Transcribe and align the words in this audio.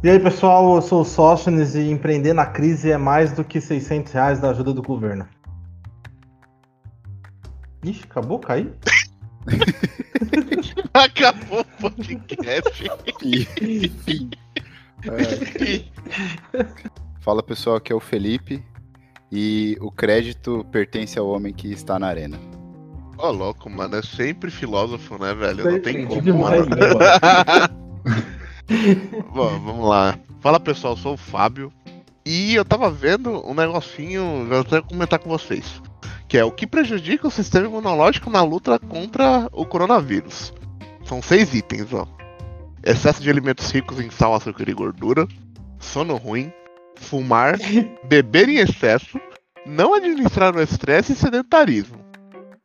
E 0.00 0.08
aí, 0.08 0.20
pessoal, 0.20 0.76
eu 0.76 0.82
sou 0.82 1.00
o 1.00 1.04
Sóstenes 1.04 1.74
e 1.74 1.90
empreender 1.90 2.32
na 2.32 2.46
crise 2.46 2.88
é 2.88 2.96
mais 2.96 3.32
do 3.32 3.42
que 3.42 3.60
600 3.60 4.12
reais 4.12 4.38
da 4.38 4.50
ajuda 4.50 4.72
do 4.72 4.80
governo. 4.80 5.26
Ixi, 7.84 8.04
acabou? 8.04 8.38
Caiu? 8.38 8.72
Acabou 10.94 11.60
o 11.60 11.64
podcast. 11.80 12.90
Enfim. 13.60 14.30
É. 15.04 16.64
Fala 17.20 17.40
pessoal, 17.40 17.76
aqui 17.76 17.92
é 17.92 17.94
o 17.94 18.00
Felipe 18.00 18.60
e 19.30 19.76
o 19.80 19.92
crédito 19.92 20.66
pertence 20.72 21.16
ao 21.16 21.28
homem 21.28 21.52
que 21.52 21.70
está 21.70 22.00
na 22.00 22.08
arena. 22.08 22.36
Ô, 23.16 23.28
oh, 23.28 23.30
louco, 23.30 23.70
mano, 23.70 23.94
é 23.94 24.02
sempre 24.02 24.50
filósofo, 24.50 25.16
né, 25.22 25.32
velho? 25.34 25.70
Não 25.70 25.80
tem 25.80 26.04
como, 26.04 26.20
demais, 26.20 26.66
mano. 26.66 26.98
Bom, 29.32 29.58
vamos 29.60 29.88
lá. 29.88 30.18
Fala 30.40 30.60
pessoal, 30.60 30.94
eu 30.94 30.98
sou 30.98 31.14
o 31.14 31.18
Fábio. 31.18 31.72
E 32.24 32.54
eu 32.54 32.64
tava 32.64 32.90
vendo 32.90 33.42
um 33.48 33.54
negocinho, 33.54 34.46
eu 34.50 34.60
até 34.60 34.82
comentar 34.82 35.18
com 35.18 35.30
vocês. 35.30 35.80
Que 36.28 36.36
é 36.36 36.44
o 36.44 36.52
que 36.52 36.66
prejudica 36.66 37.26
o 37.26 37.30
sistema 37.30 37.66
imunológico 37.66 38.28
na 38.28 38.42
luta 38.42 38.78
contra 38.78 39.48
o 39.52 39.64
coronavírus. 39.64 40.52
São 41.04 41.22
seis 41.22 41.54
itens, 41.54 41.92
ó. 41.94 42.06
Excesso 42.84 43.22
de 43.22 43.30
alimentos 43.30 43.70
ricos 43.70 43.98
em 43.98 44.10
sal, 44.10 44.34
açúcar 44.34 44.68
e 44.68 44.74
gordura. 44.74 45.26
Sono 45.78 46.16
ruim. 46.16 46.52
Fumar. 46.96 47.56
beber 48.04 48.48
em 48.48 48.58
excesso. 48.58 49.18
Não 49.64 49.94
administrar 49.94 50.54
o 50.54 50.60
estresse 50.60 51.12
e 51.12 51.16
sedentarismo. 51.16 51.98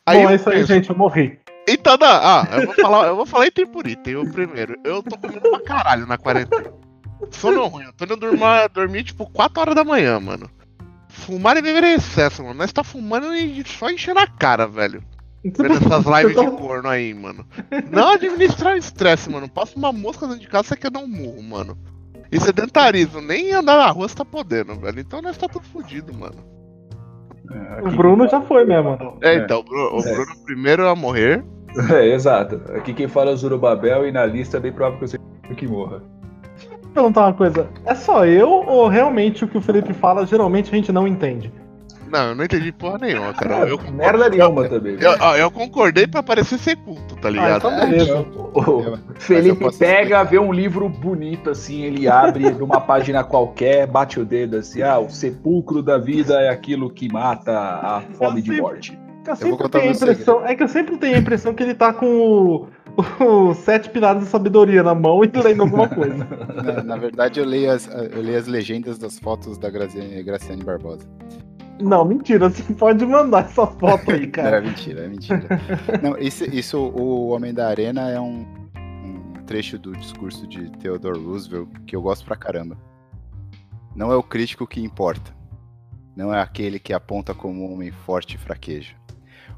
Aí 0.05 0.23
Bom, 0.23 0.29
é 0.29 0.35
isso 0.35 0.49
aí, 0.49 0.65
gente, 0.65 0.89
eu 0.89 0.97
morri. 0.97 1.39
Então, 1.67 1.97
não, 1.99 2.07
ah, 2.07 2.47
eu 2.51 2.65
vou 2.65 2.75
falar, 2.75 3.07
eu 3.07 3.15
vou 3.15 3.25
falar 3.25 3.47
item 3.47 3.67
por 3.67 3.87
item. 3.87 4.17
O 4.17 4.31
primeiro, 4.31 4.75
eu 4.83 5.01
tô 5.01 5.17
comendo 5.17 5.41
pra 5.41 5.61
caralho 5.61 6.05
na 6.05 6.17
quarentena. 6.17 6.73
Sono 7.31 7.65
ruim, 7.67 7.85
eu 7.85 7.93
tô 7.93 8.05
indo 8.05 8.17
dormir, 8.17 8.69
dormir 8.73 9.03
tipo 9.03 9.25
4 9.31 9.61
horas 9.61 9.75
da 9.75 9.83
manhã, 9.83 10.19
mano. 10.19 10.49
Fumar 11.07 11.55
e 11.57 11.61
beber 11.61 11.83
é 11.83 11.93
excesso, 11.93 12.43
mano. 12.43 12.55
Nós 12.55 12.73
tá 12.73 12.83
fumando 12.83 13.33
e 13.33 13.63
só 13.65 13.89
enchendo 13.89 14.19
a 14.19 14.27
cara, 14.27 14.67
velho. 14.67 15.01
Vendo 15.43 15.73
essas 15.73 16.05
lives 16.05 16.35
de 16.35 16.51
corno 16.57 16.89
aí, 16.89 17.13
mano. 17.13 17.45
Não 17.91 18.09
administrar 18.09 18.75
o 18.75 18.77
estresse, 18.77 19.29
mano. 19.29 19.49
Passa 19.49 19.77
uma 19.77 19.91
mosca 19.91 20.25
dentro 20.25 20.41
de 20.41 20.47
casa, 20.47 20.69
você 20.69 20.77
quer 20.77 20.89
dar 20.89 20.99
um 20.99 21.07
murro, 21.07 21.43
mano. 21.43 21.77
E 22.31 22.39
sedentarismo, 22.39 23.21
nem 23.21 23.51
andar 23.51 23.77
na 23.77 23.87
rua 23.91 24.07
você 24.07 24.15
tá 24.15 24.25
podendo, 24.25 24.75
velho. 24.75 24.99
Então 24.99 25.21
nós 25.21 25.37
tá 25.37 25.47
tudo 25.47 25.65
fodido, 25.65 26.13
mano. 26.13 26.35
É, 27.51 27.81
o 27.81 27.91
Bruno 27.91 28.27
já 28.27 28.41
foi 28.41 28.65
mesmo. 28.65 28.97
É, 29.21 29.35
então, 29.35 29.59
o 29.59 29.63
Bruno, 29.63 29.97
o 29.97 30.01
Bruno 30.01 30.43
primeiro 30.45 30.87
a 30.87 30.95
morrer. 30.95 31.43
É, 31.91 32.07
exato. 32.07 32.61
Aqui 32.75 32.93
quem 32.93 33.07
fala 33.07 33.31
é 33.31 33.35
Zurubabel 33.35 34.07
e 34.07 34.11
na 34.11 34.25
lista 34.25 34.57
é 34.57 34.59
bem 34.59 34.71
provável 34.71 34.99
que 34.99 35.05
eu 35.05 35.07
seja 35.07 35.23
que 35.55 35.67
morra. 35.67 36.01
Deixa 36.53 36.69
eu 36.73 36.89
perguntar 36.93 37.21
uma 37.21 37.33
coisa. 37.33 37.67
É 37.85 37.95
só 37.95 38.25
eu 38.25 38.49
ou 38.49 38.87
realmente 38.87 39.43
o 39.43 39.47
que 39.47 39.57
o 39.57 39.61
Felipe 39.61 39.93
fala 39.93 40.25
geralmente 40.25 40.71
a 40.71 40.75
gente 40.75 40.91
não 40.91 41.07
entende? 41.07 41.51
Não, 42.13 42.29
eu 42.29 42.35
não 42.35 42.45
entendi 42.45 42.71
porra 42.71 42.99
nenhuma, 42.99 43.33
cara. 43.33 43.67
É, 43.67 43.71
eu, 43.71 43.79
merda 43.91 44.29
nenhuma 44.29 44.69
também. 44.69 44.97
Eu, 44.99 45.13
eu, 45.13 45.35
eu, 45.35 45.49
concordei 45.49 46.05
pra 46.05 46.21
parecer 46.21 46.59
ser 46.59 46.75
culto, 46.75 47.15
tá 47.15 47.27
ligado? 47.27 47.67
Ah, 47.67 47.71
então 47.71 47.89
beleza. 47.89 48.19
o 48.53 48.99
Felipe 49.15 49.59
pega, 49.79 50.01
explicar. 50.01 50.23
vê 50.25 50.37
um 50.37 50.53
livro 50.53 50.87
bonito 50.87 51.49
assim, 51.49 51.81
ele 51.81 52.07
abre 52.07 52.51
numa 52.51 52.79
página 52.79 53.23
qualquer, 53.23 53.87
bate 53.87 54.19
o 54.19 54.25
dedo 54.25 54.57
assim, 54.57 54.83
ah, 54.83 54.99
o 54.99 55.09
sepulcro 55.09 55.81
da 55.81 55.97
vida 55.97 56.39
é 56.39 56.49
aquilo 56.49 56.87
que 56.87 57.11
mata 57.11 57.51
a 57.51 58.03
fome 58.15 58.43
de 58.43 58.61
morte. 58.61 59.02
Eu 59.25 59.35
sempre 59.35 59.69
tenho 59.69 59.89
a 59.89 59.93
impressão, 59.93 60.45
é 60.45 60.55
que 60.55 60.63
eu 60.63 60.67
sempre 60.67 60.97
tenho 60.97 61.15
a 61.15 61.19
impressão 61.19 61.53
que 61.53 61.63
ele 61.63 61.73
tá 61.73 61.93
com 61.93 62.05
o, 62.05 62.67
o 63.23 63.53
Sete 63.53 63.89
Pilares 63.89 64.23
da 64.23 64.29
Sabedoria 64.29 64.83
na 64.83 64.93
mão 64.93 65.23
e 65.23 65.27
lendo 65.27 65.63
alguma 65.63 65.87
coisa. 65.87 66.27
na, 66.63 66.83
na, 66.83 66.97
verdade, 66.97 67.39
eu 67.39 67.45
leio, 67.45 67.71
as, 67.71 67.87
eu 67.87 68.21
leio 68.21 68.37
as 68.37 68.47
legendas 68.47 68.97
das 68.97 69.17
fotos 69.17 69.57
da 69.57 69.69
Graciane, 69.69 70.21
Graciane 70.23 70.63
Barbosa. 70.63 71.07
Não, 71.81 72.03
mentira, 72.05 72.49
você 72.49 72.73
pode 72.73 73.05
mandar 73.05 73.45
essa 73.45 73.65
foto 73.65 74.11
aí, 74.11 74.27
cara. 74.31 74.57
é 74.57 74.61
mentira, 74.61 75.05
é 75.05 75.07
mentira. 75.07 75.43
Não, 76.01 76.17
isso, 76.17 76.43
isso, 76.43 76.77
o 76.77 77.29
Homem 77.29 77.53
da 77.53 77.67
Arena 77.67 78.09
é 78.09 78.19
um, 78.19 78.45
um 78.75 79.33
trecho 79.45 79.79
do 79.79 79.93
discurso 79.93 80.45
de 80.47 80.69
Theodore 80.77 81.19
Roosevelt 81.19 81.69
que 81.87 81.95
eu 81.95 82.01
gosto 82.01 82.25
pra 82.25 82.35
caramba. 82.35 82.77
Não 83.95 84.11
é 84.11 84.15
o 84.15 84.23
crítico 84.23 84.67
que 84.67 84.81
importa. 84.81 85.33
Não 86.15 86.33
é 86.33 86.41
aquele 86.41 86.77
que 86.77 86.93
aponta 86.93 87.33
como 87.33 87.65
um 87.65 87.73
homem 87.73 87.89
forte 87.89 88.35
e 88.35 88.37
fraquejo 88.37 89.02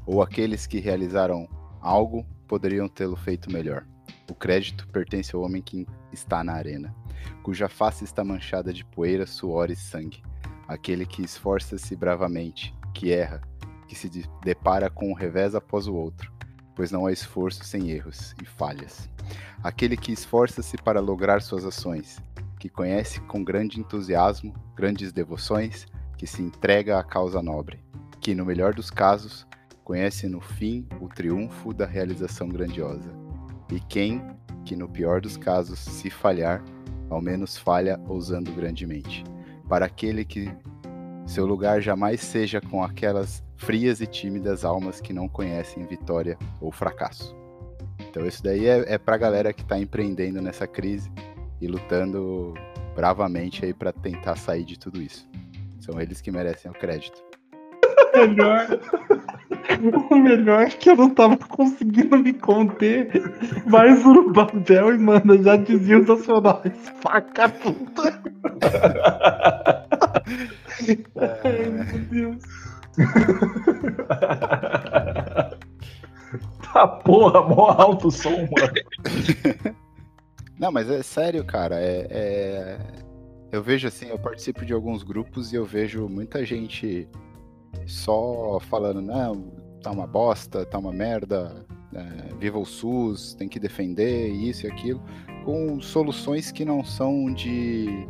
ou 0.06 0.22
aqueles 0.22 0.66
que 0.66 0.78
realizaram 0.78 1.48
algo 1.80 2.24
poderiam 2.46 2.88
tê-lo 2.88 3.16
feito 3.16 3.52
melhor. 3.52 3.84
O 4.30 4.34
crédito 4.34 4.86
pertence 4.88 5.34
ao 5.34 5.42
homem 5.42 5.60
que 5.60 5.86
está 6.12 6.42
na 6.42 6.52
arena, 6.52 6.94
cuja 7.42 7.68
face 7.68 8.04
está 8.04 8.24
manchada 8.24 8.72
de 8.72 8.84
poeira, 8.84 9.26
suor 9.26 9.70
e 9.70 9.76
sangue. 9.76 10.22
Aquele 10.66 11.04
que 11.04 11.22
esforça-se 11.22 11.94
bravamente, 11.94 12.74
que 12.94 13.12
erra, 13.12 13.40
que 13.86 13.94
se 13.94 14.08
depara 14.42 14.90
com 14.90 15.10
um 15.10 15.14
revés 15.14 15.54
após 15.54 15.86
o 15.86 15.94
outro, 15.94 16.32
pois 16.74 16.90
não 16.90 17.06
há 17.06 17.12
esforço 17.12 17.64
sem 17.64 17.90
erros 17.90 18.34
e 18.42 18.46
falhas. 18.46 19.08
Aquele 19.62 19.96
que 19.96 20.12
esforça-se 20.12 20.76
para 20.76 21.00
lograr 21.00 21.40
suas 21.40 21.64
ações, 21.64 22.20
que 22.58 22.68
conhece 22.68 23.20
com 23.22 23.44
grande 23.44 23.78
entusiasmo 23.78 24.54
grandes 24.74 25.12
devoções, 25.12 25.86
que 26.18 26.26
se 26.26 26.42
entrega 26.42 26.98
à 26.98 27.04
causa 27.04 27.42
nobre, 27.42 27.82
que, 28.20 28.34
no 28.34 28.44
melhor 28.44 28.74
dos 28.74 28.90
casos, 28.90 29.46
conhece 29.86 30.26
no 30.26 30.40
fim 30.40 30.84
o 31.00 31.08
triunfo 31.08 31.72
da 31.72 31.86
realização 31.86 32.48
grandiosa. 32.48 33.08
E 33.70 33.78
quem, 33.78 34.20
que 34.64 34.74
no 34.74 34.88
pior 34.88 35.20
dos 35.20 35.36
casos, 35.36 35.78
se 35.78 36.10
falhar, 36.10 36.60
ao 37.08 37.22
menos 37.22 37.56
falha 37.56 38.00
ousando 38.08 38.50
grandemente. 38.50 39.22
Para 39.68 39.86
aquele 39.86 40.24
que 40.24 40.50
seu 41.24 41.46
lugar 41.46 41.80
jamais 41.80 42.20
seja 42.20 42.60
com 42.60 42.82
aquelas 42.82 43.44
frias 43.54 44.00
e 44.00 44.08
tímidas 44.08 44.64
almas 44.64 45.00
que 45.00 45.12
não 45.12 45.28
conhecem 45.28 45.86
vitória 45.86 46.36
ou 46.60 46.72
fracasso. 46.72 47.36
Então 48.10 48.26
isso 48.26 48.42
daí 48.42 48.66
é, 48.66 48.92
é 48.92 49.00
a 49.06 49.16
galera 49.16 49.52
que 49.52 49.62
está 49.62 49.78
empreendendo 49.78 50.42
nessa 50.42 50.66
crise 50.66 51.12
e 51.60 51.68
lutando 51.68 52.54
bravamente 52.96 53.64
aí 53.64 53.72
para 53.72 53.92
tentar 53.92 54.34
sair 54.34 54.64
de 54.64 54.76
tudo 54.76 55.00
isso. 55.00 55.28
São 55.78 56.00
eles 56.00 56.20
que 56.20 56.32
merecem 56.32 56.68
o 56.72 56.74
crédito. 56.74 57.22
Melhor. 58.16 58.66
O 60.10 60.16
melhor 60.16 60.62
é 60.62 60.70
que 60.70 60.90
eu 60.90 60.96
não 60.96 61.10
tava 61.10 61.36
conseguindo 61.36 62.16
me 62.18 62.32
conter. 62.32 63.10
Vai 63.66 63.94
Zurubabel 63.96 64.94
e 64.94 64.98
manda, 64.98 65.36
já 65.42 65.56
dizia 65.56 65.98
os 65.98 66.06
nacionais. 66.06 66.72
Faca 67.00 67.48
puta. 67.48 68.20
Ai, 71.44 71.66
meu 71.66 71.98
Deus. 72.10 72.42
Tá 76.72 76.86
porra, 76.86 77.40
mó 77.40 77.70
alto 77.70 78.10
som, 78.10 78.30
mano. 78.30 79.76
Não, 80.58 80.70
mas 80.70 80.90
é 80.90 81.02
sério, 81.02 81.42
cara. 81.42 81.76
É, 81.80 82.06
é, 82.10 82.78
Eu 83.50 83.62
vejo 83.62 83.88
assim, 83.88 84.08
eu 84.08 84.18
participo 84.18 84.62
de 84.64 84.74
alguns 84.74 85.02
grupos 85.02 85.52
e 85.52 85.56
eu 85.56 85.64
vejo 85.64 86.06
muita 86.06 86.44
gente 86.44 87.08
só 87.86 88.58
falando, 88.60 89.00
não, 89.02 89.52
tá 89.82 89.90
uma 89.90 90.06
bosta, 90.06 90.64
tá 90.64 90.78
uma 90.78 90.92
merda, 90.92 91.64
é, 91.94 92.34
viva 92.38 92.58
o 92.58 92.64
SUS, 92.64 93.34
tem 93.34 93.48
que 93.48 93.58
defender 93.58 94.28
isso 94.28 94.66
e 94.66 94.70
aquilo, 94.70 95.02
com 95.44 95.80
soluções 95.80 96.50
que 96.50 96.64
não 96.64 96.84
são 96.84 97.32
de. 97.32 98.06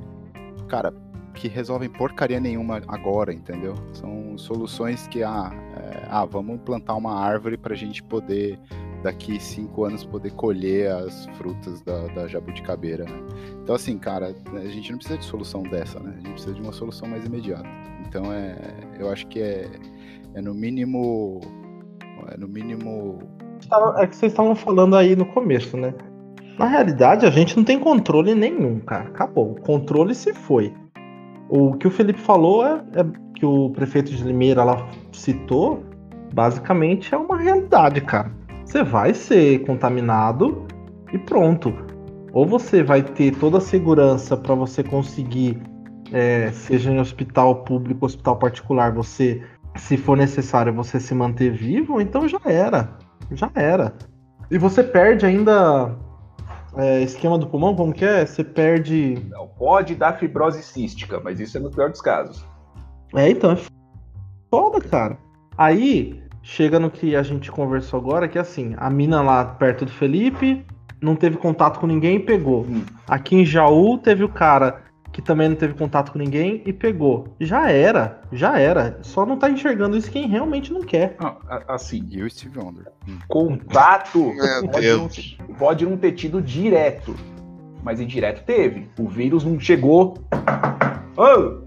Cara, 0.69 0.93
que 1.37 1.49
resolvem 1.49 1.89
porcaria 1.89 2.41
nenhuma 2.41 2.81
agora, 2.89 3.33
entendeu? 3.33 3.75
São 3.93 4.37
soluções 4.39 5.07
que, 5.07 5.23
ah, 5.23 5.51
é, 5.77 6.07
ah 6.11 6.25
vamos 6.25 6.61
plantar 6.63 6.95
uma 6.95 7.15
árvore 7.15 7.57
pra 7.57 7.75
gente 7.75 8.03
poder, 8.03 8.59
daqui 9.03 9.39
cinco 9.39 9.85
anos, 9.85 10.05
poder 10.05 10.33
colher 10.33 10.91
as 10.91 11.27
frutas 11.37 11.83
da, 11.83 12.07
da 12.09 12.27
jabuticabeira, 12.27 13.05
né? 13.05 13.19
Então, 13.63 13.75
assim, 13.75 13.99
cara, 13.99 14.35
a 14.55 14.69
gente 14.69 14.91
não 14.91 14.99
precisa 14.99 15.19
de 15.19 15.25
solução 15.25 15.63
dessa, 15.63 16.01
né? 16.01 16.15
A 16.15 16.17
gente 16.17 16.33
precisa 16.33 16.55
de 16.55 16.63
uma 16.63 16.73
solução 16.73 17.07
mais 17.07 17.25
imediata. 17.25 17.69
Então, 18.09 18.33
é, 18.33 18.57
eu 18.99 19.11
acho 19.11 19.27
que 19.27 19.41
é, 19.41 19.69
é 20.35 20.41
no 20.41 20.55
mínimo. 20.55 21.41
É 22.33 22.37
no 22.37 22.49
mínimo. 22.49 23.19
É 23.99 24.07
que 24.07 24.17
vocês 24.17 24.33
estavam 24.33 24.55
falando 24.55 24.97
aí 24.97 25.17
no 25.17 25.27
começo, 25.27 25.77
né? 25.77 25.95
Na 26.59 26.67
realidade, 26.67 27.27
a 27.27 27.31
gente 27.31 27.57
não 27.57 27.65
tem 27.65 27.79
controle 27.79 28.35
nenhum, 28.35 28.81
cara. 28.81 29.05
Acabou. 29.05 29.53
O 29.53 29.61
controle 29.61 30.15
se 30.15 30.33
foi. 30.33 30.73
O 31.49 31.75
que 31.75 31.87
o 31.87 31.91
Felipe 31.91 32.19
falou 32.19 32.67
é, 32.67 32.83
é 32.95 33.05
que 33.35 33.45
o 33.45 33.71
prefeito 33.71 34.11
de 34.11 34.25
Limeira 34.25 34.65
lá 34.65 34.89
citou, 35.13 35.85
basicamente 36.33 37.15
é 37.15 37.19
uma 37.19 37.37
realidade, 37.37 38.01
cara. 38.01 38.33
Você 38.65 38.83
vai 38.83 39.15
ser 39.15 39.61
contaminado 39.61 40.67
e 41.13 41.19
pronto. 41.19 41.73
Ou 42.33 42.47
você 42.47 42.83
vai 42.83 43.03
ter 43.03 43.35
toda 43.37 43.59
a 43.59 43.61
segurança 43.61 44.37
para 44.37 44.55
você 44.55 44.83
conseguir 44.83 45.59
é, 46.13 46.51
seja 46.53 46.91
em 46.91 47.01
hospital 47.01 47.65
público, 47.65 48.07
hospital 48.07 48.37
particular, 48.37 48.93
você, 48.93 49.43
se 49.77 49.97
for 49.97 50.17
necessário, 50.17 50.73
você 50.73 51.01
se 51.01 51.15
manter 51.15 51.51
vivo, 51.51 52.01
então 52.01 52.29
já 52.29 52.41
era. 52.45 52.91
Já 53.33 53.51
era. 53.55 53.95
E 54.51 54.59
você 54.59 54.83
perde 54.83 55.27
ainda 55.27 55.97
é, 56.77 57.03
esquema 57.03 57.39
do 57.39 57.47
pulmão, 57.47 57.75
como 57.75 57.93
que 57.93 58.05
é? 58.05 58.25
Você 58.25 58.45
perde. 58.45 59.19
Não, 59.31 59.49
pode 59.49 59.95
dar 59.95 60.15
fibrose 60.15 60.63
cística, 60.63 61.21
mas 61.21 61.41
isso 61.41 61.57
é 61.57 61.61
no 61.61 61.71
pior 61.71 61.91
dos 61.91 62.01
casos. 62.01 62.45
É, 63.15 63.31
então, 63.31 63.53
é 63.53 63.59
foda, 64.51 64.81
cara. 64.81 65.19
Aí, 65.57 66.23
chega 66.43 66.79
no 66.79 66.91
que 66.91 67.17
a 67.17 67.23
gente 67.23 67.51
conversou 67.51 67.99
agora, 67.99 68.29
que 68.29 68.39
é 68.39 68.41
assim, 68.41 68.75
a 68.77 68.89
mina 68.91 69.23
lá 69.23 69.45
perto 69.45 69.85
do 69.85 69.91
Felipe 69.91 70.65
não 71.01 71.15
teve 71.15 71.37
contato 71.37 71.79
com 71.79 71.87
ninguém 71.87 72.17
e 72.17 72.21
pegou. 72.21 72.63
Hum. 72.63 72.85
Aqui 73.09 73.37
em 73.37 73.45
Jaú 73.45 73.99
teve 73.99 74.25
o 74.25 74.29
cara 74.29 74.83
que 75.17 75.23
também 75.23 75.49
não 75.49 75.57
teve 75.57 75.73
contato 75.73 76.13
com 76.13 76.19
ninguém 76.19 76.61
e 76.67 76.75
pegou. 76.75 77.29
Já 77.41 77.71
era, 77.71 78.21
já 78.31 78.61
era. 78.61 78.99
Só 79.01 79.25
não 79.25 79.39
tá 79.39 79.49
enxergando 79.49 79.97
isso 79.97 80.11
quem 80.11 80.29
realmente 80.29 80.71
não 80.71 80.83
quer. 80.83 81.17
Não, 81.19 81.39
a- 81.49 81.63
assim, 81.69 82.07
E 82.11 82.23
o 82.23 82.29
Steve 82.29 82.59
Wonder. 82.59 82.89
Hum. 83.09 83.17
contato 83.27 84.35
pode 84.71 84.87
não, 84.93 85.09
pode 85.57 85.87
não 85.87 85.97
ter 85.97 86.13
tido 86.13 86.43
direto, 86.43 87.17
mas 87.83 87.99
indireto 87.99 88.45
teve. 88.45 88.91
O 89.01 89.09
vírus 89.09 89.43
não 89.43 89.59
chegou. 89.59 90.19
Ô, 91.17 91.63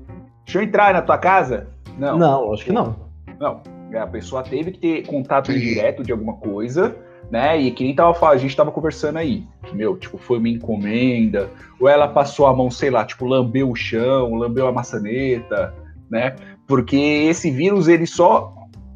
deixa 0.45 0.60
eu 0.60 0.62
entrar 0.62 0.94
na 0.94 1.02
tua 1.02 1.18
casa? 1.18 1.69
Não, 1.98 2.19
Não, 2.19 2.54
acho 2.54 2.63
que 2.63 2.72
não. 2.72 2.95
não. 3.40 3.63
A 4.00 4.06
pessoa 4.06 4.44
teve 4.44 4.69
que 4.74 4.78
ter 4.80 5.07
contato 5.07 5.52
indireto 5.52 6.04
de 6.04 6.12
alguma 6.12 6.34
coisa, 6.36 6.95
né? 7.31 7.60
E 7.60 7.72
que 7.72 7.84
nem 7.84 7.96
tava 7.96 8.14
falando, 8.14 8.36
a 8.36 8.40
gente 8.40 8.56
tava 8.56 8.72
conversando 8.72 9.18
aí. 9.18 9.44
Que, 9.64 9.76
meu, 9.76 9.98
tipo, 9.98 10.18
foi 10.18 10.38
uma 10.38 10.50
encomenda, 10.50 11.50
ou 11.80 11.88
ela 11.88 12.08
passou 12.08 12.48
a 12.48 12.56
mão, 12.56 12.70
sei 12.72 12.90
lá, 12.90 13.06
tipo, 13.06 13.26
lambeu 13.26 13.70
o 13.70 13.76
chão, 13.76 14.36
lambeu 14.36 14.68
a 14.68 14.72
maçaneta, 14.72 15.74
né? 16.10 16.36
Porque 16.68 16.96
esse 16.98 17.50
vírus, 17.52 17.88
ele 17.88 18.06
só 18.06 18.54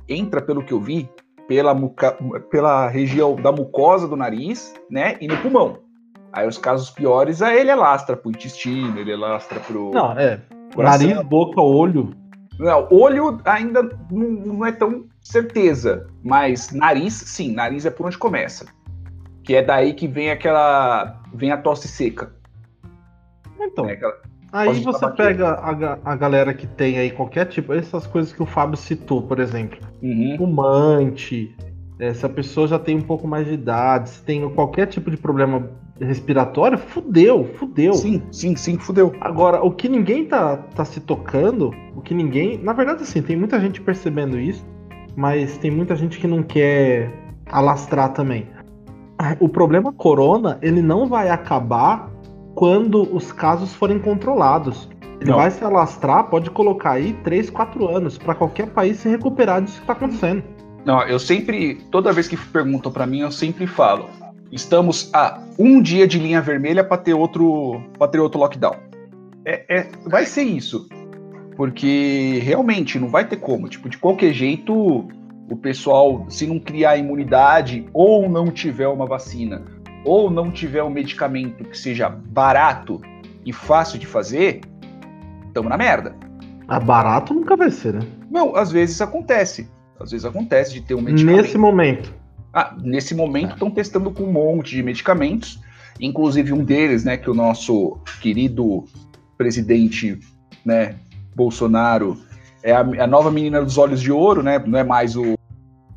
entra, 0.07 0.41
pelo 0.41 0.63
que 0.63 0.73
eu 0.73 0.79
vi, 0.81 1.09
pela, 1.47 1.73
muca- 1.73 2.17
pela 2.49 2.87
região 2.87 3.35
da 3.35 3.51
mucosa 3.51 4.07
do 4.07 4.15
nariz, 4.15 4.73
né? 4.89 5.15
E 5.21 5.27
no 5.27 5.37
pulmão. 5.37 5.77
Aí 6.31 6.47
os 6.47 6.57
casos 6.57 6.89
piores, 6.89 7.41
aí 7.41 7.59
ele 7.59 7.69
alastra 7.69 8.17
pro 8.17 8.31
intestino, 8.31 8.97
ele 8.97 9.13
alastra 9.13 9.59
pro 9.59 9.91
Não, 9.91 10.13
é. 10.13 10.41
coração. 10.73 11.07
Nariz, 11.07 11.23
boca, 11.27 11.61
olho. 11.61 12.11
Não, 12.59 12.87
olho 12.91 13.39
ainda 13.45 13.83
não, 14.11 14.29
não 14.29 14.65
é 14.65 14.71
tão 14.71 15.05
certeza, 15.23 16.07
mas 16.23 16.71
nariz, 16.71 17.13
sim, 17.13 17.53
nariz 17.53 17.85
é 17.85 17.89
por 17.89 18.05
onde 18.05 18.17
começa. 18.17 18.65
Que 19.43 19.55
é 19.55 19.63
daí 19.63 19.93
que 19.93 20.07
vem 20.07 20.31
aquela. 20.31 21.21
vem 21.33 21.51
a 21.51 21.57
tosse 21.57 21.87
seca. 21.87 22.33
Então, 23.59 23.85
né? 23.85 23.93
Aquela- 23.93 24.21
aí 24.51 24.67
pode 24.67 24.83
você 24.83 25.09
pega 25.11 25.49
a, 25.49 25.99
a 26.03 26.15
galera 26.15 26.53
que 26.53 26.67
tem 26.67 26.97
aí 26.97 27.11
qualquer 27.11 27.45
tipo, 27.45 27.73
essas 27.73 28.05
coisas 28.05 28.31
que 28.31 28.43
o 28.43 28.45
Fábio 28.45 28.77
citou, 28.77 29.23
por 29.23 29.39
exemplo. 29.39 29.79
Uhum. 30.01 30.35
fumante, 30.37 31.55
é, 31.99 32.13
se 32.13 32.25
a 32.25 32.29
pessoa 32.29 32.67
já 32.67 32.77
tem 32.77 32.95
um 32.97 33.01
pouco 33.01 33.27
mais 33.27 33.47
de 33.47 33.53
idade, 33.53 34.09
se 34.09 34.23
tem 34.23 34.47
qualquer 34.53 34.87
tipo 34.87 35.09
de 35.09 35.17
problema 35.17 35.69
respiratório, 35.99 36.77
fudeu, 36.77 37.45
fudeu. 37.55 37.93
Sim, 37.93 38.21
sim, 38.31 38.55
sim, 38.55 38.77
fudeu. 38.77 39.13
Agora, 39.21 39.63
o 39.63 39.71
que 39.71 39.87
ninguém 39.87 40.25
tá, 40.25 40.57
tá 40.57 40.83
se 40.83 40.99
tocando, 40.99 41.71
o 41.95 42.01
que 42.01 42.13
ninguém. 42.13 42.57
Na 42.57 42.73
verdade, 42.73 43.03
assim, 43.03 43.21
tem 43.21 43.35
muita 43.35 43.59
gente 43.59 43.79
percebendo 43.79 44.39
isso, 44.39 44.65
mas 45.15 45.57
tem 45.57 45.71
muita 45.71 45.95
gente 45.95 46.19
que 46.19 46.27
não 46.27 46.43
quer 46.43 47.11
alastrar 47.51 48.13
também. 48.13 48.47
O 49.39 49.47
problema 49.47 49.93
corona, 49.93 50.57
ele 50.61 50.81
não 50.81 51.07
vai 51.07 51.29
acabar 51.29 52.11
quando 52.55 53.03
os 53.15 53.31
casos 53.31 53.73
forem 53.73 53.99
controlados. 53.99 54.89
Ele 55.21 55.29
Não. 55.29 55.37
vai 55.37 55.49
se 55.49 55.63
alastrar, 55.63 56.25
pode 56.25 56.51
colocar 56.51 56.91
aí 56.93 57.13
3, 57.23 57.49
4 57.49 57.87
anos 57.87 58.17
para 58.17 58.35
qualquer 58.35 58.67
país 58.67 58.97
se 58.97 59.07
recuperar 59.07 59.61
disso 59.61 59.79
que 59.79 59.87
tá 59.87 59.93
acontecendo. 59.93 60.43
Não, 60.83 61.01
eu 61.03 61.17
sempre, 61.17 61.75
toda 61.89 62.11
vez 62.11 62.27
que 62.27 62.35
perguntam 62.35 62.91
pra 62.91 63.05
mim, 63.05 63.21
eu 63.21 63.31
sempre 63.31 63.65
falo: 63.65 64.09
estamos 64.51 65.09
a 65.13 65.39
um 65.57 65.81
dia 65.81 66.05
de 66.05 66.19
linha 66.19 66.41
vermelha 66.41 66.83
pra 66.83 66.97
ter 66.97 67.13
outro, 67.13 67.81
para 67.97 68.07
ter 68.09 68.19
outro 68.19 68.39
lockdown. 68.39 68.75
É, 69.45 69.77
é- 69.79 69.87
vai 70.05 70.25
ser 70.25 70.43
isso, 70.43 70.87
porque 71.55 72.39
realmente 72.43 72.99
não 72.99 73.07
vai 73.07 73.27
ter 73.27 73.37
como. 73.37 73.67
Tipo, 73.69 73.89
de 73.89 73.97
qualquer 73.97 74.33
jeito, 74.33 75.07
o 75.49 75.55
pessoal, 75.55 76.25
se 76.29 76.47
não 76.47 76.59
criar 76.59 76.97
imunidade 76.97 77.85
ou 77.93 78.29
não 78.29 78.51
tiver 78.51 78.87
uma 78.87 79.05
vacina 79.05 79.63
ou 80.05 80.29
não 80.29 80.51
tiver 80.51 80.83
um 80.83 80.89
medicamento 80.89 81.63
que 81.63 81.77
seja 81.77 82.09
barato 82.09 83.01
e 83.45 83.53
fácil 83.53 83.99
de 83.99 84.05
fazer, 84.05 84.61
tamo 85.53 85.69
na 85.69 85.77
merda. 85.77 86.15
Ah, 86.67 86.79
barato 86.79 87.33
nunca 87.33 87.55
vai 87.55 87.71
ser, 87.71 87.93
né? 87.93 88.01
Não, 88.29 88.55
às 88.55 88.71
vezes 88.71 89.01
acontece. 89.01 89.69
Às 89.99 90.11
vezes 90.11 90.25
acontece 90.25 90.73
de 90.73 90.81
ter 90.81 90.95
um 90.95 91.01
medicamento. 91.01 91.41
Nesse 91.41 91.57
momento. 91.57 92.13
Ah, 92.53 92.75
nesse 92.81 93.15
momento 93.15 93.53
estão 93.53 93.71
testando 93.71 94.11
com 94.11 94.23
um 94.23 94.31
monte 94.31 94.75
de 94.75 94.83
medicamentos, 94.83 95.59
inclusive 95.99 96.53
um 96.53 96.63
deles, 96.63 97.03
né, 97.03 97.17
que 97.17 97.29
o 97.29 97.33
nosso 97.33 97.97
querido 98.21 98.85
presidente, 99.37 100.19
né, 100.65 100.95
Bolsonaro 101.35 102.17
é 102.61 102.71
a, 102.71 102.79
a 102.79 103.07
nova 103.07 103.29
menina 103.31 103.61
dos 103.61 103.77
olhos 103.77 104.01
de 104.01 104.11
ouro, 104.11 104.41
né, 104.41 104.59
não 104.59 104.79
é 104.79 104.83
mais 104.83 105.15
o 105.15 105.37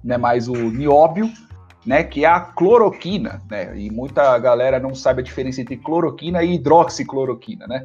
não 0.03 0.15
é 0.15 0.19
mais 0.19 0.49
o 0.49 0.55
nióbio, 0.55 1.29
né, 1.85 2.05
que 2.05 2.25
é 2.25 2.29
a 2.29 2.41
cloroquina, 2.41 3.43
né, 3.51 3.77
e 3.77 3.91
muita 3.91 4.39
galera 4.39 4.79
não 4.79 4.95
sabe 4.95 5.21
a 5.21 5.25
diferença 5.25 5.61
entre 5.61 5.77
cloroquina 5.77 6.43
e 6.43 6.55
hidroxicloroquina, 6.55 7.67
né? 7.67 7.85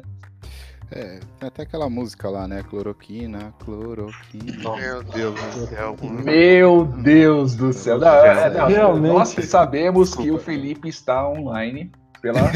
É, 0.94 1.20
tem 1.40 1.48
até 1.48 1.62
aquela 1.62 1.88
música 1.88 2.28
lá, 2.28 2.46
né? 2.46 2.62
Cloroquina, 2.68 3.54
cloroquina. 3.64 4.76
Meu 4.76 5.02
Deus 5.02 5.40
do 5.40 5.66
céu. 5.66 5.96
Meu 6.02 6.84
Deus 6.84 7.54
do 7.54 7.72
céu. 7.72 7.98
Não, 7.98 8.08
é, 8.08 8.50
não, 8.50 8.66
Realmente. 8.68 9.12
Nós 9.12 9.28
sabemos 9.46 10.14
que 10.14 10.30
o 10.30 10.38
Felipe 10.38 10.90
está 10.90 11.26
online 11.26 11.90
pela. 12.22 12.40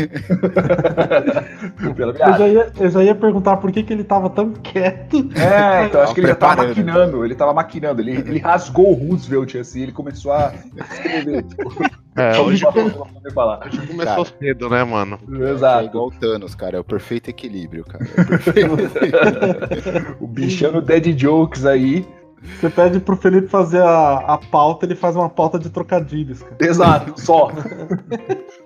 pela 1.95 2.13
Eu 2.13 2.39
já, 2.39 2.49
ia, 2.49 2.73
eu 2.79 2.89
já 2.89 3.03
ia 3.03 3.15
perguntar 3.15 3.57
por 3.57 3.73
que, 3.73 3.83
que 3.83 3.93
ele 3.93 4.05
tava 4.05 4.31
tão 4.31 4.53
quieto. 4.53 5.29
É, 5.35 5.87
então 5.87 6.01
acho 6.01 6.15
que 6.15 6.21
ele 6.21 6.29
já 6.29 6.37
tava 6.37 6.65
maquinando, 6.65 7.25
ele 7.25 7.35
tava 7.35 7.53
maquinando, 7.53 8.01
ele, 8.01 8.13
ele 8.13 8.39
rasgou 8.39 8.93
o 8.93 8.95
Roosevelt 8.95 9.57
assim, 9.57 9.83
ele 9.83 9.93
começou 9.93 10.33
a 10.33 10.55
escrever. 10.93 11.43
Tipo, 11.43 11.75
É, 12.17 12.39
hoje, 12.39 12.65
falar. 13.35 13.67
hoje 13.67 13.87
começou 13.89 14.25
cedo, 14.25 14.71
né, 14.71 14.85
mano? 14.85 15.19
É 15.39 15.51
Exato. 15.51 15.85
igual 15.85 16.07
o 16.07 16.11
Thanos, 16.11 16.55
cara. 16.55 16.79
É 16.79 16.81
o 16.81 16.85
perfeito 16.85 17.29
equilíbrio, 17.29 17.85
cara. 17.85 18.07
É 18.17 18.23
o 18.23 18.27
perfeito... 18.27 20.17
o 20.21 20.27
bichano 20.27 20.81
Dead 20.81 21.15
Jokes 21.19 21.67
aí. 21.67 22.07
Você 22.61 22.71
pede 22.71 23.01
pro 23.01 23.17
Felipe 23.17 23.49
fazer 23.49 23.83
a, 23.83 24.19
a 24.19 24.39
pauta, 24.39 24.87
ele 24.87 24.95
faz 24.95 25.17
uma 25.17 25.29
pauta 25.29 25.59
de 25.59 25.69
trocadilhos, 25.69 26.43
cara. 26.43 26.57
Exato, 26.61 27.21
só. 27.21 27.51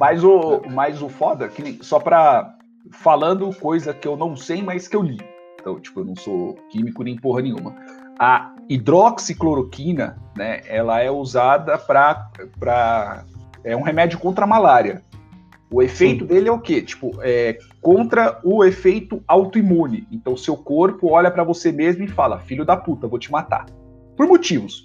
mas, 0.00 0.24
o, 0.24 0.62
mas 0.70 1.02
o 1.02 1.10
foda, 1.10 1.46
que 1.46 1.62
nem, 1.62 1.82
só 1.82 2.00
pra. 2.00 2.56
Falando 2.92 3.54
coisa 3.54 3.92
que 3.92 4.08
eu 4.08 4.16
não 4.16 4.34
sei, 4.34 4.62
mas 4.62 4.88
que 4.88 4.96
eu 4.96 5.02
li. 5.02 5.20
Então, 5.60 5.78
tipo, 5.78 6.00
eu 6.00 6.04
não 6.06 6.16
sou 6.16 6.54
químico 6.70 7.04
nem 7.04 7.14
porra 7.14 7.42
nenhuma. 7.42 7.76
A 8.18 8.54
hidroxicloroquina, 8.66 10.16
né, 10.34 10.62
ela 10.66 11.02
é 11.02 11.10
usada 11.10 11.76
pra. 11.76 12.30
pra 12.58 13.24
é 13.62 13.76
um 13.76 13.82
remédio 13.82 14.18
contra 14.18 14.44
a 14.44 14.48
malária. 14.48 15.02
O 15.70 15.82
efeito 15.82 16.24
dele 16.24 16.48
é 16.48 16.52
o 16.52 16.58
quê? 16.58 16.80
Tipo, 16.80 17.12
é 17.20 17.58
contra 17.82 18.40
o 18.42 18.64
efeito 18.64 19.22
autoimune. 19.28 20.08
Então, 20.10 20.34
seu 20.34 20.56
corpo 20.56 21.12
olha 21.12 21.30
pra 21.30 21.44
você 21.44 21.70
mesmo 21.70 22.02
e 22.02 22.08
fala: 22.08 22.40
Filho 22.40 22.64
da 22.64 22.76
puta, 22.76 23.06
vou 23.06 23.18
te 23.18 23.30
matar. 23.30 23.66
Por 24.16 24.26
motivos. 24.26 24.82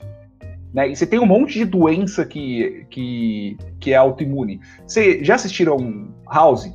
Né? 0.75 0.89
E 0.89 0.95
você 0.95 1.07
tem 1.07 1.17
um 1.17 1.25
monte 1.25 1.53
de 1.53 1.63
doença 1.63 2.25
que, 2.25 2.85
que, 2.89 3.57
que 3.79 3.93
é 3.93 3.95
autoimune. 3.95 4.59
Você 4.85 5.23
já 5.23 5.35
assistiram 5.35 6.09
House? 6.29 6.69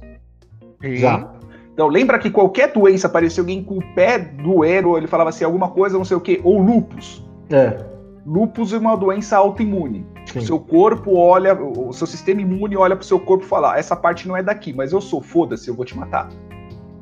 Já. 0.82 1.30
Então, 1.74 1.86
lembra 1.86 2.18
que 2.18 2.30
qualquer 2.30 2.72
doença 2.72 3.06
aparecia 3.06 3.42
alguém 3.42 3.62
com 3.62 3.76
o 3.76 3.94
pé 3.94 4.18
doendo, 4.18 4.96
ele 4.96 5.06
falava 5.06 5.28
assim, 5.28 5.44
alguma 5.44 5.68
coisa, 5.68 5.98
não 5.98 6.04
sei 6.06 6.16
o 6.16 6.20
quê, 6.20 6.40
ou 6.42 6.58
lupus. 6.58 7.22
É, 7.50 7.84
Lupus 8.26 8.72
é 8.72 8.78
uma 8.78 8.96
doença 8.96 9.36
autoimune. 9.36 10.06
O 10.34 10.40
seu 10.40 10.60
corpo 10.60 11.16
olha, 11.16 11.54
o 11.54 11.92
seu 11.92 12.06
sistema 12.06 12.40
imune 12.40 12.76
olha 12.76 12.94
pro 12.94 13.04
seu 13.04 13.18
corpo 13.18 13.44
e 13.44 13.48
fala: 13.48 13.74
"Ah, 13.74 13.78
essa 13.78 13.96
parte 13.96 14.28
não 14.28 14.36
é 14.36 14.42
daqui, 14.42 14.72
mas 14.72 14.92
eu 14.92 15.00
sou, 15.00 15.20
foda-se, 15.20 15.68
eu 15.68 15.74
vou 15.74 15.84
te 15.84 15.96
matar. 15.96 16.28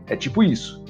É 0.07 0.17
tipo 0.17 0.43
isso. 0.43 0.83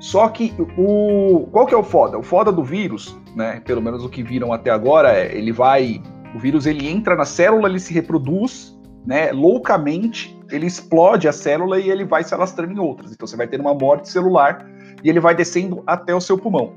Só 0.00 0.26
que 0.30 0.52
o. 0.78 1.46
Qual 1.52 1.66
que 1.66 1.74
é 1.74 1.76
o 1.76 1.82
foda? 1.82 2.18
O 2.18 2.22
foda 2.22 2.50
do 2.50 2.64
vírus, 2.64 3.16
né? 3.36 3.60
Pelo 3.60 3.82
menos 3.82 4.02
o 4.02 4.08
que 4.08 4.22
viram 4.22 4.52
até 4.52 4.70
agora, 4.70 5.12
é 5.12 5.36
ele 5.36 5.52
vai. 5.52 6.02
O 6.34 6.38
vírus 6.38 6.64
ele 6.64 6.88
entra 6.88 7.14
na 7.14 7.26
célula, 7.26 7.68
ele 7.68 7.78
se 7.78 7.92
reproduz, 7.92 8.76
né? 9.06 9.30
Loucamente, 9.30 10.38
ele 10.50 10.66
explode 10.66 11.28
a 11.28 11.32
célula 11.32 11.78
e 11.78 11.90
ele 11.90 12.04
vai 12.04 12.24
se 12.24 12.32
alastrando 12.32 12.72
em 12.72 12.78
outras. 12.78 13.12
Então 13.12 13.26
você 13.26 13.36
vai 13.36 13.46
ter 13.46 13.60
uma 13.60 13.74
morte 13.74 14.08
celular 14.08 14.66
e 15.04 15.10
ele 15.10 15.20
vai 15.20 15.34
descendo 15.34 15.82
até 15.86 16.14
o 16.14 16.20
seu 16.20 16.38
pulmão. 16.38 16.72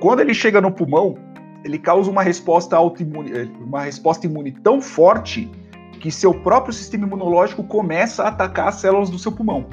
Quando 0.00 0.20
ele 0.20 0.32
chega 0.32 0.62
no 0.62 0.72
pulmão, 0.72 1.16
ele 1.62 1.78
causa 1.78 2.10
uma 2.10 2.22
resposta 2.22 2.74
autoimune, 2.74 3.32
eh, 3.32 3.48
uma 3.60 3.82
resposta 3.82 4.26
imune 4.26 4.52
tão 4.52 4.80
forte 4.80 5.50
que 6.00 6.10
seu 6.10 6.32
próprio 6.32 6.72
sistema 6.72 7.06
imunológico 7.06 7.62
começa 7.62 8.22
a 8.22 8.28
atacar 8.28 8.68
as 8.68 8.76
células 8.76 9.10
do 9.10 9.18
seu 9.18 9.30
pulmão. 9.30 9.66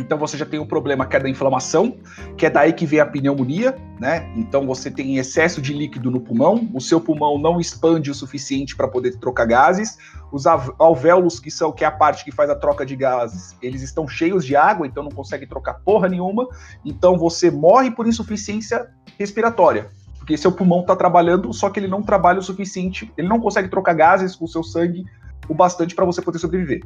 Então 0.00 0.18
você 0.18 0.36
já 0.36 0.46
tem 0.46 0.58
um 0.58 0.66
problema 0.66 1.06
que 1.06 1.16
é 1.16 1.20
da 1.20 1.28
inflamação, 1.28 1.96
que 2.36 2.46
é 2.46 2.50
daí 2.50 2.72
que 2.72 2.86
vem 2.86 3.00
a 3.00 3.06
pneumonia, 3.06 3.76
né? 3.98 4.32
Então 4.36 4.66
você 4.66 4.90
tem 4.90 5.16
excesso 5.16 5.60
de 5.60 5.72
líquido 5.72 6.10
no 6.10 6.20
pulmão, 6.20 6.68
o 6.74 6.80
seu 6.80 7.00
pulmão 7.00 7.38
não 7.38 7.60
expande 7.60 8.10
o 8.10 8.14
suficiente 8.14 8.74
para 8.76 8.88
poder 8.88 9.16
trocar 9.18 9.46
gases, 9.46 9.98
os 10.32 10.46
alvéolos, 10.46 11.40
que 11.40 11.50
são 11.50 11.72
que 11.72 11.84
é 11.84 11.86
a 11.86 11.90
parte 11.90 12.24
que 12.24 12.32
faz 12.32 12.48
a 12.50 12.54
troca 12.54 12.86
de 12.86 12.96
gases, 12.96 13.56
eles 13.60 13.82
estão 13.82 14.06
cheios 14.06 14.44
de 14.44 14.56
água, 14.56 14.86
então 14.86 15.02
não 15.02 15.10
consegue 15.10 15.46
trocar 15.46 15.74
porra 15.74 16.08
nenhuma, 16.08 16.48
então 16.84 17.18
você 17.18 17.50
morre 17.50 17.90
por 17.90 18.06
insuficiência 18.06 18.88
respiratória. 19.18 19.90
Porque 20.18 20.36
seu 20.36 20.52
pulmão 20.52 20.82
está 20.82 20.94
trabalhando, 20.94 21.52
só 21.52 21.70
que 21.70 21.80
ele 21.80 21.88
não 21.88 22.02
trabalha 22.02 22.38
o 22.38 22.42
suficiente, 22.42 23.12
ele 23.16 23.26
não 23.26 23.40
consegue 23.40 23.68
trocar 23.68 23.94
gases 23.94 24.36
com 24.36 24.44
o 24.44 24.48
seu 24.48 24.62
sangue 24.62 25.04
o 25.48 25.54
bastante 25.54 25.94
para 25.94 26.04
você 26.04 26.22
poder 26.22 26.38
sobreviver. 26.38 26.82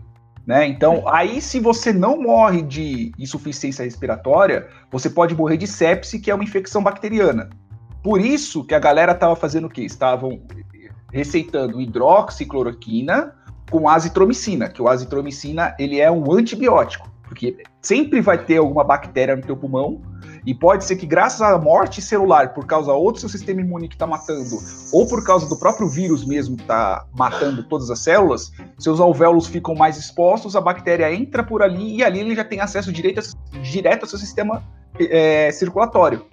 Né? 0.47 0.67
Então, 0.67 1.09
aí 1.09 1.41
se 1.41 1.59
você 1.59 1.93
não 1.93 2.21
morre 2.21 2.63
de 2.63 3.13
insuficiência 3.19 3.85
respiratória, 3.85 4.69
você 4.91 5.09
pode 5.09 5.35
morrer 5.35 5.57
de 5.57 5.67
sepse, 5.67 6.19
que 6.19 6.31
é 6.31 6.35
uma 6.35 6.45
infecção 6.45 6.83
bacteriana. 6.83 7.49
Por 8.03 8.21
isso 8.21 8.63
que 8.65 8.75
a 8.75 8.79
galera 8.79 9.13
estava 9.13 9.35
fazendo 9.35 9.67
o 9.67 9.71
quê? 9.71 9.83
Estavam 9.83 10.43
receitando 11.11 11.81
hidroxicloroquina 11.81 13.35
com 13.71 13.89
azitromicina, 13.89 14.69
que 14.69 14.83
o 14.83 14.89
azitromicina 14.89 15.75
ele 15.79 15.99
é 15.99 16.11
um 16.11 16.31
antibiótico, 16.31 17.11
porque 17.23 17.57
sempre 17.81 18.21
vai 18.21 18.37
ter 18.37 18.59
alguma 18.59 18.85
bactéria 18.85 19.35
no 19.35 19.43
teu 19.43 19.57
pulmão 19.57 20.03
e 20.47 20.55
pode 20.55 20.85
ser 20.85 20.97
que, 20.97 21.07
graças 21.07 21.41
à 21.41 21.59
morte 21.59 22.03
celular, 22.03 22.53
por 22.53 22.67
causa 22.67 22.93
ou 22.93 23.11
do 23.11 23.19
seu 23.19 23.29
sistema 23.29 23.61
imune 23.61 23.89
que 23.89 23.95
está 23.95 24.07
matando, 24.07 24.59
ou 24.93 25.07
por 25.07 25.25
causa 25.25 25.49
do 25.49 25.57
próprio 25.57 25.89
vírus 25.89 26.25
mesmo 26.25 26.57
que 26.57 26.63
está 26.63 27.07
matando 27.17 27.63
todas 27.65 27.91
as 27.91 28.01
células, 28.01 28.53
seus 28.79 29.01
alvéolos 29.01 29.47
ficam 29.47 29.75
mais 29.75 29.97
expostos, 29.97 30.55
a 30.55 30.61
bactéria 30.61 31.13
entra 31.15 31.43
por 31.43 31.63
ali 31.63 31.97
e 31.97 32.05
ali 32.05 32.21
ele 32.21 32.35
já 32.35 32.45
tem 32.45 32.61
acesso 32.61 32.93
direto, 32.93 33.21
direto 33.63 34.03
ao 34.03 34.09
seu 34.09 34.19
sistema 34.19 34.63
é, 34.99 35.51
circulatório. 35.51 36.25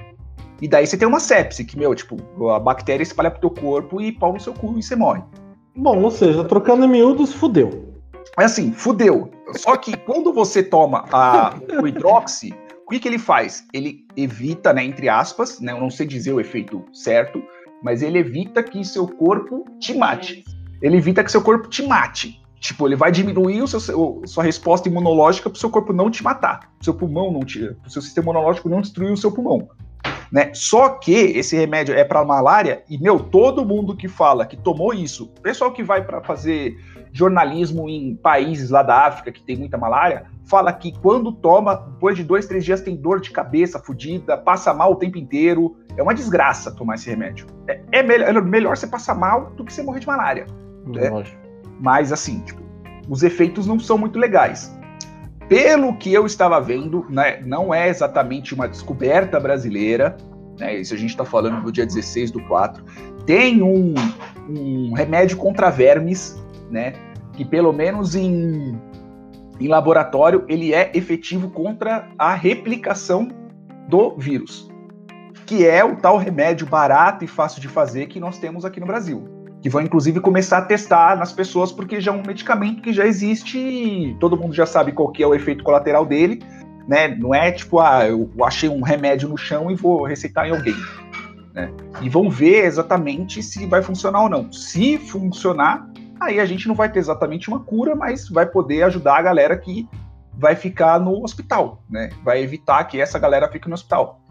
E 0.61 0.67
daí 0.67 0.85
você 0.85 0.95
tem 0.95 1.07
uma 1.07 1.19
sepse, 1.19 1.65
que, 1.65 1.77
meu, 1.77 1.95
tipo, 1.95 2.49
a 2.49 2.59
bactéria 2.59 3.01
espalha 3.01 3.31
pro 3.31 3.39
teu 3.39 3.49
corpo 3.49 3.99
e 3.99 4.11
pau 4.11 4.33
no 4.33 4.39
seu 4.39 4.53
cu 4.53 4.77
e 4.77 4.83
você 4.83 4.95
morre. 4.95 5.23
Bom, 5.75 6.03
ou 6.03 6.11
seja, 6.11 6.43
trocando 6.43 6.85
em 6.85 6.87
miúdos, 6.87 7.33
fudeu. 7.33 7.91
É 8.39 8.43
assim, 8.43 8.71
fudeu. 8.71 9.31
Só 9.57 9.75
que 9.75 9.97
quando 9.97 10.31
você 10.31 10.61
toma 10.61 11.05
a, 11.11 11.55
o 11.81 11.87
hidroxi, 11.87 12.53
que, 12.91 12.99
que 12.99 13.07
ele 13.07 13.17
faz? 13.17 13.65
Ele 13.73 14.05
evita, 14.15 14.73
né, 14.73 14.83
entre 14.83 15.07
aspas, 15.07 15.59
né, 15.59 15.71
eu 15.71 15.79
não 15.79 15.89
sei 15.89 16.05
dizer 16.05 16.33
o 16.33 16.39
efeito 16.39 16.83
certo, 16.93 17.41
mas 17.81 18.03
ele 18.03 18.19
evita 18.19 18.61
que 18.61 18.83
seu 18.83 19.07
corpo 19.07 19.65
te 19.79 19.93
mate. 19.93 20.43
Ele 20.81 20.97
evita 20.97 21.23
que 21.23 21.31
seu 21.31 21.41
corpo 21.41 21.69
te 21.69 21.81
mate. 21.83 22.39
Tipo, 22.59 22.87
ele 22.87 22.95
vai 22.95 23.11
diminuir 23.11 23.61
o 23.63 23.67
seu, 23.67 24.21
sua 24.25 24.43
resposta 24.43 24.87
imunológica 24.87 25.49
para 25.49 25.57
o 25.57 25.59
seu 25.59 25.69
corpo 25.69 25.91
não 25.91 26.11
te 26.11 26.23
matar, 26.23 26.71
seu 26.79 26.93
pulmão 26.93 27.31
não 27.31 27.39
te, 27.39 27.75
o 27.85 27.89
seu 27.89 28.03
sistema 28.03 28.25
imunológico 28.25 28.69
não 28.69 28.81
destruir 28.81 29.11
o 29.11 29.17
seu 29.17 29.31
pulmão. 29.31 29.67
Né? 30.31 30.51
Só 30.53 30.89
que 30.89 31.11
esse 31.11 31.57
remédio 31.57 31.95
é 31.95 32.03
para 32.03 32.23
malária 32.23 32.83
e 32.87 32.99
meu, 32.99 33.19
todo 33.19 33.65
mundo 33.65 33.97
que 33.97 34.07
fala 34.07 34.45
que 34.45 34.55
tomou 34.55 34.93
isso, 34.93 35.27
pessoal 35.41 35.71
que 35.71 35.83
vai 35.83 36.03
para 36.05 36.21
fazer 36.21 36.77
jornalismo 37.11 37.89
em 37.89 38.15
países 38.15 38.69
lá 38.69 38.83
da 38.83 39.07
África 39.07 39.31
que 39.31 39.41
tem 39.41 39.57
muita 39.57 39.77
malária, 39.77 40.25
fala 40.51 40.73
que 40.73 40.91
quando 40.99 41.31
toma, 41.31 41.75
depois 41.75 42.17
de 42.17 42.23
dois, 42.23 42.45
três 42.45 42.65
dias 42.65 42.81
tem 42.81 42.95
dor 42.95 43.21
de 43.21 43.31
cabeça 43.31 43.79
fodida, 43.79 44.37
passa 44.37 44.73
mal 44.73 44.91
o 44.91 44.95
tempo 44.97 45.17
inteiro. 45.17 45.77
É 45.95 46.03
uma 46.03 46.13
desgraça 46.13 46.71
tomar 46.71 46.95
esse 46.95 47.09
remédio. 47.09 47.47
É, 47.67 47.81
é, 47.91 48.03
melhor, 48.03 48.29
é 48.29 48.41
melhor 48.41 48.75
você 48.75 48.85
passar 48.85 49.15
mal 49.15 49.51
do 49.55 49.63
que 49.63 49.71
você 49.71 49.81
morrer 49.81 50.01
de 50.01 50.07
malária. 50.07 50.45
Né? 50.85 51.23
Mas 51.79 52.11
assim, 52.11 52.41
tipo, 52.41 52.61
os 53.09 53.23
efeitos 53.23 53.65
não 53.65 53.79
são 53.79 53.97
muito 53.97 54.19
legais. 54.19 54.77
Pelo 55.47 55.95
que 55.97 56.13
eu 56.13 56.25
estava 56.25 56.59
vendo, 56.59 57.05
né, 57.09 57.41
não 57.41 57.73
é 57.73 57.89
exatamente 57.89 58.53
uma 58.53 58.67
descoberta 58.67 59.39
brasileira, 59.39 60.15
né, 60.59 60.77
isso 60.77 60.93
a 60.93 60.97
gente 60.97 61.09
está 61.09 61.25
falando 61.25 61.63
do 61.63 61.71
dia 61.71 61.85
16 61.85 62.31
do 62.31 62.41
4. 62.43 62.83
Tem 63.25 63.61
um, 63.61 63.93
um 64.49 64.93
remédio 64.93 65.37
contra 65.37 65.69
vermes 65.69 66.41
né? 66.71 66.93
Que 67.33 67.43
pelo 67.43 67.71
menos 67.73 68.15
em, 68.15 68.79
em 69.65 69.67
laboratório 69.67 70.43
ele 70.47 70.73
é 70.73 70.91
efetivo 70.93 71.49
contra 71.49 72.09
a 72.17 72.33
replicação 72.33 73.29
do 73.87 74.15
vírus, 74.17 74.69
que 75.45 75.65
é 75.65 75.83
o 75.83 75.95
tal 75.95 76.17
remédio 76.17 76.65
barato 76.65 77.23
e 77.23 77.27
fácil 77.27 77.61
de 77.61 77.67
fazer 77.67 78.07
que 78.07 78.19
nós 78.19 78.37
temos 78.39 78.65
aqui 78.65 78.79
no 78.79 78.85
Brasil. 78.85 79.27
Que 79.61 79.69
vão 79.69 79.81
inclusive 79.81 80.19
começar 80.19 80.57
a 80.57 80.61
testar 80.63 81.15
nas 81.15 81.31
pessoas, 81.31 81.71
porque 81.71 82.01
já 82.01 82.11
é 82.11 82.15
um 82.15 82.23
medicamento 82.25 82.81
que 82.81 82.91
já 82.91 83.05
existe, 83.05 84.15
todo 84.19 84.35
mundo 84.37 84.53
já 84.53 84.65
sabe 84.65 84.91
qual 84.91 85.11
que 85.11 85.21
é 85.21 85.27
o 85.27 85.35
efeito 85.35 85.63
colateral 85.63 86.05
dele, 86.05 86.41
né? 86.87 87.09
Não 87.09 87.33
é 87.33 87.51
tipo, 87.51 87.79
ah, 87.79 88.07
eu 88.07 88.29
achei 88.43 88.67
um 88.67 88.81
remédio 88.81 89.29
no 89.29 89.37
chão 89.37 89.69
e 89.69 89.75
vou 89.75 90.03
receitar 90.03 90.47
em 90.47 90.51
alguém. 90.51 90.75
Né? 91.53 91.71
E 92.01 92.09
vão 92.09 92.29
ver 92.29 92.65
exatamente 92.65 93.43
se 93.43 93.65
vai 93.65 93.81
funcionar 93.81 94.23
ou 94.23 94.29
não. 94.29 94.51
Se 94.51 94.97
funcionar, 94.97 95.87
aí 96.21 96.39
a 96.39 96.45
gente 96.45 96.67
não 96.67 96.75
vai 96.75 96.89
ter 96.89 96.99
exatamente 96.99 97.49
uma 97.49 97.59
cura, 97.59 97.95
mas 97.95 98.29
vai 98.29 98.45
poder 98.45 98.83
ajudar 98.83 99.17
a 99.17 99.21
galera 99.21 99.57
que 99.57 99.89
vai 100.33 100.55
ficar 100.55 100.99
no 100.99 101.23
hospital, 101.23 101.83
né? 101.89 102.09
Vai 102.23 102.41
evitar 102.41 102.83
que 102.85 103.01
essa 103.01 103.17
galera 103.17 103.49
fique 103.49 103.67
no 103.67 103.73
hospital. 103.73 104.21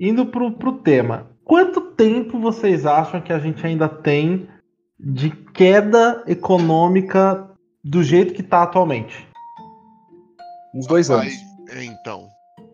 Indo 0.00 0.26
pro, 0.26 0.52
pro 0.52 0.72
tema, 0.72 1.30
quanto 1.44 1.80
tempo 1.80 2.38
vocês 2.38 2.84
acham 2.84 3.20
que 3.20 3.32
a 3.32 3.38
gente 3.38 3.66
ainda 3.66 3.88
tem 3.88 4.48
de 4.98 5.30
queda 5.30 6.22
econômica 6.26 7.53
do 7.84 8.02
jeito 8.02 8.32
que 8.32 8.42
tá 8.42 8.62
atualmente. 8.62 9.28
Uns 10.74 10.86
dois 10.86 11.10
anos. 11.10 11.34
É, 11.68 11.84
então. 11.84 12.28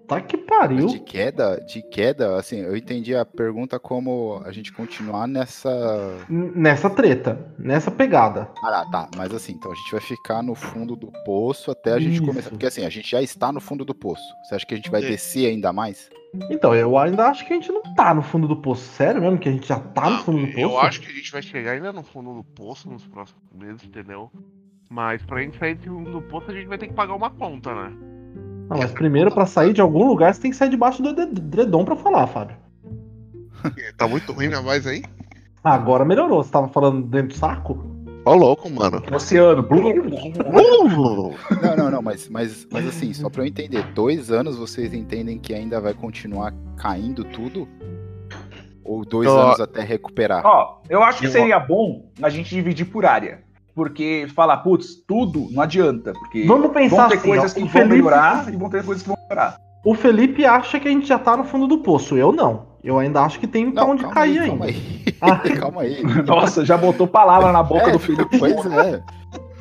Tá 0.07 0.21
que 0.21 0.37
pariu. 0.37 0.89
De 0.89 0.99
queda, 0.99 1.61
de 1.65 1.83
queda, 1.83 2.37
assim, 2.37 2.59
eu 2.59 2.77
entendi 2.77 3.15
a 3.15 3.25
pergunta 3.25 3.79
como 3.79 4.43
a 4.45 4.51
gente 4.51 4.73
continuar 4.73 5.29
nessa. 5.29 5.71
Nessa 6.29 6.91
treta, 6.91 7.55
nessa 7.57 7.93
pegada. 7.93 8.51
Ah, 8.65 8.85
tá. 8.91 9.09
Mas 9.17 9.33
assim, 9.33 9.53
então 9.53 9.71
a 9.71 9.75
gente 9.75 9.93
vai 9.93 10.01
ficar 10.01 10.43
no 10.43 10.57
fundo 10.57 10.97
do 10.97 11.13
poço 11.25 11.71
até 11.71 11.93
a 11.93 12.01
gente 12.01 12.15
Isso. 12.15 12.27
começar. 12.27 12.51
Porque 12.51 12.67
assim, 12.67 12.85
a 12.85 12.91
gente 12.91 13.09
já 13.09 13.23
está 13.23 13.53
no 13.53 13.61
fundo 13.61 13.85
do 13.85 13.95
poço. 13.95 14.25
Você 14.43 14.57
acha 14.57 14.67
que 14.67 14.75
a 14.75 14.77
gente 14.77 14.91
vai 14.91 15.01
descer 15.01 15.47
ainda 15.47 15.73
mais? 15.73 16.11
Então, 16.51 16.75
eu 16.75 16.99
ainda 16.99 17.27
acho 17.27 17.47
que 17.47 17.53
a 17.53 17.57
gente 17.57 17.71
não 17.71 17.83
tá 17.95 18.13
no 18.13 18.23
fundo 18.23 18.49
do 18.49 18.57
poço. 18.57 18.83
Sério 18.83 19.21
mesmo 19.21 19.39
que 19.39 19.49
a 19.49 19.53
gente 19.53 19.69
já 19.69 19.79
tá 19.79 20.11
no 20.11 20.19
fundo 20.25 20.41
do 20.41 20.47
poço? 20.47 20.59
Eu 20.59 20.81
acho 20.81 21.01
que 21.01 21.09
a 21.09 21.15
gente 21.15 21.31
vai 21.31 21.43
chegar 21.43 21.73
ainda 21.73 21.93
no 21.93 22.03
fundo 22.03 22.35
do 22.35 22.43
poço 22.43 22.91
nos 22.91 23.07
próximos 23.07 23.45
meses, 23.53 23.85
entendeu? 23.85 24.29
Mas 24.93 25.23
pra 25.23 25.41
gente 25.41 25.57
sair 25.57 25.77
do 25.77 26.21
poço, 26.23 26.51
a 26.51 26.53
gente 26.53 26.67
vai 26.67 26.77
ter 26.77 26.89
que 26.89 26.95
pagar 26.95 27.15
uma 27.15 27.31
conta, 27.31 27.73
né? 27.73 27.93
Não, 28.69 28.77
mas 28.77 28.91
primeiro, 28.91 29.33
pra 29.33 29.47
sair 29.47 29.73
de 29.73 29.81
algum 29.81 30.05
lugar, 30.05 30.35
você 30.35 30.43
tem 30.43 30.51
que 30.51 30.57
sair 30.57 30.69
debaixo 30.69 31.01
do 31.01 31.15
dredom 31.27 31.85
pra 31.85 31.95
falar, 31.95 32.27
Fábio. 32.27 32.57
tá 33.97 34.09
muito 34.09 34.33
ruim 34.33 34.49
minha 34.49 34.61
voz 34.61 34.89
aí? 34.89 35.05
Agora 35.63 36.05
melhorou. 36.05 36.43
Você 36.43 36.51
tava 36.51 36.67
falando 36.67 37.07
dentro 37.07 37.29
do 37.29 37.35
saco? 37.35 37.87
Ó, 38.25 38.35
louco, 38.35 38.69
mano. 38.69 39.01
Oceano. 39.13 39.65
não, 41.63 41.77
não, 41.77 41.91
não, 41.93 42.03
mas, 42.03 42.29
mas, 42.29 42.67
mas 42.73 42.89
assim, 42.89 43.15
só 43.15 43.31
pra 43.31 43.43
eu 43.43 43.47
entender, 43.47 43.85
dois 43.93 44.33
anos 44.33 44.59
vocês 44.59 44.93
entendem 44.93 45.39
que 45.39 45.55
ainda 45.55 45.81
vai 45.81 45.95
continuar 45.95 46.53
caindo 46.77 47.23
tudo? 47.23 47.69
Ou 48.83 49.05
dois 49.05 49.29
anos 49.29 49.61
até 49.61 49.83
recuperar? 49.83 50.45
Ó, 50.45 50.81
eu 50.89 51.01
acho 51.01 51.21
que 51.21 51.29
seria 51.29 51.61
bom 51.61 52.11
a 52.21 52.29
gente 52.29 52.51
dividir 52.53 52.87
por 52.87 53.07
área 53.07 53.49
porque 53.75 54.27
falar, 54.35 54.59
putz, 54.59 54.97
tudo 55.07 55.49
não 55.51 55.63
adianta. 55.63 56.13
Porque 56.13 56.45
Vamos 56.45 56.71
pensar 56.73 56.97
vão 56.97 57.09
ter 57.09 57.17
assim, 57.17 57.29
coisas 57.29 57.53
ó, 57.53 57.55
que 57.55 57.61
vão 57.61 57.71
Felipe... 57.71 57.95
melhorar 57.95 58.53
e 58.53 58.57
vão 58.57 58.71
ter 58.71 58.85
coisas 58.85 59.03
que 59.03 59.09
vão 59.09 59.19
piorar. 59.27 59.57
O 59.85 59.95
Felipe 59.95 60.45
acha 60.45 60.79
que 60.79 60.89
a 60.89 60.91
gente 60.91 61.07
já 61.07 61.19
tá 61.19 61.37
no 61.37 61.45
fundo 61.45 61.67
do 61.67 61.79
poço. 61.79 62.17
Eu 62.17 62.33
não. 62.33 62.69
Eu 62.83 62.99
ainda 62.99 63.23
acho 63.23 63.39
que 63.39 63.47
tem 63.47 63.71
pra 63.71 63.85
onde 63.85 64.07
cair 64.09 64.41
aí, 64.41 64.51
ainda. 64.51 64.67
Calma 64.67 64.67
aí. 64.67 65.05
Ah. 65.21 65.39
calma 65.61 65.83
aí. 65.83 66.03
Nossa, 66.25 66.65
já 66.65 66.77
botou 66.77 67.07
palavra 67.07 67.53
na 67.53 67.63
boca 67.63 67.89
é, 67.89 67.93
do 67.93 67.99
Felipe. 67.99 68.39
Pois 68.39 68.67
é. 68.67 69.03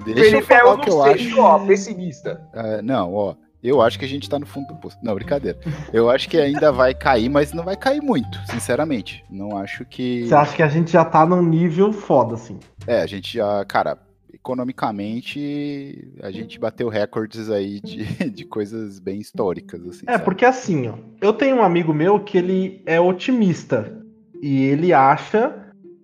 Deixa 0.06 0.22
Felipe, 0.22 0.38
eu 0.38 0.46
falar 0.46 0.62
eu 0.62 0.78
o 0.78 0.82
que 0.82 0.90
eu 0.90 1.04
sei, 1.04 1.14
acho. 1.14 1.42
Ó, 1.42 1.60
pessimista. 1.60 2.42
Uh, 2.54 2.82
não, 2.84 3.14
ó. 3.14 3.36
Eu 3.62 3.82
acho 3.82 4.00
que 4.00 4.06
a 4.06 4.08
gente 4.08 4.30
tá 4.30 4.40
no 4.40 4.46
fundo 4.46 4.68
do 4.68 4.76
poço. 4.76 4.98
Não, 5.04 5.14
brincadeira. 5.14 5.60
Eu 5.92 6.10
acho 6.10 6.30
que 6.30 6.38
ainda 6.38 6.72
vai 6.72 6.94
cair, 6.94 7.30
mas 7.30 7.52
não 7.52 7.64
vai 7.64 7.76
cair 7.76 8.02
muito, 8.02 8.40
sinceramente. 8.50 9.24
Não 9.30 9.58
acho 9.58 9.84
que. 9.86 10.26
Você 10.26 10.36
acha 10.36 10.56
que 10.56 10.64
a 10.64 10.70
gente 10.70 10.92
já 10.92 11.04
tá 11.04 11.26
num 11.26 11.42
nível 11.42 11.92
foda, 11.92 12.36
assim? 12.36 12.58
É, 12.88 13.02
a 13.02 13.06
gente 13.06 13.34
já. 13.34 13.66
Cara, 13.66 13.98
economicamente 14.34 16.08
a 16.24 16.32
gente 16.32 16.60
bateu 16.60 16.88
recordes 16.88 17.50
aí 17.50 17.80
de, 17.82 18.06
de 18.32 18.46
coisas 18.46 19.00
bem 19.00 19.20
históricas. 19.20 19.86
Assim, 19.86 20.06
é, 20.08 20.14
sabe? 20.14 20.24
porque 20.24 20.46
assim, 20.46 20.88
ó, 20.88 20.94
eu 21.22 21.34
tenho 21.34 21.58
um 21.58 21.64
amigo 21.64 21.94
meu 21.94 22.20
que 22.20 22.38
ele 22.38 22.82
é 22.86 23.00
otimista 23.00 24.02
e 24.42 24.64
ele 24.64 24.94
acha 24.94 25.54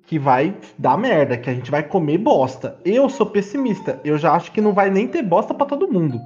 que 0.06 0.20
vai 0.20 0.56
dar 0.78 0.98
merda, 0.98 1.38
que 1.38 1.50
a 1.50 1.54
gente 1.54 1.72
vai 1.72 1.82
comer 1.82 2.18
bosta. 2.20 2.78
Eu 2.86 3.10
sou 3.10 3.26
pessimista, 3.26 4.00
eu 4.04 4.18
já 4.18 4.34
acho 4.34 4.52
que 4.52 4.62
não 4.62 4.74
vai 4.74 4.90
nem 4.90 5.08
ter 5.08 5.24
bosta 5.24 5.54
para 5.54 5.66
todo 5.66 5.92
mundo. 5.92 6.20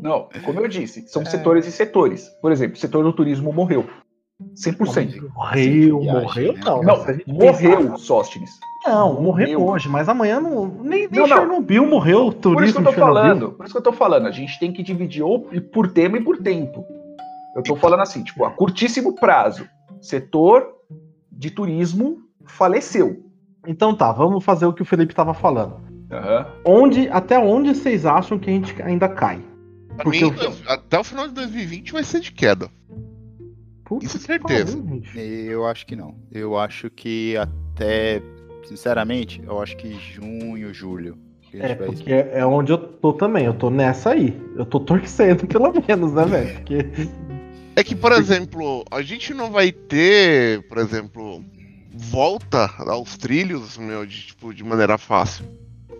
Não, 0.00 0.28
como 0.44 0.60
eu 0.60 0.68
disse, 0.68 1.06
são 1.08 1.24
setores 1.24 1.66
e 1.66 1.72
setores. 1.72 2.28
Por 2.40 2.52
exemplo, 2.52 2.76
o 2.76 2.80
setor 2.80 3.02
do 3.04 3.12
turismo 3.12 3.52
morreu. 3.52 3.84
100%. 4.54 5.30
Morreu, 5.32 6.00
Viagem, 6.00 6.22
morreu 6.22 6.52
né? 6.54 6.60
não. 6.64 6.82
Não, 6.82 7.04
morreu, 7.26 7.96
Sóstenes. 7.96 8.50
Não, 8.86 9.14
morreu 9.22 9.60
Morreu. 9.60 9.66
hoje, 9.66 9.88
mas 9.88 10.08
amanhã 10.08 10.40
não. 10.40 10.66
Nem, 10.66 11.08
nem 11.08 11.08
Não, 11.10 11.26
não. 11.26 11.36
Chernobyl 11.36 11.86
morreu, 11.86 12.26
o 12.26 12.32
turismo 12.32 12.54
Por 12.56 12.64
isso 12.64 12.72
que 12.74 12.80
eu 12.80 12.84
tô 12.84 12.92
Chernobyl. 12.92 13.14
falando, 13.22 13.52
por 13.52 13.64
isso 13.64 13.74
que 13.74 13.78
eu 13.78 13.82
tô 13.82 13.92
falando, 13.92 14.26
a 14.26 14.30
gente 14.30 14.58
tem 14.58 14.72
que 14.72 14.82
dividir 14.82 15.22
ou 15.22 15.48
por 15.72 15.88
tema 15.88 16.18
e 16.18 16.22
por 16.22 16.36
tempo. 16.38 16.84
Eu 17.56 17.62
tô 17.62 17.76
falando 17.76 18.00
assim, 18.00 18.22
tipo, 18.22 18.44
a 18.44 18.50
curtíssimo 18.50 19.14
prazo, 19.14 19.66
setor 20.02 20.66
de 21.30 21.50
turismo 21.50 22.18
faleceu. 22.44 23.22
Então 23.66 23.94
tá, 23.94 24.12
vamos 24.12 24.44
fazer 24.44 24.66
o 24.66 24.72
que 24.72 24.82
o 24.82 24.84
Felipe 24.84 25.14
tava 25.14 25.32
falando. 25.32 25.76
Aham. 26.10 26.46
Onde, 26.66 27.08
até 27.08 27.38
onde 27.38 27.74
vocês 27.74 28.04
acham 28.04 28.38
que 28.38 28.50
a 28.50 28.52
gente 28.52 28.82
ainda 28.82 29.08
cai? 29.08 29.40
Pra 29.94 30.04
Porque 30.04 30.24
mim, 30.24 30.30
eu- 30.30 30.34
dois- 30.36 30.62
até 30.66 30.98
o 30.98 31.04
final 31.04 31.28
de 31.28 31.34
2020 31.34 31.92
vai 31.92 32.02
ser 32.04 32.20
de 32.20 32.32
queda. 32.32 32.68
Puta 33.84 34.04
Isso 34.06 34.16
é 34.16 34.20
que 34.20 34.26
certeza. 34.26 34.78
pariu. 34.78 35.02
Eu 35.50 35.66
acho 35.66 35.86
que 35.86 35.94
não. 35.94 36.16
Eu 36.32 36.58
acho 36.58 36.90
que 36.90 37.36
até, 37.36 38.22
sinceramente, 38.66 39.42
eu 39.46 39.60
acho 39.60 39.76
que 39.76 39.92
junho, 39.94 40.72
julho. 40.72 41.18
que 41.42 41.58
É, 41.60 41.74
vai- 41.74 41.86
porque 41.86 42.12
é 42.12 42.38
é 42.38 42.46
onde 42.46 42.72
eu 42.72 42.78
tô 42.78 43.12
também. 43.12 43.44
Eu 43.44 43.54
tô 43.54 43.70
nessa 43.70 44.10
aí. 44.10 44.36
Eu 44.56 44.64
tô 44.66 44.80
torcendo, 44.80 45.46
pelo 45.46 45.72
menos, 45.86 46.12
né, 46.12 46.24
velho? 46.24 46.54
Porque. 46.54 46.76
É 47.76 47.84
que, 47.84 47.94
por 47.94 48.10
exemplo, 48.12 48.84
a 48.90 49.02
gente 49.02 49.32
não 49.34 49.50
vai 49.50 49.70
ter, 49.70 50.62
por 50.68 50.78
exemplo, 50.78 51.44
volta 51.92 52.70
aos 52.78 53.16
trilhos, 53.16 53.76
meu, 53.76 54.04
de, 54.06 54.28
tipo, 54.28 54.52
de 54.54 54.64
maneira 54.64 54.96
fácil. 54.96 55.44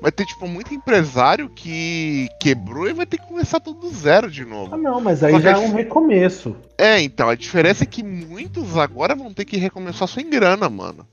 Vai 0.00 0.12
ter, 0.12 0.26
tipo, 0.26 0.46
muito 0.46 0.74
empresário 0.74 1.48
que 1.48 2.28
quebrou 2.40 2.88
e 2.88 2.92
vai 2.92 3.06
ter 3.06 3.18
que 3.18 3.26
começar 3.26 3.58
tudo 3.60 3.80
do 3.80 3.90
zero 3.90 4.30
de 4.30 4.42
Ah, 4.42 4.46
novo. 4.46 4.76
não, 4.76 5.00
mas 5.00 5.22
aí 5.24 5.32
Só 5.32 5.40
já 5.40 5.50
é 5.52 5.56
um 5.56 5.64
dif- 5.66 5.76
recomeço. 5.76 6.54
É, 6.76 7.00
então, 7.00 7.28
a 7.28 7.34
diferença 7.34 7.84
é 7.84 7.86
que 7.86 8.02
muitos 8.02 8.76
agora 8.76 9.14
vão 9.14 9.32
ter 9.32 9.44
que 9.44 9.56
recomeçar 9.56 10.06
sem 10.08 10.28
grana, 10.28 10.68
mano. 10.68 11.06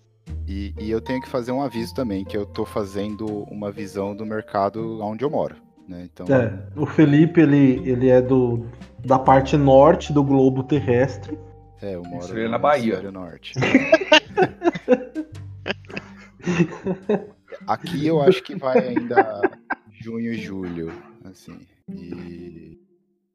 E, 0.48 0.74
e 0.80 0.92
eu 0.92 1.00
tenho 1.00 1.22
que 1.22 1.30
fazer 1.30 1.52
um 1.54 1.62
aviso 1.62 1.94
também, 1.96 2.26
que 2.26 2.36
eu 2.36 2.46
tô 2.46 2.66
fazendo 2.66 3.26
uma 3.50 3.72
visão 3.72 4.14
do 4.16 4.26
mercado 4.26 5.00
onde 5.02 5.24
eu 5.24 5.30
moro. 5.30 5.56
Né? 5.88 6.10
Então, 6.12 6.26
É, 6.34 6.52
o 6.76 6.86
Felipe, 6.86 7.40
ele, 7.42 7.82
ele 7.90 8.10
é 8.10 8.22
do, 8.22 8.66
da 9.06 9.18
parte 9.18 9.56
norte 9.56 10.12
do 10.12 10.22
globo 10.24 10.64
terrestre. 10.64 11.38
é, 11.82 11.96
eu 11.96 12.04
moro 12.04 12.26
Isso 12.26 12.38
é 12.38 12.44
no 12.44 12.50
na 12.50 12.58
Bahia. 12.58 13.12
norte. 13.12 13.54
Aqui 17.72 18.06
eu 18.06 18.22
acho 18.22 18.44
que 18.44 18.56
vai 18.56 18.86
ainda 18.88 19.50
junho 20.02 20.34
e 20.34 20.38
julho, 20.38 20.92
assim. 21.24 21.58
E 21.90 22.78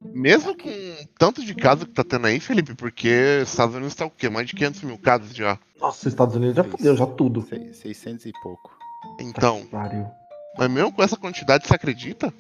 Mesmo 0.03 0.55
com 0.57 0.71
tanto 1.19 1.45
de 1.45 1.55
casos 1.55 1.85
que 1.85 1.93
tá 1.95 2.05
tendo 2.05 2.27
aí, 2.27 2.39
Felipe, 2.39 2.75
porque 2.75 3.41
Estados 3.43 3.75
Unidos 3.75 3.95
tá 3.95 4.05
o 4.07 4.11
quê? 4.11 4.29
Mais 4.29 4.47
de 4.47 4.55
500 4.55 4.83
mil 4.83 4.99
casos 4.99 5.35
já. 5.35 5.59
Nossa, 5.81 6.01
os 6.01 6.07
Estados 6.13 6.37
Unidos 6.37 6.57
já 6.57 6.65
fodeu, 6.65 6.95
já 6.97 7.07
tudo. 7.07 7.43
sei- 7.43 7.73
600 7.73 8.27
e 8.27 8.33
pouco. 8.43 8.77
Então, 9.21 9.67
mas 10.59 10.71
mesmo 10.71 10.93
com 10.93 11.03
essa 11.03 11.17
quantidade, 11.17 11.67
você 11.67 11.75
acredita? 11.75 12.33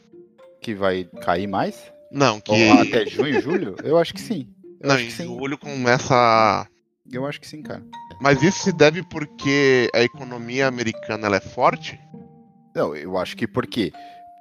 Que 0.61 0.75
vai 0.75 1.05
cair 1.23 1.47
mais? 1.47 1.93
Não, 2.13 2.41
que. 2.41 2.53
Ou 2.53 2.73
até 2.75 3.07
junho, 3.07 3.41
julho? 3.41 3.77
Eu 3.83 3.97
acho 3.99 4.13
que 4.15 4.21
sim. 4.21 4.49
Eu 4.81 4.89
Não, 4.89 4.95
acho 4.97 5.05
em 5.05 5.07
que 5.09 5.13
sim. 5.13 5.25
julho 5.25 5.57
começa. 5.59 6.67
Eu 7.11 7.25
acho 7.27 7.41
que 7.41 7.47
sim, 7.47 7.63
cara. 7.63 7.83
Mas 8.21 8.43
isso 8.43 8.61
se 8.61 8.73
deve 8.73 9.03
porque 9.03 9.91
a 9.95 10.03
economia 10.03 10.67
americana 10.67 11.35
é 11.37 11.41
forte? 11.41 12.01
Não, 12.75 12.95
eu 12.95 13.17
acho 13.17 13.37
que 13.37 13.47
porque 13.47 13.93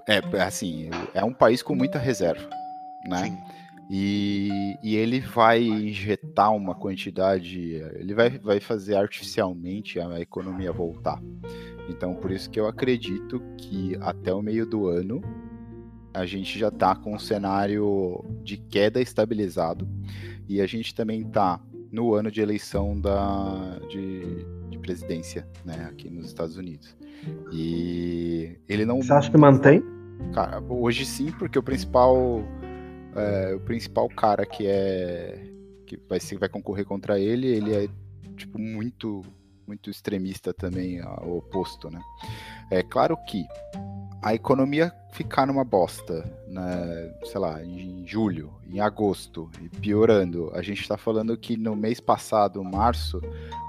é 0.08 0.20
assim, 0.41 0.89
é 1.13 1.24
um 1.24 1.34
país 1.34 1.62
com 1.62 1.75
muita 1.75 1.98
reserva, 1.98 2.50
né? 3.08 3.25
Sim. 3.25 3.38
E, 3.89 4.77
e 4.82 4.96
ele 4.96 5.20
vai 5.20 5.62
injetar 5.63 6.55
uma 6.55 6.74
quantidade, 6.74 7.75
ele 7.96 8.15
vai, 8.15 8.32
vai 8.39 8.60
fazer 8.60 8.96
artificialmente 8.96 10.00
a 10.00 10.20
economia 10.20 10.72
voltar. 10.72 11.22
Então, 11.88 12.15
por 12.15 12.32
isso 12.32 12.50
que 12.50 12.60
eu 12.60 12.67
acredito 12.67 13.39
que 13.58 13.96
até 14.01 14.34
o 14.34 14.41
meio 14.41 14.65
do 14.65 14.88
ano 14.88 15.22
a 16.13 16.25
gente 16.25 16.58
já 16.58 16.70
está 16.70 16.96
com 16.96 17.13
um 17.13 17.20
cenário 17.20 18.24
de 18.41 18.58
queda 18.58 19.01
estabilizado 19.01 19.88
e 20.47 20.62
a 20.62 20.65
gente 20.65 20.95
também 20.95 21.21
está 21.21 21.60
no 21.95 22.13
ano 22.13 22.29
de 22.29 22.41
eleição 22.41 22.99
da, 22.99 23.79
de, 23.89 24.45
de 24.69 24.77
presidência, 24.77 25.47
né, 25.63 25.88
aqui 25.89 26.10
nos 26.10 26.25
Estados 26.25 26.58
Unidos. 26.58 26.95
E 27.53 28.60
ele 28.67 28.86
não 28.86 29.01
Você 29.01 29.13
acha 29.13 29.31
que 29.31 29.38
mantém? 29.38 29.81
Cara, 30.34 30.62
hoje 30.62 31.05
sim, 31.05 31.31
porque 31.31 31.58
o 31.58 31.63
principal 31.63 32.43
é, 33.15 33.55
o 33.55 33.62
principal 33.62 34.10
cara 34.10 34.45
que 34.45 34.67
é 34.67 35.41
que 35.88 35.97
vai 36.10 36.19
vai 36.38 36.49
concorrer 36.49 36.86
contra 36.86 37.17
ele, 37.17 37.47
ele 37.47 37.73
é 37.73 37.88
tipo 38.36 38.60
muito 38.60 39.21
muito 39.65 39.89
extremista 39.89 40.53
também, 40.53 40.99
ao 40.99 41.38
oposto, 41.38 41.89
né? 41.89 41.99
É 42.69 42.84
claro 42.84 43.17
que 43.25 43.45
a 44.26 44.34
economia 44.34 44.92
ficar 45.12 45.46
numa 45.46 45.64
bosta, 45.64 46.26
né, 46.48 47.14
sei 47.26 47.40
lá, 47.40 47.64
em 47.64 48.08
julho, 48.08 48.52
em 48.68 48.80
agosto, 48.80 49.52
e 49.62 49.70
piorando. 49.70 50.52
A 50.56 50.64
gente 50.64 50.82
está 50.82 50.98
falando 50.98 51.38
que 51.38 51.56
no 51.56 51.76
mês 51.76 52.00
passado, 52.00 52.64
março, 52.64 53.22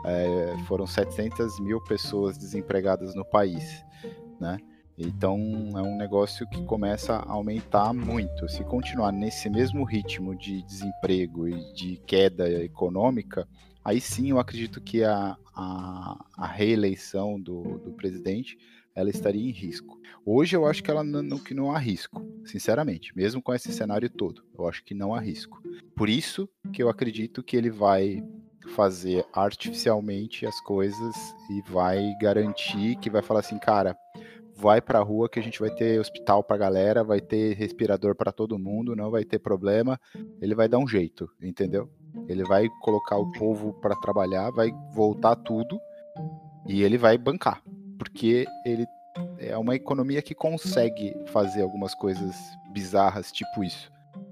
é, 0.06 0.56
foram 0.66 0.86
700 0.86 1.60
mil 1.60 1.78
pessoas 1.84 2.38
desempregadas 2.38 3.14
no 3.14 3.22
país, 3.22 3.84
né? 4.40 4.56
Então 4.96 5.38
é 5.74 5.82
um 5.82 5.94
negócio 5.94 6.48
que 6.48 6.64
começa 6.64 7.16
a 7.16 7.32
aumentar 7.32 7.92
muito. 7.92 8.48
Se 8.48 8.64
continuar 8.64 9.12
nesse 9.12 9.50
mesmo 9.50 9.84
ritmo 9.84 10.34
de 10.34 10.62
desemprego 10.62 11.46
e 11.46 11.74
de 11.74 11.98
queda 12.06 12.48
econômica, 12.64 13.46
aí 13.84 14.00
sim 14.00 14.30
eu 14.30 14.38
acredito 14.38 14.80
que 14.80 15.04
a, 15.04 15.36
a, 15.54 16.24
a 16.34 16.46
reeleição 16.46 17.38
do, 17.38 17.78
do 17.78 17.92
presidente 17.92 18.56
ela 18.96 19.10
estaria 19.10 19.46
em 19.46 19.52
risco. 19.52 20.00
Hoje 20.24 20.56
eu 20.56 20.66
acho 20.66 20.82
que 20.82 20.90
ela 20.90 21.04
não, 21.04 21.38
que 21.38 21.54
não 21.54 21.70
há 21.70 21.78
risco, 21.78 22.26
sinceramente, 22.44 23.14
mesmo 23.14 23.42
com 23.42 23.54
esse 23.54 23.70
cenário 23.72 24.10
todo, 24.10 24.42
eu 24.58 24.66
acho 24.66 24.82
que 24.82 24.94
não 24.94 25.14
há 25.14 25.20
risco. 25.20 25.62
Por 25.94 26.08
isso 26.08 26.48
que 26.72 26.82
eu 26.82 26.88
acredito 26.88 27.42
que 27.42 27.56
ele 27.56 27.70
vai 27.70 28.24
fazer 28.74 29.24
artificialmente 29.32 30.44
as 30.44 30.60
coisas 30.60 31.14
e 31.50 31.62
vai 31.70 32.02
garantir 32.20 32.96
que 32.96 33.08
vai 33.08 33.22
falar 33.22 33.40
assim, 33.40 33.58
cara, 33.58 33.96
vai 34.56 34.80
pra 34.80 35.00
rua 35.00 35.28
que 35.28 35.38
a 35.38 35.42
gente 35.42 35.60
vai 35.60 35.70
ter 35.70 36.00
hospital 36.00 36.42
pra 36.42 36.56
galera, 36.56 37.04
vai 37.04 37.20
ter 37.20 37.54
respirador 37.54 38.16
pra 38.16 38.32
todo 38.32 38.58
mundo, 38.58 38.96
não 38.96 39.10
vai 39.10 39.24
ter 39.24 39.38
problema. 39.38 40.00
Ele 40.40 40.54
vai 40.54 40.68
dar 40.68 40.78
um 40.78 40.88
jeito, 40.88 41.30
entendeu? 41.40 41.88
Ele 42.26 42.42
vai 42.42 42.68
colocar 42.80 43.18
o 43.18 43.30
povo 43.32 43.74
pra 43.74 43.94
trabalhar, 43.94 44.50
vai 44.50 44.72
voltar 44.92 45.36
tudo 45.36 45.78
e 46.66 46.82
ele 46.82 46.98
vai 46.98 47.16
bancar, 47.16 47.62
porque 47.98 48.46
ele 48.64 48.86
é 49.38 49.56
uma 49.56 49.74
economia 49.74 50.22
que 50.22 50.34
consegue 50.34 51.14
fazer 51.32 51.62
algumas 51.62 51.94
coisas 51.94 52.34
bizarras, 52.72 53.32
tipo 53.32 53.64
isso. 53.64 53.90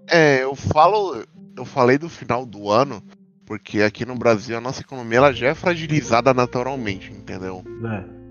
É, 0.09 0.43
eu 0.43 0.55
falo. 0.55 1.25
Eu 1.57 1.65
falei 1.65 1.99
do 1.99 2.09
final 2.09 2.45
do 2.45 2.71
ano, 2.71 3.03
porque 3.47 3.81
aqui 3.83 4.05
no 4.05 4.17
Brasil 4.17 4.57
a 4.57 4.61
nossa 4.61 4.81
economia 4.81 5.19
ela 5.19 5.33
já 5.33 5.49
é 5.49 5.55
fragilizada 5.55 6.35
naturalmente, 6.35 7.13
entendeu? 7.13 7.63
É. 7.91 8.25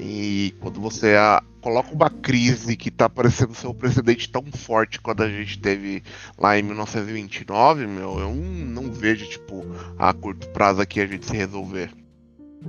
E 0.00 0.54
quando 0.60 0.80
você 0.80 1.14
ah, 1.14 1.42
coloca 1.60 1.94
uma 1.94 2.10
crise 2.10 2.76
que 2.76 2.90
tá 2.90 3.08
parecendo 3.08 3.54
ser 3.54 3.66
um 3.66 3.74
precedente 3.74 4.30
tão 4.30 4.42
forte 4.46 5.00
quando 5.00 5.22
a 5.22 5.28
gente 5.28 5.58
teve 5.60 6.02
lá 6.38 6.58
em 6.58 6.62
1929, 6.62 7.86
meu, 7.86 8.18
eu 8.18 8.34
não, 8.34 8.82
não 8.82 8.92
vejo, 8.92 9.28
tipo, 9.28 9.64
a 9.98 10.12
curto 10.12 10.48
prazo 10.48 10.80
aqui 10.80 11.00
a 11.00 11.06
gente 11.06 11.26
se 11.26 11.36
resolver. 11.36 11.90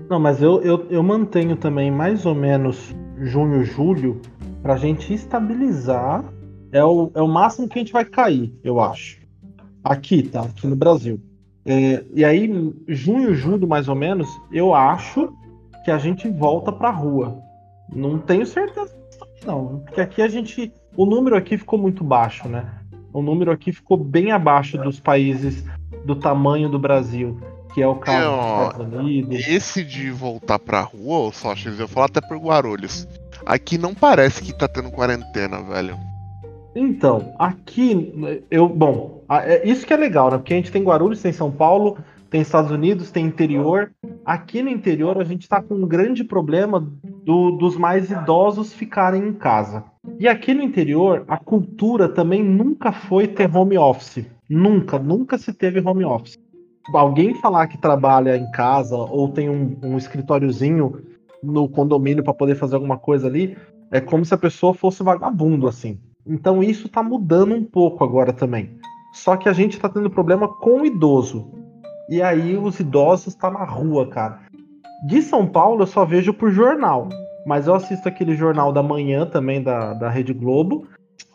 Não, 0.10 0.19
mas 0.19 0.41
eu, 0.41 0.62
eu, 0.62 0.86
eu 0.89 1.03
mantenho 1.03 1.56
também 1.56 1.91
mais 1.91 2.25
ou 2.25 2.36
menos 2.36 2.95
junho, 3.19 3.63
julho, 3.63 4.21
pra 4.62 4.77
gente 4.77 5.13
estabilizar. 5.13 6.23
É 6.71 6.84
o, 6.84 7.12
é 7.13 7.21
o 7.21 7.27
máximo 7.27 7.67
que 7.67 7.77
a 7.77 7.82
gente 7.82 7.93
vai 7.93 8.03
cair, 8.03 8.51
eu 8.63 8.79
acho. 8.79 9.19
Aqui, 9.84 10.23
tá? 10.23 10.41
Aqui 10.41 10.65
no 10.65 10.75
Brasil. 10.75 11.21
É, 11.65 12.03
e 12.13 12.25
aí, 12.25 12.49
junho, 12.88 13.36
julho, 13.36 13.67
mais 13.67 13.88
ou 13.88 13.95
menos, 13.95 14.27
eu 14.51 14.73
acho 14.73 15.32
que 15.86 15.91
a 15.91 15.97
gente 15.97 16.27
volta 16.27 16.71
pra 16.71 16.89
rua. 16.89 17.38
Não 17.93 18.17
tenho 18.17 18.45
certeza 18.45 19.03
não. 19.45 19.79
Porque 19.79 20.01
aqui 20.01 20.21
a 20.21 20.27
gente. 20.27 20.73
O 20.95 21.06
número 21.06 21.36
aqui 21.36 21.58
ficou 21.58 21.79
muito 21.79 22.03
baixo, 22.03 22.47
né? 22.47 22.65
O 23.12 23.21
número 23.21 23.51
aqui 23.51 23.71
ficou 23.71 23.97
bem 23.97 24.32
abaixo 24.32 24.77
dos 24.77 24.99
países 24.99 25.65
do 26.06 26.15
tamanho 26.15 26.69
do 26.69 26.79
Brasil, 26.79 27.39
que 27.73 27.81
é 27.81 27.88
o 27.88 27.95
caso 27.95 28.29
dos 28.29 28.71
Estados 28.71 28.99
Unidos. 28.99 29.47
Esse 29.47 29.83
de 29.83 30.12
voltar 30.12 30.59
pra 30.59 30.81
rua, 30.81 31.27
ô 31.27 31.31
Sócrates, 31.31 31.79
eu 31.79 31.88
falo 31.88 32.05
até 32.05 32.21
por 32.21 32.38
Guarulhos. 32.38 33.07
Aqui 33.45 33.77
não 33.77 33.93
parece 33.93 34.41
que 34.41 34.53
tá 34.53 34.67
tendo 34.67 34.91
quarentena, 34.91 35.62
velho. 35.62 35.97
Então, 36.75 37.33
aqui 37.38 38.41
eu, 38.49 38.67
bom, 38.67 39.23
é 39.29 39.67
isso 39.67 39.86
que 39.86 39.93
é 39.93 39.97
legal, 39.97 40.31
né? 40.31 40.38
Porque 40.38 40.53
a 40.53 40.57
gente 40.57 40.71
tem 40.71 40.83
Guarulhos, 40.83 41.21
tem 41.21 41.31
São 41.31 41.51
Paulo, 41.51 41.97
tem 42.29 42.41
Estados 42.41 42.71
Unidos, 42.71 43.12
tem 43.12 43.25
interior. 43.25 43.91
Aqui 44.25 44.63
no 44.63 44.69
interior 44.69 45.19
a 45.21 45.23
gente 45.23 45.47
tá 45.47 45.62
com 45.62 45.75
um 45.75 45.88
grande 45.88 46.23
problema 46.23 46.79
do- 47.23 47.51
dos 47.51 47.77
mais 47.77 48.09
idosos 48.09 48.73
ficarem 48.73 49.21
em 49.23 49.33
casa. 49.33 49.83
E 50.19 50.27
aqui 50.27 50.53
no 50.53 50.63
interior, 50.63 51.23
a 51.27 51.38
cultura 51.38 52.09
também 52.09 52.43
nunca 52.43 52.91
foi 52.91 53.27
ter 53.27 53.55
home 53.55 53.77
office. 53.77 54.25
Nunca, 54.49 54.97
nunca 54.97 55.38
se 55.38 55.53
teve 55.53 55.79
home 55.79 56.03
office. 56.03 56.38
Alguém 56.91 57.34
falar 57.36 57.67
que 57.67 57.78
trabalha 57.78 58.36
em 58.36 58.50
casa 58.52 58.96
ou 58.96 59.30
tem 59.30 59.50
um, 59.50 59.78
um 59.84 59.98
escritóriozinho 59.98 61.02
no 61.41 61.69
condomínio 61.69 62.24
para 62.24 62.34
poder 62.34 62.56
fazer 62.56 62.76
alguma 62.76 62.98
coisa 62.98 63.28
ali, 63.28 63.58
é 63.91 64.02
como 64.02 64.26
se 64.26 64.34
a 64.34 64.38
pessoa 64.38 64.74
fosse 64.74 65.04
vagabundo, 65.04 65.67
assim. 65.67 66.00
Então 66.26 66.63
isso 66.63 66.89
tá 66.89 67.04
mudando 67.04 67.54
um 67.54 67.63
pouco 67.63 68.04
agora 68.04 68.34
também. 68.34 68.78
Só 69.13 69.38
que 69.38 69.48
a 69.48 69.54
gente 69.54 69.80
tá 69.80 69.88
tendo 69.88 70.10
problema 70.10 70.48
com 70.48 70.82
o 70.82 70.86
idoso. 70.86 71.52
E 72.10 72.22
aí 72.22 72.58
os 72.58 72.80
idosos 72.80 73.36
tá 73.36 73.52
na 73.52 73.63
rua, 73.63 74.08
cara. 74.08 74.39
De 75.08 75.22
São 75.22 75.46
Paulo 75.46 75.84
eu 75.84 75.88
só 75.88 76.06
vejo 76.06 76.34
por 76.34 76.52
jornal. 76.52 77.10
Mas 77.46 77.67
eu 77.67 77.76
assisto 77.76 78.08
aquele 78.08 78.36
jornal 78.36 78.72
da 78.72 78.82
manhã 78.82 79.26
também 79.26 79.62
da, 79.62 79.93
da 79.93 80.10
Rede 80.10 80.34
Globo. 80.34 80.88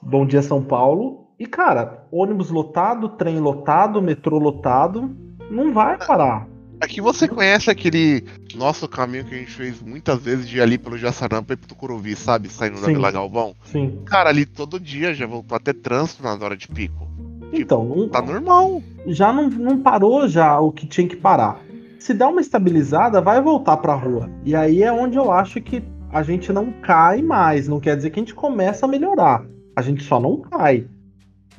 Bom 0.03 0.27
Dia 0.27 0.43
São 0.43 0.63
Paulo. 0.63 1.27
E, 1.39 1.47
cara, 1.47 2.05
ônibus 2.11 2.51
lotado, 2.51 3.11
trem 3.11 3.39
lotado, 3.39 4.03
metrô 4.03 4.39
lotado. 4.39 5.15
Não 5.51 5.73
vai 5.73 5.97
parar. 5.99 6.47
Aqui 6.81 7.01
você 7.01 7.27
conhece 7.27 7.71
aquele 7.71 8.25
nosso 8.55 8.87
caminho 8.87 9.25
que 9.25 9.35
a 9.35 9.39
gente 9.39 9.51
fez 9.51 9.83
muitas 9.83 10.21
vezes 10.23 10.49
de 10.49 10.59
ir 10.59 10.61
ali 10.61 10.79
pelo 10.79 10.97
Jaçarampa 10.97 11.55
e 11.55 11.57
pro 11.57 11.67
Tucuruvi, 11.69 12.15
sabe? 12.15 12.49
Saindo 12.49 12.81
da 12.81 12.87
Sim. 12.87 12.93
Vila 12.95 13.11
Galvão. 13.11 13.55
Sim. 13.65 13.99
Cara, 14.07 14.29
ali 14.31 14.47
todo 14.47 14.79
dia 14.79 15.13
já 15.13 15.27
voltou 15.27 15.57
a 15.57 15.59
ter 15.61 15.75
trânsito 15.75 16.23
nas 16.23 16.41
horas 16.41 16.59
de 16.59 16.69
pico. 16.69 17.09
Então, 17.53 17.85
não, 17.85 18.09
Tá 18.09 18.23
normal. 18.23 18.81
já 19.07 19.33
não, 19.33 19.49
não 19.51 19.81
parou 19.81 20.29
já 20.29 20.61
o 20.61 20.71
que 20.71 20.87
tinha 20.87 21.09
que 21.09 21.17
parar. 21.17 21.61
Se 21.99 22.15
der 22.15 22.27
uma 22.27 22.41
estabilizada, 22.41 23.21
vai 23.21 23.43
voltar 23.43 23.79
pra 23.79 23.95
rua. 23.95 24.31
E 24.45 24.55
aí 24.55 24.83
é 24.83 24.93
onde 24.93 25.17
eu 25.17 25.33
acho 25.33 25.61
que 25.61 25.83
a 26.13 26.23
gente 26.23 26.53
não 26.53 26.71
cai 26.81 27.23
mais. 27.23 27.67
Não 27.67 27.81
quer 27.81 27.97
dizer 27.97 28.11
que 28.11 28.21
a 28.21 28.23
gente 28.23 28.35
começa 28.35 28.87
a 28.87 28.89
melhorar. 28.89 29.45
A 29.75 29.83
gente 29.83 30.05
só 30.05 30.21
não 30.21 30.37
cai. 30.43 30.87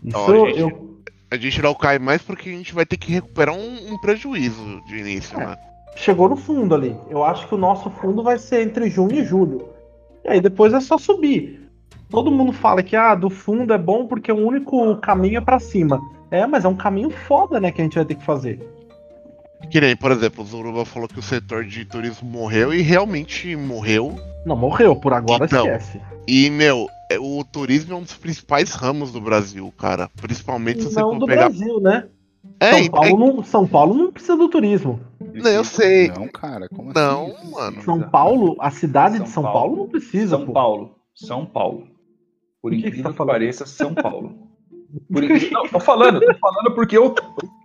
Isso 0.03 0.17
Ó, 0.17 0.45
gente, 0.47 0.59
eu. 0.59 0.88
A 1.31 1.37
gente 1.37 1.61
não 1.61 1.73
cai 1.75 1.99
mais 1.99 2.21
porque 2.21 2.49
a 2.49 2.53
gente 2.53 2.73
vai 2.73 2.85
ter 2.85 2.97
que 2.97 3.11
recuperar 3.11 3.53
um, 3.55 3.93
um 3.93 3.97
prejuízo 3.99 4.81
de 4.87 4.97
início, 4.97 5.39
É. 5.39 5.45
né? 5.47 5.57
Chegou 5.95 6.29
no 6.29 6.35
fundo 6.37 6.73
ali. 6.73 6.95
Eu 7.09 7.23
acho 7.23 7.47
que 7.47 7.55
o 7.55 7.57
nosso 7.57 7.89
fundo 7.89 8.23
vai 8.23 8.37
ser 8.39 8.61
entre 8.65 8.89
junho 8.89 9.15
e 9.15 9.23
julho. 9.25 9.67
E 10.23 10.29
aí 10.29 10.39
depois 10.41 10.73
é 10.73 10.79
só 10.79 10.97
subir. 10.97 11.69
Todo 12.09 12.31
mundo 12.31 12.51
fala 12.53 12.81
que 12.81 12.95
ah, 12.95 13.13
do 13.15 13.29
fundo 13.29 13.73
é 13.73 13.77
bom 13.77 14.07
porque 14.07 14.31
o 14.31 14.37
único 14.37 14.95
caminho 14.97 15.37
é 15.37 15.41
pra 15.41 15.59
cima. 15.59 15.99
É, 16.31 16.45
mas 16.47 16.63
é 16.63 16.67
um 16.67 16.75
caminho 16.75 17.09
foda, 17.09 17.59
né, 17.59 17.71
que 17.71 17.81
a 17.81 17.83
gente 17.83 17.95
vai 17.95 18.05
ter 18.05 18.15
que 18.15 18.23
fazer. 18.23 18.59
Que 19.69 19.81
nem, 19.81 19.95
por 19.95 20.11
exemplo, 20.11 20.43
o 20.43 20.47
Zuruba 20.47 20.85
falou 20.85 21.07
que 21.07 21.19
o 21.19 21.23
setor 21.23 21.65
de 21.65 21.83
turismo 21.85 22.29
morreu 22.29 22.73
e 22.73 22.81
realmente 22.81 23.55
morreu. 23.55 24.15
Não, 24.45 24.55
morreu, 24.55 24.95
por 24.95 25.13
agora 25.13 25.45
Então, 25.45 25.65
esquece. 25.65 25.99
E, 26.27 26.49
meu, 26.49 26.87
é- 26.89 26.98
o 27.17 27.43
turismo 27.43 27.93
é 27.93 27.95
um 27.97 28.03
dos 28.03 28.15
principais 28.15 28.71
ramos 28.73 29.11
do 29.11 29.19
Brasil, 29.21 29.73
cara. 29.77 30.09
Principalmente 30.21 30.83
se 30.83 30.91
você 30.93 30.99
Não 30.99 31.11
for 31.13 31.19
do 31.19 31.25
pegar. 31.25 31.49
Brasil, 31.49 31.79
né? 31.79 32.07
É, 32.59 32.71
São, 32.71 32.79
é- 32.79 32.89
Paulo 32.89 33.17
não, 33.17 33.43
São 33.43 33.67
Paulo 33.67 33.93
não 33.95 34.11
precisa 34.11 34.35
do 34.37 34.47
turismo. 34.49 34.99
Não, 35.33 35.49
eu 35.49 35.63
sei. 35.63 36.09
Não, 36.09 36.27
cara, 36.27 36.67
como 36.69 36.93
Não, 36.93 37.27
assim? 37.27 37.51
mano. 37.51 37.81
São 37.83 38.01
Paulo, 38.09 38.55
a 38.59 38.69
cidade 38.69 39.17
São 39.17 39.23
de 39.25 39.29
São 39.31 39.43
Paulo. 39.43 39.59
Paulo, 39.59 39.75
não 39.77 39.89
precisa. 39.89 40.37
São 40.37 40.45
pô. 40.45 40.53
Paulo. 40.53 40.95
São 41.15 41.45
Paulo. 41.45 41.87
Por 42.61 42.71
que 42.71 42.81
que 42.81 42.87
incrível 42.89 43.13
tá 43.13 43.17
que, 43.23 43.25
pareça, 43.31 43.65
São 43.65 43.93
Paulo. 43.93 44.35
Por. 45.11 45.21
Não, 45.51 45.67
tô 45.67 45.79
falando, 45.79 46.19
tô 46.19 46.33
falando 46.35 46.73
porque 46.73 46.97
eu, 46.97 47.13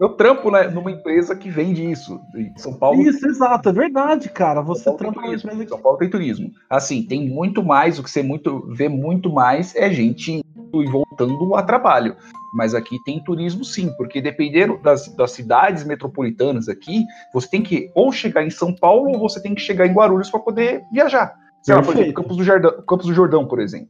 eu 0.01 0.11
trampo 0.11 0.51
né, 0.51 0.69
numa 0.69 0.91
empresa 0.91 1.35
que 1.35 1.51
vende 1.51 1.91
isso. 1.91 2.21
E 2.37 2.61
São 2.61 2.75
Paulo. 2.75 3.01
Isso, 3.01 3.27
exato, 3.27 3.69
é 3.71 3.73
verdade, 3.73 4.29
cara. 4.29 4.61
Você 4.61 4.93
trampa 4.97 5.21
numa 5.21 5.35
empresa 5.35 5.65
que 5.65 5.69
São 5.69 5.81
Paulo 5.81 5.99
tem 5.99 6.11
turismo. 6.11 6.51
Assim, 6.69 7.03
tem 7.03 7.29
muito 7.29 7.63
mais, 7.63 7.99
o 7.99 8.03
que 8.03 8.11
você 8.11 8.23
muito, 8.23 8.69
vê 8.73 8.89
muito 8.89 9.33
mais 9.33 9.75
é 9.75 9.91
gente 9.91 10.43
e 10.83 10.87
voltando 10.87 11.55
a 11.55 11.63
trabalho. 11.63 12.17
Mas 12.55 12.75
aqui 12.75 12.99
tem 13.05 13.23
turismo 13.23 13.65
sim, 13.65 13.93
porque 13.97 14.21
dependendo 14.21 14.79
das, 14.79 15.09
das 15.17 15.33
cidades 15.33 15.85
metropolitanas 15.85 16.69
aqui, 16.69 17.05
você 17.33 17.49
tem 17.49 17.63
que 17.63 17.91
ou 17.95 18.13
chegar 18.13 18.45
em 18.45 18.51
São 18.51 18.75
Paulo 18.75 19.11
ou 19.11 19.19
você 19.19 19.41
tem 19.43 19.55
que 19.55 19.61
chegar 19.61 19.87
em 19.87 19.93
Guarulhos 19.93 20.31
para 20.31 20.41
poder 20.41 20.85
viajar. 20.93 21.35
Sei 21.63 21.75
lá, 21.75 21.83
por 21.83 21.95
exemplo, 21.95 22.13
Campos 22.13 22.37
do, 22.37 22.83
Campos 22.83 23.07
do 23.07 23.15
Jordão, 23.15 23.47
por 23.47 23.59
exemplo. 23.59 23.89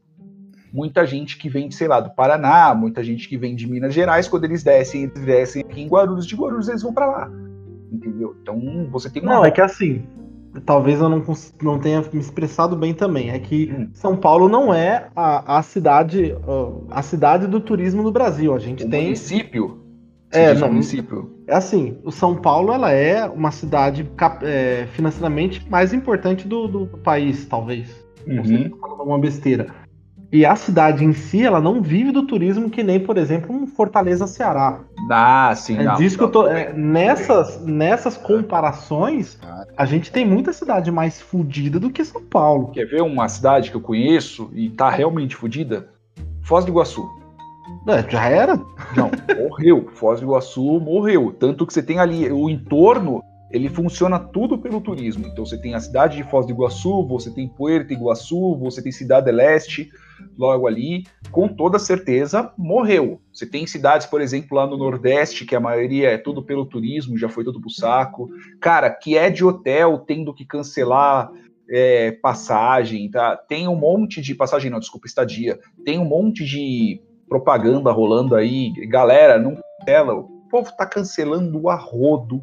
Muita 0.75 1.07
gente 1.07 1.39
que 1.39 1.49
vem, 1.49 1.69
de, 1.69 1.75
sei 1.77 1.87
lá, 1.87 2.01
do 2.01 2.11
Paraná, 2.11 2.75
muita 2.75 3.05
gente 3.05 3.29
que 3.29 3.37
vem 3.39 3.55
de 3.55 3.71
Minas 3.71 3.95
Gerais, 3.95 4.27
quando 4.27 4.43
eles 4.43 4.65
descem, 4.65 5.05
eles 5.05 5.25
descem 5.25 5.63
aqui 5.63 5.83
em 5.83 5.87
Guarulhos, 5.87 6.27
de 6.27 6.35
Guarulhos 6.35 6.69
eles 6.69 6.83
vão 6.83 6.93
para 6.93 7.07
lá. 7.07 7.31
Entendeu? 7.93 8.35
Então 8.43 8.89
você 8.91 9.09
tem 9.09 9.23
uma 9.23 9.35
Não, 9.37 9.45
é 9.45 9.53
que 9.53 9.61
assim, 9.61 10.03
talvez 10.67 11.01
eu 11.01 11.09
não, 11.09 11.23
não 11.63 11.79
tenha 11.79 12.03
me 12.13 12.19
expressado 12.19 12.75
bem 12.75 12.93
também. 12.93 13.31
É 13.31 13.39
que 13.39 13.73
Hum. 13.73 13.89
São 13.93 14.17
Paulo 14.17 14.49
não 14.49 14.75
é 14.75 15.07
a, 15.15 15.59
a 15.59 15.63
cidade 15.63 16.35
a 16.91 17.03
cidade 17.03 17.47
do 17.47 17.61
turismo 17.61 18.03
do 18.03 18.11
Brasil. 18.11 18.53
A 18.53 18.59
gente 18.59 18.85
O 18.85 18.91
tem. 18.91 19.05
município. 19.05 19.79
É, 20.33 20.53
não, 20.55 20.67
município. 20.69 21.31
É 21.47 21.55
assim, 21.55 21.97
o 22.03 22.11
São 22.11 22.35
Paulo 22.35 22.73
ela 22.73 22.91
é 22.91 23.25
uma 23.27 23.53
cidade 23.53 24.11
é, 24.43 24.87
financeiramente 24.91 25.65
mais 25.71 25.93
importante 25.93 26.49
do, 26.49 26.67
do 26.67 26.87
país, 26.99 27.47
talvez. 27.47 28.05
Não 28.27 28.43
sei 28.45 28.57
se 28.57 28.63
Uhum. 28.65 28.71
tô 28.71 28.77
falando 28.79 29.01
alguma 29.01 29.19
besteira. 29.21 29.84
E 30.35 30.45
a 30.45 30.57
cidade 30.57 31.05
em 31.05 31.13
si, 31.13 31.45
ela 31.45 31.61
não 31.61 31.81
vive 31.81 32.11
do 32.11 32.27
turismo 32.27 32.69
que 32.69 32.83
nem, 32.83 32.99
por 32.99 33.17
exemplo, 33.17 33.55
um 33.55 33.69
Fortaleza, 33.69 34.27
Ceará. 34.27 34.81
Ah, 35.09 35.55
sim. 35.55 35.79
É 35.79 35.85
não, 35.85 35.95
disso 35.95 36.19
que 36.19 36.25
eu 36.25 36.29
tô. 36.29 36.49
é, 36.49 36.73
nessas, 36.73 37.65
nessas 37.65 38.17
comparações, 38.17 39.37
Cara, 39.37 39.69
a 39.77 39.87
gente 39.87 40.11
tem 40.11 40.27
muita 40.27 40.53
cidade 40.53 40.91
mais 40.91 41.21
fodida 41.21 41.79
do 41.79 41.89
que 41.89 42.05
São 42.05 42.21
Paulo. 42.21 42.73
Quer 42.73 42.87
ver 42.87 43.03
uma 43.03 43.29
cidade 43.29 43.71
que 43.71 43.77
eu 43.77 43.81
conheço 43.81 44.51
e 44.53 44.71
tá 44.71 44.91
realmente 44.91 45.37
fodida? 45.37 45.91
Foz 46.43 46.65
do 46.65 46.73
Iguaçu. 46.73 47.09
É, 47.87 48.11
já 48.11 48.29
era? 48.29 48.57
Não, 48.97 49.13
morreu. 49.39 49.89
Foz 49.95 50.19
do 50.19 50.27
Iguaçu 50.27 50.81
morreu. 50.81 51.33
Tanto 51.39 51.65
que 51.65 51.73
você 51.73 51.81
tem 51.81 52.01
ali 52.01 52.29
o 52.33 52.51
entorno, 52.51 53.23
ele 53.53 53.69
funciona 53.69 54.19
tudo 54.19 54.59
pelo 54.59 54.81
turismo. 54.81 55.29
Então 55.29 55.47
você 55.47 55.57
tem 55.57 55.77
a 55.77 55.81
cidade 55.81 56.17
de 56.17 56.25
Foz 56.25 56.45
do 56.45 56.51
Iguaçu, 56.51 57.07
você 57.07 57.31
tem 57.31 57.47
Puerto 57.47 57.93
Iguaçu, 57.93 58.57
você 58.57 58.83
tem 58.83 58.91
Cidade 58.91 59.27
del 59.27 59.39
Este, 59.39 59.89
logo 60.37 60.67
ali. 60.67 61.05
Com 61.31 61.49
toda 61.49 61.79
certeza, 61.79 62.53
morreu. 62.57 63.21
Você 63.33 63.47
tem 63.47 63.67
cidades, 63.67 64.07
por 64.07 64.21
exemplo, 64.21 64.57
lá 64.57 64.67
no 64.67 64.77
Nordeste, 64.77 65.45
que 65.45 65.57
a 65.57 65.61
maioria 65.61 66.11
é 66.11 66.19
tudo 66.19 66.43
pelo 66.43 66.67
turismo, 66.67 67.19
já 67.19 67.29
foi 67.29 67.45
tudo 67.45 67.61
pro 67.61 67.71
saco. 67.71 68.29
Cara, 68.61 68.91
que 68.91 69.17
é 69.17 69.31
de 69.31 69.45
hotel 69.45 69.99
tendo 69.99 70.35
que 70.35 70.45
cancelar 70.45 71.31
é, 71.69 72.13
passagem, 72.13 73.11
tá? 73.11 73.37
Tem 73.37 73.67
um 73.69 73.77
monte 73.77 74.21
de 74.21 74.35
passagem, 74.35 74.71
não, 74.71 74.79
desculpa, 74.79 75.07
estadia. 75.07 75.59
Tem 75.85 75.99
um 75.99 76.05
monte 76.05 76.45
de 76.45 77.01
propaganda 77.29 77.91
rolando 77.91 78.35
aí. 78.35 78.73
Galera, 78.89 79.39
não 79.39 79.57
cancela. 79.81 80.15
O 80.15 80.25
povo 80.51 80.71
tá 80.77 80.87
cancelando 80.87 81.69
a 81.69 81.75
rodo, 81.75 82.43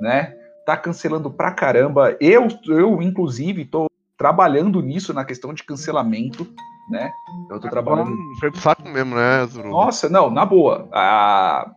né? 0.00 0.34
Tá 0.66 0.76
cancelando 0.76 1.30
pra 1.30 1.52
caramba. 1.52 2.16
Eu, 2.20 2.48
eu 2.68 3.02
inclusive, 3.02 3.64
tô 3.64 3.86
trabalhando 4.16 4.80
nisso 4.80 5.12
na 5.12 5.24
questão 5.24 5.52
de 5.52 5.62
cancelamento, 5.62 6.46
né? 6.88 7.12
Eu 7.50 7.58
tô 7.60 7.68
trabalhando. 7.68 8.10
Hum, 8.12 8.34
Foi 8.38 8.50
pro 8.50 8.60
saco 8.60 8.88
mesmo, 8.88 9.14
né, 9.14 9.46
Zuruba? 9.46 9.70
Nossa, 9.70 10.08
não, 10.08 10.30
na 10.30 10.44
boa. 10.44 10.88
A- 10.92 11.70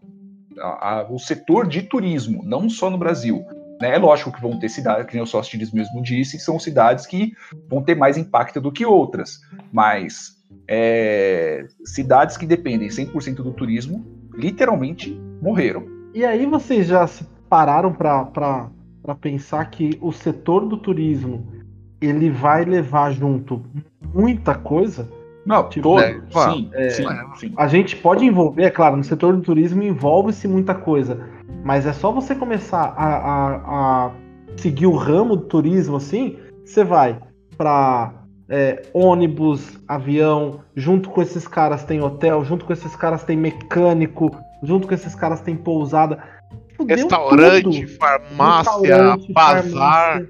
a- 0.59 0.99
a- 0.99 1.07
o 1.09 1.19
setor 1.19 1.67
de 1.67 1.81
turismo, 1.83 2.41
não 2.43 2.69
só 2.69 2.89
no 2.89 2.97
Brasil. 2.97 3.43
Né? 3.81 3.95
É 3.95 3.97
lógico 3.97 4.31
que 4.31 4.41
vão 4.41 4.57
ter 4.59 4.69
cidades, 4.69 5.05
que 5.05 5.13
nem 5.13 5.21
o 5.23 5.27
Sóstenes 5.27 5.71
mesmo 5.71 6.01
disse, 6.01 6.39
são 6.39 6.59
cidades 6.59 7.05
que 7.05 7.31
vão 7.69 7.81
ter 7.83 7.95
mais 7.95 8.17
impacto 8.17 8.59
do 8.59 8.71
que 8.71 8.85
outras. 8.85 9.39
Mas 9.71 10.35
é, 10.67 11.65
cidades 11.85 12.37
que 12.37 12.45
dependem 12.45 12.89
100% 12.89 13.35
do 13.43 13.51
turismo, 13.53 14.03
literalmente 14.33 15.11
morreram. 15.41 15.85
E 16.13 16.25
aí 16.25 16.45
vocês 16.45 16.87
já 16.87 17.05
se 17.05 17.23
pararam 17.49 17.93
para 17.93 18.69
pensar 19.21 19.69
que 19.69 19.97
o 20.01 20.11
setor 20.11 20.65
do 20.67 20.77
turismo 20.77 21.47
ele 22.01 22.29
vai 22.29 22.63
levar 22.65 23.11
junto 23.11 23.61
muita 24.13 24.55
coisa? 24.55 25.07
Não, 25.45 25.69
Tipo, 25.69 25.83
todo, 25.95 26.01
é, 26.01 26.19
vá, 26.31 26.51
sim, 26.51 26.69
é, 26.73 26.89
sim, 26.89 27.05
é. 27.07 27.25
sim. 27.37 27.53
A 27.55 27.67
gente 27.67 27.95
pode 27.95 28.25
envolver, 28.25 28.63
é 28.63 28.69
claro, 28.69 28.97
no 28.97 29.03
setor 29.03 29.33
do 29.35 29.41
turismo 29.41 29.81
envolve-se 29.81 30.45
muita 30.47 30.75
coisa, 30.75 31.19
mas 31.63 31.85
é 31.85 31.93
só 31.93 32.11
você 32.11 32.35
começar 32.35 32.93
a, 32.97 33.05
a- 33.07 34.07
a 34.07 34.11
seguir 34.57 34.87
o 34.87 34.95
ramo 34.95 35.37
do 35.37 35.43
turismo 35.43 35.95
assim, 35.97 36.37
você 36.65 36.83
vai 36.83 37.17
para 37.57 38.11
ônibus, 38.93 39.77
avião, 39.87 40.61
junto 40.75 41.09
com 41.09 41.21
esses 41.21 41.47
caras 41.47 41.83
tem 41.83 42.01
hotel, 42.01 42.43
junto 42.45 42.65
com 42.65 42.73
esses 42.73 42.95
caras 42.95 43.23
tem 43.23 43.37
mecânico, 43.37 44.31
junto 44.63 44.87
com 44.87 44.93
esses 44.93 45.15
caras 45.15 45.41
tem 45.41 45.55
pousada. 45.55 46.19
Fudeu 46.75 46.95
Restaurante, 46.95 47.63
tudo. 47.63 47.87
farmácia, 47.97 48.71
Restaurante, 48.81 49.33
bazar, 49.33 49.63
farmácia 49.71 50.29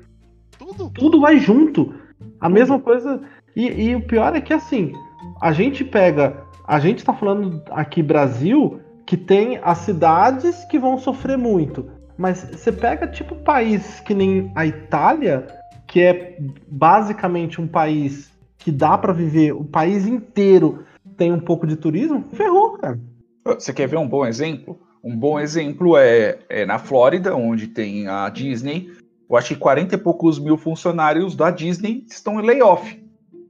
tudo. 0.76 0.90
tudo 0.92 1.22
vai 1.22 1.40
junto. 1.40 1.94
A 2.40 2.50
mesma 2.50 2.80
coisa. 2.80 3.22
E, 3.56 3.68
e 3.68 3.96
o 3.96 4.02
pior 4.02 4.36
é 4.36 4.42
que 4.42 4.54
assim, 4.54 4.94
a 5.42 5.52
gente 5.52 5.84
pega. 5.84 6.44
A 6.68 6.80
gente 6.80 7.04
tá 7.04 7.14
falando 7.14 7.62
aqui 7.72 8.04
Brasil 8.04 8.82
que 9.06 9.16
tem 9.16 9.60
as 9.64 9.80
cidades 9.80 10.66
que 10.66 10.78
vão 10.78 10.98
sofrer 10.98 11.38
muito. 11.38 11.90
Mas 12.18 12.44
você 12.52 12.72
pega 12.72 13.08
tipo 13.08 13.36
país 13.36 14.00
que 14.02 14.14
nem 14.14 14.52
a 14.54 14.66
Itália, 14.66 15.48
que 15.88 16.02
é 16.02 16.38
basicamente 16.68 17.62
um 17.62 17.68
país 17.68 18.32
que 18.58 18.72
dá 18.72 18.98
para 18.98 19.14
viver 19.14 19.54
o 19.54 19.64
país 19.64 20.06
inteiro 20.06 20.84
tem 21.16 21.32
um 21.32 21.40
pouco 21.40 21.66
de 21.66 21.76
turismo, 21.76 22.26
ferrou, 22.34 22.78
cara. 22.78 23.00
Você 23.46 23.74
quer 23.74 23.88
ver 23.88 23.98
um 23.98 24.08
bom 24.08 24.26
exemplo? 24.26 24.80
Um 25.04 25.16
bom 25.16 25.40
exemplo 25.40 25.98
é, 25.98 26.38
é 26.50 26.66
na 26.66 26.78
Flórida, 26.78 27.36
onde 27.36 27.68
tem 27.68 28.08
a 28.08 28.30
Disney. 28.30 28.92
Eu 29.30 29.36
acho 29.36 29.50
que 29.50 29.60
40 29.60 29.96
e 29.96 29.98
poucos 29.98 30.40
mil 30.40 30.58
funcionários 30.58 31.36
da 31.36 31.52
Disney 31.52 32.06
estão 32.10 32.40
em 32.40 32.46
layoff. 32.46 33.04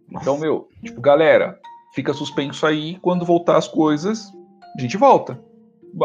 Então, 0.09 0.37
meu, 0.37 0.67
tipo, 0.83 0.99
galera, 0.99 1.59
fica 1.93 2.13
suspenso 2.13 2.65
aí. 2.65 2.97
Quando 3.01 3.25
voltar 3.25 3.57
as 3.57 3.67
coisas, 3.67 4.31
a 4.77 4.81
gente 4.81 4.97
volta. 4.97 5.39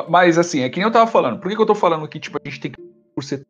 Mas, 0.09 0.39
assim, 0.39 0.61
é 0.61 0.69
que 0.69 0.79
nem 0.79 0.87
eu 0.87 0.93
tava 0.93 1.11
falando. 1.11 1.39
Por 1.39 1.49
que, 1.49 1.57
que 1.57 1.63
eu 1.63 1.67
tô 1.67 1.75
falando 1.75 2.09
que, 2.09 2.21
tipo, 2.21 2.39
a 2.43 2.49
gente 2.49 2.61
tem 2.61 2.71
que 2.71 2.81
por 3.15 3.25
setor? 3.25 3.47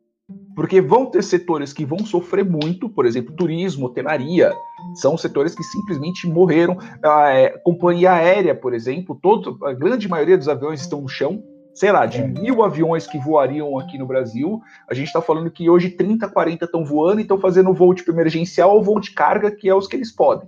Porque 0.55 0.79
vão 0.81 1.07
ter 1.07 1.23
setores 1.23 1.73
que 1.73 1.83
vão 1.83 1.99
sofrer 1.99 2.45
muito, 2.45 2.87
por 2.87 3.05
exemplo, 3.05 3.35
turismo, 3.35 3.87
hotelaria, 3.87 4.53
são 4.95 5.17
setores 5.17 5.55
que 5.55 5.63
simplesmente 5.63 6.27
morreram. 6.27 6.77
A 7.03 7.29
é, 7.31 7.49
companhia 7.49 8.13
aérea, 8.13 8.53
por 8.53 8.73
exemplo, 8.73 9.17
todo, 9.21 9.57
a 9.65 9.73
grande 9.73 10.07
maioria 10.07 10.37
dos 10.37 10.47
aviões 10.47 10.81
estão 10.81 11.01
no 11.01 11.09
chão. 11.09 11.43
Sei 11.73 11.91
lá, 11.91 12.05
de 12.05 12.21
é. 12.21 12.27
mil 12.27 12.63
aviões 12.63 13.07
que 13.07 13.17
voariam 13.17 13.79
aqui 13.79 13.97
no 13.97 14.05
Brasil, 14.05 14.61
a 14.87 14.93
gente 14.93 15.07
está 15.07 15.21
falando 15.21 15.49
que 15.49 15.69
hoje 15.69 15.89
30, 15.89 16.27
40 16.27 16.65
estão 16.65 16.85
voando 16.85 17.19
e 17.19 17.23
estão 17.23 17.39
fazendo 17.39 17.73
voo 17.73 17.93
tipo 17.93 18.11
emergencial 18.11 18.75
ou 18.75 18.83
voo 18.83 18.99
de 18.99 19.11
carga, 19.11 19.49
que 19.49 19.67
é 19.67 19.75
os 19.75 19.87
que 19.87 19.95
eles 19.95 20.11
podem. 20.11 20.47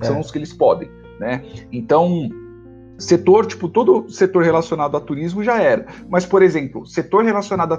É. 0.00 0.04
São 0.04 0.18
os 0.18 0.30
que 0.30 0.38
eles 0.38 0.52
podem, 0.52 0.90
né? 1.20 1.44
Então, 1.70 2.28
setor, 2.98 3.46
tipo, 3.46 3.68
todo 3.68 4.08
setor 4.08 4.42
relacionado 4.42 4.96
a 4.96 5.00
turismo 5.00 5.42
já 5.44 5.60
era. 5.60 5.86
Mas, 6.08 6.26
por 6.26 6.42
exemplo, 6.42 6.86
setor 6.86 7.24
relacionado 7.24 7.74
a 7.74 7.78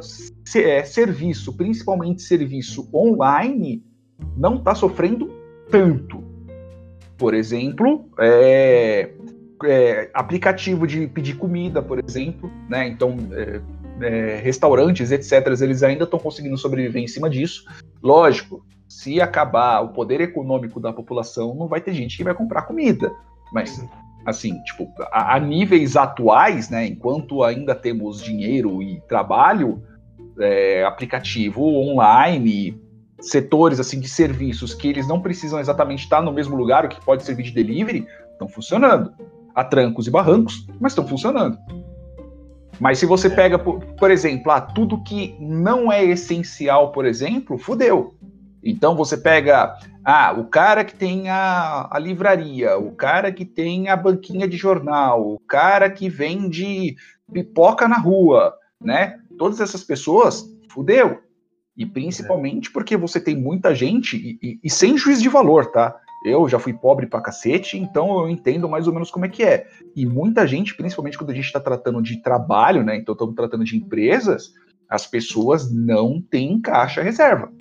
é, 0.58 0.84
serviço, 0.84 1.56
principalmente 1.56 2.22
serviço 2.22 2.90
online, 2.94 3.84
não 4.38 4.56
está 4.56 4.76
sofrendo 4.76 5.30
tanto. 5.70 6.24
Por 7.18 7.34
exemplo, 7.34 8.06
é, 8.20 9.12
é, 9.66 10.10
aplicativo 10.14 10.86
de 10.86 11.08
pedir 11.08 11.36
comida, 11.36 11.82
por 11.82 12.00
exemplo, 12.00 12.52
né? 12.70 12.88
Então, 12.88 13.18
é, 13.32 13.62
é 14.02 14.36
restaurantes, 14.38 15.12
etc., 15.12 15.48
eles 15.62 15.84
ainda 15.84 16.04
estão 16.04 16.20
conseguindo 16.20 16.58
sobreviver 16.58 17.02
em 17.02 17.08
cima 17.08 17.30
disso. 17.30 17.66
Lógico, 18.02 18.66
se 18.88 19.20
acabar 19.20 19.82
o 19.82 19.90
poder 19.90 20.22
econômico 20.22 20.80
da 20.80 20.94
população, 20.94 21.56
não 21.56 21.68
vai 21.68 21.82
ter 21.82 21.94
gente 21.94 22.18
que 22.18 22.24
vai 22.24 22.34
comprar 22.34 22.64
comida. 22.64 23.12
Mas 23.52 23.84
assim, 24.26 24.62
tipo, 24.64 24.90
a, 25.12 25.36
a, 25.36 25.40
níveis 25.40 25.96
atuais, 25.96 26.70
né, 26.70 26.86
enquanto 26.88 27.44
ainda 27.44 27.76
temos 27.76 28.22
dinheiro 28.22 28.82
e 28.82 29.02
trabalho, 29.08 29.84
é, 30.40 30.84
aplicativo 30.86 31.64
online, 31.64 32.80
setores 33.20 33.80
assim 33.80 34.00
de 34.00 34.08
serviços 34.08 34.74
que 34.74 34.88
eles 34.88 35.08
não 35.08 35.22
precisam 35.22 35.60
exatamente 35.60 36.04
estar 36.04 36.22
no 36.22 36.32
mesmo 36.32 36.56
lugar, 36.56 36.86
o 36.86 36.90
que 36.90 37.04
pode 37.04 37.24
servir 37.24 37.44
de 37.44 37.52
delivery, 37.52 38.08
estão 38.32 38.48
funcionando. 38.48 39.14
Há 39.56 39.64
trancos 39.64 40.08
e 40.08 40.12
barrancos, 40.12 40.68
mas 40.80 40.92
estão 40.92 41.08
funcionando. 41.08 41.58
Mas 42.80 42.98
se 42.98 43.06
você 43.06 43.30
pega, 43.30 43.60
por, 43.60 43.80
por 43.96 44.10
exemplo, 44.10 44.52
ah, 44.52 44.60
tudo 44.60 45.04
que 45.04 45.36
não 45.40 45.92
é 45.92 46.04
essencial, 46.04 46.92
por 46.92 47.06
exemplo, 47.06 47.58
fudeu. 47.58 48.16
Então 48.64 48.96
você 48.96 49.18
pega 49.18 49.78
ah, 50.04 50.34
o 50.38 50.46
cara 50.46 50.84
que 50.84 50.96
tem 50.96 51.30
a, 51.30 51.88
a, 51.92 52.00
livraria, 52.00 52.78
o 52.78 52.92
cara 52.92 53.32
que 53.32 53.46
tem 53.46 53.90
a 53.90 53.96
banquinha 53.96 54.48
de 54.48 54.58
jornal, 54.58 55.34
o 55.34 55.40
cara 55.40 55.90
que 55.90 56.10
vende 56.10 56.96
pipoca 57.32 57.88
na 57.88 57.98
rua, 57.98 58.54
né? 58.82 59.20
Todas 59.38 59.60
essas 59.60 59.84
pessoas, 59.84 60.46
fudeu. 60.70 61.20
E 61.76 61.86
principalmente 61.86 62.72
porque 62.72 62.96
você 62.96 63.20
tem 63.20 63.36
muita 63.36 63.74
gente, 63.74 64.16
e, 64.16 64.40
e, 64.42 64.60
e 64.64 64.70
sem 64.70 64.98
juiz 64.98 65.22
de 65.22 65.30
valor, 65.30 65.68
tá? 65.68 65.96
Eu 66.24 66.48
já 66.48 66.58
fui 66.58 66.74
pobre 66.74 67.06
pra 67.06 67.22
cacete, 67.22 67.78
então 67.78 68.22
eu 68.22 68.30
entendo 68.30 68.70
mais 68.70 68.88
ou 68.88 68.94
menos 68.94 69.12
como 69.12 69.26
é 69.26 69.30
que 69.30 69.44
é. 69.44 69.68
E 69.96 70.06
muita 70.06 70.48
gente, 70.48 70.76
principalmente 70.76 71.18
quando 71.18 71.32
a 71.32 71.34
gente 71.34 71.46
está 71.46 71.60
tratando 71.60 72.02
de 72.02 72.22
trabalho, 72.22 72.84
né? 72.84 72.96
Então 72.96 73.14
estamos 73.14 73.36
tratando 73.36 73.66
de 73.66 73.76
empresas, 73.76 74.54
as 74.90 75.06
pessoas 75.06 75.74
não 75.74 76.22
têm 76.22 76.62
caixa 76.62 77.02
reserva. 77.02 77.52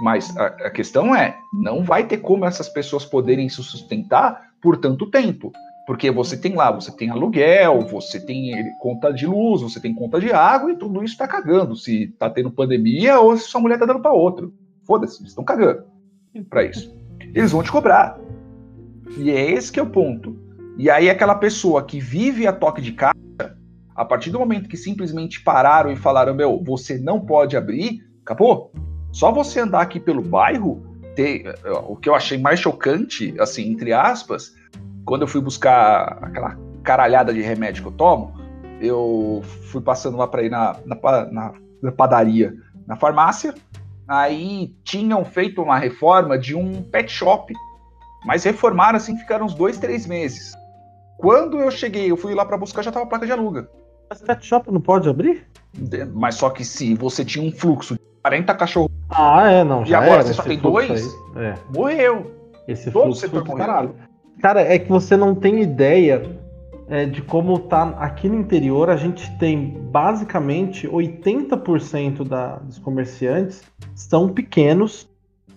Mas 0.00 0.34
a, 0.36 0.46
a, 0.46 0.70
questão 0.70 1.14
é, 1.14 1.36
não 1.52 1.82
vai 1.82 2.06
ter 2.06 2.18
como 2.18 2.44
essas 2.44 2.68
pessoas 2.68 3.04
poderem 3.04 3.48
se 3.48 3.62
sustentar 3.62 4.50
por 4.62 4.76
tanto 4.76 5.10
tempo. 5.10 5.52
Porque 5.86 6.10
você 6.10 6.36
tem 6.36 6.54
lá, 6.54 6.70
você 6.70 6.90
tem 6.94 7.10
aluguel, 7.10 7.82
você 7.82 8.18
tem 8.18 8.52
conta 8.80 9.12
de 9.12 9.26
luz, 9.26 9.62
você 9.62 9.80
tem 9.80 9.94
conta 9.94 10.20
de 10.20 10.32
água 10.32 10.72
e 10.72 10.76
tudo 10.76 11.02
isso 11.02 11.14
está 11.14 11.28
cagando. 11.28 11.76
Se 11.76 12.08
tá 12.18 12.28
tendo 12.28 12.50
pandemia 12.50 13.20
ou 13.20 13.36
se 13.36 13.48
sua 13.48 13.60
mulher 13.60 13.78
tá 13.78 13.86
dando 13.86 14.00
para 14.00 14.12
outro. 14.12 14.52
Foda-se, 14.84 15.20
eles 15.20 15.30
estão 15.30 15.44
cagando 15.44 15.84
para 16.50 16.64
isso. 16.64 17.05
Eles 17.36 17.52
vão 17.52 17.62
te 17.62 17.70
cobrar. 17.70 18.18
E 19.18 19.30
é 19.30 19.50
esse 19.50 19.70
que 19.70 19.78
é 19.78 19.82
o 19.82 19.90
ponto. 19.90 20.34
E 20.78 20.88
aí 20.88 21.10
aquela 21.10 21.34
pessoa 21.34 21.84
que 21.84 22.00
vive 22.00 22.46
a 22.46 22.52
toque 22.52 22.80
de 22.80 22.92
caixa, 22.92 23.14
a 23.94 24.04
partir 24.06 24.30
do 24.30 24.38
momento 24.38 24.70
que 24.70 24.76
simplesmente 24.76 25.42
pararam 25.42 25.92
e 25.92 25.96
falaram, 25.96 26.34
meu, 26.34 26.64
você 26.64 26.98
não 26.98 27.20
pode 27.20 27.54
abrir, 27.54 28.00
acabou. 28.24 28.72
Só 29.12 29.30
você 29.30 29.60
andar 29.60 29.82
aqui 29.82 30.00
pelo 30.00 30.22
bairro, 30.22 30.82
ter, 31.14 31.54
o 31.86 31.94
que 31.94 32.08
eu 32.08 32.14
achei 32.14 32.38
mais 32.38 32.58
chocante, 32.58 33.34
assim, 33.38 33.70
entre 33.70 33.92
aspas, 33.92 34.54
quando 35.04 35.22
eu 35.22 35.28
fui 35.28 35.40
buscar 35.42 36.18
aquela 36.22 36.58
caralhada 36.82 37.34
de 37.34 37.42
remédio 37.42 37.82
que 37.82 37.88
eu 37.88 37.92
tomo, 37.92 38.34
eu 38.80 39.42
fui 39.70 39.82
passando 39.82 40.16
lá 40.16 40.26
para 40.26 40.42
ir 40.42 40.50
na, 40.50 40.76
na, 40.86 41.52
na, 41.82 41.92
padaria, 41.92 42.54
na 42.86 42.96
farmácia, 42.96 43.54
aí 44.08 44.74
tinham 44.84 45.24
feito 45.24 45.62
uma 45.62 45.78
reforma 45.78 46.38
de 46.38 46.54
um 46.54 46.82
pet 46.82 47.10
shop, 47.10 47.52
mas 48.24 48.44
reformaram 48.44 48.96
assim, 48.96 49.16
ficaram 49.16 49.46
uns 49.46 49.54
dois, 49.54 49.78
três 49.78 50.06
meses. 50.06 50.54
Quando 51.18 51.58
eu 51.58 51.70
cheguei, 51.70 52.10
eu 52.10 52.16
fui 52.16 52.34
lá 52.34 52.44
para 52.44 52.58
buscar, 52.58 52.82
já 52.82 52.92
tava 52.92 53.06
a 53.06 53.08
placa 53.08 53.26
de 53.26 53.32
aluga. 53.32 53.68
Mas 54.08 54.22
pet 54.22 54.44
shop 54.44 54.70
não 54.70 54.80
pode 54.80 55.08
abrir? 55.08 55.46
Mas 56.14 56.36
só 56.36 56.50
que 56.50 56.64
se 56.64 56.94
você 56.94 57.24
tinha 57.24 57.46
um 57.46 57.52
fluxo 57.52 57.94
de 57.94 58.00
40 58.22 58.54
cachorros. 58.54 58.90
Ah, 59.10 59.50
é, 59.50 59.64
não. 59.64 59.84
e 59.84 59.94
agora 59.94 60.22
você 60.22 60.34
só 60.34 60.42
tem 60.42 60.58
dois? 60.58 61.06
É. 61.36 61.54
Morreu. 61.74 62.32
Esse 62.66 62.90
Todo 62.90 63.04
fluxo 63.04 63.20
setor 63.20 63.44
morreu. 63.44 63.66
Caralho. 63.66 63.94
Cara, 64.40 64.60
é 64.60 64.78
que 64.78 64.88
você 64.88 65.16
não 65.16 65.34
tem 65.34 65.62
ideia 65.62 66.38
é, 66.88 67.04
de 67.04 67.22
como 67.22 67.58
tá 67.58 67.88
aqui 67.98 68.28
no 68.28 68.36
interior. 68.36 68.90
A 68.90 68.96
gente 68.96 69.30
tem 69.38 69.70
basicamente 69.90 70.88
80% 70.88 72.26
da, 72.26 72.56
dos 72.56 72.78
comerciantes 72.78 73.62
são 73.94 74.28
pequenos 74.28 75.08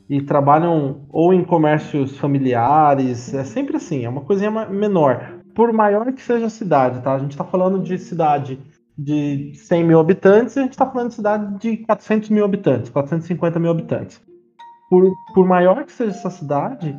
e 0.10 0.22
trabalham 0.22 1.02
ou 1.10 1.34
em 1.34 1.44
comércios 1.44 2.18
familiares. 2.18 3.34
É 3.34 3.44
sempre 3.44 3.78
assim, 3.78 4.06
é 4.06 4.10
uma 4.10 4.22
coisinha 4.22 4.50
menor. 4.68 5.39
Por 5.54 5.72
maior 5.72 6.12
que 6.13 6.22
seja 6.22 6.48
a 6.48 6.50
cidade, 6.50 7.02
tá? 7.02 7.13
A 7.13 7.20
gente 7.20 7.38
tá 7.38 7.44
falando 7.44 7.80
de 7.80 7.98
cidade 7.98 8.60
de 8.98 9.54
100 9.56 9.84
mil 9.86 10.00
habitantes, 10.00 10.58
a 10.58 10.62
gente 10.62 10.72
está 10.72 10.86
falando 10.86 11.10
de 11.10 11.15
cidade 11.15 11.60
de 11.60 11.78
400 11.78 12.30
mil 12.30 12.44
habitantes, 12.44 12.89
450 12.89 13.60
mil 13.60 13.72
habitantes. 13.72 14.22
Por, 14.89 15.13
por 15.34 15.48
maior 15.48 15.86
que 15.86 15.92
seja 15.92 16.12
essa 16.12 16.30
cidade, 16.30 16.98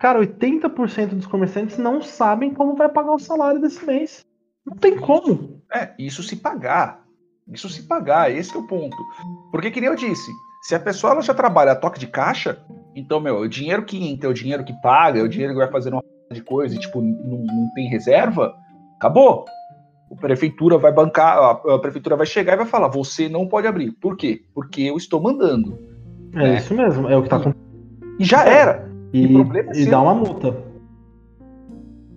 cara, 0.00 0.18
80% 0.18 1.10
dos 1.10 1.26
comerciantes 1.26 1.78
não 1.78 2.02
sabem 2.02 2.52
como 2.52 2.74
vai 2.74 2.88
pagar 2.88 3.12
o 3.12 3.18
salário 3.18 3.60
desse 3.60 3.84
mês. 3.84 4.24
Não 4.66 4.76
tem 4.76 4.96
como. 4.96 5.62
É, 5.72 5.90
isso 5.98 6.22
se 6.22 6.36
pagar. 6.36 7.04
Isso 7.46 7.68
se 7.68 7.82
pagar, 7.82 8.30
esse 8.30 8.54
é 8.54 8.58
o 8.58 8.66
ponto. 8.66 8.96
Porque, 9.50 9.70
que 9.70 9.80
nem 9.80 9.90
eu 9.90 9.96
disse, 9.96 10.30
se 10.62 10.74
a 10.74 10.80
pessoa 10.80 11.12
ela 11.12 11.22
já 11.22 11.34
trabalha 11.34 11.72
a 11.72 11.76
toque 11.76 11.98
de 11.98 12.06
caixa, 12.06 12.64
então, 12.94 13.20
meu, 13.20 13.38
o 13.38 13.48
dinheiro 13.48 13.84
que 13.84 14.02
entra, 14.08 14.28
o 14.28 14.34
dinheiro 14.34 14.64
que 14.64 14.72
paga, 14.80 15.22
o 15.22 15.28
dinheiro 15.28 15.52
que 15.52 15.58
vai 15.58 15.70
fazer 15.70 15.92
uma 15.92 16.02
de 16.32 16.42
coisa 16.42 16.74
e, 16.74 16.78
tipo, 16.78 17.00
não, 17.00 17.38
não 17.38 17.70
tem 17.74 17.88
reserva, 17.88 18.54
acabou 18.96 19.44
a 20.10 20.16
prefeitura 20.16 20.76
vai 20.76 20.92
bancar, 20.92 21.38
a, 21.38 21.74
a, 21.74 21.78
prefeitura 21.78 22.16
vai 22.16 22.26
chegar 22.26 22.54
e 22.54 22.56
vai 22.56 22.66
falar: 22.66 22.88
você 22.88 23.28
não 23.28 23.46
pode 23.46 23.66
abrir. 23.66 23.92
Por 23.92 24.16
quê? 24.16 24.42
Porque 24.52 24.82
eu 24.82 24.96
estou 24.96 25.20
mandando. 25.20 25.78
É 26.34 26.38
né? 26.38 26.56
isso 26.56 26.74
mesmo, 26.74 27.08
é 27.08 27.16
o 27.16 27.20
que 27.20 27.26
está 27.26 27.36
acontecendo. 27.36 27.70
E 28.18 28.24
já 28.24 28.44
era. 28.44 28.89
E, 29.12 29.26
e, 29.26 29.82
e 29.82 29.86
dá 29.86 30.00
uma 30.00 30.14
multa. 30.14 30.70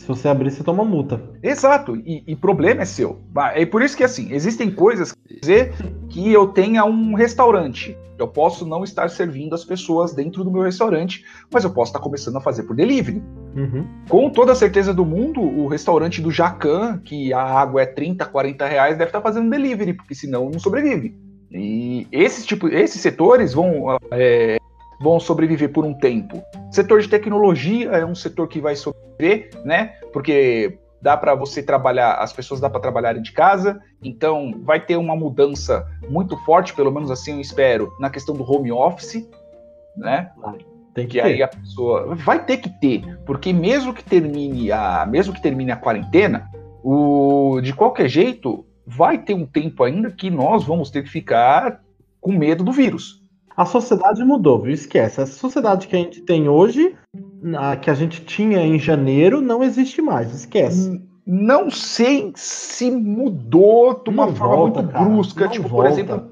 Se 0.03 0.07
você 0.07 0.27
abrir, 0.27 0.51
você 0.51 0.63
toma 0.63 0.83
multa. 0.83 1.21
Exato, 1.41 1.95
e, 1.95 2.23
e 2.27 2.35
problema 2.35 2.81
é 2.81 2.85
seu. 2.85 3.21
É 3.55 3.65
por 3.65 3.81
isso 3.81 3.95
que, 3.95 4.03
assim, 4.03 4.33
existem 4.33 4.69
coisas 4.69 5.13
que 5.13 5.39
dizer 5.39 5.73
que 6.09 6.31
eu 6.31 6.47
tenha 6.47 6.83
um 6.83 7.13
restaurante. 7.13 7.97
Eu 8.19 8.27
posso 8.27 8.65
não 8.65 8.83
estar 8.83 9.09
servindo 9.09 9.55
as 9.55 9.63
pessoas 9.63 10.13
dentro 10.13 10.43
do 10.43 10.51
meu 10.51 10.61
restaurante, 10.61 11.23
mas 11.49 11.63
eu 11.63 11.69
posso 11.71 11.91
estar 11.91 11.99
começando 11.99 12.35
a 12.35 12.41
fazer 12.41 12.63
por 12.63 12.75
delivery. 12.75 13.23
Uhum. 13.55 13.87
Com 14.09 14.29
toda 14.29 14.51
a 14.51 14.55
certeza 14.55 14.93
do 14.93 15.05
mundo, 15.05 15.39
o 15.39 15.67
restaurante 15.67 16.21
do 16.21 16.29
Jacan, 16.29 16.99
que 16.99 17.31
a 17.31 17.41
água 17.41 17.81
é 17.81 17.85
30, 17.85 18.25
40 18.25 18.67
reais, 18.67 18.97
deve 18.97 19.09
estar 19.09 19.21
fazendo 19.21 19.49
delivery, 19.49 19.93
porque 19.93 20.13
senão 20.13 20.49
não 20.49 20.59
sobrevive. 20.59 21.15
E 21.49 22.07
esses, 22.11 22.45
tipo, 22.45 22.67
esses 22.67 22.99
setores 22.99 23.53
vão 23.53 23.97
é, 24.11 24.57
vão 25.03 25.19
sobreviver 25.19 25.69
por 25.73 25.83
um 25.83 25.93
tempo. 25.93 26.41
Setor 26.71 27.01
de 27.01 27.09
tecnologia 27.09 27.89
é 27.91 28.05
um 28.05 28.15
setor 28.15 28.47
que 28.47 28.61
vai 28.61 28.73
sobreviver, 28.73 29.49
né? 29.65 29.95
Porque 30.13 30.79
dá 31.01 31.17
para 31.17 31.35
você 31.35 31.61
trabalhar, 31.61 32.13
as 32.13 32.31
pessoas 32.31 32.61
dá 32.61 32.69
para 32.69 32.79
trabalharem 32.79 33.21
de 33.21 33.33
casa, 33.33 33.81
então 34.01 34.53
vai 34.63 34.79
ter 34.79 34.95
uma 34.95 35.13
mudança 35.13 35.85
muito 36.09 36.37
forte, 36.45 36.73
pelo 36.73 36.89
menos 36.89 37.11
assim 37.11 37.33
eu 37.33 37.41
espero, 37.41 37.91
na 37.99 38.09
questão 38.09 38.33
do 38.33 38.49
home 38.49 38.71
office, 38.71 39.29
né? 39.97 40.31
Tem 40.93 41.05
que 41.05 41.13
que 41.13 41.19
aí 41.19 41.43
a 41.43 41.49
pessoa 41.49 42.15
vai 42.15 42.45
ter 42.45 42.57
que 42.57 42.69
ter, 42.69 43.19
porque 43.25 43.51
mesmo 43.51 43.93
que 43.93 44.03
termine 44.03 44.71
a, 44.71 45.05
mesmo 45.05 45.33
que 45.33 45.41
termine 45.41 45.71
a 45.71 45.75
quarentena, 45.75 46.49
o 46.81 47.59
de 47.61 47.73
qualquer 47.73 48.07
jeito 48.07 48.65
vai 48.87 49.17
ter 49.17 49.33
um 49.33 49.45
tempo 49.45 49.83
ainda 49.83 50.09
que 50.09 50.29
nós 50.29 50.63
vamos 50.63 50.89
ter 50.89 51.03
que 51.03 51.09
ficar 51.09 51.81
com 52.21 52.31
medo 52.31 52.63
do 52.63 52.71
vírus. 52.71 53.22
A 53.55 53.65
sociedade 53.65 54.23
mudou, 54.23 54.59
viu? 54.59 54.73
Esquece. 54.73 55.21
A 55.21 55.25
sociedade 55.25 55.87
que 55.87 55.95
a 55.95 55.99
gente 55.99 56.21
tem 56.21 56.49
hoje, 56.49 56.95
a 57.57 57.75
que 57.75 57.89
a 57.89 57.93
gente 57.93 58.25
tinha 58.25 58.59
em 58.59 58.79
janeiro, 58.79 59.41
não 59.41 59.63
existe 59.63 60.01
mais. 60.01 60.33
Esquece. 60.33 61.01
Não 61.25 61.69
sei 61.69 62.33
se 62.35 62.91
mudou 62.91 64.03
de 64.03 64.09
uma 64.09 64.25
Não 64.25 64.35
forma 64.35 64.55
volta, 64.55 64.81
muito 64.81 64.93
cara, 64.93 65.05
brusca, 65.05 65.45
não 65.45 65.51
tipo, 65.51 65.69
por 65.69 65.83
volta. 65.83 65.89
exemplo, 65.89 66.31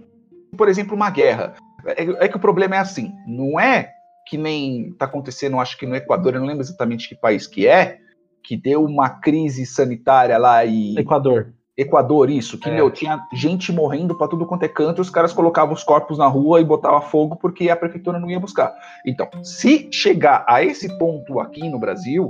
por 0.57 0.67
exemplo, 0.67 0.95
uma 0.95 1.09
guerra. 1.09 1.53
É, 1.85 2.25
é 2.25 2.27
que 2.27 2.35
o 2.35 2.39
problema 2.39 2.75
é 2.75 2.79
assim, 2.79 3.13
não 3.25 3.59
é 3.59 3.91
que 4.27 4.37
nem 4.37 4.93
tá 4.93 5.05
acontecendo, 5.05 5.59
acho 5.59 5.77
que 5.77 5.85
no 5.85 5.95
Equador, 5.95 6.33
eu 6.33 6.39
não 6.39 6.47
lembro 6.47 6.61
exatamente 6.61 7.07
que 7.07 7.15
país 7.15 7.47
que 7.47 7.67
é, 7.67 7.99
que 8.43 8.57
deu 8.57 8.83
uma 8.83 9.09
crise 9.09 9.65
sanitária 9.65 10.37
lá 10.37 10.65
e 10.65 10.97
Equador. 10.97 11.53
Equador, 11.77 12.29
isso, 12.29 12.57
que 12.57 12.69
É. 12.69 12.73
meu, 12.73 12.91
tinha 12.91 13.19
gente 13.33 13.71
morrendo 13.71 14.15
pra 14.15 14.27
tudo 14.27 14.45
quanto 14.45 14.63
é 14.63 14.67
canto, 14.67 15.01
os 15.01 15.09
caras 15.09 15.31
colocavam 15.31 15.73
os 15.73 15.83
corpos 15.83 16.17
na 16.17 16.27
rua 16.27 16.59
e 16.59 16.65
botavam 16.65 17.01
fogo 17.01 17.37
porque 17.37 17.69
a 17.69 17.75
prefeitura 17.75 18.19
não 18.19 18.29
ia 18.29 18.39
buscar. 18.39 18.73
Então, 19.05 19.29
se 19.41 19.87
chegar 19.91 20.45
a 20.47 20.63
esse 20.63 20.97
ponto 20.97 21.39
aqui 21.39 21.69
no 21.69 21.79
Brasil, 21.79 22.29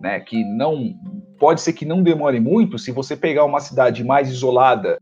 né, 0.00 0.20
que 0.20 0.44
não 0.44 0.94
pode 1.38 1.60
ser 1.60 1.72
que 1.72 1.84
não 1.84 2.02
demore 2.02 2.38
muito, 2.38 2.78
se 2.78 2.92
você 2.92 3.16
pegar 3.16 3.44
uma 3.44 3.60
cidade 3.60 4.04
mais 4.04 4.28
isolada 4.30 4.98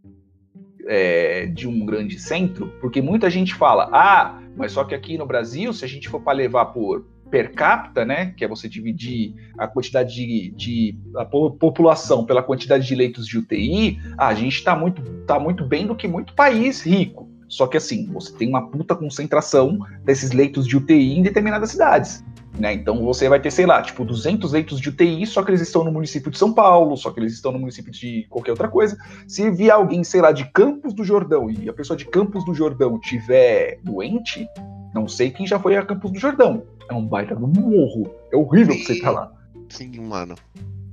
é, 0.86 1.46
de 1.46 1.68
um 1.68 1.84
grande 1.84 2.18
centro, 2.18 2.72
porque 2.80 3.02
muita 3.02 3.28
gente 3.28 3.54
fala, 3.54 3.88
ah, 3.92 4.40
mas 4.56 4.72
só 4.72 4.84
que 4.84 4.94
aqui 4.94 5.18
no 5.18 5.26
Brasil, 5.26 5.72
se 5.72 5.84
a 5.84 5.88
gente 5.88 6.08
for 6.08 6.20
para 6.20 6.32
levar 6.32 6.66
por 6.66 7.04
per 7.34 7.52
capita, 7.52 8.04
né, 8.04 8.32
que 8.36 8.44
é 8.44 8.48
você 8.48 8.68
dividir 8.68 9.34
a 9.58 9.66
quantidade 9.66 10.14
de, 10.14 10.52
de 10.52 10.96
a 11.16 11.24
po- 11.24 11.50
população 11.50 12.24
pela 12.24 12.40
quantidade 12.40 12.86
de 12.86 12.94
leitos 12.94 13.26
de 13.26 13.38
UTI, 13.38 13.98
a 14.16 14.32
gente 14.34 14.54
está 14.54 14.76
muito, 14.76 15.02
tá 15.26 15.36
muito 15.36 15.66
bem 15.66 15.84
do 15.84 15.96
que 15.96 16.06
muito 16.06 16.32
país 16.32 16.86
rico. 16.86 17.28
Só 17.48 17.66
que 17.66 17.76
assim, 17.76 18.06
você 18.12 18.32
tem 18.32 18.48
uma 18.48 18.70
puta 18.70 18.94
concentração 18.94 19.80
desses 20.04 20.30
leitos 20.30 20.64
de 20.64 20.76
UTI 20.76 21.18
em 21.18 21.22
determinadas 21.22 21.72
cidades. 21.72 22.24
Né? 22.56 22.72
Então 22.72 23.04
você 23.04 23.28
vai 23.28 23.40
ter, 23.40 23.50
sei 23.50 23.66
lá, 23.66 23.82
tipo 23.82 24.04
200 24.04 24.52
leitos 24.52 24.78
de 24.78 24.90
UTI, 24.90 25.26
só 25.26 25.42
que 25.42 25.50
eles 25.50 25.60
estão 25.60 25.82
no 25.82 25.90
município 25.90 26.30
de 26.30 26.38
São 26.38 26.52
Paulo, 26.52 26.96
só 26.96 27.10
que 27.10 27.18
eles 27.18 27.32
estão 27.32 27.50
no 27.50 27.58
município 27.58 27.90
de 27.90 28.28
qualquer 28.30 28.52
outra 28.52 28.68
coisa. 28.68 28.96
Se 29.26 29.50
vier 29.50 29.72
alguém, 29.72 30.04
sei 30.04 30.20
lá, 30.20 30.30
de 30.30 30.48
Campos 30.52 30.94
do 30.94 31.02
Jordão 31.02 31.50
e 31.50 31.68
a 31.68 31.72
pessoa 31.72 31.96
de 31.96 32.04
Campos 32.04 32.44
do 32.44 32.54
Jordão 32.54 32.96
tiver 33.00 33.80
doente, 33.82 34.46
não 34.94 35.08
sei 35.08 35.30
quem 35.30 35.44
já 35.44 35.58
foi 35.58 35.76
a 35.76 35.84
Campos 35.84 36.12
do 36.12 36.20
Jordão. 36.20 36.62
É 36.88 36.94
um 36.94 37.06
baita 37.06 37.34
do 37.34 37.46
morro. 37.46 38.14
É 38.32 38.36
horrível 38.36 38.74
você 38.74 38.92
estar 38.92 39.10
lá. 39.10 39.32
Sim, 39.68 40.00
mano. 40.00 40.34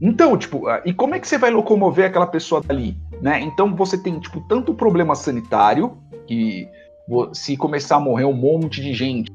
Então, 0.01 0.36
tipo, 0.38 0.67
ah, 0.67 0.82
e 0.86 0.93
como 0.93 1.13
é 1.13 1.19
que 1.19 1.27
você 1.27 1.38
vai 1.38 1.51
locomover 1.51 2.06
aquela 2.06 2.25
pessoa 2.25 2.62
dali, 2.62 2.97
né? 3.21 3.39
Então 3.41 3.75
você 3.75 3.97
tem, 3.97 4.19
tipo, 4.19 4.41
tanto 4.47 4.73
problema 4.73 5.13
sanitário, 5.13 5.97
que 6.25 6.67
se 7.34 7.56
começar 7.56 7.97
a 7.97 7.99
morrer 7.99 8.25
um 8.25 8.34
monte 8.34 8.82
de 8.82 8.93
gente, 8.93 9.32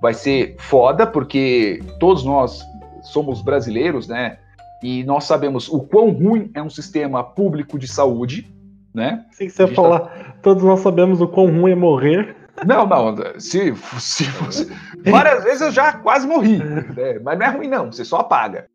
vai 0.00 0.12
ser 0.12 0.56
foda, 0.58 1.06
porque 1.06 1.82
todos 1.98 2.24
nós 2.24 2.62
somos 3.02 3.40
brasileiros, 3.40 4.08
né? 4.08 4.38
E 4.82 5.04
nós 5.04 5.24
sabemos 5.24 5.68
o 5.68 5.80
quão 5.80 6.10
ruim 6.10 6.50
é 6.54 6.62
um 6.62 6.70
sistema 6.70 7.22
público 7.22 7.78
de 7.78 7.86
saúde, 7.86 8.46
né? 8.94 9.24
Que 9.38 9.48
você 9.48 9.66
tá- 9.68 9.74
falar, 9.74 10.38
todos 10.42 10.62
nós 10.62 10.80
sabemos 10.80 11.20
o 11.20 11.28
quão 11.28 11.46
ruim 11.46 11.72
é 11.72 11.76
morrer. 11.76 12.36
Não, 12.66 12.86
não, 12.86 13.16
se, 13.38 13.74
se 13.98 14.24
fosse. 14.24 14.70
Várias 15.04 15.44
vezes 15.44 15.60
eu 15.60 15.70
já 15.70 15.92
quase 15.94 16.26
morri, 16.26 16.58
né? 16.58 17.18
mas 17.22 17.38
não 17.38 17.46
é 17.46 17.50
ruim, 17.50 17.68
não, 17.68 17.90
você 17.90 18.04
só 18.04 18.18
apaga. 18.18 18.66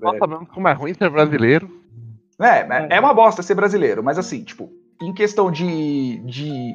Nós 0.00 0.18
sabemos 0.18 0.48
como 0.48 0.68
é 0.68 0.72
ruim 0.72 0.94
ser 0.94 1.10
brasileiro. 1.10 1.70
É, 2.40 2.60
é- 2.60 2.88
é 2.90 3.00
uma 3.00 3.14
bosta 3.14 3.42
ser 3.42 3.54
brasileiro, 3.54 4.02
mas 4.02 4.18
assim, 4.18 4.42
tipo, 4.44 4.70
em 5.02 5.12
questão 5.12 5.50
de, 5.50 6.18
de 6.24 6.74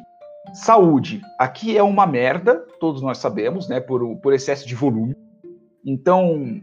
saúde, 0.54 1.22
aqui 1.40 1.78
é 1.78 1.84
uma 1.84 2.06
merda, 2.06 2.66
todos 2.80 3.02
nós 3.02 3.18
sabemos, 3.18 3.68
né, 3.70 3.80
por, 3.80 4.16
por 4.18 4.34
excesso 4.34 4.68
de 4.68 4.76
volume. 4.76 5.16
Então, 5.86 6.60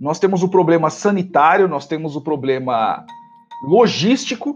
nós 0.00 0.18
temos 0.18 0.42
o 0.42 0.48
problema 0.48 0.90
sanitário, 0.90 1.68
nós 1.68 1.86
temos 1.86 2.16
o 2.16 2.20
problema 2.20 3.04
logístico, 3.64 4.54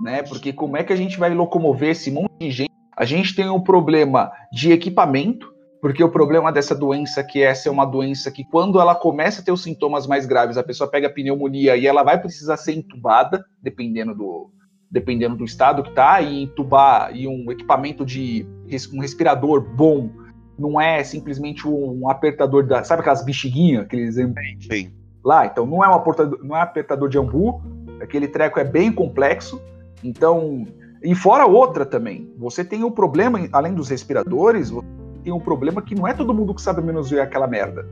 né, 0.00 0.22
porque 0.22 0.52
como 0.52 0.76
é 0.76 0.84
que 0.84 0.92
a 0.92 0.96
gente 0.96 1.18
vai 1.18 1.32
locomover 1.34 1.90
esse 1.90 2.10
monte 2.10 2.32
de 2.38 2.50
gente? 2.50 2.71
A 2.96 3.04
gente 3.04 3.34
tem 3.34 3.48
um 3.48 3.60
problema 3.60 4.30
de 4.52 4.72
equipamento, 4.72 5.52
porque 5.80 6.04
o 6.04 6.10
problema 6.10 6.52
dessa 6.52 6.74
doença 6.74 7.24
que 7.24 7.42
essa 7.42 7.68
é 7.68 7.72
uma 7.72 7.84
doença 7.84 8.30
que 8.30 8.44
quando 8.44 8.80
ela 8.80 8.94
começa 8.94 9.40
a 9.40 9.44
ter 9.44 9.50
os 9.50 9.62
sintomas 9.62 10.06
mais 10.06 10.26
graves, 10.26 10.56
a 10.56 10.62
pessoa 10.62 10.88
pega 10.88 11.10
pneumonia 11.10 11.76
e 11.76 11.86
ela 11.86 12.02
vai 12.02 12.20
precisar 12.20 12.56
ser 12.56 12.74
entubada, 12.74 13.44
dependendo 13.60 14.14
do 14.14 14.50
dependendo 14.90 15.34
do 15.34 15.44
estado 15.46 15.82
que 15.82 15.90
tá, 15.92 16.20
e 16.20 16.42
entubar 16.42 17.16
e 17.16 17.26
um 17.26 17.50
equipamento 17.50 18.04
de 18.04 18.46
um 18.92 19.00
respirador 19.00 19.62
bom 19.74 20.10
não 20.58 20.78
é 20.78 21.02
simplesmente 21.02 21.66
um 21.66 22.08
apertador 22.10 22.66
da, 22.66 22.84
sabe 22.84 23.00
aquelas 23.00 23.24
bexiguinhas, 23.24 23.84
aqueles 23.84 24.16
Sim. 24.16 24.92
lá, 25.24 25.46
então 25.46 25.64
não 25.64 25.82
é 25.82 25.88
um 25.88 25.94
apertador, 25.94 26.38
não 26.44 26.54
é 26.54 26.60
apertador 26.60 27.08
de 27.08 27.18
ambu, 27.18 27.62
aquele 28.02 28.28
treco 28.28 28.60
é 28.60 28.64
bem 28.64 28.92
complexo, 28.92 29.60
então 30.04 30.66
e 31.02 31.14
fora 31.14 31.46
outra 31.46 31.84
também, 31.84 32.32
você 32.38 32.64
tem 32.64 32.84
um 32.84 32.90
problema 32.90 33.40
além 33.52 33.74
dos 33.74 33.88
respiradores, 33.88 34.70
você 34.70 34.86
tem 35.24 35.32
um 35.32 35.40
problema 35.40 35.82
que 35.82 35.94
não 35.94 36.06
é 36.06 36.14
todo 36.14 36.34
mundo 36.34 36.54
que 36.54 36.62
sabe 36.62 36.82
manusear 36.82 37.26
aquela 37.26 37.46
merda. 37.46 37.86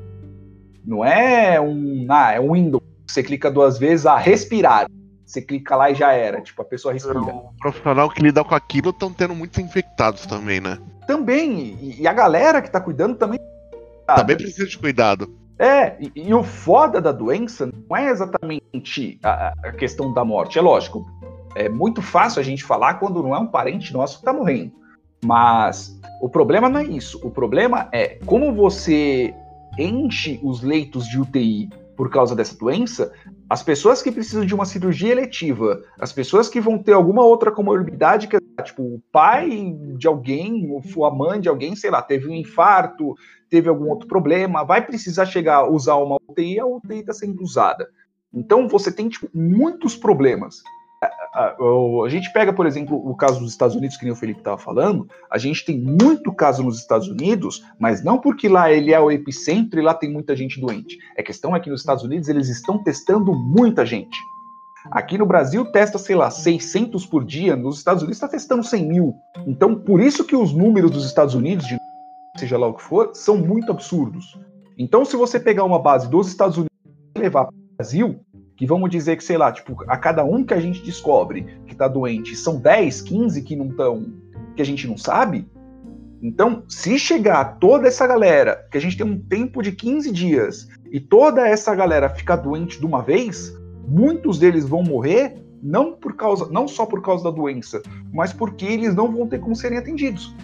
Não 0.85 1.05
é 1.05 1.61
um, 1.61 2.07
ah, 2.09 2.33
é 2.33 2.40
um 2.40 2.53
Windows, 2.53 2.83
você 3.07 3.23
clica 3.23 3.51
duas 3.51 3.79
vezes, 3.79 4.07
ah, 4.07 4.16
respirar. 4.16 4.88
Você 5.27 5.40
clica 5.40 5.77
lá 5.77 5.90
e 5.90 5.94
já 5.94 6.12
era, 6.12 6.40
tipo, 6.40 6.61
a 6.61 6.64
pessoa 6.64 6.92
respira. 6.92 7.20
O 7.20 7.53
profissional 7.61 8.11
que 8.11 8.20
lida 8.20 8.42
com 8.42 8.55
aquilo 8.55 8.90
estão 8.90 9.12
tendo 9.12 9.35
muitos 9.35 9.59
infectados 9.59 10.27
também, 10.27 10.61
né? 10.61 10.79
Também, 11.07 11.79
e, 11.81 12.01
e 12.03 12.09
a 12.09 12.12
galera 12.12 12.61
que 12.61 12.70
tá 12.70 12.81
cuidando 12.81 13.16
também 13.16 13.38
Também 14.07 14.37
precisa 14.37 14.66
de 14.66 14.77
cuidado. 14.77 15.33
É, 15.57 15.96
e, 16.01 16.11
e 16.16 16.35
o 16.35 16.42
foda 16.42 17.01
da 17.01 17.12
doença 17.12 17.66
não 17.66 17.96
é 17.96 18.09
exatamente 18.09 19.20
a, 19.23 19.53
a 19.62 19.73
questão 19.73 20.12
da 20.12 20.25
morte. 20.25 20.59
É 20.59 20.62
lógico, 20.62 21.07
é 21.55 21.69
muito 21.69 22.01
fácil 22.03 22.41
a 22.41 22.45
gente 22.45 22.65
falar 22.65 22.95
quando 22.95 23.23
não 23.23 23.35
é 23.35 23.39
um 23.39 23.47
parente 23.47 23.93
nosso 23.93 24.19
que 24.19 24.25
tá 24.25 24.33
morrendo. 24.33 24.73
Mas 25.25 25.99
o 26.21 26.29
problema 26.29 26.69
não 26.69 26.81
é 26.81 26.85
isso. 26.85 27.21
O 27.23 27.31
problema 27.31 27.89
é 27.93 28.19
como 28.25 28.55
você 28.55 29.35
enche 29.79 30.41
os 30.43 30.63
leitos 30.63 31.07
de 31.07 31.21
UTI 31.21 31.69
por 31.97 32.11
causa 32.11 32.35
dessa 32.35 32.57
doença, 32.57 33.13
as 33.49 33.63
pessoas 33.63 34.01
que 34.01 34.11
precisam 34.11 34.47
de 34.47 34.55
uma 34.55 34.65
cirurgia 34.65 35.13
eletiva, 35.13 35.83
as 35.99 36.13
pessoas 36.13 36.49
que 36.49 36.61
vão 36.61 36.79
ter 36.79 36.93
alguma 36.93 37.23
outra 37.23 37.51
comorbidade, 37.51 38.27
que 38.27 38.37
é, 38.37 38.63
tipo, 38.63 38.83
o 38.83 39.03
pai 39.13 39.77
de 39.99 40.07
alguém, 40.07 40.71
ou 40.71 41.05
a 41.05 41.15
mãe 41.15 41.41
de 41.41 41.49
alguém, 41.49 41.77
sei 41.77 41.91
lá, 41.91 42.01
teve 42.01 42.27
um 42.27 42.35
infarto, 42.35 43.15
teve 43.51 43.69
algum 43.69 43.89
outro 43.91 44.09
problema, 44.09 44.65
vai 44.65 44.87
precisar 44.87 45.27
chegar 45.27 45.57
a 45.57 45.69
usar 45.69 45.97
uma 45.97 46.17
UTI, 46.29 46.61
a 46.61 46.67
UTI 46.67 47.01
está 47.01 47.13
sendo 47.13 47.43
usada. 47.43 47.87
Então 48.33 48.67
você 48.67 48.91
tem 48.91 49.09
tipo, 49.09 49.29
muitos 49.35 49.95
problemas. 49.95 50.63
A, 51.03 51.07
a- 51.07 51.57
a 52.05 52.09
gente 52.09 52.31
pega, 52.33 52.53
por 52.53 52.67
exemplo, 52.67 52.97
o 52.97 53.15
caso 53.17 53.41
dos 53.41 53.51
Estados 53.53 53.75
Unidos, 53.77 53.97
que 53.97 54.05
nem 54.05 54.13
o 54.13 54.17
Felipe 54.17 54.41
estava 54.41 54.59
falando, 54.59 55.09
a 55.31 55.39
gente 55.39 55.65
tem 55.65 55.81
muito 55.81 56.33
caso 56.33 56.63
nos 56.63 56.79
Estados 56.79 57.09
Unidos, 57.09 57.65
mas 57.79 58.05
não 58.05 58.19
porque 58.19 58.49
lá 58.49 58.71
ele 58.71 58.93
é 58.93 59.01
o 59.01 59.11
epicentro 59.11 59.81
e 59.81 59.83
lá 59.83 59.95
tem 59.95 60.13
muita 60.13 60.37
gente 60.37 60.61
doente. 60.61 60.99
A 61.19 61.23
questão 61.23 61.55
é 61.57 61.61
que 61.61 61.71
nos 61.71 61.81
Estados 61.81 62.05
Unidos 62.05 62.29
eles 62.29 62.49
estão 62.49 62.83
testando 62.83 63.33
muita 63.33 63.87
gente. 63.87 64.19
Aqui 64.91 65.17
no 65.19 65.27
Brasil 65.27 65.65
testa, 65.73 65.99
sei 65.99 66.17
lá, 66.17 66.31
600 66.31 67.05
por 67.07 67.25
dia, 67.25 67.55
nos 67.55 67.79
Estados 67.79 68.03
Unidos 68.03 68.17
está 68.17 68.29
testando 68.29 68.65
100 68.65 68.87
mil. 68.89 69.15
Então, 69.47 69.75
por 69.75 70.01
isso 70.01 70.25
que 70.25 70.35
os 70.35 70.53
números 70.55 70.91
dos 70.91 71.05
Estados 71.05 71.35
Unidos, 71.35 71.67
de 71.67 71.77
seja 72.39 72.57
lá 72.57 72.67
o 72.67 72.75
que 72.75 72.83
for, 72.83 73.11
são 73.13 73.37
muito 73.37 73.71
absurdos. 73.71 74.39
Então, 74.79 75.05
se 75.05 75.17
você 75.17 75.39
pegar 75.39 75.65
uma 75.65 75.79
base 75.79 76.09
dos 76.09 76.29
Estados 76.29 76.57
Unidos 76.57 76.71
e 77.15 77.21
levar 77.21 77.45
para 77.47 77.55
o 77.55 77.77
Brasil, 77.77 78.21
que 78.61 78.66
vamos 78.66 78.90
dizer 78.90 79.16
que, 79.16 79.25
sei 79.25 79.38
lá, 79.38 79.51
tipo, 79.51 79.75
a 79.88 79.96
cada 79.96 80.23
um 80.23 80.44
que 80.44 80.53
a 80.53 80.61
gente 80.61 80.83
descobre 80.83 81.46
que 81.66 81.73
está 81.73 81.88
doente, 81.88 82.37
são 82.37 82.61
10, 82.61 83.01
15 83.01 83.40
que 83.40 83.57
não 83.57 83.68
estão, 83.68 84.12
que 84.55 84.61
a 84.61 84.64
gente 84.66 84.87
não 84.87 84.99
sabe. 84.99 85.49
Então, 86.20 86.62
se 86.68 86.99
chegar 86.99 87.57
toda 87.59 87.89
essa 87.89 88.07
galera, 88.07 88.68
que 88.70 88.76
a 88.76 88.80
gente 88.80 88.99
tem 88.99 89.07
um 89.07 89.18
tempo 89.18 89.62
de 89.62 89.72
15 89.72 90.12
dias, 90.12 90.68
e 90.93 91.01
toda 91.01 91.49
essa 91.49 91.74
galera 91.74 92.11
ficar 92.11 92.37
doente 92.37 92.78
de 92.78 92.85
uma 92.85 93.01
vez, 93.01 93.51
muitos 93.89 94.39
deles 94.39 94.68
vão 94.68 94.82
morrer 94.82 95.43
não 95.62 95.95
por 95.95 96.14
causa, 96.14 96.47
não 96.51 96.68
só 96.68 96.85
por 96.85 97.01
causa 97.01 97.24
da 97.24 97.30
doença, 97.30 97.80
mas 98.12 98.30
porque 98.30 98.66
eles 98.66 98.95
não 98.95 99.11
vão 99.11 99.26
ter 99.26 99.41
como 99.41 99.57
serem 99.57 99.78
atendidos. 99.78 100.37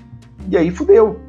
E 0.49 0.57
aí 0.57 0.71
fudeu. 0.71 1.21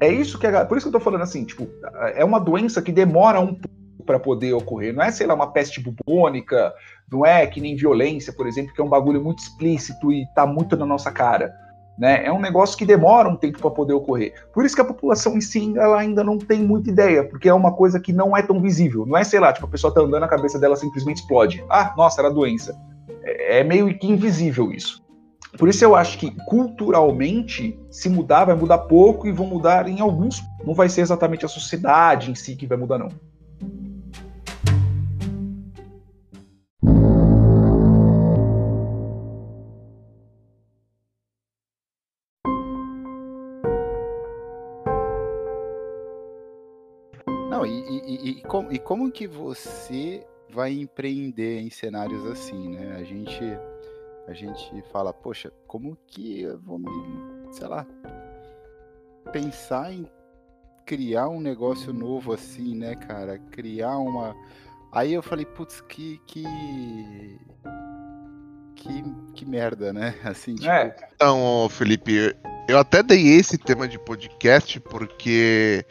É 0.00 0.12
isso 0.12 0.36
que 0.36 0.48
a, 0.48 0.64
por 0.64 0.76
isso 0.76 0.90
que 0.90 0.96
eu 0.96 0.98
tô 0.98 1.04
falando 1.04 1.22
assim, 1.22 1.44
tipo, 1.44 1.68
é 2.16 2.24
uma 2.24 2.40
doença 2.40 2.82
que 2.82 2.90
demora 2.90 3.38
um 3.38 3.54
pouco 3.54 3.83
para 4.04 4.18
poder 4.18 4.52
ocorrer. 4.52 4.94
Não 4.94 5.02
é, 5.02 5.10
sei 5.10 5.26
lá, 5.26 5.34
uma 5.34 5.52
peste 5.52 5.80
bubônica, 5.80 6.72
não 7.10 7.24
é 7.24 7.46
que 7.46 7.60
nem 7.60 7.76
violência, 7.76 8.32
por 8.32 8.46
exemplo, 8.46 8.72
que 8.74 8.80
é 8.80 8.84
um 8.84 8.88
bagulho 8.88 9.22
muito 9.22 9.40
explícito 9.40 10.12
e 10.12 10.26
tá 10.34 10.46
muito 10.46 10.76
na 10.76 10.86
nossa 10.86 11.10
cara. 11.10 11.52
Né? 11.98 12.26
É 12.26 12.32
um 12.32 12.40
negócio 12.40 12.76
que 12.76 12.84
demora 12.84 13.28
um 13.28 13.36
tempo 13.36 13.60
para 13.60 13.70
poder 13.70 13.92
ocorrer. 13.92 14.34
Por 14.52 14.64
isso 14.64 14.74
que 14.74 14.80
a 14.80 14.84
população 14.84 15.36
em 15.36 15.40
si 15.40 15.72
ela 15.76 16.00
ainda 16.00 16.24
não 16.24 16.38
tem 16.38 16.60
muita 16.60 16.90
ideia, 16.90 17.22
porque 17.22 17.48
é 17.48 17.54
uma 17.54 17.72
coisa 17.72 18.00
que 18.00 18.12
não 18.12 18.36
é 18.36 18.42
tão 18.42 18.60
visível. 18.60 19.06
Não 19.06 19.16
é, 19.16 19.22
sei 19.22 19.38
lá, 19.38 19.52
tipo, 19.52 19.66
a 19.66 19.70
pessoa 19.70 19.94
tá 19.94 20.00
andando, 20.00 20.24
a 20.24 20.28
cabeça 20.28 20.58
dela 20.58 20.76
simplesmente 20.76 21.18
explode. 21.18 21.64
Ah, 21.70 21.94
nossa, 21.96 22.20
era 22.20 22.30
doença. 22.30 22.76
É, 23.22 23.60
é 23.60 23.64
meio 23.64 23.96
que 23.96 24.08
invisível 24.08 24.72
isso. 24.72 25.04
Por 25.56 25.68
isso 25.68 25.84
eu 25.84 25.94
acho 25.94 26.18
que 26.18 26.32
culturalmente, 26.46 27.78
se 27.90 28.08
mudar, 28.08 28.44
vai 28.44 28.56
mudar 28.56 28.78
pouco 28.78 29.28
e 29.28 29.32
vão 29.32 29.46
mudar 29.46 29.88
em 29.88 30.00
alguns. 30.00 30.42
Não 30.64 30.74
vai 30.74 30.88
ser 30.88 31.02
exatamente 31.02 31.44
a 31.44 31.48
sociedade 31.48 32.30
em 32.30 32.34
si 32.34 32.56
que 32.56 32.66
vai 32.66 32.76
mudar. 32.76 32.98
Não, 32.98 33.08
como, 48.48 48.72
e 48.72 48.78
como 48.78 49.10
que 49.10 49.26
você 49.26 50.26
vai 50.50 50.72
empreender 50.72 51.60
em 51.60 51.70
cenários 51.70 52.24
assim, 52.26 52.70
né? 52.70 52.96
A 52.98 53.02
gente 53.02 53.42
a 54.26 54.32
gente 54.32 54.82
fala, 54.90 55.12
poxa, 55.12 55.52
como 55.66 55.96
que 56.06 56.42
eu 56.42 56.58
vou 56.58 56.78
me, 56.78 56.88
sei 57.52 57.66
lá, 57.66 57.86
pensar 59.32 59.92
em 59.92 60.08
criar 60.86 61.28
um 61.28 61.40
negócio 61.40 61.92
novo 61.92 62.32
assim, 62.32 62.74
né, 62.74 62.94
cara? 62.94 63.38
Criar 63.50 63.98
uma. 63.98 64.34
Aí 64.92 65.12
eu 65.12 65.22
falei, 65.22 65.44
putz, 65.44 65.80
que. 65.82 66.20
que... 66.26 66.44
Que, 68.76 69.02
que 69.34 69.46
merda, 69.46 69.94
né? 69.94 70.14
Assim, 70.24 70.56
tipo... 70.56 70.68
É. 70.68 70.94
Então, 71.14 71.66
Felipe, 71.70 72.36
eu 72.68 72.76
até 72.76 73.02
dei 73.02 73.28
esse 73.28 73.56
tema 73.56 73.88
de 73.88 73.98
podcast 73.98 74.78
porque 74.80 75.86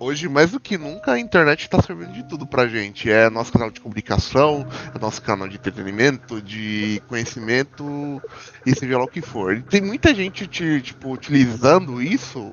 hoje, 0.00 0.28
mais 0.28 0.50
do 0.50 0.58
que 0.58 0.78
nunca, 0.78 1.12
a 1.12 1.20
internet 1.20 1.60
está 1.60 1.80
servindo 1.80 2.12
de 2.12 2.24
tudo 2.24 2.46
pra 2.46 2.66
gente. 2.66 3.10
É 3.10 3.28
nosso 3.28 3.52
canal 3.52 3.70
de 3.70 3.80
comunicação, 3.80 4.66
é 4.94 4.98
nosso 4.98 5.20
canal 5.20 5.46
de 5.46 5.56
entretenimento, 5.56 6.40
de 6.40 7.02
conhecimento, 7.06 8.20
e 8.64 8.74
seja 8.74 8.96
lá 8.96 9.04
o 9.04 9.08
que 9.08 9.20
for. 9.20 9.54
E 9.54 9.62
tem 9.62 9.82
muita 9.82 10.14
gente 10.14 10.46
tipo, 10.46 11.12
utilizando 11.12 12.00
isso, 12.02 12.52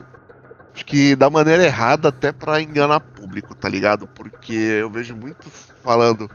acho 0.76 0.86
que 0.86 1.16
da 1.16 1.30
maneira 1.30 1.64
errada, 1.64 2.10
até 2.10 2.34
para 2.34 2.62
enganar 2.62 3.00
público, 3.00 3.56
tá 3.56 3.70
ligado? 3.70 4.08
Porque 4.08 4.54
eu 4.54 4.90
vejo 4.90 5.16
muitos 5.16 5.72
falando: 5.82 6.30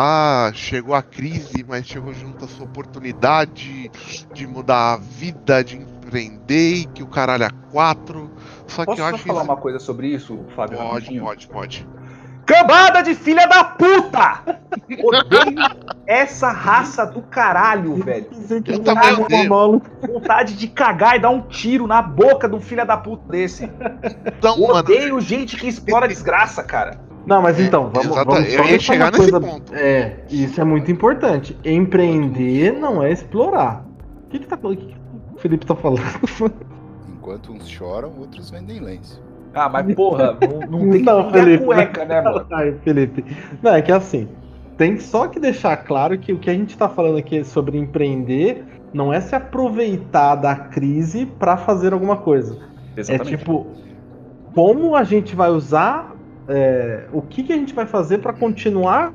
ah, 0.00 0.52
chegou 0.54 0.94
a 0.94 1.02
crise, 1.02 1.64
mas 1.66 1.84
chegou 1.84 2.14
junto 2.14 2.44
a 2.44 2.48
sua 2.48 2.66
oportunidade 2.66 3.90
de 4.32 4.46
mudar 4.46 4.94
a 4.94 4.96
vida, 4.96 5.64
de 5.64 5.76
empreender, 5.76 6.74
e 6.74 6.84
que 6.84 7.02
o 7.02 7.06
caralho 7.08 7.42
é 7.42 7.50
quatro. 7.72 8.30
Só 8.68 8.84
Posso 8.84 8.94
que 8.94 9.02
eu 9.02 9.08
só 9.08 9.14
acho 9.14 9.24
falar 9.24 9.40
isso... 9.40 9.50
uma 9.50 9.56
coisa 9.56 9.78
sobre 9.80 10.06
isso, 10.06 10.44
Fábio? 10.54 10.78
Pode, 10.78 10.92
rapidinho? 10.92 11.24
pode, 11.24 11.48
pode. 11.48 11.88
Cambada 12.46 13.02
de 13.02 13.14
filha 13.14 13.46
da 13.48 13.64
puta! 13.64 14.60
Odeio 15.02 15.88
essa 16.06 16.50
raça 16.50 17.04
do 17.04 17.20
caralho, 17.20 17.96
velho. 17.96 18.28
Eu 18.66 18.82
também 18.84 19.14
odeio. 19.14 19.82
Vontade 20.00 20.54
de 20.54 20.68
cagar 20.68 21.16
e 21.16 21.18
dar 21.18 21.30
um 21.30 21.42
tiro 21.42 21.88
na 21.88 22.00
boca 22.00 22.48
de 22.48 22.54
um 22.54 22.60
filho 22.60 22.86
da 22.86 22.96
puta 22.96 23.28
desse. 23.28 23.70
Então, 24.38 24.60
mano, 24.60 24.74
Odeio 24.76 25.20
gente 25.20 25.56
que 25.56 25.66
explora 25.68 26.06
desgraça, 26.06 26.62
cara. 26.62 27.07
Não, 27.28 27.42
mas 27.42 27.60
então, 27.60 27.90
vamos, 27.92 28.06
Exata- 28.10 28.30
vamos 28.30 28.52
eu 28.54 28.64
ia 28.64 28.80
chegar 28.80 29.12
nesse 29.12 29.30
coisa- 29.30 29.40
ponto. 29.46 29.74
É, 29.74 30.16
isso 30.30 30.60
é 30.60 30.64
muito 30.64 30.90
importante. 30.90 31.56
Empreender 31.64 32.72
não 32.72 33.02
é 33.02 33.12
explorar. 33.12 33.84
O 34.26 34.30
que, 34.30 34.38
que, 34.38 34.46
tá, 34.46 34.58
o 34.62 34.70
que 34.74 34.76
que 34.76 34.96
o 35.34 35.38
Felipe 35.38 35.66
tá 35.66 35.74
falando? 35.76 36.00
Enquanto 37.08 37.52
uns 37.52 37.68
choram, 37.68 38.12
outros 38.18 38.50
vendem 38.50 38.80
lenço. 38.80 39.22
Ah, 39.54 39.68
mas 39.68 39.94
porra, 39.94 40.36
não, 40.68 40.80
não 40.80 40.90
tem 40.90 41.00
que 41.00 41.06
Não, 41.06 41.20
a 41.20 41.30
Felipe, 41.32 41.64
cueca, 41.64 42.04
né, 42.04 42.20
mano? 42.22 42.46
Ai, 42.52 42.74
Felipe. 42.82 43.24
Não, 43.62 43.74
é 43.74 43.82
que 43.82 43.92
assim, 43.92 44.28
tem 44.76 44.98
só 44.98 45.26
que 45.26 45.38
deixar 45.40 45.76
claro 45.78 46.18
que 46.18 46.32
o 46.32 46.38
que 46.38 46.48
a 46.48 46.54
gente 46.54 46.76
tá 46.76 46.88
falando 46.88 47.18
aqui 47.18 47.44
sobre 47.44 47.76
empreender 47.78 48.64
não 48.92 49.12
é 49.12 49.20
se 49.20 49.34
aproveitar 49.34 50.34
da 50.36 50.54
crise 50.56 51.26
pra 51.26 51.56
fazer 51.58 51.92
alguma 51.92 52.16
coisa. 52.16 52.58
É 52.96 53.18
tipo, 53.18 53.66
como 54.54 54.96
a 54.96 55.04
gente 55.04 55.36
vai 55.36 55.50
usar, 55.50 56.14
é, 56.48 57.06
o 57.12 57.20
que, 57.22 57.42
que 57.42 57.52
a 57.52 57.56
gente 57.56 57.74
vai 57.74 57.86
fazer 57.86 58.18
pra 58.18 58.32
continuar 58.32 59.12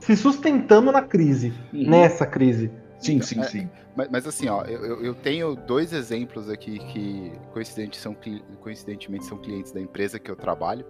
se 0.00 0.16
sustentando 0.16 0.90
na 0.92 1.02
crise, 1.02 1.52
Uhum. 1.72 1.88
nessa 1.90 2.26
crise. 2.26 2.70
Sim, 2.98 3.20
sim, 3.20 3.42
sim. 3.44 3.68
Mas, 3.94 4.08
mas 4.10 4.26
assim, 4.26 4.48
ó, 4.48 4.62
eu, 4.64 5.02
eu- 5.04 5.14
tenho 5.14 5.54
dois 5.54 5.92
exemplos 5.92 6.48
aqui 6.50 6.78
que 6.78 7.32
coincidente 7.52 7.96
são, 7.98 8.16
coincidentemente 8.60 9.24
são 9.24 9.36
clientes 9.38 9.72
da 9.72 9.80
empresa 9.80 10.18
que 10.18 10.30
eu 10.30 10.36
trabalho, 10.36 10.84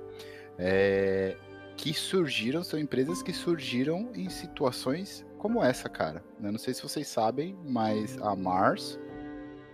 é, 0.58 1.36
que 1.76 1.92
surgiram, 1.94 2.62
são 2.64 2.78
empresas 2.78 3.22
que 3.22 3.32
surgiram 3.32 4.10
em 4.14 4.28
situações 4.28 5.24
como 5.38 5.62
essa, 5.62 5.88
cara. 5.88 6.22
Eu 6.42 6.50
não 6.52 6.58
sei 6.58 6.74
se 6.74 6.82
vocês 6.82 7.06
sabem, 7.08 7.56
mas 7.64 8.16
a 8.22 8.34
Mars, 8.34 8.98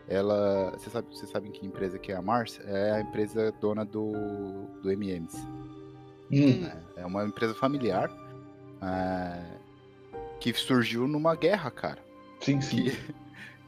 ela. 0.08 0.70
Vocês 0.72 0.92
sabem, 0.92 1.10
vocês 1.10 1.30
sabem 1.30 1.52
que 1.52 1.66
empresa 1.66 1.98
que 1.98 2.12
é 2.12 2.16
a 2.16 2.22
Mars? 2.22 2.60
É 2.66 2.92
a 2.92 3.00
empresa 3.00 3.52
dona 3.60 3.84
do, 3.84 4.12
do 4.82 4.90
MMs. 4.90 5.36
Hum. 6.32 6.62
né? 6.62 6.82
É 6.96 7.06
uma 7.06 7.24
empresa 7.24 7.54
familiar 7.54 8.10
é, 8.82 9.42
que 10.40 10.52
surgiu 10.54 11.06
numa 11.06 11.34
guerra, 11.34 11.70
cara 11.70 11.98
Sim, 12.40 12.60
sim. 12.60 12.84
que, 12.84 13.14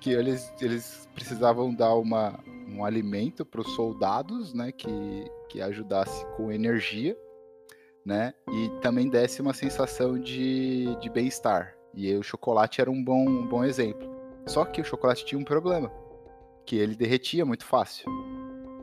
que 0.00 0.10
eles, 0.10 0.52
eles 0.60 1.08
precisavam 1.14 1.72
dar 1.72 1.94
uma, 1.94 2.38
um 2.68 2.84
alimento 2.84 3.44
para 3.44 3.60
os 3.60 3.74
soldados, 3.74 4.52
né, 4.52 4.72
que, 4.72 5.30
que 5.48 5.62
ajudasse 5.62 6.26
com 6.36 6.50
energia, 6.50 7.16
né, 8.04 8.34
e 8.50 8.68
também 8.80 9.08
desse 9.08 9.40
uma 9.40 9.54
sensação 9.54 10.18
de, 10.18 10.94
de 11.00 11.08
bem-estar. 11.08 11.74
E 11.94 12.12
o 12.16 12.22
chocolate 12.22 12.80
era 12.80 12.90
um 12.90 13.02
bom, 13.02 13.28
um 13.28 13.46
bom 13.46 13.64
exemplo. 13.64 14.12
Só 14.46 14.64
que 14.64 14.80
o 14.80 14.84
chocolate 14.84 15.24
tinha 15.24 15.38
um 15.38 15.44
problema, 15.44 15.90
que 16.66 16.76
ele 16.76 16.96
derretia 16.96 17.46
muito 17.46 17.64
fácil. 17.64 18.10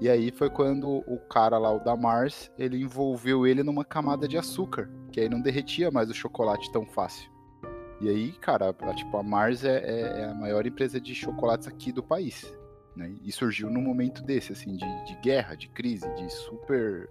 E 0.02 0.10
aí 0.10 0.32
foi 0.32 0.49
quando 0.49 1.04
o 1.08 1.20
cara 1.30 1.60
lá, 1.60 1.72
o 1.72 1.80
da 1.80 1.95
Mars, 1.95 2.52
ele 2.58 2.82
envolveu 2.82 3.45
ele 3.45 3.62
numa 3.62 3.86
camada 3.86 4.28
de 4.28 4.36
açúcar, 4.36 4.89
que 5.12 5.22
aí 5.22 5.30
não 5.30 5.39
derretia 5.39 5.91
mais 5.91 6.10
o 6.10 6.14
chocolate 6.14 6.72
tão 6.72 6.88
fácil. 6.88 7.30
E 8.02 8.10
aí, 8.10 8.32
cara, 8.32 8.76
a, 8.82 8.93
tipo, 8.95 9.16
a 9.16 9.22
Mars 9.22 9.64
é, 9.64 9.78
é- 9.78 10.22
é 10.22 10.26
a 10.26 10.34
maior 10.34 10.66
empresa 10.66 10.99
de 10.99 11.14
chocolates 11.14 11.68
aqui 11.68 11.91
do 11.91 12.02
país. 12.02 12.52
Né? 12.95 13.14
E 13.24 13.32
surgiu 13.32 13.70
num 13.70 13.82
momento 13.82 14.24
desse, 14.24 14.52
assim, 14.52 14.76
de, 14.76 15.06
de 15.06 15.16
guerra, 15.22 15.54
de 15.54 15.70
crise, 15.70 16.12
de 16.16 16.28
super 16.32 17.08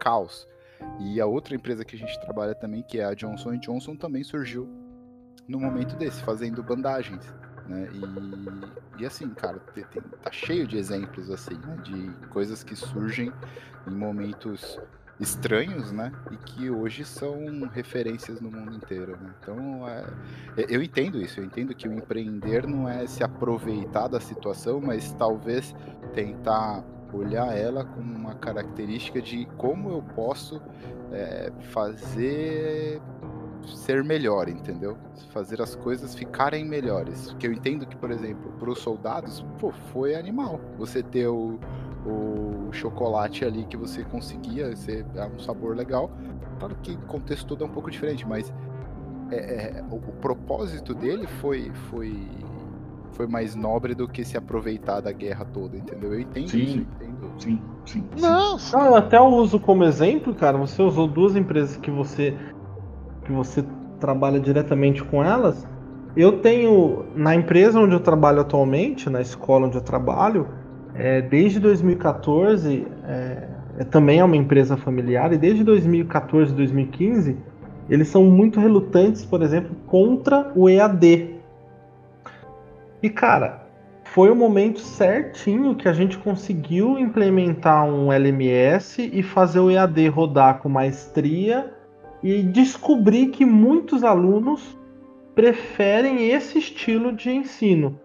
caos. 0.00 0.48
E 0.98 1.20
a 1.20 1.26
outra 1.26 1.54
empresa 1.54 1.84
que 1.84 1.94
a 1.94 1.98
gente 1.98 2.18
trabalha 2.22 2.54
também, 2.54 2.82
que 2.82 2.98
é 2.98 3.04
a 3.04 3.12
Johnson 3.12 3.58
Johnson, 3.58 3.94
também 3.94 4.24
surgiu 4.24 4.66
num 5.46 5.60
momento 5.60 5.94
desse, 5.94 6.22
fazendo 6.22 6.62
bandagens. 6.62 7.22
Né? 7.70 7.88
E, 8.98 9.02
e 9.02 9.06
assim, 9.06 9.28
cara, 9.28 9.60
te- 9.72 9.84
tem- 9.84 10.02
tá 10.20 10.32
cheio 10.32 10.66
de 10.66 10.76
exemplos 10.76 11.30
assim, 11.30 11.54
né? 11.54 11.76
De 11.84 12.10
coisas 12.28 12.64
que 12.64 12.74
surgem 12.74 13.32
em 13.86 13.94
momentos 13.94 14.76
estranhos, 15.20 15.92
né? 15.92 16.10
E 16.32 16.36
que 16.36 16.68
hoje 16.68 17.04
são 17.04 17.68
referências 17.72 18.40
no 18.40 18.50
mundo 18.50 18.74
inteiro, 18.74 19.16
né? 19.20 19.32
Então, 19.40 19.88
é, 19.88 20.04
eu- 20.56 20.66
eu 20.68 20.82
entendo 20.82 21.18
isso, 21.20 21.38
eu 21.38 21.44
entendo 21.44 21.72
que 21.72 21.86
o 21.86 21.92
empreender 21.92 22.66
não 22.66 22.88
é 22.88 23.06
se 23.06 23.22
aproveitar 23.22 24.08
da 24.08 24.18
situação, 24.18 24.80
mas 24.80 25.12
talvez 25.12 25.72
tentar 26.12 26.82
olhar 27.12 27.56
ela 27.56 27.84
com 27.84 28.00
uma 28.00 28.34
característica 28.34 29.22
de 29.22 29.46
como 29.56 29.90
eu 29.90 30.02
posso 30.14 30.60
é, 31.12 31.52
fazer 31.72 33.00
ser 33.66 34.02
melhor, 34.04 34.48
entendeu? 34.48 34.96
Fazer 35.30 35.60
as 35.62 35.74
coisas 35.74 36.14
ficarem 36.14 36.64
melhores. 36.64 37.30
Porque 37.30 37.46
eu 37.46 37.52
entendo 37.52 37.86
que, 37.86 37.96
por 37.96 38.10
exemplo, 38.10 38.52
para 38.58 38.70
os 38.70 38.78
soldados, 38.80 39.44
pô, 39.58 39.70
foi 39.92 40.14
animal. 40.14 40.60
Você 40.78 41.02
ter 41.02 41.28
o, 41.28 41.58
o 42.06 42.68
chocolate 42.72 43.44
ali 43.44 43.64
que 43.64 43.76
você 43.76 44.02
conseguia, 44.04 44.74
você 44.74 45.04
é 45.14 45.24
um 45.26 45.38
sabor 45.38 45.76
legal. 45.76 46.10
Claro 46.58 46.76
que 46.82 46.92
o 46.92 46.98
contexto 47.06 47.46
todo 47.46 47.64
é 47.64 47.66
um 47.66 47.70
pouco 47.70 47.90
diferente, 47.90 48.26
mas 48.26 48.52
é- 49.30 49.36
é, 49.78 49.84
o, 49.90 49.96
o 49.96 50.12
propósito 50.20 50.94
dele 50.94 51.26
foi, 51.40 51.70
foi, 51.90 52.28
foi 53.12 53.26
mais 53.26 53.54
nobre 53.54 53.94
do 53.94 54.08
que 54.08 54.24
se 54.24 54.36
aproveitar 54.36 55.00
da 55.00 55.12
guerra 55.12 55.44
toda, 55.44 55.76
entendeu? 55.76 56.12
Eu 56.14 56.20
entendo 56.20 56.48
Sim. 56.50 56.58
isso, 56.62 56.76
eu 56.78 56.82
entendo. 56.82 57.30
Sim, 57.38 57.62
sim. 57.86 58.04
sim. 58.14 58.20
Não, 58.20 58.56
Não, 58.72 58.86
eu 58.86 58.94
até 58.96 59.20
uso 59.20 59.58
como 59.58 59.84
exemplo, 59.84 60.34
cara. 60.34 60.58
Você 60.58 60.82
usou 60.82 61.06
duas 61.06 61.36
empresas 61.36 61.76
que 61.76 61.90
você 61.90 62.36
que 63.30 63.36
você 63.36 63.64
trabalha 64.00 64.40
diretamente 64.40 65.02
com 65.04 65.22
elas. 65.22 65.66
Eu 66.16 66.38
tenho 66.40 67.04
na 67.14 67.34
empresa 67.34 67.78
onde 67.78 67.94
eu 67.94 68.00
trabalho 68.00 68.40
atualmente, 68.40 69.08
na 69.08 69.20
escola 69.20 69.66
onde 69.66 69.76
eu 69.76 69.82
trabalho, 69.82 70.48
é, 70.94 71.22
desde 71.22 71.60
2014, 71.60 72.86
é, 73.04 73.48
é, 73.78 73.84
também 73.84 74.18
é 74.18 74.24
uma 74.24 74.36
empresa 74.36 74.76
familiar 74.76 75.32
e 75.32 75.38
desde 75.38 75.62
2014, 75.62 76.52
2015 76.52 77.36
eles 77.88 78.08
são 78.08 78.24
muito 78.24 78.60
relutantes, 78.60 79.24
por 79.24 79.42
exemplo, 79.42 79.74
contra 79.86 80.52
o 80.54 80.68
EAD. 80.68 81.36
E 83.02 83.08
cara, 83.08 83.66
foi 84.04 84.30
o 84.30 84.34
momento 84.34 84.80
certinho 84.80 85.74
que 85.74 85.88
a 85.88 85.92
gente 85.92 86.18
conseguiu 86.18 86.98
implementar 86.98 87.84
um 87.84 88.12
LMS 88.12 89.10
e 89.12 89.22
fazer 89.22 89.60
o 89.60 89.70
EAD 89.70 90.08
rodar 90.08 90.58
com 90.58 90.68
maestria 90.68 91.72
e 92.22 92.42
descobrir 92.42 93.28
que 93.28 93.44
muitos 93.44 94.04
alunos 94.04 94.76
preferem 95.34 96.30
esse 96.30 96.58
estilo 96.58 97.12
de 97.12 97.30
ensino. 97.30 97.98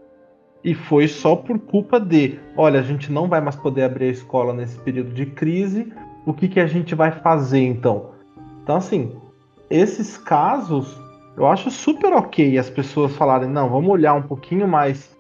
E 0.64 0.74
foi 0.74 1.08
só 1.08 1.36
por 1.36 1.60
culpa 1.60 2.00
de, 2.00 2.40
olha, 2.58 2.80
a 2.80 2.84
gente 2.84 3.12
não 3.12 3.28
vai 3.28 3.40
mais 3.40 3.56
poder 3.56 3.84
abrir 3.84 4.06
a 4.06 4.12
escola 4.12 4.54
nesse 4.54 4.80
período 4.80 5.12
de 5.12 5.26
crise, 5.26 5.94
o 6.26 6.34
que, 6.34 6.48
que 6.48 6.60
a 6.60 6.66
gente 6.66 6.96
vai 6.96 7.12
fazer 7.12 7.60
então? 7.60 8.12
Então, 8.64 8.78
assim, 8.78 9.16
esses 9.70 10.18
casos, 10.18 11.00
eu 11.38 11.46
acho 11.46 11.70
super 11.70 12.14
ok 12.14 12.58
as 12.58 12.70
pessoas 12.70 13.16
falarem, 13.16 13.50
não, 13.50 13.70
vamos 13.70 13.90
olhar 13.92 14.16
um 14.16 14.24
pouquinho 14.24 14.68
mais, 14.68 15.16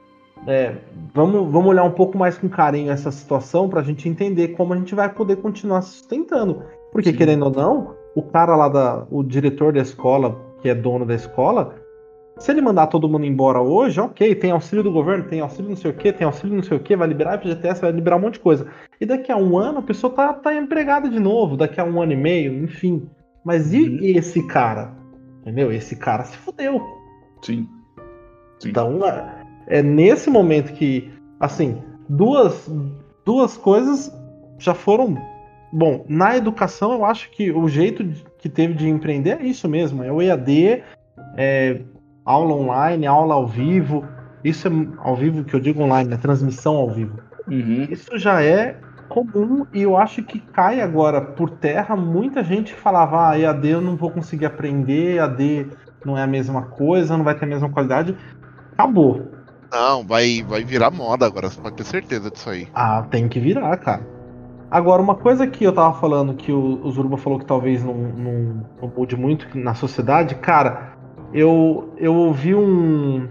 é, 0.47 0.77
vamos, 1.13 1.51
vamos 1.51 1.69
olhar 1.69 1.83
um 1.83 1.91
pouco 1.91 2.17
mais 2.17 2.37
com 2.37 2.49
carinho 2.49 2.91
essa 2.91 3.11
situação 3.11 3.69
para 3.69 3.81
a 3.81 3.83
gente 3.83 4.09
entender 4.09 4.49
como 4.49 4.73
a 4.73 4.77
gente 4.77 4.95
vai 4.95 5.09
poder 5.09 5.35
continuar 5.35 5.83
sustentando. 5.83 6.63
Porque, 6.91 7.11
Sim. 7.11 7.17
querendo 7.17 7.45
ou 7.45 7.51
não, 7.51 7.95
o 8.15 8.23
cara 8.23 8.55
lá, 8.55 8.69
da, 8.69 9.05
o 9.11 9.21
diretor 9.21 9.73
da 9.73 9.81
escola, 9.81 10.39
que 10.61 10.69
é 10.69 10.73
dono 10.73 11.05
da 11.05 11.13
escola, 11.13 11.75
se 12.37 12.51
ele 12.51 12.61
mandar 12.61 12.87
todo 12.87 13.07
mundo 13.07 13.25
embora 13.25 13.61
hoje, 13.61 13.99
ok, 13.99 14.35
tem 14.35 14.51
auxílio 14.51 14.83
do 14.83 14.91
governo, 14.91 15.25
tem 15.25 15.39
auxílio 15.39 15.69
não 15.69 15.77
sei 15.77 15.91
o 15.91 15.93
que, 15.93 16.11
tem 16.11 16.25
auxílio 16.25 16.55
não 16.55 16.63
sei 16.63 16.77
o 16.77 16.79
que, 16.79 16.95
vai 16.95 17.07
liberar 17.07 17.35
a 17.35 17.39
FGTS, 17.39 17.81
vai 17.81 17.91
liberar 17.91 18.17
um 18.17 18.21
monte 18.21 18.33
de 18.33 18.39
coisa. 18.41 18.67
E 18.99 19.05
daqui 19.05 19.31
a 19.31 19.37
um 19.37 19.57
ano 19.57 19.79
a 19.79 19.83
pessoa 19.83 20.11
tá, 20.11 20.33
tá 20.33 20.53
empregada 20.53 21.09
de 21.09 21.19
novo, 21.19 21.55
daqui 21.55 21.79
a 21.79 21.85
um 21.85 22.01
ano 22.01 22.13
e 22.13 22.17
meio, 22.17 22.63
enfim. 22.63 23.09
Mas 23.43 23.73
e 23.73 23.83
uhum. 23.83 23.99
esse 24.01 24.45
cara? 24.47 24.93
Entendeu? 25.41 25.71
Esse 25.71 25.95
cara 25.95 26.23
se 26.23 26.35
fudeu. 26.37 26.81
Sim. 27.41 27.67
Sim. 28.59 28.69
Então, 28.69 29.05
é, 29.05 29.43
é 29.67 29.83
nesse 29.83 30.29
momento 30.29 30.73
que, 30.73 31.11
assim, 31.39 31.81
duas, 32.09 32.69
duas 33.23 33.55
coisas 33.55 34.11
já 34.57 34.73
foram. 34.73 35.15
Bom, 35.77 36.05
na 36.07 36.37
educação 36.37 36.93
eu 36.93 37.03
acho 37.03 37.29
que 37.31 37.51
o 37.51 37.67
jeito 37.67 38.01
que 38.37 38.47
teve 38.47 38.73
de 38.73 38.87
empreender 38.87 39.41
é 39.41 39.43
isso 39.43 39.67
mesmo, 39.67 40.05
é 40.05 40.09
o 40.09 40.21
EAD, 40.21 40.81
é, 41.35 41.81
aula 42.23 42.53
online, 42.53 43.05
aula 43.05 43.35
ao 43.35 43.45
vivo. 43.45 44.05
Isso 44.41 44.69
é 44.69 44.71
ao 44.99 45.17
vivo 45.17 45.43
que 45.43 45.53
eu 45.53 45.59
digo 45.59 45.83
online, 45.83 46.09
né? 46.09 46.15
Transmissão 46.15 46.77
ao 46.77 46.89
vivo. 46.89 47.19
Uhum. 47.45 47.87
Isso 47.89 48.17
já 48.17 48.41
é 48.41 48.77
comum 49.09 49.67
e 49.73 49.81
eu 49.81 49.97
acho 49.97 50.23
que 50.23 50.39
cai 50.39 50.79
agora 50.79 51.19
por 51.19 51.49
terra. 51.49 51.93
Muita 51.93 52.41
gente 52.41 52.73
falava, 52.73 53.31
ah, 53.31 53.37
EAD 53.37 53.67
eu 53.67 53.81
não 53.81 53.97
vou 53.97 54.09
conseguir 54.09 54.45
aprender, 54.45 55.17
EAD 55.17 55.67
não 56.05 56.17
é 56.17 56.23
a 56.23 56.27
mesma 56.27 56.61
coisa, 56.61 57.17
não 57.17 57.25
vai 57.25 57.35
ter 57.37 57.43
a 57.43 57.49
mesma 57.49 57.69
qualidade. 57.69 58.15
Acabou. 58.71 59.29
Não, 59.69 60.07
vai, 60.07 60.41
vai 60.41 60.63
virar 60.63 60.89
moda 60.89 61.25
agora, 61.25 61.49
você 61.49 61.59
pode 61.59 61.75
ter 61.75 61.83
certeza 61.83 62.31
disso 62.31 62.49
aí. 62.49 62.69
Ah, 62.73 63.05
tem 63.11 63.27
que 63.27 63.41
virar, 63.41 63.75
cara. 63.75 64.14
Agora, 64.75 65.01
uma 65.01 65.15
coisa 65.15 65.47
que 65.47 65.63
eu 65.63 65.71
tava 65.71 65.93
falando, 66.01 66.33
que 66.33 66.51
o, 66.51 66.81
o 66.83 66.91
Zuruba 66.91 67.15
falou 67.15 67.39
que 67.39 67.45
talvez 67.45 67.81
não, 67.81 67.93
não, 67.93 68.65
não 68.81 68.91
mude 68.93 69.15
muito 69.15 69.47
na 69.57 69.73
sociedade, 69.73 70.35
cara, 70.35 70.97
eu, 71.33 71.93
eu 71.95 72.13
ouvi 72.13 72.53
um. 72.53 73.25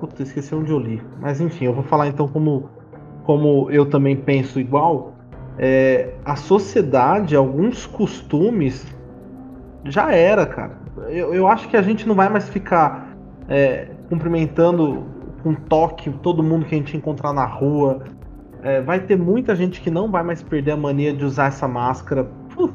Putz, 0.00 0.18
esqueci 0.18 0.52
onde 0.52 0.72
eu 0.72 0.78
li. 0.80 1.00
Mas 1.20 1.40
enfim, 1.40 1.66
eu 1.66 1.72
vou 1.72 1.84
falar 1.84 2.08
então 2.08 2.26
como, 2.26 2.68
como 3.22 3.70
eu 3.70 3.86
também 3.86 4.16
penso 4.16 4.58
igual. 4.58 5.12
É, 5.56 6.14
a 6.24 6.34
sociedade, 6.34 7.36
alguns 7.36 7.86
costumes, 7.86 8.84
já 9.84 10.12
era, 10.12 10.44
cara. 10.44 10.80
Eu, 11.10 11.32
eu 11.32 11.46
acho 11.46 11.68
que 11.68 11.76
a 11.76 11.82
gente 11.82 12.08
não 12.08 12.16
vai 12.16 12.28
mais 12.28 12.48
ficar 12.48 13.16
é, 13.48 13.86
cumprimentando 14.08 15.04
com 15.44 15.54
toque 15.54 16.10
todo 16.10 16.42
mundo 16.42 16.66
que 16.66 16.74
a 16.74 16.78
gente 16.78 16.96
encontrar 16.96 17.32
na 17.32 17.44
rua. 17.44 18.02
É, 18.62 18.80
vai 18.80 19.00
ter 19.00 19.16
muita 19.16 19.54
gente 19.56 19.80
que 19.80 19.90
não 19.90 20.10
vai 20.10 20.22
mais 20.22 20.42
perder 20.42 20.72
a 20.72 20.76
mania 20.76 21.12
de 21.12 21.24
usar 21.24 21.46
essa 21.46 21.66
máscara. 21.66 22.24
Puf, 22.54 22.74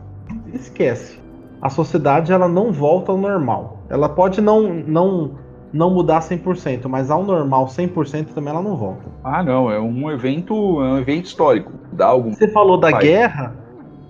esquece. 0.53 1.19
A 1.61 1.69
sociedade 1.69 2.31
ela 2.31 2.47
não 2.47 2.71
volta 2.71 3.11
ao 3.11 3.17
normal. 3.17 3.79
Ela 3.89 4.09
pode 4.09 4.41
não, 4.41 4.73
não, 4.73 5.31
não 5.71 5.91
mudar 5.91 6.19
100%, 6.19 6.87
mas 6.87 7.11
ao 7.11 7.23
normal 7.23 7.65
100% 7.67 8.27
também 8.33 8.51
ela 8.51 8.61
não 8.61 8.75
volta. 8.75 9.03
Ah, 9.23 9.43
não, 9.43 9.71
é 9.71 9.79
um 9.79 10.11
evento, 10.11 10.53
é 10.81 10.85
um 10.85 10.97
evento 10.97 11.25
histórico. 11.25 11.71
Dá 11.91 12.07
algum 12.07 12.33
Você 12.33 12.47
falou 12.47 12.79
da 12.79 12.91
guerra, 12.91 13.55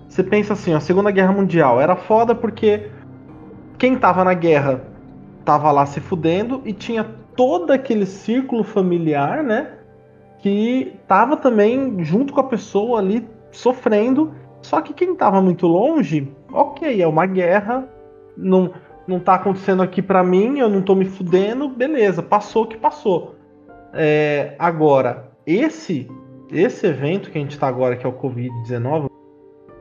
você 0.08 0.22
pensa 0.22 0.54
assim, 0.54 0.72
a 0.72 0.80
Segunda 0.80 1.10
Guerra 1.10 1.32
Mundial 1.32 1.80
era 1.80 1.96
foda 1.96 2.34
porque 2.34 2.90
quem 3.78 3.96
tava 3.96 4.24
na 4.24 4.34
guerra 4.34 4.82
tava 5.44 5.70
lá 5.70 5.86
se 5.86 6.00
fudendo 6.00 6.62
e 6.64 6.72
tinha 6.72 7.04
todo 7.36 7.70
aquele 7.70 8.06
círculo 8.06 8.64
familiar, 8.64 9.42
né? 9.42 9.68
Que 10.46 10.92
tava 11.08 11.36
também 11.36 12.04
junto 12.04 12.32
com 12.32 12.38
a 12.38 12.44
pessoa 12.44 13.00
ali 13.00 13.28
sofrendo. 13.50 14.32
Só 14.62 14.80
que 14.80 14.94
quem 14.94 15.12
tava 15.16 15.42
muito 15.42 15.66
longe, 15.66 16.32
ok, 16.52 17.02
é 17.02 17.04
uma 17.04 17.26
guerra, 17.26 17.88
não, 18.36 18.72
não 19.08 19.18
tá 19.18 19.34
acontecendo 19.34 19.82
aqui 19.82 20.00
para 20.00 20.22
mim, 20.22 20.60
eu 20.60 20.68
não 20.68 20.82
tô 20.82 20.94
me 20.94 21.04
fudendo, 21.04 21.68
beleza, 21.68 22.22
passou 22.22 22.62
o 22.62 22.66
que 22.68 22.76
passou. 22.76 23.34
É, 23.92 24.54
agora, 24.56 25.32
esse 25.44 26.08
esse 26.52 26.86
evento 26.86 27.28
que 27.32 27.38
a 27.38 27.40
gente 27.40 27.58
tá 27.58 27.66
agora, 27.66 27.96
que 27.96 28.06
é 28.06 28.08
o 28.08 28.12
Covid-19, 28.12 29.10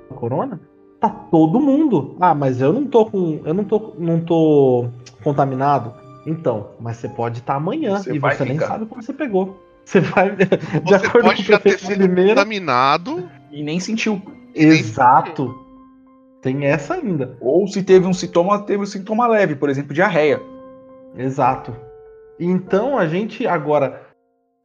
o 0.10 0.14
Corona, 0.16 0.60
tá 1.00 1.10
todo 1.10 1.60
mundo. 1.60 2.16
Ah, 2.20 2.34
mas 2.34 2.60
eu 2.60 2.74
não 2.74 2.88
tô 2.88 3.06
com. 3.06 3.40
Eu 3.46 3.54
não 3.54 3.66
tô, 3.66 3.94
não 4.00 4.20
tô 4.20 4.88
contaminado. 5.24 5.94
Então, 6.26 6.72
mas 6.80 6.98
você 6.98 7.08
pode 7.08 7.38
estar 7.38 7.54
tá 7.54 7.58
amanhã 7.58 8.00
você 8.00 8.16
e 8.16 8.18
você 8.18 8.32
ficar. 8.32 8.46
nem 8.46 8.58
sabe 8.58 8.88
como 8.88 9.04
você 9.04 9.14
pegou. 9.14 9.64
Você 9.86 10.02
vai. 10.02 10.36
De 10.36 10.48
você 10.84 10.96
acordo 10.96 11.28
pode 11.28 11.36
com 11.38 11.42
o 11.44 11.46
já 11.46 11.60
ter 11.60 11.80
sido 11.80 12.08
contaminado 12.10 13.30
e 13.52 13.64
nem 13.64 13.80
sentiu. 13.80 14.22
Exato. 14.54 15.64
Tem 16.42 16.66
essa 16.66 16.96
ainda. 16.96 17.38
Ou 17.40 17.68
se 17.68 17.84
teve 17.84 18.06
um 18.06 18.14
sintoma, 18.14 18.60
teve 18.60 18.84
um 18.84 18.86
sintoma 18.86 19.28
leve, 19.28 19.56
por 19.56 19.70
exemplo, 19.70 19.94
diarreia. 19.94 20.42
Exato. 21.16 21.76
Então 22.40 22.98
a 22.98 23.08
gente 23.08 23.48
agora. 23.48 24.02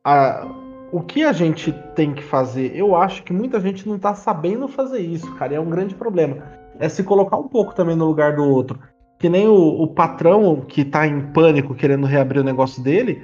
A, 0.03 0.47
o 0.93 1.03
que 1.03 1.23
a 1.23 1.33
gente 1.33 1.73
tem 1.95 2.13
que 2.13 2.23
fazer? 2.23 2.75
Eu 2.75 2.97
acho 2.97 3.23
que 3.23 3.33
muita 3.33 3.61
gente 3.61 3.89
não 3.89 3.99
tá 3.99 4.15
sabendo 4.15 4.67
fazer 4.67 5.01
isso, 5.01 5.33
cara. 5.37 5.53
E 5.53 5.57
é 5.57 5.61
um 5.61 5.71
grande 5.71 5.95
problema. 5.95 6.39
É 6.79 6.89
se 6.89 7.05
colocar 7.05 7.37
um 7.37 7.47
pouco 7.47 7.75
também 7.75 7.95
no 7.95 8.07
lugar 8.07 8.35
do 8.35 8.45
outro. 8.45 8.79
Que 9.19 9.29
nem 9.29 9.47
o, 9.47 9.55
o 9.55 9.87
patrão 9.89 10.63
que 10.67 10.85
tá 10.85 11.07
em 11.07 11.21
pânico 11.33 11.75
querendo 11.75 12.07
reabrir 12.07 12.41
o 12.41 12.45
negócio 12.45 12.83
dele, 12.83 13.23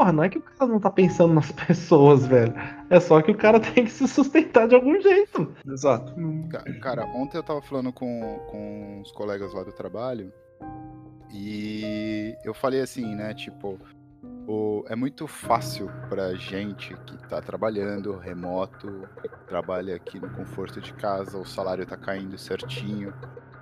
porra, 0.00 0.12
não 0.14 0.24
é 0.24 0.30
que 0.30 0.38
o 0.38 0.42
cara 0.42 0.72
não 0.72 0.80
tá 0.80 0.90
pensando 0.90 1.34
nas 1.34 1.52
pessoas, 1.66 2.26
velho. 2.26 2.54
É 2.88 2.98
só 2.98 3.20
que 3.20 3.30
o 3.30 3.36
cara 3.36 3.60
tem 3.60 3.84
que 3.84 3.90
se 3.90 4.08
sustentar 4.08 4.66
de 4.66 4.74
algum 4.74 4.98
jeito. 4.98 5.54
Exato. 5.66 6.14
Cara, 6.80 7.04
ontem 7.04 7.36
eu 7.36 7.42
tava 7.42 7.60
falando 7.60 7.92
com, 7.92 8.40
com 8.50 9.02
os 9.02 9.12
colegas 9.12 9.52
lá 9.52 9.62
do 9.62 9.72
trabalho 9.72 10.32
e 11.30 12.34
eu 12.42 12.54
falei 12.54 12.80
assim, 12.80 13.14
né, 13.14 13.34
tipo, 13.34 13.78
o, 14.48 14.84
é 14.88 14.96
muito 14.96 15.26
fácil 15.26 15.90
pra 16.08 16.34
gente 16.34 16.96
que 17.04 17.18
tá 17.28 17.42
trabalhando 17.42 18.16
remoto, 18.16 19.06
trabalha 19.46 19.96
aqui 19.96 20.18
no 20.18 20.30
conforto 20.30 20.80
de 20.80 20.94
casa, 20.94 21.36
o 21.36 21.44
salário 21.44 21.84
tá 21.84 21.96
caindo 21.96 22.38
certinho 22.38 23.12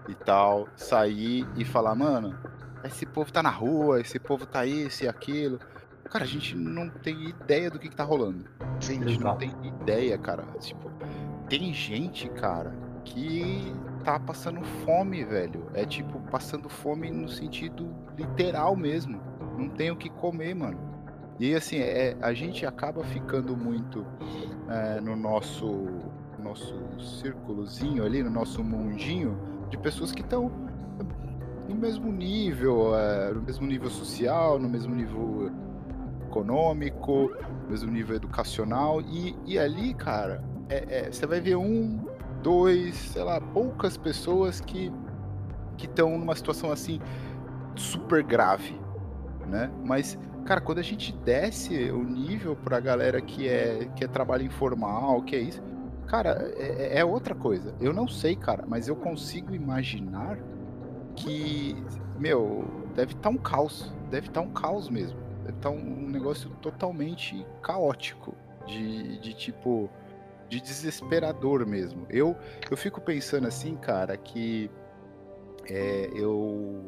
e 0.08 0.14
tal, 0.14 0.68
sair 0.76 1.44
e 1.56 1.64
falar, 1.64 1.96
mano, 1.96 2.38
esse 2.84 3.04
povo 3.04 3.32
tá 3.32 3.42
na 3.42 3.50
rua, 3.50 4.00
esse 4.00 4.20
povo 4.20 4.46
tá 4.46 4.64
isso 4.64 5.02
e 5.02 5.08
aquilo. 5.08 5.58
Cara, 6.10 6.24
a 6.24 6.26
gente 6.26 6.56
não 6.56 6.88
tem 6.88 7.28
ideia 7.28 7.70
do 7.70 7.78
que, 7.78 7.88
que 7.88 7.96
tá 7.96 8.04
rolando. 8.04 8.44
Sim, 8.80 9.02
a 9.02 9.08
gente 9.08 9.22
não 9.22 9.36
tem 9.36 9.52
ideia, 9.62 10.16
cara. 10.16 10.44
Tipo, 10.58 10.90
tem 11.48 11.72
gente, 11.72 12.28
cara, 12.30 12.74
que 13.04 13.74
tá 14.04 14.18
passando 14.18 14.62
fome, 14.84 15.24
velho. 15.24 15.66
É 15.74 15.84
tipo, 15.84 16.18
passando 16.30 16.68
fome 16.68 17.10
no 17.10 17.28
sentido 17.28 17.94
literal 18.16 18.74
mesmo. 18.74 19.20
Não 19.58 19.68
tem 19.68 19.90
o 19.90 19.96
que 19.96 20.08
comer, 20.08 20.54
mano. 20.54 20.78
E 21.38 21.54
assim, 21.54 21.78
é, 21.78 22.16
a 22.20 22.32
gente 22.32 22.64
acaba 22.64 23.04
ficando 23.04 23.56
muito 23.56 24.04
é, 24.68 25.00
no 25.00 25.14
nosso 25.14 25.86
nosso 26.38 26.74
círculozinho 27.20 28.04
ali, 28.04 28.22
no 28.22 28.30
nosso 28.30 28.62
mundinho 28.62 29.36
de 29.68 29.76
pessoas 29.76 30.12
que 30.12 30.22
estão 30.22 30.50
no 31.68 31.74
mesmo 31.74 32.10
nível, 32.10 32.96
é, 32.96 33.32
no 33.32 33.42
mesmo 33.42 33.66
nível 33.66 33.90
social, 33.90 34.58
no 34.58 34.68
mesmo 34.68 34.94
nível 34.94 35.50
econômico, 36.38 37.32
mesmo 37.68 37.90
nível 37.90 38.16
educacional. 38.16 39.00
E, 39.00 39.36
e 39.44 39.58
ali, 39.58 39.94
cara, 39.94 40.42
é, 40.68 40.84
é, 40.88 41.10
você 41.10 41.26
vai 41.26 41.40
ver 41.40 41.56
um, 41.56 42.06
dois, 42.42 42.94
sei 42.94 43.22
lá, 43.22 43.40
poucas 43.40 43.96
pessoas 43.96 44.60
que 44.60 44.92
estão 45.78 46.16
numa 46.18 46.34
situação 46.34 46.70
assim 46.70 47.00
super 47.76 48.22
grave, 48.22 48.80
né? 49.46 49.70
Mas 49.84 50.18
cara, 50.44 50.60
quando 50.60 50.78
a 50.78 50.82
gente 50.82 51.12
desce 51.24 51.90
o 51.90 52.02
nível 52.02 52.56
pra 52.56 52.80
galera 52.80 53.20
que 53.20 53.46
é 53.46 53.88
que 53.94 54.02
é 54.02 54.08
trabalho 54.08 54.44
informal, 54.44 55.22
que 55.22 55.36
é 55.36 55.40
isso, 55.40 55.62
cara, 56.06 56.52
é, 56.56 56.98
é 56.98 57.04
outra 57.04 57.34
coisa. 57.34 57.74
Eu 57.80 57.92
não 57.92 58.08
sei, 58.08 58.34
cara, 58.34 58.64
mas 58.66 58.88
eu 58.88 58.96
consigo 58.96 59.54
imaginar 59.54 60.38
que, 61.14 61.76
meu, 62.18 62.64
deve 62.94 63.12
estar 63.12 63.28
tá 63.28 63.30
um 63.30 63.36
caos, 63.36 63.92
deve 64.10 64.28
estar 64.28 64.40
tá 64.40 64.46
um 64.46 64.50
caos 64.50 64.88
mesmo 64.88 65.27
tá 65.52 65.70
um 65.70 66.08
negócio 66.08 66.50
totalmente 66.62 67.46
caótico. 67.62 68.34
De, 68.66 69.18
de 69.20 69.32
tipo. 69.34 69.90
De 70.48 70.60
desesperador 70.60 71.66
mesmo. 71.66 72.06
Eu, 72.08 72.36
eu 72.70 72.76
fico 72.76 73.00
pensando 73.00 73.46
assim, 73.46 73.76
cara, 73.76 74.16
que 74.16 74.70
é, 75.68 76.10
eu, 76.14 76.82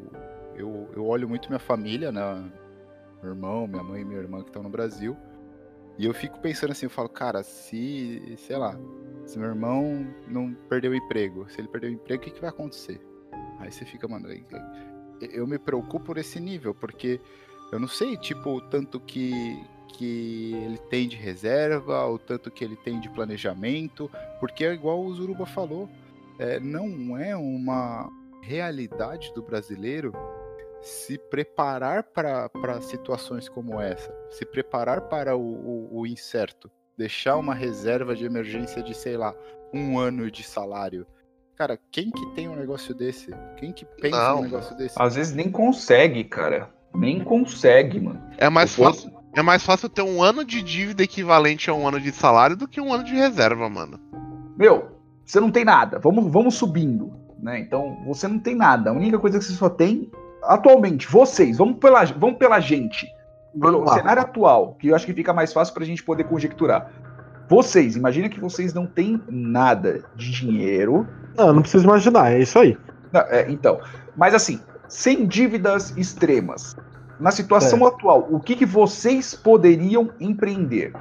eu, 0.55 0.89
eu 0.95 1.05
olho 1.05 1.29
muito 1.29 1.47
minha 1.47 1.59
família, 1.59 2.11
né? 2.11 2.51
Meu 3.21 3.33
irmão, 3.33 3.67
minha 3.67 3.83
mãe 3.83 4.01
e 4.01 4.05
minha 4.05 4.19
irmã 4.19 4.41
que 4.41 4.49
estão 4.49 4.63
no 4.63 4.69
Brasil. 4.69 5.15
E 5.97 6.05
eu 6.05 6.13
fico 6.13 6.39
pensando 6.39 6.71
assim, 6.71 6.87
eu 6.87 6.89
falo, 6.89 7.09
cara, 7.09 7.43
se, 7.43 8.33
sei 8.37 8.57
lá, 8.57 8.75
se 9.25 9.37
meu 9.37 9.49
irmão 9.49 10.07
não 10.27 10.53
perdeu 10.67 10.91
o 10.91 10.95
emprego, 10.95 11.47
se 11.49 11.61
ele 11.61 11.67
perdeu 11.67 11.91
o 11.91 11.93
emprego, 11.93 12.21
o 12.21 12.25
que, 12.25 12.31
que 12.31 12.41
vai 12.41 12.49
acontecer? 12.49 12.99
Aí 13.59 13.71
você 13.71 13.85
fica, 13.85 14.07
mano, 14.07 14.27
eu 15.31 15.45
me 15.45 15.59
preocupo 15.59 16.05
por 16.05 16.17
esse 16.17 16.39
nível, 16.39 16.73
porque 16.73 17.21
eu 17.71 17.79
não 17.79 17.87
sei, 17.87 18.17
tipo, 18.17 18.49
o 18.49 18.61
tanto 18.61 18.99
que, 18.99 19.63
que 19.93 20.53
ele 20.65 20.77
tem 20.77 21.07
de 21.07 21.15
reserva, 21.15 22.05
o 22.05 22.19
tanto 22.19 22.51
que 22.51 22.63
ele 22.63 22.75
tem 22.75 22.99
de 22.99 23.09
planejamento, 23.09 24.11
porque 24.39 24.65
é 24.65 24.73
igual 24.73 24.99
o 24.99 25.13
Zuruba 25.13 25.45
falou, 25.45 25.89
é, 26.37 26.59
não 26.59 27.17
é 27.17 27.35
uma 27.35 28.09
realidade 28.41 29.31
do 29.33 29.41
brasileiro 29.41 30.11
se 30.81 31.17
preparar 31.17 32.03
para 32.03 32.81
situações 32.81 33.47
como 33.47 33.79
essa, 33.79 34.13
se 34.31 34.45
preparar 34.45 35.01
para 35.01 35.35
o, 35.37 35.41
o, 35.41 35.99
o, 35.99 36.07
incerto, 36.07 36.71
deixar 36.97 37.37
uma 37.37 37.53
reserva 37.53 38.15
de 38.15 38.25
emergência 38.25 38.81
de, 38.81 38.95
sei 38.95 39.15
lá, 39.15 39.35
um 39.71 39.99
ano 39.99 40.29
de 40.29 40.43
salário. 40.43 41.05
Cara, 41.55 41.77
quem 41.91 42.09
que 42.09 42.25
tem 42.33 42.49
um 42.49 42.55
negócio 42.55 42.95
desse? 42.95 43.29
Quem 43.57 43.71
que 43.71 43.85
pensa 43.85 44.17
Não, 44.17 44.39
um 44.39 44.41
negócio 44.41 44.75
desse? 44.75 44.95
Às 44.99 45.15
vezes 45.15 45.33
nem 45.33 45.51
consegue, 45.51 46.23
cara. 46.23 46.73
Nem 46.93 47.23
consegue, 47.23 47.99
mano. 47.99 48.21
É 48.37 48.49
mais 48.49 48.75
fácil. 48.75 49.11
É 49.33 49.41
mais 49.41 49.63
fácil 49.63 49.87
ter 49.87 50.01
um 50.01 50.21
ano 50.21 50.43
de 50.43 50.61
dívida 50.61 51.03
equivalente 51.03 51.69
a 51.69 51.73
um 51.73 51.87
ano 51.87 52.01
de 52.01 52.11
salário 52.11 52.57
do 52.57 52.67
que 52.67 52.81
um 52.81 52.93
ano 52.93 53.03
de 53.03 53.13
reserva, 53.13 53.69
mano. 53.69 53.97
Meu, 54.57 54.89
você 55.25 55.39
não 55.39 55.49
tem 55.49 55.63
nada. 55.63 55.99
Vamos, 55.99 56.29
vamos 56.29 56.55
subindo, 56.55 57.13
né? 57.39 57.59
Então, 57.59 57.97
você 58.05 58.27
não 58.27 58.37
tem 58.37 58.55
nada. 58.55 58.89
A 58.89 58.93
única 58.93 59.17
coisa 59.17 59.39
que 59.39 59.45
você 59.45 59.53
só 59.53 59.69
tem 59.69 60.11
atualmente, 60.43 61.07
vocês, 61.07 61.57
vamos 61.57 61.77
pela, 61.77 62.03
vamos 62.03 62.37
pela 62.37 62.59
gente, 62.59 63.07
pelo 63.59 63.87
cenário 63.93 64.21
atual, 64.21 64.75
que 64.79 64.87
eu 64.89 64.95
acho 64.95 65.05
que 65.05 65.13
fica 65.13 65.31
mais 65.31 65.53
fácil 65.53 65.73
para 65.73 65.83
a 65.83 65.85
gente 65.85 66.03
poder 66.03 66.25
conjecturar. 66.25 66.91
Vocês, 67.47 67.95
imagina 67.95 68.29
que 68.29 68.39
vocês 68.39 68.73
não 68.73 68.85
têm 68.85 69.21
nada 69.29 70.03
de 70.15 70.31
dinheiro. 70.31 71.07
Não, 71.37 71.53
não 71.53 71.61
precisa 71.61 71.83
imaginar, 71.83 72.31
é 72.31 72.39
isso 72.39 72.57
aí. 72.57 72.77
Não, 73.11 73.21
é, 73.21 73.49
então, 73.51 73.79
mas 74.15 74.33
assim, 74.33 74.59
sem 74.91 75.25
dívidas 75.25 75.95
extremas, 75.95 76.75
na 77.17 77.31
situação 77.31 77.85
é. 77.85 77.87
atual, 77.87 78.27
o 78.29 78.39
que, 78.39 78.55
que 78.55 78.65
vocês 78.65 79.33
poderiam 79.33 80.09
empreender? 80.19 80.91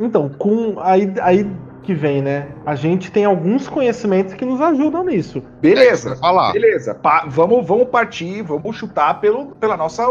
Então, 0.00 0.30
com 0.30 0.80
aí, 0.80 1.12
aí 1.20 1.50
que 1.82 1.92
vem, 1.92 2.22
né? 2.22 2.48
A 2.64 2.74
gente 2.74 3.12
tem 3.12 3.26
alguns 3.26 3.68
conhecimentos 3.68 4.32
que 4.34 4.44
nos 4.44 4.60
ajudam 4.60 5.04
nisso. 5.04 5.42
Beleza, 5.60 6.18
é, 6.22 6.52
beleza. 6.52 6.94
Pa 6.94 7.26
vamos, 7.28 7.66
vamos 7.66 7.88
partir, 7.88 8.42
vamos 8.42 8.76
chutar 8.76 9.20
pelo, 9.20 9.48
pela, 9.56 9.76
nossa, 9.76 10.06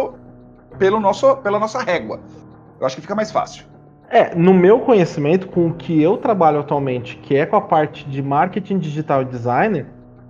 pelo 0.77 0.99
nosso, 0.99 1.35
pela 1.37 1.57
nossa 1.57 1.79
régua. 1.79 2.19
Eu 2.79 2.85
acho 2.85 2.95
que 2.95 3.01
fica 3.01 3.15
mais 3.15 3.31
fácil. 3.31 3.65
É, 4.07 4.35
no 4.35 4.53
meu 4.53 4.79
conhecimento, 4.81 5.47
com 5.47 5.67
o 5.67 5.73
que 5.73 6.01
eu 6.01 6.17
trabalho 6.17 6.59
atualmente, 6.59 7.17
que 7.17 7.35
é 7.35 7.45
com 7.45 7.55
a 7.55 7.61
parte 7.61 8.07
de 8.07 8.21
marketing 8.21 8.77
digital 8.77 9.23
e 9.23 9.25
designer, 9.25 9.87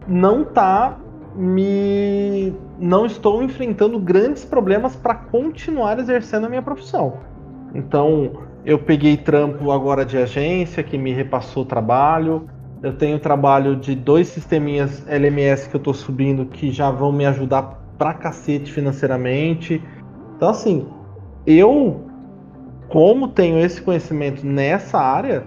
não 0.08 0.46
tá 0.46 0.98
me. 1.40 2.54
Não 2.78 3.06
estou 3.06 3.42
enfrentando 3.42 3.98
grandes 3.98 4.44
problemas 4.44 4.96
para 4.96 5.16
continuar 5.16 5.98
exercendo 5.98 6.46
a 6.46 6.50
minha 6.50 6.62
profissão. 6.62 7.14
Então, 7.74 8.32
eu 8.66 8.78
peguei 8.78 9.16
trampo 9.16 9.72
agora 9.72 10.06
de 10.06 10.18
agência 10.18 10.84
que 10.84 10.98
me 10.98 11.14
repassou 11.14 11.64
trabalho. 11.64 12.50
Eu 12.84 12.94
tenho 12.98 13.20
trabalho 13.20 13.76
de 13.76 13.96
dois 13.96 14.28
sisteminhas 14.28 15.06
LMS 15.08 15.70
que 15.70 15.76
eu 15.76 15.80
tô 15.80 15.94
subindo 15.94 16.46
que 16.46 16.72
já 16.72 16.92
vão 16.92 17.12
me 17.12 17.26
ajudar 17.26 17.80
pra 17.98 18.14
cacete 18.14 18.72
financeiramente. 18.72 19.82
Então, 20.36 20.50
assim, 20.50 20.88
eu, 21.46 22.02
como 22.90 23.30
tenho 23.30 23.60
esse 23.60 23.82
conhecimento 23.82 24.46
nessa 24.46 24.98
área, 24.98 25.46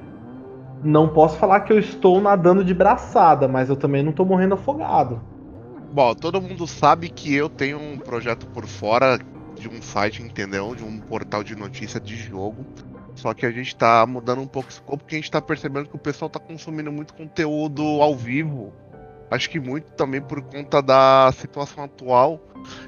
não 0.83 1.09
posso 1.09 1.39
falar 1.39 1.61
que 1.61 1.73
eu 1.73 1.79
estou 1.79 2.21
nadando 2.21 2.65
de 2.65 2.75
braçada, 2.75 3.47
mas 3.47 3.69
eu 3.69 3.77
também 3.77 4.03
não 4.03 4.11
estou 4.11 4.27
morrendo 4.27 4.55
afogado. 4.55 5.21
Bom, 5.93 6.15
todo 6.15 6.41
mundo 6.41 6.67
sabe 6.67 7.11
que 7.11 7.35
eu 7.35 7.51
tenho 7.51 7.79
um 7.79 7.99
projeto 7.99 8.47
por 8.47 8.67
fora 8.67 9.19
de 9.55 9.69
um 9.69 9.83
site, 9.83 10.23
entendeu? 10.23 10.75
De 10.75 10.83
um 10.83 10.99
portal 10.99 11.45
de 11.45 11.55
notícia 11.55 12.01
de 12.01 12.17
jogo. 12.17 12.65
Só 13.15 13.35
que 13.35 13.45
a 13.45 13.51
gente 13.51 13.77
tá 13.77 14.07
mudando 14.07 14.41
um 14.41 14.47
pouco 14.47 14.71
o 14.71 14.73
escopo 14.73 15.05
porque 15.05 15.17
a 15.17 15.19
gente 15.19 15.31
tá 15.31 15.43
percebendo 15.43 15.91
que 15.91 15.95
o 15.95 15.99
pessoal 15.99 16.31
tá 16.31 16.41
consumindo 16.41 16.91
muito 16.91 17.13
conteúdo 17.13 17.83
ao 18.01 18.17
vivo. 18.17 18.73
Acho 19.31 19.51
que 19.51 19.61
muito 19.61 19.93
também 19.93 20.23
por 20.23 20.41
conta 20.41 20.81
da 20.81 21.31
situação 21.37 21.85
atual. 21.85 22.41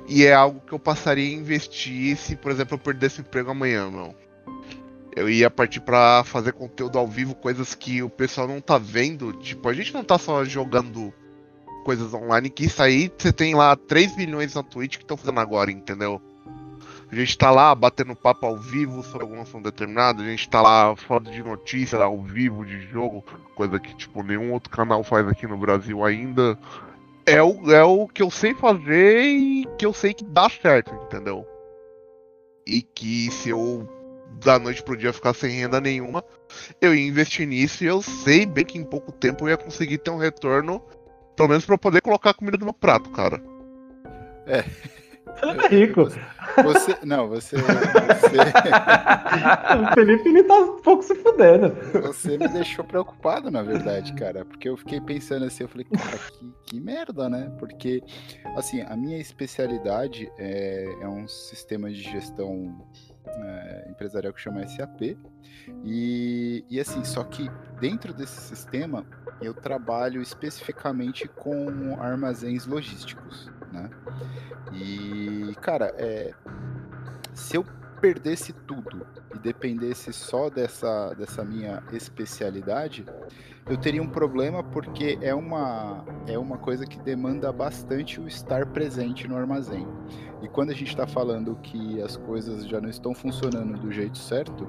E 0.08 0.24
é 0.24 0.32
algo 0.32 0.60
que 0.60 0.72
eu 0.72 0.78
passaria 0.78 1.28
a 1.28 1.38
investir 1.38 2.16
se, 2.16 2.34
por 2.34 2.50
exemplo, 2.50 2.76
eu 2.76 2.78
perdesse 2.78 3.20
emprego 3.20 3.50
amanhã, 3.50 3.90
meu. 3.90 4.14
Eu 5.14 5.28
ia 5.28 5.50
partir 5.50 5.80
para 5.80 6.24
fazer 6.24 6.54
conteúdo 6.54 6.98
ao 6.98 7.06
vivo, 7.06 7.34
coisas 7.34 7.74
que 7.74 8.02
o 8.02 8.08
pessoal 8.08 8.48
não 8.48 8.62
tá 8.62 8.78
vendo. 8.78 9.34
Tipo, 9.34 9.68
a 9.68 9.74
gente 9.74 9.92
não 9.92 10.02
tá 10.02 10.16
só 10.16 10.42
jogando 10.42 11.12
coisas 11.84 12.12
online, 12.12 12.50
que 12.50 12.64
isso 12.64 12.82
aí 12.82 13.12
você 13.16 13.32
tem 13.32 13.54
lá 13.54 13.76
3 13.76 14.16
milhões 14.16 14.54
na 14.54 14.62
Twitch 14.62 14.96
que 14.96 15.04
estão 15.04 15.16
fazendo 15.16 15.38
agora, 15.38 15.70
entendeu? 15.70 16.20
A 17.12 17.14
gente 17.14 17.38
tá 17.38 17.50
lá 17.50 17.72
batendo 17.74 18.16
papo 18.16 18.46
ao 18.46 18.56
vivo 18.56 19.02
sobre 19.02 19.22
algum 19.22 19.40
assunto 19.40 19.64
determinado, 19.64 20.22
a 20.22 20.26
gente 20.26 20.48
tá 20.48 20.60
lá 20.60 20.96
falando 20.96 21.30
de 21.30 21.42
notícias 21.42 22.00
ao 22.00 22.20
vivo 22.20 22.64
de 22.64 22.80
jogo, 22.88 23.24
coisa 23.54 23.78
que 23.78 23.94
tipo 23.94 24.22
nenhum 24.22 24.52
outro 24.52 24.70
canal 24.70 25.04
faz 25.04 25.28
aqui 25.28 25.46
no 25.46 25.56
Brasil 25.56 26.04
ainda. 26.04 26.58
É 27.26 27.42
o, 27.42 27.70
é 27.70 27.84
o 27.84 28.08
que 28.08 28.22
eu 28.22 28.30
sei 28.30 28.54
fazer 28.54 29.22
e 29.22 29.66
que 29.78 29.86
eu 29.86 29.92
sei 29.92 30.12
que 30.12 30.24
dá 30.24 30.48
certo, 30.48 30.94
entendeu? 31.06 31.46
E 32.66 32.82
que 32.82 33.30
se 33.30 33.50
eu 33.50 33.88
da 34.42 34.58
noite 34.58 34.82
pro 34.82 34.96
dia 34.96 35.12
ficar 35.12 35.34
sem 35.34 35.50
renda 35.50 35.80
nenhuma, 35.80 36.24
eu 36.80 36.94
ia 36.94 37.06
investir 37.06 37.46
nisso 37.46 37.84
e 37.84 37.86
eu 37.86 38.02
sei 38.02 38.44
bem 38.44 38.64
que 38.64 38.78
em 38.78 38.84
pouco 38.84 39.12
tempo 39.12 39.44
eu 39.44 39.50
ia 39.50 39.56
conseguir 39.56 39.98
ter 39.98 40.10
um 40.10 40.16
retorno, 40.16 40.82
pelo 41.36 41.48
menos 41.48 41.64
para 41.64 41.78
poder 41.78 42.00
colocar 42.00 42.34
comida 42.34 42.58
no 42.58 42.66
meu 42.66 42.74
prato, 42.74 43.10
cara. 43.10 43.40
É. 44.46 44.64
Ele 45.42 45.64
é 45.64 45.68
rico. 45.68 46.04
Você, 46.62 46.96
não, 47.04 47.28
você. 47.28 47.56
você... 47.56 47.66
o 49.82 49.94
Felipe 49.94 50.28
ele 50.28 50.44
tá 50.44 50.54
um 50.54 50.80
pouco 50.80 51.02
se 51.02 51.14
fudendo. 51.16 51.74
Você 52.02 52.38
me 52.38 52.46
deixou 52.48 52.84
preocupado, 52.84 53.50
na 53.50 53.62
verdade, 53.62 54.14
cara. 54.14 54.44
Porque 54.44 54.68
eu 54.68 54.76
fiquei 54.76 55.00
pensando 55.00 55.44
assim, 55.44 55.64
eu 55.64 55.68
falei, 55.68 55.86
cara, 55.86 56.18
que, 56.18 56.52
que 56.66 56.80
merda, 56.80 57.28
né? 57.28 57.52
Porque, 57.58 58.02
assim, 58.56 58.82
a 58.82 58.96
minha 58.96 59.18
especialidade 59.18 60.30
é, 60.38 60.84
é 61.00 61.08
um 61.08 61.26
sistema 61.26 61.90
de 61.90 62.02
gestão 62.02 62.86
é, 63.26 63.86
empresarial 63.88 64.32
que 64.32 64.40
chama 64.40 64.66
SAP. 64.66 65.16
E, 65.84 66.64
e 66.68 66.80
assim, 66.80 67.04
só 67.04 67.24
que 67.24 67.50
dentro 67.80 68.12
desse 68.12 68.40
sistema 68.40 69.04
eu 69.40 69.54
trabalho 69.54 70.22
especificamente 70.22 71.28
com 71.28 72.00
armazéns 72.00 72.66
logísticos, 72.66 73.50
né? 73.72 73.90
E, 74.72 75.54
cara, 75.60 75.94
é, 75.96 76.32
se 77.32 77.56
eu 77.56 77.64
perdesse 78.00 78.52
tudo 78.52 79.06
e 79.34 79.38
dependesse 79.38 80.12
só 80.12 80.50
dessa, 80.50 81.14
dessa 81.14 81.44
minha 81.44 81.82
especialidade, 81.92 83.04
eu 83.68 83.76
teria 83.76 84.02
um 84.02 84.06
problema 84.06 84.62
porque 84.62 85.18
é 85.22 85.34
uma, 85.34 86.04
é 86.26 86.38
uma 86.38 86.58
coisa 86.58 86.84
que 86.84 86.98
demanda 87.00 87.50
bastante 87.50 88.20
o 88.20 88.28
estar 88.28 88.66
presente 88.66 89.26
no 89.26 89.36
armazém. 89.36 89.86
E 90.42 90.48
quando 90.48 90.70
a 90.70 90.74
gente 90.74 90.88
está 90.88 91.06
falando 91.06 91.56
que 91.62 92.00
as 92.02 92.16
coisas 92.16 92.66
já 92.66 92.80
não 92.80 92.90
estão 92.90 93.14
funcionando 93.14 93.78
do 93.78 93.90
jeito 93.90 94.18
certo, 94.18 94.68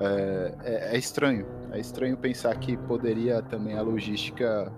é, 0.00 0.54
é, 0.64 0.96
é 0.96 0.98
estranho. 0.98 1.46
É 1.70 1.78
estranho 1.78 2.16
pensar 2.16 2.56
que 2.58 2.76
poderia 2.76 3.42
também 3.42 3.76
a 3.76 3.82
logística 3.82 4.72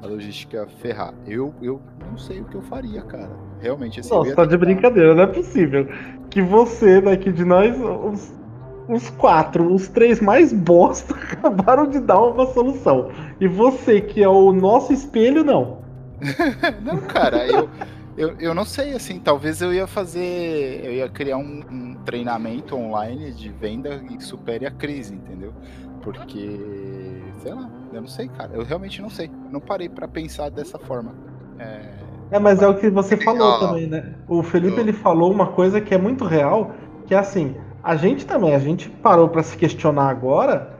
a 0.00 0.06
logística 0.06 0.68
ferrar. 0.80 1.12
Eu, 1.26 1.52
eu 1.60 1.80
não 2.08 2.16
sei 2.16 2.40
o 2.40 2.44
que 2.44 2.54
eu 2.54 2.62
faria, 2.62 3.02
cara. 3.02 3.30
Realmente, 3.60 3.98
assim. 3.98 4.10
Nossa, 4.10 4.34
tá 4.34 4.44
de 4.44 4.56
brincadeira, 4.56 5.12
não 5.12 5.24
é 5.24 5.26
possível. 5.26 5.88
Que 6.30 6.40
você, 6.40 7.00
daqui 7.00 7.32
de 7.32 7.44
nós, 7.44 7.76
os, 7.80 8.32
os 8.88 9.10
quatro, 9.10 9.72
os 9.72 9.86
três 9.88 10.20
mais 10.20 10.52
bosta, 10.52 11.14
acabaram 11.32 11.86
de 11.86 12.00
dar 12.00 12.20
uma 12.20 12.46
solução. 12.46 13.10
E 13.38 13.46
você, 13.46 14.00
que 14.00 14.22
é 14.22 14.28
o 14.28 14.52
nosso 14.52 14.92
espelho, 14.92 15.44
não. 15.44 15.78
não, 16.82 16.98
cara, 17.02 17.46
eu, 17.46 17.68
eu, 18.16 18.34
eu 18.40 18.54
não 18.54 18.64
sei, 18.64 18.94
assim, 18.94 19.20
talvez 19.20 19.60
eu 19.60 19.72
ia 19.72 19.86
fazer. 19.86 20.80
Eu 20.82 20.92
ia 20.92 21.08
criar 21.08 21.36
um, 21.36 21.62
um 21.70 21.94
treinamento 22.04 22.74
online 22.74 23.32
de 23.32 23.50
venda 23.50 23.98
que 23.98 24.22
supere 24.24 24.66
a 24.66 24.70
crise, 24.70 25.14
entendeu? 25.14 25.52
Porque, 26.02 26.58
sei 27.42 27.52
lá, 27.52 27.70
eu 27.92 28.00
não 28.00 28.08
sei, 28.08 28.28
cara. 28.28 28.52
Eu 28.54 28.64
realmente 28.64 29.02
não 29.02 29.10
sei. 29.10 29.30
Não 29.50 29.60
parei 29.60 29.88
para 29.88 30.08
pensar 30.08 30.50
dessa 30.50 30.78
forma. 30.78 31.14
É... 31.58 31.90
é... 32.30 32.38
mas 32.38 32.62
é 32.62 32.66
o 32.66 32.74
que 32.74 32.88
você 32.88 33.16
falou 33.16 33.60
também, 33.60 33.86
né? 33.86 34.14
O 34.26 34.42
Felipe 34.42 34.80
ele 34.80 34.92
falou 34.92 35.30
uma 35.30 35.48
coisa 35.48 35.80
que 35.80 35.94
é 35.94 35.98
muito 35.98 36.24
real, 36.24 36.72
que 37.06 37.14
é 37.14 37.18
assim, 37.18 37.54
a 37.88 37.96
gente 37.96 38.26
também, 38.26 38.54
a 38.54 38.58
gente 38.58 38.90
parou 38.90 39.30
para 39.30 39.42
se 39.42 39.56
questionar 39.56 40.10
agora, 40.10 40.76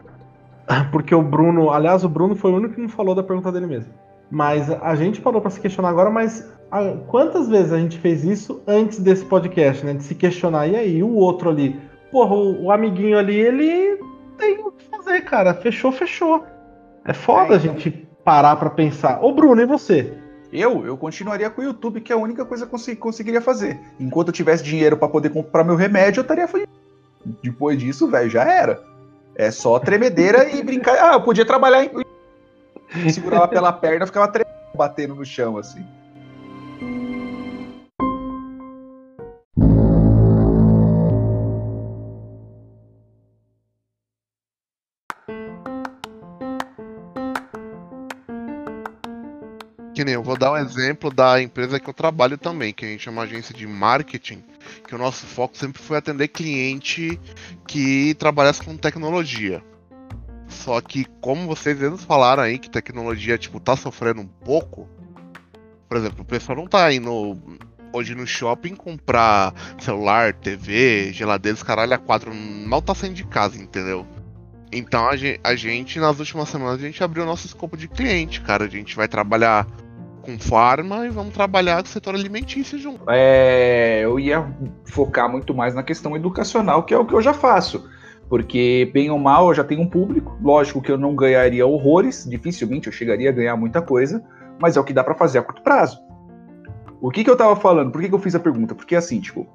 porque 0.93 1.15
o 1.15 1.23
Bruno, 1.23 1.71
aliás, 1.71 2.05
o 2.05 2.09
Bruno 2.09 2.37
foi 2.37 2.53
o 2.53 2.57
único 2.57 2.75
que 2.75 2.83
não 2.83 2.89
falou 2.91 3.15
da 3.15 3.23
pergunta 3.23 3.51
dele 3.51 3.67
mesmo. 3.67 3.91
Mas 4.31 4.71
a 4.71 4.95
gente 4.95 5.19
parou 5.19 5.41
para 5.41 5.51
se 5.51 5.59
questionar 5.59 5.89
agora, 5.89 6.11
mas 6.11 6.47
a, 6.71 6.93
quantas 7.07 7.49
vezes 7.49 7.73
a 7.73 7.79
gente 7.79 7.99
fez 7.99 8.25
isso 8.25 8.63
antes 8.67 8.99
desse 8.99 9.25
podcast, 9.25 9.87
né? 9.87 9.95
De 9.95 10.03
se 10.03 10.15
questionar, 10.15 10.67
e 10.67 10.77
aí, 10.77 11.03
o 11.03 11.15
outro 11.15 11.49
ali? 11.49 11.81
Porra, 12.13 12.35
o, 12.35 12.65
o 12.65 12.71
amiguinho 12.71 13.19
ali, 13.19 13.41
ele 13.41 13.99
tem 14.37 14.59
o 14.59 14.71
que 14.71 14.85
fazer, 14.85 15.23
cara. 15.23 15.55
Fechou, 15.55 15.91
fechou. 15.91 16.45
É 17.07 17.15
foda 17.15 17.55
É, 17.55 17.57
a 17.57 17.59
gente 17.59 18.07
parar 18.23 18.55
para 18.57 18.69
pensar. 18.69 19.25
Ô, 19.25 19.33
Bruno, 19.33 19.63
e 19.63 19.65
você? 19.65 20.13
Eu, 20.53 20.85
eu 20.85 20.95
continuaria 20.99 21.49
com 21.49 21.63
o 21.63 21.65
YouTube, 21.65 22.03
que 22.03 22.13
é 22.13 22.15
a 22.15 22.19
única 22.19 22.45
coisa 22.45 22.65
que 22.65 22.69
eu 22.69 22.73
consegui- 22.73 23.01
conseguiria 23.01 23.41
fazer. 23.41 23.81
Enquanto 23.99 24.29
eu 24.29 24.35
tivesse 24.35 24.63
dinheiro 24.63 24.99
pra 24.99 25.09
poder 25.09 25.31
comprar 25.31 25.65
meu 25.65 25.75
remédio, 25.75 26.21
eu 26.21 26.23
estaria 26.23 26.47
feliz. 26.47 26.69
Depois 27.43 27.79
disso, 27.79 28.09
velho, 28.09 28.31
já 28.31 28.45
era. 28.45 28.83
É 29.35 29.51
só 29.51 29.79
tremedeira 29.79 30.49
e 30.51 30.63
brincar. 30.63 30.97
Ah, 30.99 31.15
eu 31.15 31.21
podia 31.21 31.45
trabalhar 31.45 31.85
em. 31.85 33.11
Segurava 33.11 33.47
pela 33.47 33.73
perna, 33.73 34.07
ficava 34.07 34.33
batendo 34.75 35.15
no 35.15 35.25
chão, 35.25 35.59
assim. 35.59 35.87
Que 49.99 50.05
nem 50.05 50.15
eu 50.15 50.23
vou 50.23 50.39
dar 50.39 50.53
um 50.53 50.57
exemplo 50.57 51.11
da 51.13 51.43
empresa 51.43 51.81
que 51.81 51.91
eu 51.91 51.93
trabalho 51.93 52.39
também, 52.39 52.73
que 52.73 52.85
a 52.85 52.89
gente 52.89 53.09
é 53.09 53.11
uma 53.11 53.23
agência 53.23 53.53
de 53.53 53.67
marketing, 53.67 54.45
que 54.87 54.95
o 54.95 54.99
nosso 54.99 55.27
foco 55.27 55.57
sempre 55.59 55.83
foi 55.83 55.99
atender 55.99 56.29
cliente 56.29 57.21
que 57.67 58.15
trabalhasse 58.15 58.63
com 58.63 58.77
tecnologia. 58.77 59.61
Só 60.47 60.81
que, 60.81 61.05
como 61.21 61.49
vocês 61.49 61.77
mesmos 61.77 62.05
falaram 62.05 62.45
aí, 62.45 62.61
que 62.61 62.71
tecnologia, 62.71 63.37
tipo, 63.37 63.59
tá 63.59 63.75
sofrendo 63.75 64.21
um 64.21 64.27
pouco. 64.29 64.89
Por 65.89 65.97
exemplo, 65.97 66.23
o 66.23 66.25
pessoal 66.25 66.57
não 66.57 66.69
tá 66.69 66.93
indo 66.93 67.37
hoje 67.93 68.15
no 68.15 68.25
shopping 68.25 68.77
comprar 68.77 69.53
celular, 69.81 70.33
TV, 70.33 71.13
geladeira, 71.13 71.59
caralho, 71.59 71.95
a 71.95 71.99
quatro, 71.99 72.33
mal 72.33 72.81
tá 72.81 72.95
saindo 72.95 73.17
de 73.17 73.25
casa, 73.25 73.61
entendeu? 73.61 74.07
Então 74.71 75.09
a 75.09 75.17
gen- 75.17 75.41
a 75.43 75.57
gente, 75.57 75.99
nas 75.99 76.21
últimas 76.21 76.49
semanas, 76.51 76.77
a 76.81 76.87
gente 76.87 77.03
abriu 77.03 77.27
nosso 77.27 77.49
escopo 77.49 77.77
de 77.77 77.89
cliente, 77.89 78.41
cara. 78.43 78.65
A 78.65 78.69
gente 78.69 78.95
vai 78.95 79.09
trabalhar 79.09 79.67
com 80.19 80.39
farma 80.39 81.07
e 81.07 81.11
vamos 81.11 81.33
trabalhar 81.33 81.83
com 81.83 81.89
o 81.89 81.93
setor 81.93 82.15
alimentício 82.15 82.79
junto. 82.79 83.03
É, 83.09 84.01
eu 84.03 84.19
ia 84.19 84.47
focar 84.85 85.31
muito 85.31 85.55
mais 85.55 85.75
na 85.75 85.83
questão 85.83 86.17
educacional, 86.17 86.83
que 86.83 86.93
é 86.93 86.99
o 86.99 87.05
que 87.05 87.15
eu 87.15 87.23
já 87.23 87.33
faço. 87.33 87.89
Porque, 88.29 88.91
bem 88.93 89.11
ou 89.11 89.19
mal, 89.19 89.49
eu 89.49 89.55
já 89.55 89.65
tenho 89.65 89.81
um 89.81 89.89
público. 89.89 90.37
Lógico 90.43 90.83
que 90.83 90.93
eu 90.93 90.99
não 90.99 91.17
ganharia 91.17 91.67
horrores, 91.67 92.27
dificilmente 92.29 92.87
eu 92.87 92.93
chegaria 92.93 93.31
a 93.31 93.33
ganhar 93.33 93.57
muita 93.57 93.81
coisa, 93.81 94.23
mas 94.61 94.77
é 94.77 94.81
o 94.81 94.85
que 94.85 94.93
dá 94.93 95.03
pra 95.03 95.15
fazer 95.15 95.39
a 95.39 95.43
curto 95.43 95.63
prazo. 95.63 95.99
O 97.01 97.11
que, 97.11 97.25
que 97.25 97.31
eu 97.31 97.37
tava 97.37 97.57
falando? 97.57 97.91
Por 97.91 98.03
que, 98.03 98.09
que 98.09 98.15
eu 98.15 98.19
fiz 98.19 98.35
a 98.35 98.41
pergunta? 98.41 98.75
Porque, 98.75 98.95
assim, 98.95 99.21
tipo, 99.21 99.47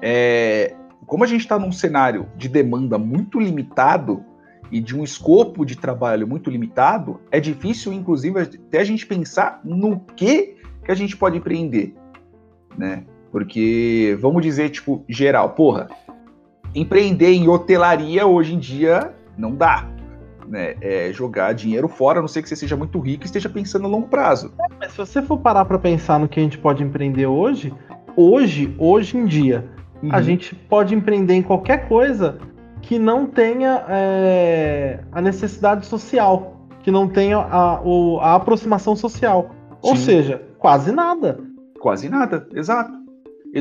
é, 0.00 0.76
como 1.06 1.24
a 1.24 1.26
gente 1.26 1.46
tá 1.48 1.58
num 1.58 1.72
cenário 1.72 2.28
de 2.36 2.48
demanda 2.48 2.98
muito 2.98 3.40
limitado 3.40 4.24
e 4.72 4.80
de 4.80 4.98
um 4.98 5.04
escopo 5.04 5.66
de 5.66 5.76
trabalho 5.76 6.26
muito 6.26 6.50
limitado, 6.50 7.20
é 7.30 7.38
difícil, 7.38 7.92
inclusive, 7.92 8.40
até 8.40 8.80
a 8.80 8.84
gente 8.84 9.06
pensar 9.06 9.60
no 9.62 10.00
que 10.16 10.56
que 10.82 10.90
a 10.90 10.94
gente 10.94 11.16
pode 11.16 11.36
empreender, 11.36 11.94
né? 12.76 13.04
Porque, 13.30 14.16
vamos 14.20 14.42
dizer, 14.42 14.70
tipo, 14.70 15.04
geral, 15.08 15.50
porra, 15.50 15.88
empreender 16.74 17.32
em 17.32 17.48
hotelaria 17.48 18.26
hoje 18.26 18.54
em 18.54 18.58
dia 18.58 19.12
não 19.38 19.54
dá. 19.54 19.88
Né? 20.48 20.74
É 20.80 21.12
jogar 21.12 21.52
dinheiro 21.52 21.86
fora, 21.88 22.18
a 22.18 22.20
não 22.22 22.28
ser 22.28 22.42
que 22.42 22.48
você 22.48 22.56
seja 22.56 22.76
muito 22.76 22.98
rico 22.98 23.24
e 23.24 23.26
esteja 23.26 23.48
pensando 23.48 23.86
a 23.86 23.88
longo 23.88 24.08
prazo. 24.08 24.52
Mas 24.80 24.90
se 24.92 24.98
você 24.98 25.22
for 25.22 25.38
parar 25.38 25.64
para 25.64 25.78
pensar 25.78 26.18
no 26.18 26.28
que 26.28 26.40
a 26.40 26.42
gente 26.42 26.58
pode 26.58 26.82
empreender 26.82 27.26
hoje, 27.26 27.72
hoje, 28.16 28.74
hoje 28.78 29.16
em 29.16 29.24
dia, 29.24 29.70
a 30.10 30.16
Uhum. 30.16 30.22
gente 30.22 30.54
pode 30.54 30.94
empreender 30.94 31.34
em 31.34 31.42
qualquer 31.42 31.88
coisa 31.88 32.38
que 32.82 32.98
não 32.98 33.26
tenha 33.26 33.84
é, 33.88 35.00
a 35.10 35.20
necessidade 35.22 35.86
social, 35.86 36.66
que 36.82 36.90
não 36.90 37.08
tenha 37.08 37.38
a, 37.38 37.80
o- 37.82 38.18
a 38.20 38.34
aproximação 38.34 38.94
social. 38.94 39.50
Ou 39.80 39.96
Sim. 39.96 40.02
seja, 40.04 40.42
quase 40.58 40.92
nada. 40.92 41.40
Quase 41.80 42.08
nada, 42.08 42.46
exato. 42.54 42.92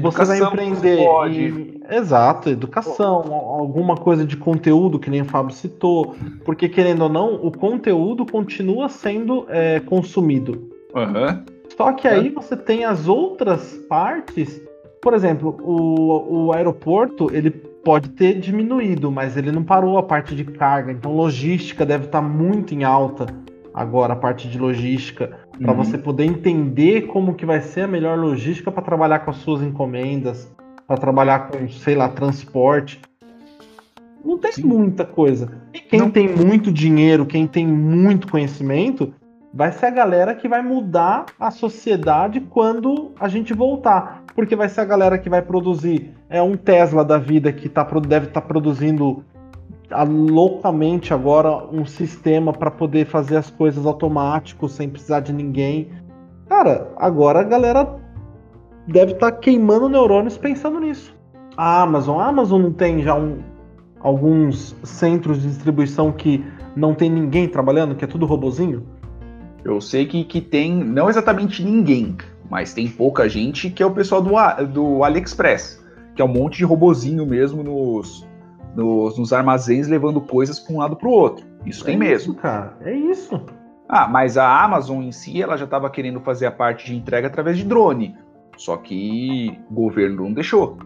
Você 0.02 0.24
vai 0.26 0.40
empreender 0.40 0.98
você 1.00 1.06
pode. 1.06 1.82
Exato, 1.90 2.50
educação, 2.50 3.24
al- 3.28 3.60
alguma 3.60 3.96
coisa 3.96 4.24
de 4.26 4.38
conteúdo, 4.38 4.98
que 4.98 5.10
nem 5.10 5.22
o 5.22 5.26
Fábio 5.26 5.54
citou. 5.54 6.16
Porque, 6.46 6.70
querendo 6.70 7.02
ou 7.04 7.10
não, 7.10 7.36
o 7.36 7.52
conteúdo 7.52 8.26
continua 8.26 8.88
sendo 8.88 9.46
é, 9.50 9.80
consumido. 9.82 10.70
Aham. 10.96 11.44
Só 11.76 11.92
que 11.94 12.08
aí 12.08 12.30
você 12.30 12.56
tem 12.56 12.86
as 12.86 13.08
outras 13.08 13.74
partes. 13.90 14.62
Por 15.02 15.14
exemplo, 15.14 15.58
o, 15.62 16.46
o 16.48 16.54
aeroporto 16.54 17.30
ele 17.34 17.50
pode 17.84 18.10
ter 18.10 18.40
diminuído, 18.40 19.12
mas 19.12 19.36
ele 19.38 19.52
não 19.52 19.64
parou 19.64 19.98
a 19.98 20.04
parte 20.04 20.36
de 20.36 20.44
carga. 20.44 20.92
Então, 20.92 21.14
logística 21.16 21.86
deve 21.86 22.06
estar 22.06 22.22
muito 22.22 22.74
em 22.74 22.84
alta 22.84 23.26
agora, 23.74 24.14
a 24.14 24.16
parte 24.16 24.48
de 24.50 24.58
logística, 24.60 25.40
para 25.60 25.72
Uhum. 25.72 25.78
você 25.78 25.98
poder 25.98 26.26
entender 26.26 27.08
como 27.08 27.34
que 27.34 27.46
vai 27.46 27.62
ser 27.62 27.82
a 27.82 27.88
melhor 27.88 28.18
logística 28.18 28.72
para 28.72 28.84
trabalhar 28.84 29.20
com 29.20 29.32
as 29.32 29.38
suas 29.38 29.62
encomendas, 29.62 30.52
para 30.86 30.98
trabalhar 30.98 31.48
com, 31.50 31.68
sei 31.70 31.96
lá, 31.96 32.10
transporte. 32.10 33.00
Não 34.24 34.38
tem 34.38 34.52
Sim. 34.52 34.64
muita 34.64 35.06
coisa. 35.06 35.52
E 35.74 35.80
quem 35.80 36.00
Não. 36.02 36.12
tem 36.12 36.28
muito 36.28 36.72
dinheiro, 36.72 37.26
quem 37.26 37.48
tem 37.48 37.66
muito 37.66 38.28
conhecimento, 38.30 39.14
vai 39.54 39.72
ser 39.72 39.88
a 39.88 39.92
galera 39.92 40.34
que 40.34 40.48
vai 40.48 40.62
mudar 40.62 41.26
a 41.40 41.52
sociedade 41.52 42.40
quando 42.40 43.12
a 43.20 43.28
gente 43.28 43.54
voltar. 43.54 44.24
Porque 44.34 44.56
vai 44.56 44.70
ser 44.70 44.82
a 44.82 44.86
galera 44.86 45.18
que 45.18 45.30
vai 45.30 45.42
produzir. 45.42 46.14
É 46.30 46.42
um 46.42 46.56
Tesla 46.56 47.04
da 47.04 47.18
vida 47.18 47.52
que 47.52 47.68
tá, 47.68 47.84
deve 48.08 48.28
estar 48.28 48.42
produzindo 48.42 49.24
ah, 49.90 50.04
loucamente 50.04 51.14
agora 51.14 51.66
um 51.72 51.86
sistema 51.86 52.54
para 52.54 52.72
poder 52.72 53.06
fazer 53.06 53.38
as 53.38 53.50
coisas 53.50 53.86
automático, 53.86 54.70
sem 54.70 54.90
precisar 54.90 55.20
de 55.20 55.34
ninguém. 55.34 55.90
Cara, 56.48 56.90
agora 56.98 57.42
a 57.42 57.44
galera 57.44 58.00
deve 58.88 59.14
estar 59.14 59.34
queimando 59.34 59.90
neurônios 59.90 60.38
pensando 60.38 60.80
nisso. 60.80 61.14
A 61.58 61.82
Amazon, 61.82 62.22
a 62.22 62.28
Amazon 62.28 62.62
não 62.62 62.72
tem 62.72 63.02
já 63.02 63.16
um- 63.16 63.40
alguns 64.00 64.76
centros 64.84 65.42
de 65.42 65.50
distribuição 65.50 66.12
que 66.12 66.44
não 66.74 66.94
tem 66.94 67.10
ninguém 67.10 67.50
trabalhando, 67.50 67.96
que 67.96 68.06
é 68.06 68.08
tudo 68.08 68.26
robozinho? 68.26 68.86
Eu 69.64 69.80
sei 69.80 70.06
que, 70.06 70.24
que 70.24 70.42
tem, 70.42 70.74
não 70.74 71.10
exatamente 71.10 71.64
ninguém, 71.64 72.18
mas 72.50 72.74
tem 72.74 72.88
pouca 72.88 73.30
gente 73.30 73.70
que 73.70 73.84
é 73.84 73.86
o 73.86 73.92
pessoal 73.92 74.22
do, 74.22 74.32
do 74.68 75.04
AliExpress, 75.04 75.84
que 76.16 76.22
é 76.22 76.26
um 76.26 76.34
monte 76.34 76.58
de 76.58 76.66
robozinho 76.66 77.26
mesmo 77.26 77.64
nos, 77.64 78.28
nos, 78.76 79.18
nos 79.18 79.34
armazéns 79.34 79.88
levando 79.88 80.20
coisas 80.20 80.60
para 80.60 80.76
um 80.76 80.80
lado 80.80 80.96
para 80.96 81.08
o 81.08 81.12
outro. 81.12 81.46
Isso 81.66 81.86
tem 81.86 81.96
é 81.96 81.98
mesmo. 81.98 82.34
Isso, 82.34 82.42
cara, 82.42 82.78
é 82.82 82.94
isso. 82.94 83.40
Ah, 83.88 84.08
mas 84.08 84.38
a 84.38 84.64
Amazon 84.64 85.04
em 85.04 85.12
si, 85.12 85.42
ela 85.42 85.58
já 85.58 85.66
estava 85.66 85.90
querendo 85.90 86.20
fazer 86.22 86.46
a 86.46 86.52
parte 86.52 86.86
de 86.86 86.96
entrega 86.96 87.28
através 87.28 87.58
de 87.58 87.64
drone. 87.64 88.16
Só 88.58 88.78
que 88.78 89.58
o 89.70 89.74
governo 89.74 90.24
não 90.24 90.34
deixou. 90.34 90.78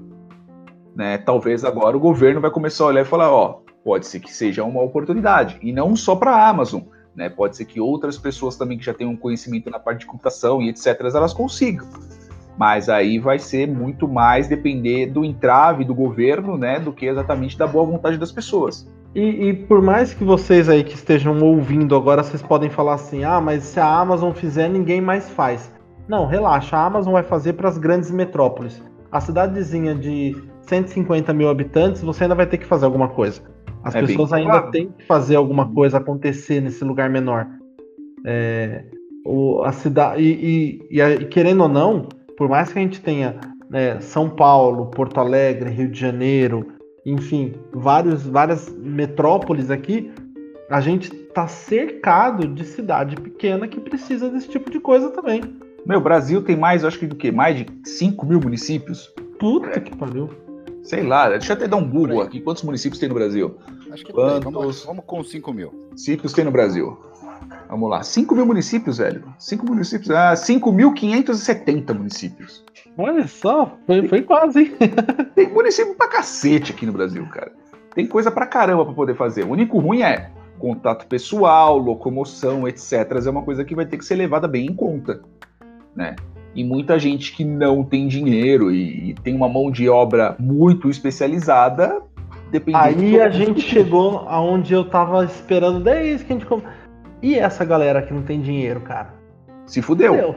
Né? 0.95 1.17
Talvez 1.17 1.63
agora 1.63 1.95
o 1.95 1.99
governo 1.99 2.41
vai 2.41 2.49
começar 2.49 2.83
a 2.83 2.87
olhar 2.87 3.01
e 3.01 3.05
falar, 3.05 3.31
ó, 3.31 3.61
pode 3.83 4.07
ser 4.07 4.19
que 4.19 4.33
seja 4.33 4.63
uma 4.63 4.81
oportunidade. 4.81 5.59
E 5.61 5.71
não 5.71 5.95
só 5.95 6.15
para 6.15 6.31
a 6.31 6.49
Amazon. 6.49 6.81
Né? 7.15 7.29
Pode 7.29 7.55
ser 7.55 7.65
que 7.65 7.79
outras 7.79 8.17
pessoas 8.17 8.57
também 8.57 8.77
que 8.77 8.85
já 8.85 8.93
tenham 8.93 9.15
conhecimento 9.15 9.69
na 9.69 9.79
parte 9.79 9.99
de 9.99 10.05
computação 10.05 10.61
e 10.61 10.69
etc, 10.69 10.99
elas 11.13 11.33
consigam. 11.33 11.87
Mas 12.57 12.89
aí 12.89 13.19
vai 13.19 13.39
ser 13.39 13.67
muito 13.67 14.07
mais 14.07 14.47
depender 14.47 15.07
do 15.07 15.23
entrave 15.23 15.83
do 15.83 15.93
governo, 15.93 16.57
né, 16.57 16.79
do 16.79 16.93
que 16.93 17.05
exatamente 17.05 17.57
da 17.57 17.67
boa 17.67 17.85
vontade 17.85 18.17
das 18.17 18.31
pessoas. 18.31 18.87
E, 19.13 19.49
e 19.49 19.53
por 19.53 19.81
mais 19.81 20.13
que 20.13 20.23
vocês 20.23 20.67
aí 20.67 20.83
que 20.83 20.93
estejam 20.93 21.41
ouvindo 21.41 21.95
agora, 21.95 22.21
vocês 22.21 22.41
podem 22.41 22.69
falar 22.69 22.95
assim: 22.95 23.23
ah, 23.23 23.39
mas 23.39 23.63
se 23.63 23.79
a 23.79 23.87
Amazon 23.87 24.33
fizer, 24.33 24.69
ninguém 24.69 24.99
mais 24.99 25.29
faz. 25.29 25.71
Não, 26.07 26.27
relaxa, 26.27 26.77
a 26.77 26.85
Amazon 26.85 27.13
vai 27.13 27.23
fazer 27.23 27.53
para 27.53 27.69
as 27.69 27.77
grandes 27.77 28.11
metrópoles. 28.11 28.83
A 29.11 29.21
cidadezinha 29.21 29.95
de 29.95 30.35
150 30.61 31.33
mil 31.33 31.49
habitantes, 31.49 32.01
você 32.01 32.23
ainda 32.23 32.35
vai 32.35 32.45
ter 32.45 32.57
que 32.57 32.65
fazer 32.65 32.85
alguma 32.85 33.07
coisa. 33.07 33.41
As 33.85 33.95
É 33.95 33.99
bem 33.99 34.07
pessoas 34.07 34.33
ainda 34.33 34.49
provável. 34.49 34.71
têm 34.71 34.87
que 34.97 35.05
fazer 35.05 35.35
alguma 35.35 35.71
coisa 35.71 35.97
acontecer 35.99 36.59
nesse 36.59 36.83
lugar 36.83 37.09
menor. 37.09 37.47
É, 38.25 38.83
o, 39.25 39.61
a 39.63 39.71
cidade 39.71 40.21
e, 40.21 40.31
e- 40.33 40.87
e 40.97 41.01
a- 41.01 41.11
e 41.15 41.25
querendo 41.25 41.61
ou 41.63 41.69
não, 41.69 42.07
por 42.37 42.49
mais 42.49 42.73
que 42.73 42.79
a 42.79 42.81
gente 42.81 42.99
tenha 43.01 43.35
né, 43.69 43.99
São 44.01 44.29
Paulo, 44.29 44.87
Porto 44.87 45.19
Alegre, 45.19 45.69
Rio 45.69 45.89
de 45.89 45.99
Janeiro, 45.99 46.67
enfim, 47.05 47.53
vários, 47.73 48.25
várias 48.25 48.69
metrópoles 48.77 49.69
aqui, 49.71 50.11
a 50.69 50.81
gente 50.81 51.09
tá 51.09 51.47
cercado 51.47 52.47
de 52.47 52.63
cidade 52.65 53.15
pequena 53.15 53.67
que 53.67 53.79
precisa 53.79 54.29
desse 54.29 54.49
tipo 54.49 54.69
de 54.71 54.79
coisa 54.79 55.09
também. 55.11 55.41
Meu, 55.85 55.99
o 55.99 56.03
Brasil 56.03 56.41
tem 56.41 56.55
mais, 56.55 56.81
eu 56.81 56.87
acho 56.87 56.97
que 56.97 57.05
do 57.05 57.15
que? 57.15 57.31
Mais 57.31 57.55
de 57.57 57.65
5 57.83 58.25
mil 58.25 58.39
municípios? 58.39 59.13
Puta 59.39 59.79
que 59.79 59.95
pariu. 59.95 60.29
Sei 60.81 61.03
lá, 61.03 61.29
deixa 61.29 61.51
eu 61.53 61.55
até 61.57 61.67
dar 61.67 61.77
um 61.77 61.87
Google 61.89 62.21
aqui. 62.21 62.39
Quantos 62.39 62.63
municípios 62.63 62.99
tem 62.99 63.09
no 63.09 63.15
Brasil? 63.15 63.55
Acho 63.91 64.05
que. 64.05 64.13
Quantos? 64.13 64.53
Vamos, 64.53 64.85
vamos 64.85 65.03
com 65.05 65.23
5 65.23 65.53
mil. 65.53 65.71
Municípios 65.71 66.33
tem 66.33 66.45
no 66.45 66.51
Brasil. 66.51 66.97
Vamos 67.69 67.89
lá. 67.89 68.03
5 68.03 68.35
mil 68.35 68.45
municípios, 68.45 68.97
velho. 68.97 69.23
5 69.37 69.65
municípios. 69.65 70.11
Ah, 70.11 70.33
5.570 70.33 71.93
municípios. 71.93 72.63
Olha 72.97 73.27
só, 73.27 73.77
foi, 73.85 74.07
foi 74.07 74.21
quase, 74.21 74.59
hein? 74.59 74.71
Tem 75.35 75.51
município 75.51 75.95
pra 75.95 76.07
cacete 76.07 76.71
aqui 76.71 76.85
no 76.85 76.93
Brasil, 76.93 77.25
cara. 77.27 77.51
Tem 77.93 78.07
coisa 78.07 78.31
pra 78.31 78.45
caramba 78.45 78.85
pra 78.85 78.93
poder 78.93 79.15
fazer. 79.15 79.43
O 79.43 79.51
único 79.51 79.79
ruim 79.79 80.01
é 80.01 80.31
contato 80.57 81.05
pessoal, 81.07 81.77
locomoção, 81.77 82.67
etc. 82.67 82.93
É 83.25 83.29
uma 83.29 83.43
coisa 83.43 83.65
que 83.65 83.75
vai 83.75 83.85
ter 83.85 83.97
que 83.97 84.05
ser 84.05 84.15
levada 84.15 84.47
bem 84.47 84.67
em 84.67 84.73
conta, 84.73 85.21
né? 85.95 86.15
E 86.53 86.63
muita 86.63 86.97
gente 86.97 87.35
que 87.35 87.43
não 87.43 87.83
tem 87.83 88.07
dinheiro 88.07 88.71
e, 88.71 89.09
e 89.09 89.13
tem 89.15 89.35
uma 89.35 89.49
mão 89.49 89.69
de 89.69 89.89
obra 89.89 90.35
muito 90.39 90.89
especializada, 90.89 92.01
dependendo. 92.59 92.83
Aí 92.83 93.21
a 93.21 93.29
gente 93.29 93.61
chegou 93.67 94.25
aonde 94.27 94.73
eu 94.73 94.85
tava 94.89 95.23
esperando 95.25 95.79
desde 95.79 96.25
que 96.25 96.33
a 96.33 96.35
gente. 96.37 96.47
E 97.21 97.35
essa 97.35 97.65
galera 97.65 98.01
que 98.01 98.13
não 98.13 98.21
tem 98.21 98.41
dinheiro, 98.41 98.81
cara? 98.81 99.13
Se 99.65 99.81
fudeu. 99.81 100.13
Fudeu. 100.13 100.35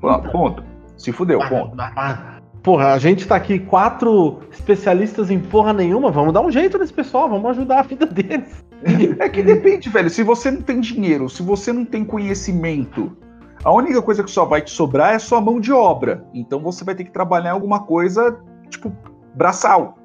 Ponto. 0.00 0.30
ponto. 0.30 0.64
Se 0.96 1.12
fudeu, 1.12 1.38
ponto. 1.48 1.74
Ah, 1.78 2.36
Porra, 2.66 2.94
a 2.94 2.98
gente 2.98 3.28
tá 3.28 3.36
aqui 3.36 3.60
quatro 3.60 4.40
especialistas 4.50 5.30
em 5.30 5.38
porra 5.38 5.72
nenhuma. 5.72 6.10
Vamos 6.10 6.34
dar 6.34 6.40
um 6.40 6.50
jeito 6.50 6.76
nesse 6.76 6.92
pessoal, 6.92 7.28
vamos 7.28 7.48
ajudar 7.52 7.78
a 7.78 7.82
vida 7.82 8.06
deles. 8.06 8.64
É 9.18 9.28
que 9.28 9.42
depende, 9.42 9.88
velho. 9.88 10.10
Se 10.10 10.22
você 10.22 10.50
não 10.50 10.60
tem 10.60 10.80
dinheiro, 10.80 11.28
se 11.28 11.42
você 11.42 11.72
não 11.72 11.84
tem 11.84 12.04
conhecimento, 12.04 13.16
a 13.64 13.72
única 13.72 14.02
coisa 14.02 14.22
que 14.22 14.30
só 14.30 14.44
vai 14.44 14.62
te 14.62 14.70
sobrar 14.70 15.14
é 15.14 15.18
sua 15.18 15.40
mão 15.40 15.60
de 15.60 15.72
obra. 15.72 16.24
Então 16.34 16.60
você 16.60 16.84
vai 16.84 16.94
ter 16.94 17.04
que 17.04 17.10
trabalhar 17.10 17.50
em 17.50 17.52
alguma 17.52 17.84
coisa, 17.84 18.36
tipo, 18.68 18.92
braçal. 19.34 19.96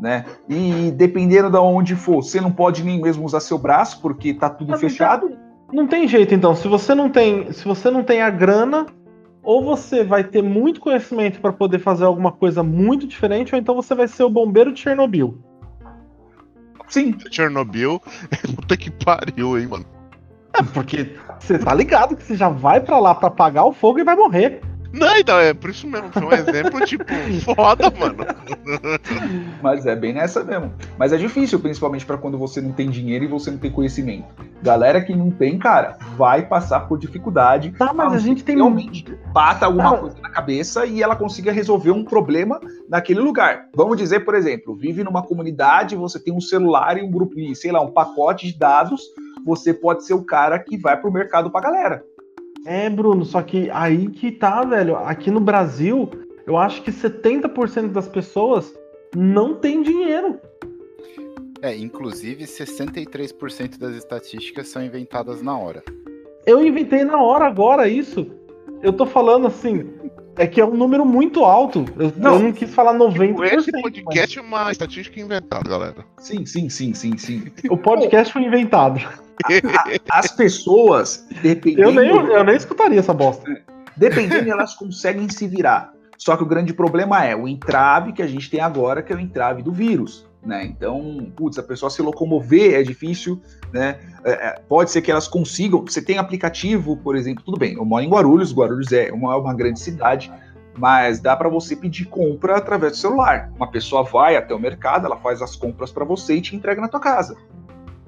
Né? 0.00 0.24
E 0.48 0.90
dependendo 0.92 1.50
de 1.50 1.58
onde 1.58 1.94
for, 1.94 2.22
você 2.22 2.40
não 2.40 2.50
pode 2.50 2.82
nem 2.82 3.00
mesmo 3.00 3.24
usar 3.24 3.40
seu 3.40 3.58
braço, 3.58 4.00
porque 4.00 4.32
tá 4.32 4.48
tudo 4.48 4.70
Mas 4.70 4.80
fechado. 4.80 5.36
Não 5.70 5.86
tem 5.86 6.08
jeito 6.08 6.34
então. 6.34 6.54
Se 6.56 6.66
você 6.66 6.94
não 6.94 7.10
tem, 7.10 7.52
se 7.52 7.64
você 7.64 7.90
não 7.90 8.02
tem 8.02 8.22
a 8.22 8.30
grana, 8.30 8.86
ou 9.42 9.62
você 9.62 10.02
vai 10.02 10.24
ter 10.24 10.42
muito 10.42 10.80
conhecimento 10.80 11.40
pra 11.40 11.52
poder 11.52 11.78
fazer 11.78 12.04
alguma 12.04 12.32
coisa 12.32 12.62
muito 12.62 13.06
diferente, 13.06 13.54
ou 13.54 13.60
então 13.60 13.74
você 13.74 13.94
vai 13.94 14.08
ser 14.08 14.24
o 14.24 14.30
bombeiro 14.30 14.72
de 14.72 14.80
Chernobyl. 14.80 15.38
Sim, 16.88 17.14
Chernobyl, 17.30 18.00
puta 18.56 18.76
que 18.76 18.90
pariu, 18.90 19.58
hein, 19.58 19.68
mano. 19.68 19.84
É 20.52 20.62
porque 20.62 21.14
você 21.38 21.58
tá 21.58 21.72
ligado 21.72 22.16
que 22.16 22.24
você 22.24 22.36
já 22.36 22.48
vai 22.48 22.80
pra 22.80 22.98
lá 22.98 23.14
pra 23.14 23.28
apagar 23.28 23.64
o 23.64 23.72
fogo 23.72 24.00
e 24.00 24.04
vai 24.04 24.16
morrer. 24.16 24.60
Não, 24.92 25.16
então, 25.16 25.38
é 25.38 25.54
por 25.54 25.70
isso 25.70 25.86
mesmo. 25.86 26.10
Foi 26.12 26.24
um 26.24 26.32
exemplo, 26.32 26.80
tipo, 26.86 27.04
foda, 27.54 27.90
mano. 27.90 28.16
mas 29.62 29.86
é 29.86 29.94
bem 29.94 30.12
nessa 30.12 30.42
mesmo. 30.44 30.72
Mas 30.98 31.12
é 31.12 31.16
difícil, 31.16 31.60
principalmente 31.60 32.04
pra 32.04 32.16
quando 32.18 32.38
você 32.38 32.60
não 32.60 32.72
tem 32.72 32.90
dinheiro 32.90 33.24
e 33.24 33.28
você 33.28 33.50
não 33.50 33.58
tem 33.58 33.70
conhecimento. 33.70 34.26
Galera 34.62 35.00
que 35.00 35.14
não 35.14 35.30
tem, 35.30 35.58
cara, 35.58 35.96
vai 36.16 36.46
passar 36.46 36.80
por 36.80 36.98
dificuldade. 36.98 37.72
Tá, 37.78 37.92
mas 37.92 38.12
a 38.12 38.18
gente 38.18 38.44
tem 38.44 38.56
realmente 38.56 39.04
bata 39.32 39.66
alguma 39.66 39.94
Ah. 39.94 39.98
coisa 39.98 40.16
na 40.20 40.30
cabeça 40.30 40.84
e 40.86 41.02
ela 41.02 41.16
consiga 41.16 41.52
resolver 41.52 41.90
um 41.90 42.04
problema 42.04 42.60
naquele 42.88 43.20
lugar. 43.20 43.66
Vamos 43.74 43.96
dizer, 43.96 44.20
por 44.20 44.34
exemplo, 44.34 44.74
vive 44.76 45.02
numa 45.04 45.22
comunidade, 45.22 45.96
você 45.96 46.18
tem 46.18 46.34
um 46.34 46.40
celular 46.40 46.98
e 46.98 47.02
um 47.02 47.10
grupo, 47.10 47.38
e, 47.38 47.54
sei 47.54 47.72
lá, 47.72 47.80
um 47.80 47.90
pacote 47.92 48.46
de 48.52 48.58
dados, 48.58 49.00
você 49.44 49.72
pode 49.72 50.04
ser 50.04 50.14
o 50.14 50.22
cara 50.24 50.58
que 50.58 50.76
vai 50.76 50.96
pro 51.00 51.10
mercado 51.10 51.50
pra 51.50 51.60
galera. 51.62 52.02
É, 52.66 52.90
Bruno, 52.90 53.24
só 53.24 53.42
que 53.42 53.70
aí 53.70 54.08
que 54.08 54.30
tá, 54.30 54.62
velho. 54.64 54.96
Aqui 54.96 55.30
no 55.30 55.40
Brasil, 55.40 56.10
eu 56.46 56.56
acho 56.56 56.82
que 56.82 56.90
70% 56.90 57.88
das 57.88 58.08
pessoas 58.08 58.72
não 59.16 59.54
tem 59.54 59.82
dinheiro. 59.82 60.38
É, 61.62 61.76
inclusive 61.76 62.44
63% 62.44 63.78
das 63.78 63.94
estatísticas 63.94 64.68
são 64.68 64.82
inventadas 64.82 65.42
na 65.42 65.56
hora. 65.56 65.82
Eu 66.46 66.64
inventei 66.64 67.04
na 67.04 67.20
hora 67.20 67.46
agora 67.46 67.88
isso. 67.88 68.26
Eu 68.82 68.94
tô 68.94 69.04
falando 69.04 69.46
assim, 69.46 69.90
é 70.36 70.46
que 70.46 70.60
é 70.60 70.64
um 70.64 70.74
número 70.74 71.04
muito 71.04 71.44
alto. 71.44 71.84
Eu 71.98 72.12
Não. 72.16 72.34
eu 72.36 72.38
não 72.44 72.52
quis 72.52 72.74
falar 72.74 72.94
90%. 72.94 73.42
Esse 73.44 73.72
mas 73.72 73.82
podcast 73.82 74.38
é 74.38 74.42
uma 74.42 74.72
estatística 74.72 75.20
inventada, 75.20 75.68
galera. 75.68 76.04
Sim, 76.18 76.46
sim, 76.46 76.70
sim, 76.70 76.94
sim, 76.94 77.16
sim. 77.18 77.44
O 77.68 77.76
podcast 77.76 78.32
foi 78.32 78.42
inventado. 78.42 79.00
As 80.10 80.32
pessoas, 80.32 81.26
dependendo, 81.42 81.88
Eu 81.88 81.92
nem, 81.92 82.08
eu 82.08 82.44
nem 82.44 82.56
escutaria 82.56 82.98
essa 82.98 83.14
bosta. 83.14 83.44
dependendo, 83.96 84.50
elas 84.50 84.74
conseguem 84.74 85.28
se 85.28 85.46
virar. 85.46 85.92
Só 86.16 86.36
que 86.36 86.42
o 86.42 86.46
grande 86.46 86.74
problema 86.74 87.24
é 87.24 87.34
o 87.34 87.48
entrave 87.48 88.12
que 88.12 88.22
a 88.22 88.26
gente 88.26 88.50
tem 88.50 88.60
agora, 88.60 89.02
que 89.02 89.12
é 89.12 89.16
o 89.16 89.20
entrave 89.20 89.62
do 89.62 89.72
vírus. 89.72 90.28
Né? 90.44 90.64
Então, 90.64 91.30
putz, 91.36 91.58
a 91.58 91.62
pessoa 91.62 91.90
se 91.90 92.00
locomover 92.00 92.74
é 92.74 92.82
difícil, 92.82 93.40
né? 93.72 93.98
É, 94.24 94.30
é, 94.30 94.60
pode 94.68 94.90
ser 94.90 95.02
que 95.02 95.10
elas 95.10 95.28
consigam. 95.28 95.82
Você 95.82 96.00
tem 96.00 96.16
aplicativo, 96.18 96.96
por 96.96 97.14
exemplo, 97.14 97.44
tudo 97.44 97.58
bem. 97.58 97.74
Eu 97.74 97.84
moro 97.84 98.02
em 98.02 98.08
Guarulhos, 98.08 98.54
Guarulhos 98.54 98.90
é 98.92 99.12
uma, 99.12 99.36
uma 99.36 99.54
grande 99.54 99.80
cidade, 99.80 100.32
mas 100.76 101.20
dá 101.20 101.36
para 101.36 101.48
você 101.48 101.76
pedir 101.76 102.06
compra 102.06 102.56
através 102.56 102.92
do 102.92 102.98
celular. 102.98 103.50
Uma 103.54 103.70
pessoa 103.70 104.02
vai 104.02 104.36
até 104.36 104.54
o 104.54 104.58
mercado, 104.58 105.04
ela 105.04 105.18
faz 105.18 105.42
as 105.42 105.54
compras 105.54 105.92
para 105.92 106.04
você 106.04 106.36
e 106.36 106.40
te 106.40 106.56
entrega 106.56 106.80
na 106.80 106.88
tua 106.88 107.00
casa, 107.00 107.36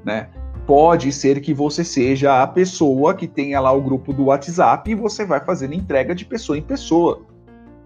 né? 0.03 0.28
Pode 0.67 1.11
ser 1.13 1.41
que 1.41 1.53
você 1.53 1.85
seja 1.85 2.43
a 2.43 2.47
pessoa 2.47 3.15
que 3.15 3.27
tenha 3.27 3.59
lá 3.61 3.73
o 3.73 3.83
grupo 3.83 4.13
do 4.13 4.27
WhatsApp 4.27 4.91
e 4.91 4.95
você 4.95 5.25
vai 5.25 5.41
fazendo 5.41 5.75
entrega 5.75 6.15
de 6.15 6.25
pessoa 6.25 6.57
em 6.57 6.63
pessoa. 6.63 7.23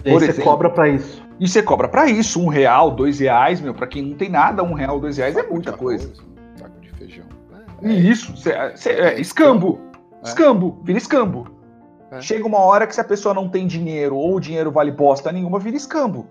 E 0.04 0.10
Por 0.10 0.20
você 0.20 0.26
exemplo. 0.30 0.44
cobra 0.44 0.70
pra 0.70 0.88
isso. 0.88 1.24
E 1.40 1.48
você 1.48 1.62
cobra 1.62 1.88
para 1.88 2.06
isso, 2.06 2.40
um 2.40 2.48
real, 2.48 2.90
dois 2.90 3.18
reais, 3.18 3.60
meu, 3.60 3.74
para 3.74 3.86
quem 3.86 4.02
não 4.02 4.16
tem 4.16 4.28
nada, 4.28 4.62
um 4.62 4.72
real, 4.74 5.00
dois 5.00 5.16
reais 5.16 5.36
é 5.36 5.42
muita 5.42 5.72
coisa. 5.72 6.04
arroz, 6.06 6.20
um 6.20 6.58
Saco 6.58 6.80
de 6.80 6.90
feijão. 6.92 7.24
E 7.82 8.10
isso, 8.10 8.36
cê- 8.36 8.54
cê- 8.76 8.90
é, 8.90 9.20
escambo. 9.20 9.80
É. 10.22 10.28
Escambo, 10.28 10.78
vira 10.84 10.98
escambo. 10.98 11.46
É. 12.10 12.20
Chega 12.20 12.46
uma 12.46 12.58
hora 12.58 12.86
que 12.86 12.94
se 12.94 13.00
a 13.00 13.04
pessoa 13.04 13.34
não 13.34 13.48
tem 13.48 13.66
dinheiro 13.66 14.16
ou 14.16 14.36
o 14.36 14.40
dinheiro 14.40 14.70
vale 14.70 14.92
bosta 14.92 15.32
nenhuma, 15.32 15.58
vira 15.58 15.76
escambo. 15.76 16.26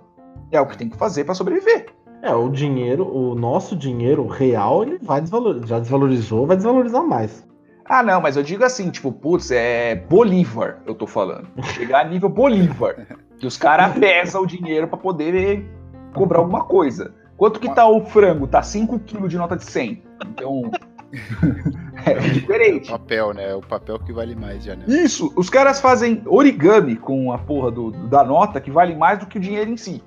É 0.52 0.62
o 0.62 0.66
que 0.66 0.78
tem 0.78 0.90
que 0.90 0.98
fazer 0.98 1.24
para 1.24 1.34
sobreviver. 1.36 1.88
É, 2.26 2.34
o 2.34 2.50
dinheiro, 2.50 3.08
o 3.08 3.36
nosso 3.36 3.76
dinheiro 3.76 4.26
real, 4.26 4.82
ele 4.82 4.98
vai 5.00 5.22
desvalorizar. 5.22 5.68
Já 5.68 5.80
desvalorizou, 5.80 6.48
vai 6.48 6.56
desvalorizar 6.56 7.04
mais. 7.06 7.48
Ah, 7.88 8.02
não, 8.02 8.20
mas 8.20 8.36
eu 8.36 8.42
digo 8.42 8.64
assim, 8.64 8.90
tipo, 8.90 9.12
putz, 9.12 9.52
é 9.52 9.94
Bolívar, 9.94 10.82
eu 10.88 10.96
tô 10.96 11.06
falando. 11.06 11.48
Chegar 11.76 12.04
a 12.04 12.10
nível 12.10 12.28
Bolívar. 12.28 12.96
Que 13.38 13.46
os 13.46 13.58
caras 13.58 13.98
pesam 14.00 14.44
o 14.44 14.48
dinheiro 14.48 14.88
para 14.88 14.98
poder 14.98 15.70
cobrar 16.14 16.40
alguma 16.40 16.64
coisa. 16.64 17.14
Quanto 17.36 17.60
que 17.60 17.70
tá 17.70 17.86
o 17.86 18.06
frango? 18.06 18.48
Tá 18.48 18.64
5 18.64 18.98
quilos 19.00 19.30
de 19.30 19.38
nota 19.38 19.58
de 19.58 19.66
100. 19.66 20.02
Então. 20.28 20.72
é 22.06 22.14
diferente. 22.30 22.90
Papel, 22.90 23.34
né? 23.34 23.52
É 23.52 23.56
o 23.56 23.60
papel 23.60 24.00
que 24.00 24.14
vale 24.14 24.34
mais 24.34 24.64
já, 24.64 24.74
né? 24.74 24.86
Isso, 24.88 25.34
os 25.36 25.50
caras 25.50 25.82
fazem 25.82 26.24
origami 26.26 26.96
com 26.96 27.34
a 27.34 27.38
porra 27.38 27.70
do, 27.70 27.92
da 28.08 28.24
nota 28.24 28.62
que 28.62 28.72
vale 28.72 28.96
mais 28.96 29.20
do 29.20 29.26
que 29.26 29.38
o 29.38 29.42
dinheiro 29.42 29.70
em 29.70 29.76
si. 29.76 30.02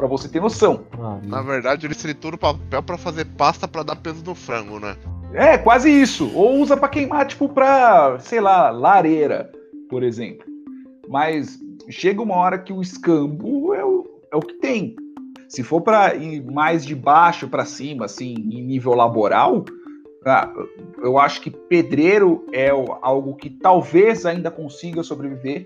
Pra 0.00 0.08
você 0.08 0.30
ter 0.30 0.40
noção. 0.40 0.86
Ah, 0.98 1.20
Na 1.22 1.42
verdade, 1.42 1.86
eles 1.86 1.98
trituram 1.98 2.36
o 2.36 2.38
papel 2.38 2.82
pra 2.82 2.96
fazer 2.96 3.26
pasta 3.36 3.68
pra 3.68 3.82
dar 3.82 3.96
peso 3.96 4.24
no 4.24 4.34
frango, 4.34 4.80
né? 4.80 4.96
É, 5.34 5.58
quase 5.58 5.90
isso. 5.90 6.32
Ou 6.34 6.58
usa 6.58 6.74
pra 6.74 6.88
queimar, 6.88 7.26
tipo, 7.26 7.50
pra, 7.50 8.18
sei 8.18 8.40
lá, 8.40 8.70
lareira, 8.70 9.52
por 9.90 10.02
exemplo. 10.02 10.46
Mas 11.06 11.58
chega 11.90 12.22
uma 12.22 12.34
hora 12.36 12.58
que 12.58 12.72
o 12.72 12.80
escambo 12.80 13.74
é 13.74 13.84
o, 13.84 14.06
é 14.32 14.36
o 14.36 14.40
que 14.40 14.54
tem. 14.54 14.96
Se 15.50 15.62
for 15.62 15.82
pra 15.82 16.14
ir 16.14 16.42
mais 16.50 16.86
de 16.86 16.94
baixo 16.94 17.46
pra 17.46 17.66
cima, 17.66 18.06
assim, 18.06 18.32
em 18.32 18.62
nível 18.62 18.94
laboral, 18.94 19.66
ah, 20.24 20.50
eu 21.02 21.18
acho 21.18 21.42
que 21.42 21.50
pedreiro 21.50 22.46
é 22.54 22.70
algo 23.02 23.34
que 23.34 23.50
talvez 23.50 24.24
ainda 24.24 24.50
consiga 24.50 25.02
sobreviver, 25.02 25.64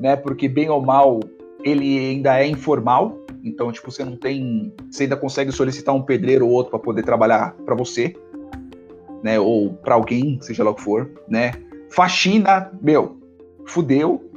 né? 0.00 0.16
Porque 0.16 0.48
bem 0.48 0.68
ou 0.68 0.84
mal 0.84 1.20
ele 1.62 1.96
ainda 2.00 2.36
é 2.40 2.48
informal. 2.48 3.16
Então, 3.46 3.70
tipo, 3.70 3.90
você 3.90 4.04
não 4.04 4.16
tem. 4.16 4.74
Você 4.90 5.04
ainda 5.04 5.16
consegue 5.16 5.52
solicitar 5.52 5.94
um 5.94 6.02
pedreiro 6.02 6.46
ou 6.46 6.52
outro 6.52 6.70
para 6.72 6.80
poder 6.80 7.04
trabalhar 7.04 7.54
para 7.64 7.76
você, 7.76 8.14
né? 9.22 9.38
Ou 9.38 9.72
para 9.72 9.94
alguém, 9.94 10.38
seja 10.42 10.64
lá 10.64 10.72
o 10.72 10.74
que 10.74 10.82
for, 10.82 11.08
né? 11.28 11.52
Faxina, 11.88 12.72
meu, 12.82 13.20
fudeu, 13.64 14.28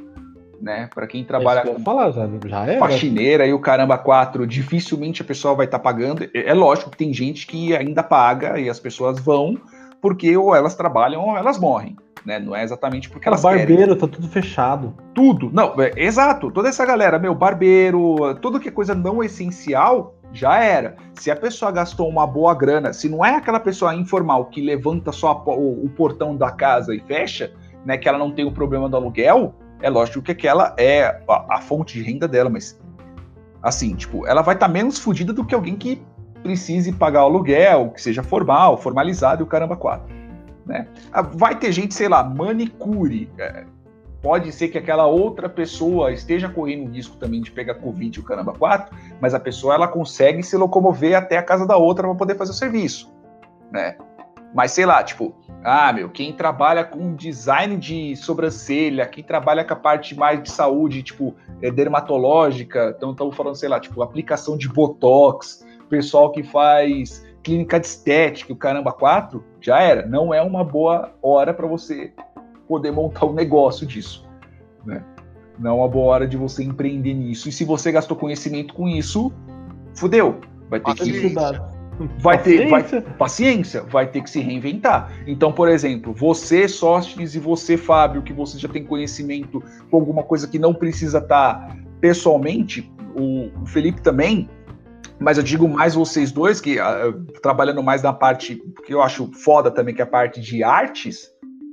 né? 0.60 0.88
Para 0.94 1.08
quem 1.08 1.24
trabalha 1.24 1.60
É 1.60 1.74
com 1.74 1.80
falar, 1.80 2.12
já, 2.12 2.66
é. 2.66 2.78
faxineira 2.78 3.46
e 3.46 3.52
o 3.52 3.58
caramba 3.58 3.98
4, 3.98 4.46
dificilmente 4.46 5.22
a 5.22 5.24
pessoa 5.24 5.54
vai 5.54 5.66
estar 5.66 5.80
pagando. 5.80 6.24
É 6.32 6.50
é 6.50 6.54
lógico 6.54 6.90
que 6.90 6.96
tem 6.96 7.12
gente 7.12 7.48
que 7.48 7.74
ainda 7.74 8.04
paga 8.04 8.60
e 8.60 8.70
as 8.70 8.78
pessoas 8.78 9.18
vão 9.18 9.58
porque 10.00 10.36
ou 10.36 10.54
elas 10.54 10.74
trabalham 10.74 11.22
ou 11.22 11.36
elas 11.36 11.58
morrem. 11.58 11.96
Né? 12.24 12.38
Não 12.38 12.54
é 12.54 12.62
exatamente 12.62 13.08
porque 13.08 13.28
elas 13.28 13.42
querem 13.42 13.58
barbeiro, 13.58 13.96
tá 13.96 14.06
tudo 14.06 14.28
fechado. 14.28 14.94
tudo. 15.14 15.50
Não, 15.52 15.74
é, 15.80 15.92
exato. 15.96 16.50
Toda 16.50 16.68
essa 16.68 16.84
galera, 16.84 17.18
meu, 17.18 17.34
barbeiro, 17.34 18.34
tudo 18.42 18.60
que 18.60 18.68
é 18.68 18.72
coisa 18.72 18.94
não 18.94 19.22
essencial, 19.22 20.14
já 20.32 20.62
era. 20.62 20.96
Se 21.14 21.30
a 21.30 21.36
pessoa 21.36 21.72
gastou 21.72 22.08
uma 22.08 22.26
boa 22.26 22.54
grana, 22.54 22.92
se 22.92 23.08
não 23.08 23.24
é 23.24 23.36
aquela 23.36 23.58
pessoa 23.58 23.94
informal 23.94 24.46
que 24.46 24.60
levanta 24.60 25.12
só 25.12 25.42
o, 25.46 25.84
o 25.84 25.88
portão 25.90 26.36
da 26.36 26.50
casa 26.50 26.94
e 26.94 27.00
fecha, 27.00 27.52
né, 27.84 27.96
que 27.96 28.08
ela 28.08 28.18
não 28.18 28.30
tem 28.30 28.44
o 28.44 28.52
problema 28.52 28.88
do 28.88 28.96
aluguel, 28.96 29.54
é 29.80 29.88
lógico 29.88 30.22
que 30.22 30.32
aquela 30.32 30.74
é 30.76 31.22
a, 31.26 31.56
a 31.56 31.60
fonte 31.60 31.98
de 31.98 32.04
renda 32.04 32.28
dela, 32.28 32.50
mas 32.50 32.78
Assim, 33.62 33.94
tipo, 33.94 34.26
ela 34.26 34.40
vai 34.40 34.54
estar 34.54 34.66
tá 34.66 34.72
menos 34.72 34.98
fodida 34.98 35.32
do 35.32 35.44
que 35.44 35.54
alguém 35.54 35.76
que 35.76 36.00
precise 36.42 36.92
pagar 36.92 37.22
o 37.22 37.26
aluguel, 37.26 37.90
que 37.90 38.00
seja 38.00 38.22
formal, 38.22 38.76
formalizado 38.76 39.42
e 39.42 39.44
o 39.44 39.46
caramba 39.46 39.76
quatro. 39.76 40.14
Né? 40.66 40.86
Ah, 41.12 41.22
vai 41.22 41.58
ter 41.58 41.72
gente, 41.72 41.94
sei 41.94 42.08
lá, 42.08 42.22
manicure. 42.22 43.30
É, 43.38 43.64
pode 44.22 44.52
ser 44.52 44.68
que 44.68 44.78
aquela 44.78 45.06
outra 45.06 45.48
pessoa 45.48 46.12
esteja 46.12 46.48
correndo 46.48 46.90
risco 46.90 47.16
também 47.16 47.40
de 47.40 47.50
pegar 47.50 47.74
Covid 47.74 48.18
e 48.18 48.20
o 48.20 48.24
caramba 48.24 48.52
4, 48.52 48.96
mas 49.20 49.34
a 49.34 49.40
pessoa 49.40 49.74
ela 49.74 49.88
consegue 49.88 50.42
se 50.42 50.56
locomover 50.56 51.16
até 51.16 51.36
a 51.36 51.42
casa 51.42 51.66
da 51.66 51.76
outra 51.76 52.06
para 52.06 52.16
poder 52.16 52.36
fazer 52.36 52.52
o 52.52 52.54
serviço, 52.54 53.12
né? 53.72 53.96
Mas 54.52 54.72
sei 54.72 54.84
lá, 54.84 55.02
tipo, 55.02 55.34
ah, 55.62 55.92
meu, 55.92 56.08
quem 56.08 56.32
trabalha 56.32 56.84
com 56.84 57.14
design 57.14 57.76
de 57.76 58.16
sobrancelha, 58.16 59.06
quem 59.06 59.22
trabalha 59.22 59.64
com 59.64 59.74
a 59.74 59.76
parte 59.76 60.14
mais 60.16 60.42
de 60.42 60.50
saúde, 60.50 61.02
tipo, 61.02 61.34
é, 61.62 61.70
dermatológica, 61.70 62.94
então 62.96 63.12
estamos 63.12 63.36
falando, 63.36 63.54
sei 63.54 63.68
lá, 63.68 63.78
tipo, 63.78 64.02
aplicação 64.02 64.56
de 64.56 64.68
botox, 64.68 65.59
pessoal 65.90 66.30
que 66.30 66.42
faz 66.42 67.26
clínica 67.42 67.80
de 67.80 67.86
estética, 67.86 68.52
o 68.52 68.56
caramba 68.56 68.92
4, 68.92 69.44
já 69.60 69.80
era. 69.80 70.06
Não 70.06 70.32
é 70.32 70.40
uma 70.40 70.64
boa 70.64 71.12
hora 71.20 71.52
para 71.52 71.66
você 71.66 72.12
poder 72.68 72.92
montar 72.92 73.26
um 73.26 73.32
negócio 73.32 73.86
disso, 73.86 74.26
né? 74.86 75.04
Não 75.58 75.70
é 75.72 75.74
uma 75.74 75.88
boa 75.88 76.14
hora 76.14 76.26
de 76.26 76.36
você 76.36 76.62
empreender 76.62 77.12
nisso. 77.12 77.48
E 77.48 77.52
se 77.52 77.64
você 77.64 77.92
gastou 77.92 78.16
conhecimento 78.16 78.72
com 78.72 78.88
isso, 78.88 79.32
fudeu. 79.94 80.40
Vai 80.70 80.80
ter 80.80 80.94
que 80.94 81.34
vai 82.18 82.42
ter 82.42 82.68
vai, 82.68 82.82
paciência, 83.18 83.82
vai 83.82 84.06
ter 84.06 84.22
que 84.22 84.30
se 84.30 84.40
reinventar. 84.40 85.12
Então, 85.26 85.52
por 85.52 85.68
exemplo, 85.68 86.14
você, 86.14 86.66
Sóstenes, 86.66 87.34
e 87.34 87.38
você, 87.38 87.76
Fábio, 87.76 88.22
que 88.22 88.32
você 88.32 88.58
já 88.58 88.68
tem 88.68 88.84
conhecimento 88.84 89.62
com 89.90 89.98
alguma 89.98 90.22
coisa 90.22 90.48
que 90.48 90.58
não 90.58 90.72
precisa 90.72 91.18
estar 91.18 91.68
tá 91.68 91.76
pessoalmente, 92.00 92.90
o 93.14 93.66
Felipe 93.66 94.00
também, 94.00 94.48
mas 95.20 95.36
eu 95.36 95.44
digo 95.44 95.68
mais 95.68 95.94
vocês 95.94 96.32
dois, 96.32 96.60
que 96.60 96.78
uh, 96.80 97.12
trabalhando 97.42 97.82
mais 97.82 98.02
na 98.02 98.12
parte 98.12 98.56
que 98.86 98.94
eu 98.94 99.02
acho 99.02 99.30
foda 99.32 99.70
também, 99.70 99.94
que 99.94 100.00
é 100.00 100.04
a 100.04 100.08
parte 100.08 100.40
de 100.40 100.64
artes, 100.64 101.28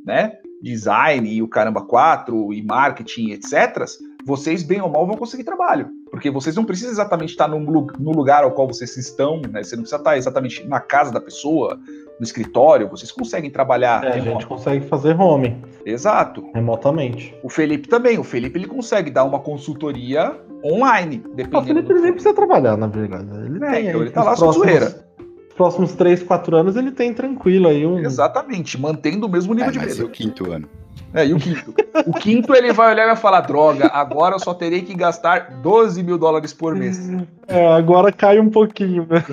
né? 0.06 0.34
Design 0.62 1.32
e 1.32 1.42
o 1.42 1.48
caramba 1.48 1.82
4 1.82 2.54
e 2.54 2.62
marketing, 2.62 3.32
etc. 3.32 3.86
Vocês, 4.28 4.62
bem 4.62 4.82
ou 4.82 4.90
mal, 4.90 5.08
vão 5.08 5.16
conseguir 5.16 5.46
trabalho. 5.46 5.88
Porque 6.12 6.30
vocês 6.30 6.54
não 6.54 6.66
precisam 6.66 6.92
exatamente 6.92 7.30
estar 7.30 7.48
no, 7.48 7.58
no 7.62 8.12
lugar 8.12 8.44
ao 8.44 8.52
qual 8.52 8.68
vocês 8.68 8.98
estão, 8.98 9.40
né? 9.50 9.64
Você 9.64 9.78
não 9.78 9.84
precisa 9.84 10.02
estar 10.02 10.18
exatamente 10.18 10.68
na 10.68 10.82
casa 10.82 11.14
da 11.14 11.22
pessoa, 11.22 11.80
no 12.20 12.24
escritório, 12.26 12.90
vocês 12.90 13.10
conseguem 13.10 13.50
trabalhar. 13.50 14.04
É, 14.04 14.18
a 14.18 14.20
gente 14.20 14.46
consegue 14.46 14.86
fazer 14.86 15.18
home. 15.18 15.56
Exato. 15.86 16.44
Remotamente. 16.54 17.34
O 17.42 17.48
Felipe 17.48 17.88
também. 17.88 18.20
O 18.20 18.24
Felipe 18.24 18.60
ele 18.60 18.68
consegue 18.68 19.10
dar 19.10 19.24
uma 19.24 19.40
consultoria 19.40 20.38
online. 20.62 21.24
Dependendo 21.34 21.60
o 21.60 21.64
Felipe 21.64 21.92
ele 21.94 22.02
nem 22.02 22.12
precisa 22.12 22.36
trabalhar, 22.36 22.76
na 22.76 22.88
verdade. 22.88 23.30
Ele, 23.46 23.64
é, 23.64 23.72
tem, 23.72 23.88
então 23.88 24.02
ele 24.02 24.12
tá 24.12 24.24
lá 24.24 24.36
só 24.36 24.52
zoeira 24.52 25.08
próximos 25.56 25.94
3, 25.94 26.22
4 26.22 26.56
anos 26.56 26.76
ele 26.76 26.92
tem 26.92 27.14
tranquilo 27.14 27.70
aí. 27.70 27.86
Um... 27.86 27.98
Exatamente, 27.98 28.80
mantendo 28.80 29.26
o 29.26 29.30
mesmo 29.30 29.54
nível 29.54 29.70
é, 29.70 29.72
de 29.72 29.80
vida. 29.80 30.06
o 30.06 30.10
quinto 30.10 30.52
ano. 30.52 30.70
É, 31.18 31.26
e 31.26 31.34
o 31.34 31.40
quinto? 31.40 31.74
o 32.06 32.14
quinto 32.14 32.54
ele 32.54 32.72
vai 32.72 32.92
olhar 32.94 33.06
e 33.06 33.08
vai 33.08 33.16
falar: 33.16 33.42
droga, 33.42 33.88
agora 33.88 34.36
eu 34.36 34.40
só 34.40 34.54
terei 34.54 34.84
que 34.84 34.94
gastar 34.94 35.50
12 35.64 36.04
mil 36.04 36.16
dólares 36.16 36.54
por 36.54 36.76
mês. 36.76 37.00
É, 37.48 37.74
agora 37.74 38.12
cai 38.12 38.40
um 38.40 38.52
pouquinho, 38.52 39.04
velho. 39.04 39.24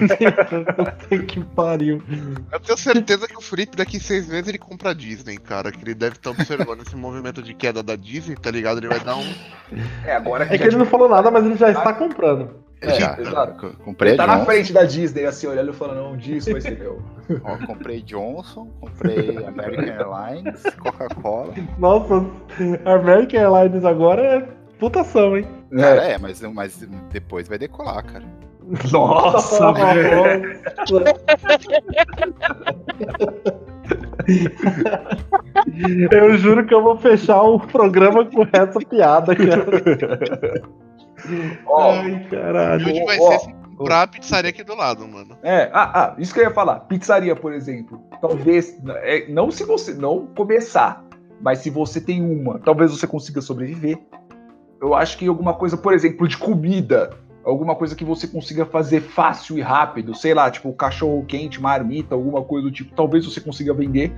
que 1.29 1.45
pariu. 1.45 2.03
Eu 2.51 2.61
tenho 2.61 2.79
certeza 2.79 3.29
que 3.29 3.37
o 3.37 3.43
Felipe 3.43 3.77
daqui 3.77 4.01
seis 4.01 4.27
meses 4.29 4.49
ele 4.49 4.57
compra 4.57 4.91
a 4.91 4.95
Disney, 4.95 5.37
cara. 5.37 5.71
Que 5.71 5.85
ele 5.85 5.95
deve 5.95 6.17
estar 6.17 6.31
observando 6.31 6.81
esse 6.81 6.97
movimento 6.97 7.43
de 7.43 7.53
queda 7.53 7.83
da 7.83 7.97
Disney, 7.97 8.37
tá 8.37 8.51
ligado? 8.51 8.79
Ele 8.79 8.89
vai 8.89 9.01
dar 9.01 9.17
um. 9.17 9.35
É, 10.07 10.17
agora 10.17 10.47
que, 10.47 10.55
é 10.55 10.59
que 10.59 10.65
ele 10.65 10.77
não 10.77 10.87
falou 10.87 11.09
nada, 11.09 11.31
mas 11.31 11.45
ele 11.45 11.57
já 11.57 11.71
está 11.71 11.93
comprando. 11.93 12.64
É, 12.91 12.95
já, 12.95 13.17
exato. 13.19 13.77
Comprei 13.85 14.17
tá 14.17 14.27
Johnson. 14.27 14.39
na 14.39 14.45
frente 14.45 14.73
da 14.73 14.85
Disney, 14.85 15.25
assim, 15.25 15.47
olhando 15.47 15.71
e 15.71 15.75
falando, 15.75 16.03
não, 16.03 16.17
disso 16.17 16.51
vai 16.53 16.61
ser 16.61 16.79
meu. 16.79 17.03
Ó, 17.43 17.67
comprei 17.67 18.03
Johnson, 18.03 18.69
comprei 18.81 19.45
American 19.45 19.85
Airlines, 19.85 20.63
Coca-Cola. 20.79 21.55
Nossa, 21.79 22.25
American 22.85 23.41
Airlines 23.41 23.85
agora 23.85 24.23
é 24.23 24.49
putação, 24.79 25.37
hein? 25.37 25.47
Cara, 25.77 26.05
é, 26.05 26.19
mas, 26.19 26.41
mas 26.43 26.87
depois 27.11 27.49
vai 27.49 27.59
decolar, 27.59 28.05
cara. 28.05 28.25
Nossa, 28.91 29.73
velho. 29.73 30.61
Eu 36.11 36.37
juro 36.39 36.65
que 36.65 36.73
eu 36.73 36.83
vou 36.83 36.97
fechar 36.97 37.43
o 37.43 37.61
programa 37.61 38.25
com 38.25 38.47
essa 38.53 38.81
piada, 38.81 39.35
cara. 39.37 40.63
Oh, 41.67 41.81
Ai, 41.81 42.27
caralho. 42.31 42.87
Hoje 42.87 43.05
vai 43.05 43.19
ser 43.19 43.55
comprar 43.77 44.03
a 44.03 44.07
pizzaria 44.07 44.51
aqui 44.51 44.65
do 44.65 44.75
lado, 44.75 45.07
mano. 45.07 45.37
É, 45.43 45.71
ah, 45.73 45.91
ah, 45.95 46.15
isso 46.19 46.33
que 46.33 46.41
eu 46.41 46.45
ia 46.45 46.51
falar. 46.51 46.81
Pizzaria, 46.81 47.35
por 47.35 47.53
exemplo. 47.53 48.01
Talvez, 48.21 48.79
é, 49.03 49.29
não 49.29 49.51
se 49.51 49.65
você 49.65 49.93
não 49.93 50.27
começar, 50.27 51.05
mas 51.41 51.59
se 51.59 51.71
você 51.71 52.01
tem 52.01 52.23
uma, 52.23 52.59
talvez 52.59 52.91
você 52.91 53.07
consiga 53.07 53.41
sobreviver. 53.41 53.99
Eu 54.81 54.95
acho 54.95 55.17
que 55.19 55.27
alguma 55.27 55.55
coisa, 55.55 55.77
por 55.77 55.93
exemplo, 55.93 56.29
de 56.29 56.37
comida, 56.37 57.11
alguma 57.45 57.75
coisa 57.75 57.95
que 57.95 58.05
você 58.05 58.27
consiga 58.27 58.67
fazer 58.67 59.01
fácil 59.01 59.59
e 59.59 59.63
rápido, 59.63 60.15
sei 60.15 60.35
lá, 60.35 60.51
tipo 60.51 60.73
cachorro 60.73 61.25
quente, 61.27 61.61
marmita, 61.61 62.15
alguma 62.15 62.43
coisa 62.43 62.69
do 62.69 62.73
tipo, 62.73 62.95
talvez 62.95 63.25
você 63.25 63.41
consiga 63.41 63.73
vender. 63.73 64.13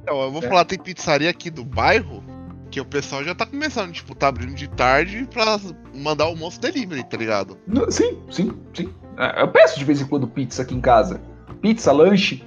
Então, 0.00 0.20
eu 0.20 0.30
vou 0.30 0.42
é. 0.42 0.48
falar, 0.48 0.64
tem 0.64 0.78
pizzaria 0.78 1.30
aqui 1.30 1.50
do 1.50 1.64
bairro 1.64 2.22
que 2.70 2.80
o 2.80 2.84
pessoal 2.84 3.24
já 3.24 3.34
tá 3.34 3.44
começando, 3.44 3.92
tipo, 3.92 4.14
tá 4.14 4.28
abrindo 4.28 4.54
de 4.54 4.68
tarde 4.68 5.28
pra 5.32 5.58
mandar 5.94 6.26
o 6.26 6.28
almoço 6.28 6.60
delivery, 6.60 7.04
tá 7.04 7.16
ligado? 7.16 7.58
Sim, 7.88 8.18
sim, 8.30 8.52
sim. 8.72 8.88
É, 9.18 9.42
eu 9.42 9.48
peço 9.48 9.78
de 9.78 9.84
vez 9.84 10.00
em 10.00 10.06
quando 10.06 10.26
pizza 10.26 10.62
aqui 10.62 10.74
em 10.74 10.80
casa. 10.80 11.20
Pizza, 11.60 11.92
lanche. 11.92 12.44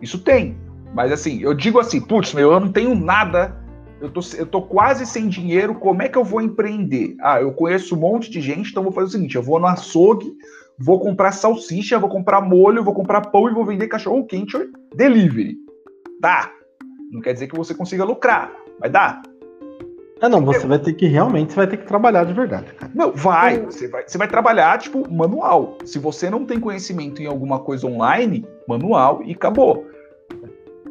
Isso 0.00 0.18
tem. 0.18 0.56
Mas 0.94 1.12
assim, 1.12 1.40
eu 1.42 1.52
digo 1.52 1.78
assim, 1.78 2.00
putz, 2.00 2.32
meu, 2.32 2.52
eu 2.52 2.60
não 2.60 2.72
tenho 2.72 2.94
nada. 2.94 3.56
Eu 4.00 4.10
tô, 4.10 4.20
eu 4.36 4.46
tô 4.46 4.62
quase 4.62 5.04
sem 5.04 5.28
dinheiro, 5.28 5.74
como 5.74 6.02
é 6.02 6.08
que 6.08 6.16
eu 6.16 6.24
vou 6.24 6.40
empreender? 6.40 7.16
Ah, 7.20 7.40
eu 7.40 7.52
conheço 7.52 7.96
um 7.96 7.98
monte 7.98 8.30
de 8.30 8.40
gente, 8.40 8.70
então 8.70 8.82
vou 8.82 8.92
fazer 8.92 9.08
o 9.08 9.10
seguinte: 9.10 9.34
eu 9.34 9.42
vou 9.42 9.58
no 9.58 9.66
açougue, 9.66 10.32
vou 10.78 11.00
comprar 11.00 11.32
salsicha, 11.32 11.98
vou 11.98 12.08
comprar 12.08 12.40
molho, 12.40 12.84
vou 12.84 12.94
comprar 12.94 13.22
pão 13.22 13.50
e 13.50 13.54
vou 13.54 13.66
vender 13.66 13.88
cachorro 13.88 14.24
quente 14.24 14.56
delivery. 14.94 15.56
Tá. 16.22 16.52
Não 17.10 17.20
quer 17.20 17.32
dizer 17.32 17.48
que 17.48 17.56
você 17.56 17.74
consiga 17.74 18.04
lucrar. 18.04 18.52
Vai 18.80 18.90
dar? 18.90 19.22
Ah, 20.20 20.28
não, 20.28 20.44
você 20.44 20.66
vai 20.66 20.78
ter 20.78 20.94
que 20.94 21.06
realmente, 21.06 21.52
você 21.52 21.56
vai 21.56 21.66
ter 21.68 21.76
que 21.76 21.86
trabalhar 21.86 22.24
de 22.24 22.32
verdade, 22.32 22.72
cara. 22.72 22.90
Não, 22.94 23.12
vai. 23.12 23.60
Você 23.60 23.86
vai, 23.86 24.02
você 24.06 24.18
vai 24.18 24.26
trabalhar, 24.26 24.78
tipo, 24.78 25.08
manual. 25.10 25.78
Se 25.84 25.98
você 25.98 26.28
não 26.28 26.44
tem 26.44 26.58
conhecimento 26.58 27.22
em 27.22 27.26
alguma 27.26 27.60
coisa 27.60 27.86
online, 27.86 28.44
manual 28.66 29.22
e 29.24 29.32
acabou. 29.32 29.86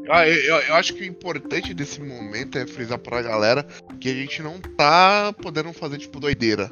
Ah, 0.09 0.25
eu, 0.25 0.55
eu, 0.61 0.75
acho 0.75 0.93
que 0.93 1.01
o 1.01 1.05
importante 1.05 1.73
desse 1.73 2.01
momento 2.01 2.57
é 2.57 2.65
frisar 2.65 2.97
pra 2.97 3.21
galera 3.21 3.67
que 3.99 4.09
a 4.09 4.13
gente 4.13 4.41
não 4.41 4.59
tá 4.77 5.33
podendo 5.41 5.73
fazer, 5.73 5.97
tipo, 5.97 6.19
doideira. 6.19 6.71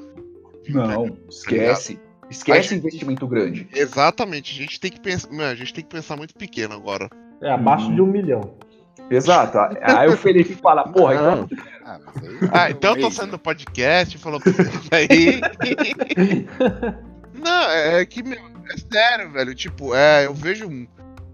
Não, 0.69 1.09
tá 1.09 1.15
esquece. 1.29 1.99
Esquece 2.29 2.69
gente, 2.69 2.79
investimento 2.79 3.27
grande. 3.27 3.67
Exatamente, 3.73 4.57
a 4.57 4.63
gente 4.63 4.79
tem 4.79 4.89
que 4.89 4.99
pensar. 4.99 5.29
a 5.29 5.55
gente 5.55 5.73
tem 5.73 5.83
que 5.83 5.89
pensar 5.89 6.15
muito 6.15 6.33
pequeno 6.33 6.73
agora. 6.73 7.09
É, 7.41 7.51
abaixo 7.51 7.87
hum. 7.87 7.95
de 7.95 8.01
um 8.01 8.07
milhão. 8.07 8.55
Exato. 9.09 9.57
Aí 9.81 10.07
o 10.07 10.17
Felipe 10.17 10.55
fala, 10.55 10.83
porra, 10.83 11.15
então. 11.15 11.49
Ah, 11.85 11.99
ah 12.51 12.71
então 12.71 12.95
eu 12.95 13.01
tô 13.01 13.11
saindo 13.11 13.31
do 13.31 13.39
podcast, 13.39 14.17
falou 14.17 14.41
aí. 14.91 15.41
Não, 17.33 17.69
é 17.69 18.05
que, 18.05 18.23
meu, 18.23 18.39
é 18.39 18.77
sério, 18.91 19.31
velho. 19.31 19.53
Tipo, 19.53 19.93
é, 19.93 20.25
eu 20.25 20.33
vejo, 20.33 20.67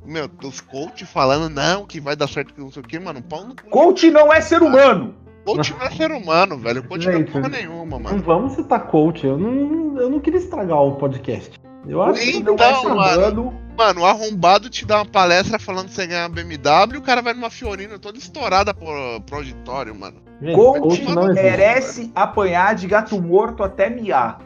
meu, 0.06 0.30
os 0.44 0.60
coach 0.60 1.06
falando, 1.06 1.48
não, 1.50 1.86
que 1.86 2.02
vai 2.02 2.16
dar 2.16 2.28
certo, 2.28 2.54
que 2.54 2.60
não 2.60 2.72
sei 2.72 2.82
o 2.82 2.86
que, 2.86 3.00
mano. 3.00 3.22
Pau 3.22 3.46
no... 3.46 3.56
Coach 3.56 4.12
não 4.12 4.34
é 4.34 4.42
ser 4.42 4.62
humano! 4.62 5.16
Coach 5.46 5.74
não 5.74 5.86
é 5.86 5.92
ser 5.92 6.12
humano, 6.12 6.58
velho. 6.58 6.84
Coach 6.84 7.04
Gente, 7.04 7.16
não 7.16 7.22
é 7.22 7.24
porra 7.24 7.50
nenhuma, 7.50 8.00
mano. 8.00 8.18
Não 8.18 8.24
vamos 8.24 8.54
citar 8.54 8.88
coach. 8.88 9.26
Eu 9.26 9.38
não, 9.38 10.00
eu 10.00 10.10
não 10.10 10.20
queria 10.20 10.40
estragar 10.40 10.78
o 10.78 10.96
podcast. 10.96 11.60
Eu 11.88 12.02
acho 12.02 12.22
então, 12.22 12.56
que 12.56 12.62
não 12.62 12.68
é 12.68 12.76
ser 12.76 12.88
humano 12.88 13.62
Mano, 13.78 14.02
o 14.02 14.06
arrombado 14.06 14.70
te 14.70 14.86
dá 14.86 14.98
uma 14.98 15.06
palestra 15.06 15.58
falando 15.58 15.88
que 15.88 15.96
você 15.96 16.06
ganha 16.06 16.28
uma 16.28 16.30
BMW, 16.30 16.98
o 16.98 17.02
cara 17.02 17.22
vai 17.22 17.34
numa 17.34 17.50
Fiorina 17.50 17.98
toda 17.98 18.18
estourada 18.18 18.74
pro, 18.74 19.22
pro 19.22 19.38
auditório, 19.38 19.96
mano. 19.96 20.22
Coach 20.54 21.04
merece 21.34 22.12
apanhar 22.14 22.76
de 22.76 22.88
gato 22.88 23.20
morto 23.22 23.64
até 23.64 23.90
miar. 23.90 24.40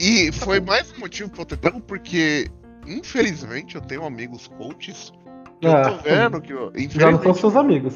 E 0.00 0.30
foi 0.32 0.60
mais 0.60 0.92
um 0.92 1.00
motivo 1.00 1.30
pro 1.30 1.46
eu 1.62 1.80
porque, 1.80 2.48
infelizmente, 2.86 3.74
eu 3.74 3.80
tenho 3.80 4.04
amigos 4.04 4.48
coaches 4.48 5.12
que 5.60 5.66
eu 5.66 5.82
tô 5.82 6.08
é. 6.08 6.28
vendo 6.28 6.40
que. 6.40 6.52
Eu, 6.52 6.72
já 6.90 7.10
não 7.10 7.22
são 7.22 7.34
seus 7.34 7.56
amigos. 7.56 7.94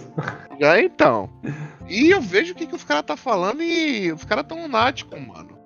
Já 0.61 0.81
então. 0.81 1.29
E 1.89 2.11
eu 2.11 2.21
vejo 2.21 2.53
o 2.53 2.57
que, 2.57 2.67
que 2.67 2.75
os 2.75 2.85
caras 2.85 3.05
tá 3.05 3.17
falando 3.17 3.63
e 3.63 4.11
os 4.13 4.25
caras 4.25 4.45
tão 4.47 4.61
lunáticos, 4.61 5.19
mano. 5.21 5.62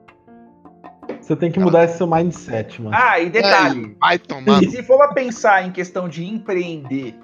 Você 1.27 1.35
tem 1.35 1.51
que 1.51 1.59
mudar 1.59 1.83
esse 1.83 1.97
seu 1.97 2.07
mindset, 2.07 2.81
mano. 2.81 2.97
Ah, 2.97 3.19
e 3.19 3.29
detalhe. 3.29 3.97
Vai 3.99 4.17
tomar. 4.17 4.63
E 4.63 4.71
se 4.71 4.81
for 4.85 4.97
pra 4.97 5.09
pensar 5.09 5.67
em 5.67 5.73
questão 5.73 6.09
de 6.09 6.25
empreender 6.25 7.19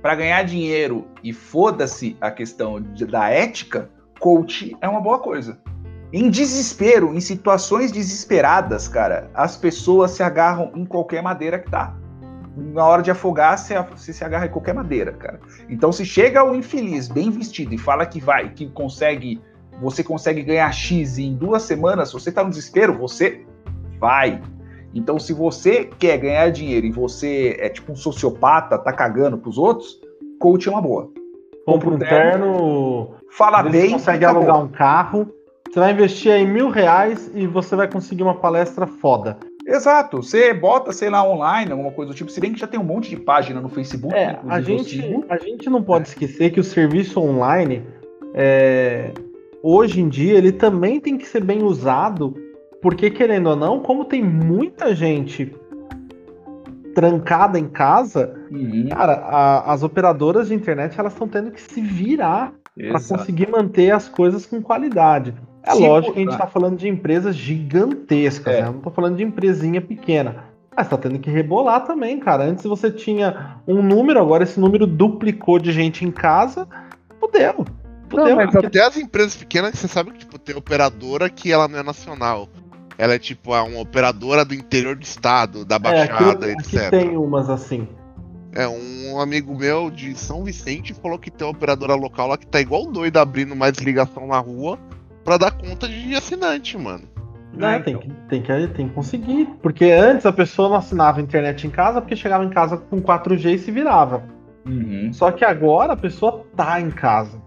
para 0.00 0.14
ganhar 0.14 0.44
dinheiro 0.44 1.08
e 1.20 1.32
foda-se 1.32 2.16
a 2.20 2.30
questão 2.30 2.80
de, 2.80 3.04
da 3.04 3.28
ética, 3.30 3.90
coach 4.20 4.76
é 4.80 4.88
uma 4.88 5.00
boa 5.00 5.18
coisa. 5.18 5.58
Em 6.12 6.30
desespero, 6.30 7.12
em 7.12 7.20
situações 7.20 7.90
desesperadas, 7.90 8.86
cara, 8.86 9.28
as 9.34 9.56
pessoas 9.56 10.12
se 10.12 10.22
agarram 10.22 10.70
em 10.72 10.84
qualquer 10.84 11.20
madeira 11.20 11.58
que 11.58 11.68
tá. 11.68 11.92
Na 12.56 12.86
hora 12.86 13.02
de 13.02 13.10
afogar, 13.10 13.58
você, 13.58 13.74
você 13.82 14.12
se 14.12 14.22
agarra 14.22 14.46
em 14.46 14.50
qualquer 14.50 14.74
madeira, 14.74 15.10
cara. 15.10 15.40
Então, 15.68 15.90
se 15.90 16.04
chega 16.04 16.44
o 16.44 16.54
infeliz 16.54 17.08
bem 17.08 17.32
vestido 17.32 17.74
e 17.74 17.78
fala 17.78 18.06
que 18.06 18.20
vai, 18.20 18.50
que 18.50 18.68
consegue, 18.68 19.42
você 19.80 20.02
consegue 20.02 20.42
ganhar 20.42 20.70
X 20.72 21.18
em 21.18 21.34
duas 21.34 21.62
semanas, 21.62 22.08
se 22.08 22.14
você 22.14 22.30
tá 22.30 22.42
no 22.42 22.50
desespero, 22.50 22.96
você 22.96 23.44
vai. 23.98 24.40
Então, 24.94 25.18
se 25.18 25.32
você 25.32 25.90
quer 25.98 26.18
ganhar 26.18 26.50
dinheiro 26.50 26.86
e 26.86 26.90
você 26.90 27.56
é 27.58 27.68
tipo 27.68 27.92
um 27.92 27.96
sociopata, 27.96 28.78
tá 28.78 28.92
cagando 28.92 29.36
pros 29.36 29.58
outros, 29.58 30.00
coach 30.38 30.68
é 30.68 30.70
uma 30.70 30.80
boa. 30.80 31.10
Compra 31.66 31.90
um 31.90 31.98
terno, 31.98 33.14
fala 33.30 33.62
bem, 33.62 33.92
consegue 33.92 34.24
acabou. 34.24 34.42
alugar 34.42 34.62
um 34.62 34.68
carro. 34.68 35.28
Você 35.68 35.80
vai 35.80 35.92
investir 35.92 36.30
aí 36.30 36.46
mil 36.46 36.68
reais 36.68 37.30
e 37.34 37.46
você 37.46 37.74
vai 37.74 37.90
conseguir 37.90 38.22
uma 38.22 38.34
palestra 38.34 38.86
foda. 38.86 39.38
Exato. 39.66 40.22
Você 40.22 40.52
bota, 40.52 40.92
sei 40.92 41.08
lá, 41.08 41.26
online, 41.26 41.72
alguma 41.72 41.90
coisa 41.90 42.12
do 42.12 42.16
tipo. 42.16 42.30
Se 42.30 42.40
bem 42.40 42.52
que 42.52 42.60
já 42.60 42.66
tem 42.66 42.78
um 42.78 42.84
monte 42.84 43.08
de 43.08 43.16
página 43.16 43.60
no 43.60 43.68
Facebook. 43.68 44.14
É, 44.14 44.38
a 44.46 44.60
gente, 44.60 45.24
a 45.28 45.38
gente 45.38 45.68
não 45.70 45.82
pode 45.82 46.08
esquecer 46.08 46.50
que 46.50 46.60
o 46.60 46.64
serviço 46.64 47.18
online, 47.18 47.82
é, 48.34 49.12
hoje 49.66 50.00
em 50.02 50.08
dia, 50.08 50.34
ele 50.34 50.52
também 50.52 51.00
tem 51.00 51.16
que 51.16 51.26
ser 51.26 51.42
bem 51.42 51.62
usado, 51.62 52.34
porque, 52.82 53.08
querendo 53.10 53.48
ou 53.48 53.56
não, 53.56 53.80
como 53.80 54.04
tem 54.04 54.22
muita 54.22 54.94
gente 54.94 55.50
trancada 56.94 57.58
em 57.58 57.66
casa, 57.66 58.34
Uhum, 58.50 58.88
cara, 58.90 59.14
a- 59.14 59.72
as 59.72 59.82
operadoras 59.82 60.48
de 60.48 60.54
internet 60.54 60.98
elas 61.00 61.12
estão 61.12 61.26
tendo 61.26 61.50
que 61.50 61.60
se 61.60 61.80
virar 61.80 62.52
para 62.76 63.00
conseguir 63.00 63.48
manter 63.50 63.90
as 63.90 64.08
coisas 64.08 64.46
com 64.46 64.60
qualidade. 64.62 65.34
É 65.64 65.72
lógico 65.72 66.12
que 66.12 66.18
a 66.18 66.22
gente 66.22 66.28
tá. 66.30 66.34
está 66.36 66.46
falando 66.46 66.76
de 66.76 66.86
empresas 66.88 67.34
gigantescas, 67.34 68.54
É. 68.54 68.60
né? 68.62 68.66
Não 68.66 68.80
tô 68.80 68.90
falando 68.90 69.16
de 69.16 69.24
empresinha 69.24 69.80
pequena. 69.80 70.44
Mas 70.76 70.88
tá 70.88 70.96
tendo 70.98 71.18
que 71.18 71.30
rebolar 71.30 71.84
também, 71.86 72.18
cara. 72.18 72.44
Antes 72.44 72.64
você 72.64 72.90
tinha 72.90 73.56
um 73.66 73.80
número, 73.80 74.20
agora 74.20 74.42
esse 74.42 74.58
número 74.60 74.86
duplicou 74.86 75.58
de 75.58 75.72
gente 75.72 76.04
em 76.04 76.10
casa. 76.10 76.68
Fudeu. 77.18 77.64
Não, 78.14 78.36
mas 78.36 78.54
até 78.54 78.80
as 78.80 78.96
empresas 78.96 79.36
pequenas 79.36 79.72
que 79.72 79.76
você 79.78 79.88
sabe 79.88 80.12
que 80.12 80.18
tipo, 80.18 80.38
tem 80.38 80.56
operadora 80.56 81.28
que 81.28 81.52
ela 81.52 81.68
não 81.68 81.78
é 81.78 81.82
nacional. 81.82 82.48
Ela 82.96 83.14
é 83.14 83.18
tipo 83.18 83.52
uma 83.52 83.80
operadora 83.80 84.44
do 84.44 84.54
interior 84.54 84.94
do 84.94 85.02
estado, 85.02 85.64
da 85.64 85.76
é, 85.76 85.78
Baixada, 85.78 86.46
aqui, 86.46 86.56
aqui 86.58 86.76
etc. 86.76 86.90
tem 86.90 87.16
umas 87.16 87.50
assim. 87.50 87.88
É, 88.52 88.68
um 88.68 89.18
amigo 89.20 89.56
meu 89.56 89.90
de 89.90 90.14
São 90.14 90.44
Vicente 90.44 90.94
falou 90.94 91.18
que 91.18 91.28
tem 91.30 91.44
uma 91.44 91.52
operadora 91.52 91.94
local 91.94 92.28
lá 92.28 92.36
que 92.36 92.46
tá 92.46 92.60
igual 92.60 92.86
doido 92.86 93.16
abrindo 93.16 93.56
mais 93.56 93.76
ligação 93.78 94.28
na 94.28 94.38
rua 94.38 94.78
pra 95.24 95.36
dar 95.36 95.50
conta 95.50 95.88
de 95.88 96.14
assinante, 96.14 96.78
mano. 96.78 97.02
Né? 97.52 97.76
Ah, 97.76 97.80
tem, 97.80 97.94
então. 97.94 98.08
que, 98.08 98.14
tem, 98.28 98.42
que, 98.42 98.68
tem 98.68 98.88
que 98.88 98.94
conseguir. 98.94 99.48
Porque 99.60 99.86
antes 99.86 100.26
a 100.26 100.32
pessoa 100.32 100.68
não 100.68 100.76
assinava 100.76 101.20
internet 101.20 101.66
em 101.66 101.70
casa 101.70 102.00
porque 102.00 102.14
chegava 102.14 102.44
em 102.44 102.50
casa 102.50 102.76
com 102.76 103.00
4G 103.00 103.54
e 103.54 103.58
se 103.58 103.70
virava. 103.70 104.22
Uhum. 104.66 105.12
Só 105.12 105.30
que 105.30 105.44
agora 105.44 105.92
a 105.92 105.96
pessoa 105.96 106.44
tá 106.56 106.80
em 106.80 106.90
casa. 106.90 107.42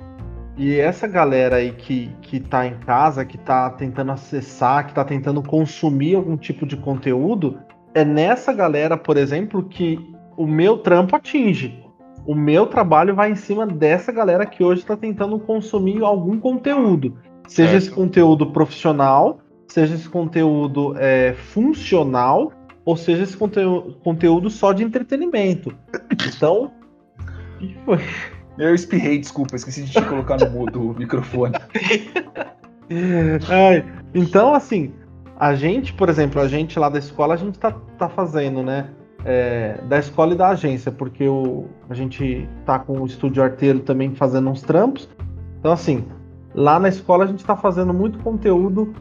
E 0.57 0.79
essa 0.79 1.07
galera 1.07 1.57
aí 1.57 1.71
que, 1.71 2.09
que 2.21 2.39
tá 2.39 2.65
em 2.65 2.75
casa, 2.79 3.23
que 3.23 3.37
tá 3.37 3.69
tentando 3.69 4.11
acessar, 4.11 4.87
que 4.87 4.93
tá 4.93 5.05
tentando 5.05 5.43
consumir 5.43 6.15
algum 6.15 6.35
tipo 6.35 6.65
de 6.65 6.75
conteúdo, 6.75 7.59
é 7.93 8.03
nessa 8.03 8.51
galera, 8.51 8.97
por 8.97 9.17
exemplo, 9.17 9.63
que 9.63 9.99
o 10.35 10.47
meu 10.47 10.79
trampo 10.79 11.15
atinge. 11.15 11.83
O 12.25 12.33
meu 12.33 12.65
trabalho 12.65 13.15
vai 13.15 13.31
em 13.31 13.35
cima 13.35 13.67
dessa 13.67 14.11
galera 14.11 14.45
que 14.45 14.63
hoje 14.63 14.81
está 14.81 14.97
tentando 14.97 15.39
consumir 15.39 16.03
algum 16.03 16.39
conteúdo. 16.39 17.17
Seja 17.47 17.71
Certo. 17.71 17.83
esse 17.83 17.91
conteúdo 17.91 18.47
profissional, 18.47 19.39
seja 19.67 19.93
esse 19.93 20.09
conteúdo 20.09 20.95
é, 20.97 21.33
funcional, 21.33 22.51
ou 22.83 22.97
seja 22.97 23.23
esse 23.23 23.37
conteúdo, 23.37 23.95
conteúdo 24.03 24.49
só 24.49 24.73
de 24.73 24.83
entretenimento. 24.83 25.71
Então. 26.35 26.71
o 27.55 27.59
que 27.59 27.77
foi? 27.85 27.99
Eu 28.57 28.73
espirrei, 28.73 29.19
desculpa, 29.19 29.55
esqueci 29.55 29.83
de 29.83 29.91
te 29.91 30.01
colocar 30.01 30.37
no 30.37 30.49
mudo 30.49 30.91
o 30.91 30.93
microfone. 30.97 31.55
Então, 34.15 34.53
assim, 34.53 34.93
a 35.37 35.53
gente, 35.53 35.91
por 35.91 36.07
exemplo, 36.07 36.41
a 36.41 36.47
gente 36.47 36.79
lá 36.79 36.87
da 36.87 36.97
escola, 36.97 37.33
a 37.33 37.37
gente 37.37 37.59
tá, 37.59 37.71
tá 37.97 38.07
fazendo, 38.07 38.63
né? 38.63 38.89
é, 39.27 39.79
da 39.83 39.99
escola 39.99 40.33
e 40.33 40.37
da 40.37 40.49
agência, 40.49 40.89
porque 40.89 41.27
o, 41.27 41.65
a 41.89 41.93
gente 41.93 42.47
tá 42.65 42.79
com 42.79 43.01
o 43.01 43.05
estúdio 43.05 43.43
arteiro 43.43 43.81
também 43.81 44.15
fazendo 44.15 44.49
uns 44.49 44.61
trampos. 44.61 45.09
Então, 45.59 45.73
assim, 45.73 46.05
lá 46.55 46.79
na 46.79 46.87
escola 46.87 47.25
a 47.25 47.27
gente 47.27 47.43
tá 47.43 47.55
fazendo 47.55 47.93
muito 47.93 48.19
conteúdo 48.19 48.93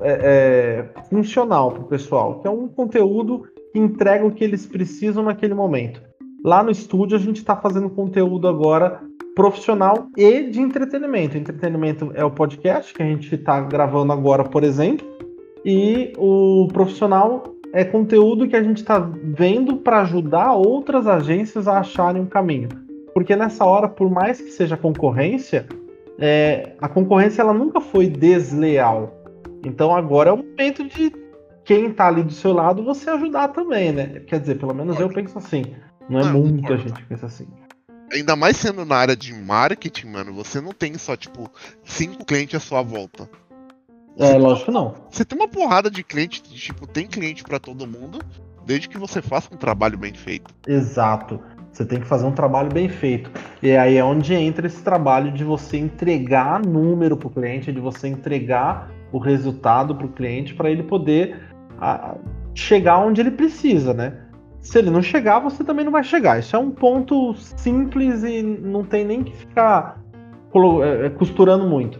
é, 0.00 0.88
é, 0.94 1.00
funcional 1.08 1.70
pro 1.70 1.84
pessoal, 1.84 2.40
que 2.40 2.48
é 2.48 2.50
um 2.50 2.66
conteúdo 2.66 3.44
que 3.72 3.78
entrega 3.78 4.26
o 4.26 4.32
que 4.32 4.42
eles 4.42 4.66
precisam 4.66 5.22
naquele 5.22 5.54
momento. 5.54 6.02
Lá 6.44 6.62
no 6.62 6.70
estúdio 6.70 7.16
a 7.16 7.20
gente 7.20 7.38
está 7.38 7.56
fazendo 7.56 7.90
conteúdo 7.90 8.46
agora 8.46 9.00
profissional 9.34 10.08
e 10.16 10.44
de 10.44 10.60
entretenimento. 10.60 11.36
Entretenimento 11.36 12.12
é 12.14 12.24
o 12.24 12.30
podcast 12.30 12.94
que 12.94 13.02
a 13.02 13.06
gente 13.06 13.34
está 13.34 13.60
gravando 13.60 14.12
agora, 14.12 14.44
por 14.44 14.62
exemplo, 14.64 15.06
e 15.64 16.12
o 16.16 16.68
profissional 16.72 17.44
é 17.72 17.84
conteúdo 17.84 18.48
que 18.48 18.56
a 18.56 18.62
gente 18.62 18.78
está 18.78 18.98
vendo 18.98 19.76
para 19.76 20.00
ajudar 20.02 20.54
outras 20.54 21.06
agências 21.06 21.68
a 21.68 21.78
acharem 21.78 22.22
um 22.22 22.26
caminho. 22.26 22.68
Porque 23.12 23.34
nessa 23.36 23.64
hora, 23.64 23.88
por 23.88 24.10
mais 24.10 24.40
que 24.40 24.50
seja 24.50 24.76
concorrência, 24.76 25.66
é, 26.18 26.72
a 26.80 26.88
concorrência 26.88 27.42
ela 27.42 27.52
nunca 27.52 27.80
foi 27.80 28.08
desleal. 28.08 29.12
Então 29.64 29.94
agora 29.94 30.30
é 30.30 30.32
o 30.32 30.38
momento 30.38 30.84
de 30.84 31.12
quem 31.64 31.86
está 31.86 32.08
ali 32.08 32.22
do 32.22 32.32
seu 32.32 32.52
lado 32.52 32.82
você 32.82 33.10
ajudar 33.10 33.48
também, 33.48 33.92
né? 33.92 34.22
Quer 34.26 34.40
dizer, 34.40 34.58
pelo 34.58 34.74
menos 34.74 34.98
eu 34.98 35.08
penso 35.08 35.36
assim. 35.36 35.64
Não 36.08 36.20
é 36.20 36.24
Não, 36.24 36.32
muita 36.40 36.62
concordo. 36.62 36.82
gente 36.82 37.00
que 37.00 37.06
pensa 37.06 37.26
assim. 37.26 37.46
Ainda 38.12 38.34
mais 38.34 38.56
sendo 38.56 38.84
na 38.84 38.96
área 38.96 39.16
de 39.16 39.34
marketing, 39.34 40.06
mano, 40.08 40.32
você 40.32 40.60
não 40.60 40.72
tem 40.72 40.96
só, 40.96 41.14
tipo, 41.14 41.50
cinco 41.84 42.24
clientes 42.24 42.54
à 42.54 42.60
sua 42.60 42.82
volta. 42.82 43.28
É, 44.18 44.36
lógico 44.36 44.66
que 44.66 44.72
não. 44.72 44.94
Você 45.10 45.24
tem 45.24 45.38
uma 45.38 45.46
porrada 45.46 45.90
de 45.90 46.02
cliente, 46.02 46.42
tipo, 46.42 46.86
tem 46.86 47.06
cliente 47.06 47.44
pra 47.44 47.58
todo 47.60 47.86
mundo, 47.86 48.18
desde 48.64 48.88
que 48.88 48.98
você 48.98 49.20
faça 49.22 49.54
um 49.54 49.58
trabalho 49.58 49.98
bem 49.98 50.14
feito. 50.14 50.52
Exato. 50.66 51.40
Você 51.70 51.84
tem 51.84 52.00
que 52.00 52.06
fazer 52.06 52.26
um 52.26 52.32
trabalho 52.32 52.70
bem 52.70 52.88
feito. 52.88 53.30
E 53.62 53.76
aí 53.76 53.96
é 53.96 54.02
onde 54.02 54.34
entra 54.34 54.66
esse 54.66 54.82
trabalho 54.82 55.30
de 55.30 55.44
você 55.44 55.76
entregar 55.76 56.60
número 56.60 57.16
para 57.16 57.28
o 57.28 57.30
cliente, 57.30 57.72
de 57.72 57.78
você 57.78 58.08
entregar 58.08 58.90
o 59.12 59.18
resultado 59.18 59.94
para 59.94 60.06
o 60.06 60.12
cliente 60.12 60.54
para 60.54 60.70
ele 60.70 60.82
poder 60.82 61.38
ah, 61.80 62.16
chegar 62.54 62.98
onde 62.98 63.20
ele 63.20 63.30
precisa, 63.30 63.94
né? 63.94 64.27
Se 64.68 64.78
ele 64.78 64.90
não 64.90 65.00
chegar, 65.00 65.38
você 65.38 65.64
também 65.64 65.82
não 65.82 65.90
vai 65.90 66.04
chegar. 66.04 66.38
Isso 66.38 66.54
é 66.54 66.58
um 66.58 66.70
ponto 66.70 67.34
simples 67.34 68.22
e 68.22 68.42
não 68.42 68.84
tem 68.84 69.02
nem 69.02 69.24
que 69.24 69.34
ficar 69.34 69.98
eh, 70.54 71.06
eh, 71.06 71.08
costurando 71.08 71.66
muito. 71.66 71.98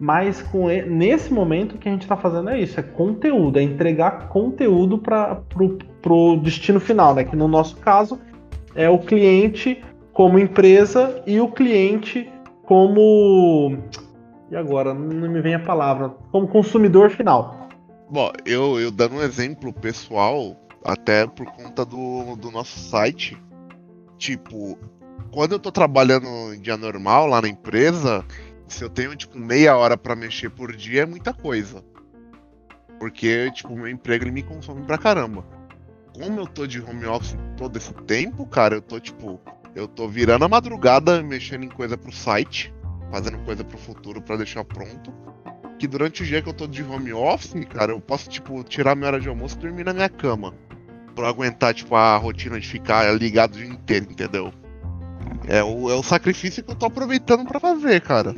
Mas 0.00 0.42
com 0.42 0.68
e- 0.68 0.84
nesse 0.84 1.32
momento 1.32 1.76
o 1.76 1.78
que 1.78 1.88
a 1.88 1.92
gente 1.92 2.02
está 2.02 2.16
fazendo 2.16 2.50
é 2.50 2.60
isso, 2.60 2.80
é 2.80 2.82
conteúdo, 2.82 3.60
é 3.60 3.62
entregar 3.62 4.28
conteúdo 4.30 4.98
para 4.98 5.40
o 6.08 6.36
destino 6.38 6.80
final, 6.80 7.14
né? 7.14 7.22
Que 7.22 7.36
no 7.36 7.46
nosso 7.46 7.76
caso 7.76 8.18
é 8.74 8.90
o 8.90 8.98
cliente 8.98 9.80
como 10.12 10.40
empresa 10.40 11.22
e 11.24 11.40
o 11.40 11.46
cliente 11.46 12.28
como 12.64 13.78
e 14.50 14.56
agora 14.56 14.92
não 14.92 15.30
me 15.30 15.40
vem 15.40 15.54
a 15.54 15.60
palavra 15.60 16.08
como 16.32 16.48
consumidor 16.48 17.10
final. 17.10 17.68
Bom, 18.10 18.32
eu, 18.44 18.80
eu 18.80 18.90
dando 18.90 19.14
um 19.14 19.22
exemplo 19.22 19.72
pessoal, 19.72 20.56
até 20.84 21.26
por 21.26 21.46
conta 21.52 21.84
do, 21.84 22.36
do 22.36 22.50
nosso 22.50 22.78
site, 22.78 23.36
tipo, 24.16 24.78
quando 25.32 25.52
eu 25.52 25.58
tô 25.58 25.70
trabalhando 25.70 26.54
em 26.54 26.60
dia 26.60 26.76
normal 26.76 27.26
lá 27.26 27.42
na 27.42 27.48
empresa, 27.48 28.24
se 28.66 28.82
eu 28.82 28.90
tenho, 28.90 29.14
tipo, 29.16 29.38
meia 29.38 29.76
hora 29.76 29.96
pra 29.96 30.16
mexer 30.16 30.50
por 30.50 30.74
dia, 30.74 31.02
é 31.02 31.06
muita 31.06 31.32
coisa. 31.32 31.84
Porque, 32.98 33.50
tipo, 33.52 33.74
meu 33.74 33.88
emprego 33.88 34.24
ele 34.24 34.32
me 34.32 34.42
consome 34.42 34.82
pra 34.82 34.98
caramba. 34.98 35.44
Como 36.14 36.40
eu 36.40 36.46
tô 36.46 36.66
de 36.66 36.80
home 36.80 37.06
office 37.06 37.36
todo 37.56 37.76
esse 37.76 37.92
tempo, 37.94 38.44
cara, 38.46 38.76
eu 38.76 38.82
tô, 38.82 38.98
tipo, 38.98 39.40
eu 39.74 39.86
tô 39.86 40.08
virando 40.08 40.44
a 40.44 40.48
madrugada 40.48 41.22
mexendo 41.22 41.64
em 41.64 41.68
coisa 41.68 41.96
pro 41.96 42.12
site, 42.12 42.74
fazendo 43.10 43.38
coisa 43.44 43.62
pro 43.62 43.78
futuro 43.78 44.20
pra 44.20 44.36
deixar 44.36 44.64
pronto 44.64 45.12
que 45.78 45.86
durante 45.86 46.22
o 46.22 46.26
dia 46.26 46.42
que 46.42 46.48
eu 46.48 46.52
tô 46.52 46.66
de 46.66 46.82
home 46.82 47.12
office, 47.12 47.54
cara, 47.66 47.92
eu 47.92 48.00
posso, 48.00 48.28
tipo, 48.28 48.62
tirar 48.64 48.96
minha 48.96 49.06
hora 49.06 49.20
de 49.20 49.28
almoço 49.28 49.56
e 49.56 49.60
dormir 49.60 49.84
na 49.84 49.94
minha 49.94 50.08
cama. 50.08 50.52
Pra 51.18 51.30
aguentar, 51.30 51.74
tipo, 51.74 51.96
a 51.96 52.16
rotina 52.16 52.60
de 52.60 52.68
ficar 52.68 53.12
ligado 53.12 53.56
o 53.56 53.58
dia 53.58 53.66
inteiro, 53.66 54.06
entendeu? 54.08 54.52
É 55.48 55.64
o, 55.64 55.90
é 55.90 55.94
o 55.96 56.02
sacrifício 56.02 56.62
que 56.62 56.70
eu 56.70 56.76
tô 56.76 56.86
aproveitando 56.86 57.44
pra 57.44 57.58
fazer, 57.58 58.00
cara. 58.02 58.32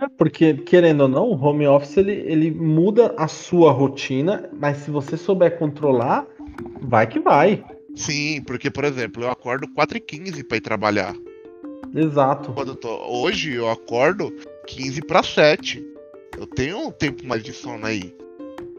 É 0.00 0.08
porque, 0.16 0.54
querendo 0.54 1.00
ou 1.00 1.08
não, 1.08 1.24
o 1.24 1.34
home 1.34 1.66
office 1.66 1.96
ele, 1.96 2.12
ele 2.12 2.52
muda 2.52 3.12
a 3.18 3.26
sua 3.26 3.72
rotina, 3.72 4.48
mas 4.56 4.76
se 4.76 4.90
você 4.92 5.16
souber 5.16 5.58
controlar, 5.58 6.24
vai 6.80 7.08
que 7.08 7.18
vai. 7.18 7.64
Sim, 7.96 8.40
porque, 8.46 8.70
por 8.70 8.84
exemplo, 8.84 9.24
eu 9.24 9.28
acordo 9.28 9.66
4h15 9.66 10.46
pra 10.46 10.58
ir 10.58 10.60
trabalhar. 10.60 11.12
Exato. 11.92 12.54
Eu 12.56 12.76
tô. 12.76 13.04
Hoje 13.20 13.54
eu 13.54 13.68
acordo 13.68 14.32
15 14.68 15.02
para 15.02 15.24
7. 15.24 15.84
Eu 16.38 16.46
tenho 16.46 16.86
um 16.86 16.92
tempo 16.92 17.26
mais 17.26 17.42
de 17.42 17.52
sono 17.52 17.84
aí. 17.84 18.14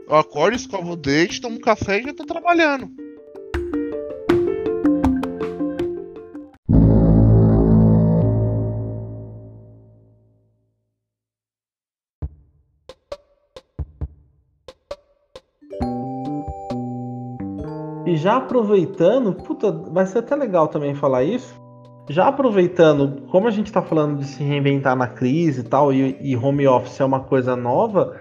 Eu 0.07 0.15
acordo, 0.15 0.55
escovo 0.55 0.93
o 0.93 0.95
dente, 0.95 1.41
tomo 1.41 1.59
café 1.59 1.99
e 1.99 2.03
já 2.03 2.13
tô 2.13 2.23
trabalhando. 2.23 2.89
Já 18.17 18.37
aproveitando, 18.37 19.33
puta, 19.33 19.71
vai 19.71 20.05
ser 20.05 20.19
até 20.19 20.35
legal 20.35 20.67
também 20.67 20.93
falar 20.95 21.23
isso. 21.23 21.55
Já 22.09 22.27
aproveitando, 22.27 23.23
como 23.29 23.47
a 23.47 23.51
gente 23.51 23.71
tá 23.71 23.81
falando 23.81 24.17
de 24.19 24.25
se 24.25 24.41
reinventar 24.43 24.95
na 24.95 25.07
crise 25.07 25.59
e 25.61 25.63
tal, 25.63 25.91
e, 25.91 26.17
e 26.21 26.35
home 26.37 26.65
office 26.67 26.99
é 27.01 27.05
uma 27.05 27.19
coisa 27.21 27.55
nova, 27.55 28.15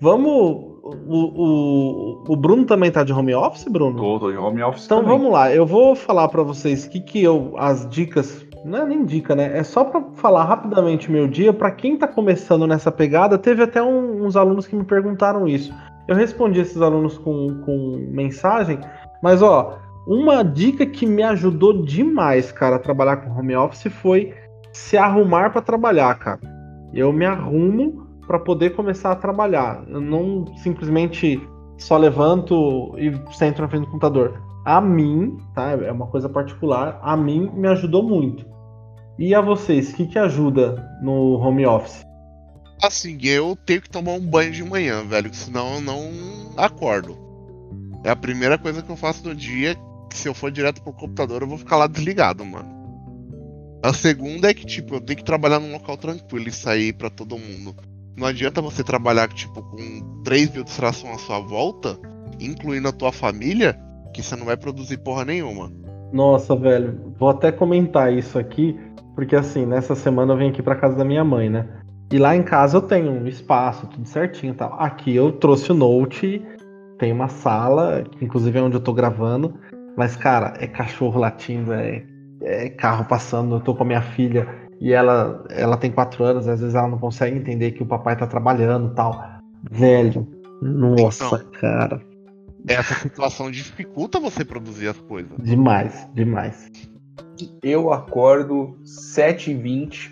vamos. 0.00 0.68
O, 0.82 1.14
o, 1.14 2.24
o 2.28 2.36
Bruno 2.36 2.64
também 2.64 2.90
tá 2.90 3.04
de 3.04 3.12
home 3.12 3.34
office, 3.34 3.68
Bruno? 3.68 3.96
Tô, 3.96 4.18
tô 4.18 4.30
em 4.30 4.36
home 4.36 4.62
office 4.62 4.86
Então 4.86 5.02
também. 5.02 5.16
vamos 5.18 5.32
lá, 5.32 5.52
eu 5.54 5.66
vou 5.66 5.94
falar 5.94 6.26
pra 6.28 6.42
vocês 6.42 6.86
que 6.86 7.00
que 7.00 7.22
eu 7.22 7.52
as 7.58 7.88
dicas, 7.88 8.44
não 8.64 8.78
é 8.80 8.86
nem 8.86 9.04
dica, 9.04 9.36
né? 9.36 9.56
É 9.58 9.62
só 9.62 9.84
pra 9.84 10.02
falar 10.14 10.44
rapidamente 10.44 11.08
o 11.08 11.12
meu 11.12 11.28
dia 11.28 11.52
Pra 11.52 11.70
quem 11.70 11.96
tá 11.98 12.08
começando 12.08 12.66
nessa 12.66 12.90
pegada. 12.90 13.36
Teve 13.38 13.62
até 13.62 13.82
um- 13.82 14.24
uns 14.24 14.36
alunos 14.36 14.66
que 14.66 14.74
me 14.74 14.84
perguntaram 14.84 15.46
isso. 15.46 15.72
Eu 16.08 16.16
respondi 16.16 16.58
esses 16.60 16.80
alunos 16.80 17.16
com, 17.18 17.60
com 17.64 18.08
mensagem, 18.10 18.78
mas 19.22 19.42
ó, 19.42 19.78
uma 20.06 20.42
dica 20.42 20.86
que 20.86 21.06
me 21.06 21.22
ajudou 21.22 21.84
demais, 21.84 22.50
cara, 22.50 22.76
a 22.76 22.80
trabalhar 22.80 23.18
com 23.18 23.30
home 23.30 23.54
office 23.54 23.92
foi 23.92 24.34
se 24.72 24.96
arrumar 24.96 25.50
pra 25.50 25.60
trabalhar, 25.60 26.18
cara. 26.18 26.40
Eu 26.92 27.12
me 27.12 27.24
arrumo 27.24 28.06
pra 28.26 28.38
poder 28.38 28.70
começar 28.70 29.12
a 29.12 29.16
trabalhar. 29.16 29.84
Eu 29.88 30.00
não 30.00 30.46
simplesmente 30.58 31.40
só 31.78 31.96
levanto 31.96 32.94
e 32.98 33.12
sento 33.34 33.62
na 33.62 33.68
frente 33.68 33.82
do 33.82 33.90
computador. 33.90 34.40
A 34.64 34.80
mim, 34.80 35.38
tá? 35.54 35.70
É 35.70 35.90
uma 35.90 36.06
coisa 36.06 36.28
particular. 36.28 36.98
A 37.02 37.16
mim 37.16 37.50
me 37.54 37.68
ajudou 37.68 38.02
muito. 38.02 38.44
E 39.18 39.34
a 39.34 39.40
vocês, 39.40 39.92
o 39.92 39.96
que, 39.96 40.06
que 40.06 40.18
ajuda 40.18 40.98
no 41.02 41.38
home 41.38 41.66
office? 41.66 42.02
Assim, 42.82 43.18
eu 43.22 43.56
tenho 43.66 43.82
que 43.82 43.90
tomar 43.90 44.12
um 44.12 44.26
banho 44.26 44.52
de 44.52 44.64
manhã, 44.64 45.04
velho, 45.04 45.32
senão 45.34 45.74
eu 45.74 45.80
não 45.82 46.10
acordo. 46.56 47.29
É 48.04 48.10
a 48.10 48.16
primeira 48.16 48.56
coisa 48.56 48.82
que 48.82 48.90
eu 48.90 48.96
faço 48.96 49.26
no 49.28 49.34
dia, 49.34 49.76
que 50.08 50.16
se 50.16 50.28
eu 50.28 50.34
for 50.34 50.50
direto 50.50 50.82
pro 50.82 50.92
computador, 50.92 51.42
eu 51.42 51.48
vou 51.48 51.58
ficar 51.58 51.76
lá 51.76 51.86
desligado, 51.86 52.44
mano. 52.44 52.68
A 53.82 53.92
segunda 53.92 54.50
é 54.50 54.54
que, 54.54 54.66
tipo, 54.66 54.94
eu 54.94 55.00
tenho 55.00 55.18
que 55.18 55.24
trabalhar 55.24 55.58
num 55.58 55.72
local 55.72 55.96
tranquilo 55.96 56.48
e 56.48 56.52
sair 56.52 56.92
pra 56.92 57.08
todo 57.08 57.38
mundo. 57.38 57.74
Não 58.16 58.26
adianta 58.26 58.60
você 58.60 58.84
trabalhar, 58.84 59.28
tipo, 59.28 59.62
com 59.62 60.22
3 60.22 60.52
mil 60.52 60.64
distrações 60.64 61.14
à 61.14 61.18
sua 61.18 61.38
volta, 61.38 61.98
incluindo 62.38 62.88
a 62.88 62.92
tua 62.92 63.12
família, 63.12 63.78
que 64.12 64.22
você 64.22 64.36
não 64.36 64.44
vai 64.44 64.56
produzir 64.56 64.98
porra 64.98 65.24
nenhuma. 65.24 65.72
Nossa, 66.12 66.56
velho, 66.56 67.14
vou 67.18 67.30
até 67.30 67.52
comentar 67.52 68.12
isso 68.12 68.38
aqui, 68.38 68.78
porque 69.14 69.36
assim, 69.36 69.64
nessa 69.64 69.94
semana 69.94 70.32
eu 70.32 70.36
vim 70.36 70.48
aqui 70.48 70.62
pra 70.62 70.74
casa 70.74 70.96
da 70.96 71.04
minha 71.04 71.24
mãe, 71.24 71.48
né? 71.48 71.66
E 72.12 72.18
lá 72.18 72.34
em 72.34 72.42
casa 72.42 72.78
eu 72.78 72.82
tenho 72.82 73.12
um 73.12 73.26
espaço, 73.28 73.86
tudo 73.86 74.06
certinho 74.06 74.52
e 74.52 74.56
tal. 74.56 74.74
Aqui 74.78 75.14
eu 75.14 75.32
trouxe 75.32 75.70
o 75.70 75.74
Note, 75.74 76.42
tem 77.00 77.10
uma 77.12 77.26
sala, 77.28 78.04
que 78.04 78.24
inclusive 78.24 78.58
é 78.58 78.62
onde 78.62 78.76
eu 78.76 78.80
tô 78.80 78.92
gravando. 78.92 79.54
Mas, 79.96 80.14
cara, 80.14 80.54
é 80.58 80.66
cachorro 80.66 81.18
latindo, 81.18 81.72
é, 81.72 82.04
é 82.42 82.68
carro 82.68 83.04
passando. 83.06 83.56
Eu 83.56 83.60
tô 83.60 83.74
com 83.74 83.82
a 83.82 83.86
minha 83.86 84.02
filha 84.02 84.46
e 84.80 84.92
ela, 84.92 85.44
ela 85.50 85.76
tem 85.76 85.90
quatro 85.90 86.22
anos, 86.22 86.46
às 86.46 86.60
vezes 86.60 86.74
ela 86.74 86.86
não 86.88 86.98
consegue 86.98 87.36
entender 87.36 87.72
que 87.72 87.82
o 87.82 87.86
papai 87.86 88.16
tá 88.16 88.26
trabalhando 88.26 88.92
e 88.92 88.94
tal. 88.94 89.20
Velho, 89.70 90.26
nossa, 90.62 91.36
Então. 91.36 91.60
cara, 91.60 92.00
Essa 92.68 92.94
situação 92.94 93.50
dificulta 93.50 94.20
você 94.20 94.44
produzir 94.44 94.88
as 94.88 94.98
coisas. 95.00 95.32
demais, 95.38 96.08
demais. 96.14 96.70
Eu 97.62 97.92
acordo 97.92 98.76
7h20, 98.84 100.10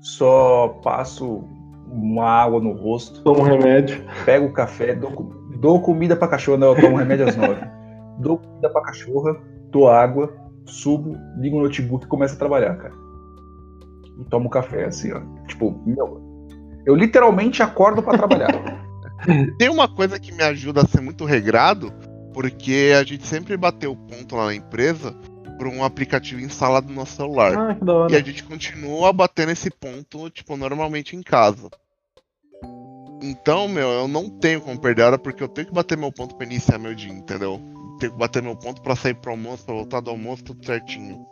só 0.00 0.68
passo 0.82 1.44
uma 1.90 2.24
água 2.26 2.60
no 2.60 2.72
rosto, 2.72 3.22
Toma 3.22 3.40
um 3.40 3.42
remédio. 3.42 4.02
pego 4.24 4.46
o 4.46 4.52
café, 4.52 4.94
dou, 4.94 5.32
dou 5.62 5.80
comida 5.80 6.16
pra 6.16 6.26
cachorra, 6.26 6.58
não, 6.58 6.74
eu 6.74 6.80
tomo 6.80 6.96
remédio 6.96 7.28
às 7.28 7.36
9. 7.36 7.54
Dou 8.18 8.36
comida 8.36 8.68
pra 8.68 8.82
cachorra, 8.82 9.40
dou 9.70 9.88
água, 9.88 10.34
subo, 10.66 11.16
ligo 11.38 11.56
o 11.56 11.62
notebook 11.62 12.04
e 12.04 12.08
começo 12.08 12.34
a 12.34 12.38
trabalhar, 12.38 12.76
cara. 12.76 12.92
E 14.18 14.24
tomo 14.24 14.50
café, 14.50 14.86
assim, 14.86 15.12
ó. 15.12 15.20
Tipo, 15.46 15.80
meu, 15.86 16.20
eu 16.84 16.96
literalmente 16.96 17.62
acordo 17.62 18.02
pra 18.02 18.18
trabalhar. 18.18 18.50
Tem 19.56 19.68
uma 19.68 19.88
coisa 19.88 20.18
que 20.18 20.32
me 20.32 20.42
ajuda 20.42 20.82
a 20.82 20.86
ser 20.86 21.00
muito 21.00 21.24
regrado, 21.24 21.92
porque 22.34 22.92
a 22.98 23.04
gente 23.04 23.24
sempre 23.24 23.56
bateu 23.56 23.92
o 23.92 23.96
ponto 23.96 24.34
lá 24.34 24.46
na 24.46 24.54
empresa 24.54 25.14
por 25.58 25.68
um 25.68 25.84
aplicativo 25.84 26.40
instalado 26.40 26.88
no 26.88 26.94
nosso 26.94 27.14
celular. 27.14 27.56
Ah, 27.56 27.74
que 27.76 27.84
da 27.84 28.08
E 28.10 28.16
a 28.16 28.20
gente 28.20 28.42
continua 28.42 29.12
batendo 29.12 29.52
esse 29.52 29.70
ponto, 29.70 30.28
tipo, 30.28 30.56
normalmente 30.56 31.14
em 31.14 31.22
casa. 31.22 31.70
Então, 33.22 33.68
meu, 33.68 33.88
eu 33.88 34.08
não 34.08 34.28
tenho 34.28 34.60
como 34.60 34.80
perder 34.80 35.02
a 35.02 35.06
hora 35.06 35.18
porque 35.18 35.42
eu 35.42 35.48
tenho 35.48 35.68
que 35.68 35.74
bater 35.74 35.96
meu 35.96 36.10
ponto 36.12 36.34
pra 36.34 36.46
iniciar 36.46 36.78
meu 36.78 36.94
dia, 36.94 37.12
entendeu? 37.12 37.60
Tenho 38.00 38.12
que 38.12 38.18
bater 38.18 38.42
meu 38.42 38.56
ponto 38.56 38.82
pra 38.82 38.96
sair 38.96 39.14
pro 39.14 39.30
almoço, 39.30 39.64
pra 39.64 39.74
voltar 39.74 40.00
do 40.00 40.10
almoço, 40.10 40.42
tudo 40.44 40.64
certinho. 40.64 41.24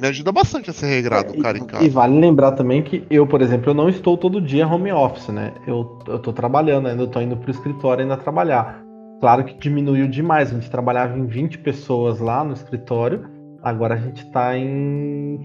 Me 0.00 0.08
ajuda 0.08 0.30
bastante 0.32 0.70
a 0.70 0.72
ser 0.72 0.86
regrado, 0.86 1.34
E- 1.34 1.42
cara, 1.42 1.58
em 1.58 1.62
E 1.62 1.66
casa. 1.66 1.90
vale 1.90 2.18
lembrar 2.18 2.52
também 2.52 2.82
que 2.82 3.04
eu, 3.10 3.26
por 3.26 3.40
exemplo, 3.42 3.70
eu 3.70 3.74
não 3.74 3.88
estou 3.88 4.16
todo 4.16 4.40
dia 4.40 4.66
home 4.66 4.92
office, 4.92 5.28
né? 5.28 5.52
Eu, 5.66 5.98
eu 6.08 6.18
tô 6.18 6.32
trabalhando 6.32 6.88
ainda, 6.88 7.02
eu 7.02 7.08
tô 7.08 7.20
indo 7.20 7.36
pro 7.36 7.50
escritório 7.50 8.02
ainda 8.02 8.16
trabalhar. 8.16 8.82
Claro 9.20 9.44
que 9.44 9.54
diminuiu 9.58 10.06
demais, 10.08 10.50
a 10.50 10.54
gente 10.54 10.70
trabalhava 10.70 11.18
em 11.18 11.26
20 11.26 11.58
pessoas 11.58 12.20
lá 12.20 12.44
no 12.44 12.52
escritório, 12.52 13.28
agora 13.62 13.94
a 13.94 13.98
gente 13.98 14.24
tá 14.30 14.56
em 14.56 15.40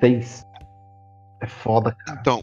6. 0.00 0.46
É 1.42 1.46
foda, 1.46 1.92
cara. 1.92 2.18
Então, 2.20 2.42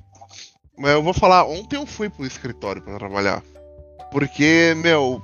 mas 0.81 0.91
eu 0.91 1.03
vou 1.03 1.13
falar, 1.13 1.45
ontem 1.45 1.75
eu 1.75 1.85
fui 1.85 2.09
pro 2.09 2.25
escritório 2.25 2.81
pra 2.81 2.97
trabalhar. 2.97 3.43
Porque, 4.11 4.73
meu, 4.77 5.21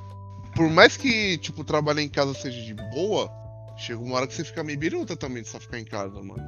por 0.56 0.70
mais 0.70 0.96
que, 0.96 1.38
tipo, 1.40 1.64
trabalhar 1.64 2.02
em 2.02 2.10
casa 2.10 2.34
seja 2.34 2.62
de 2.62 2.74
boa, 2.74 3.30
chega 3.76 4.00
uma 4.00 4.16
hora 4.16 4.28
que 4.28 4.34
você 4.34 4.44
fica 4.44 4.64
meio 4.64 4.78
biruta 4.78 5.16
também 5.16 5.42
de 5.42 5.50
só 5.50 5.60
ficar 5.60 5.80
em 5.80 5.86
casa, 5.86 6.22
mano. 6.22 6.42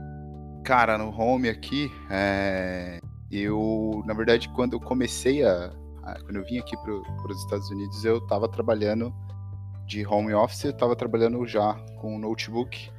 Cara, 0.63 0.97
no 0.97 1.09
home 1.09 1.49
aqui, 1.49 1.91
é, 2.09 2.99
eu, 3.31 4.03
na 4.05 4.13
verdade, 4.13 4.49
quando 4.49 4.73
eu 4.73 4.79
comecei 4.79 5.43
a. 5.43 5.71
quando 6.23 6.37
eu 6.37 6.45
vim 6.45 6.59
aqui 6.59 6.75
para 6.77 6.93
os 6.93 7.43
Estados 7.43 7.69
Unidos, 7.69 8.05
eu 8.05 8.21
tava 8.27 8.47
trabalhando 8.47 9.13
de 9.85 10.05
home 10.05 10.33
office, 10.33 10.65
eu 10.65 10.73
tava 10.73 10.95
trabalhando 10.95 11.45
já 11.47 11.73
com 11.99 12.19
notebook. 12.19 12.91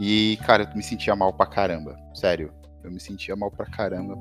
E, 0.00 0.38
cara, 0.46 0.64
eu 0.64 0.76
me 0.76 0.82
sentia 0.82 1.16
mal 1.16 1.32
pra 1.32 1.46
caramba. 1.46 1.98
Sério. 2.14 2.52
Eu 2.84 2.90
me 2.90 3.00
sentia 3.00 3.34
mal 3.34 3.50
pra 3.50 3.66
caramba. 3.66 4.16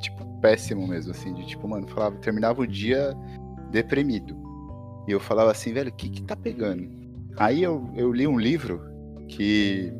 Tipo, 0.00 0.29
péssimo 0.40 0.86
mesmo, 0.86 1.12
assim, 1.12 1.32
de 1.34 1.46
tipo, 1.46 1.68
mano, 1.68 1.86
falava, 1.88 2.16
terminava 2.16 2.62
o 2.62 2.66
dia 2.66 3.14
deprimido. 3.70 4.36
E 5.06 5.12
eu 5.12 5.20
falava 5.20 5.50
assim, 5.50 5.72
velho, 5.72 5.90
o 5.90 5.94
que 5.94 6.08
que 6.08 6.22
tá 6.22 6.36
pegando? 6.36 6.88
Aí 7.36 7.62
eu, 7.62 7.90
eu 7.94 8.12
li 8.12 8.26
um 8.26 8.38
livro 8.38 8.82
que 9.28 9.92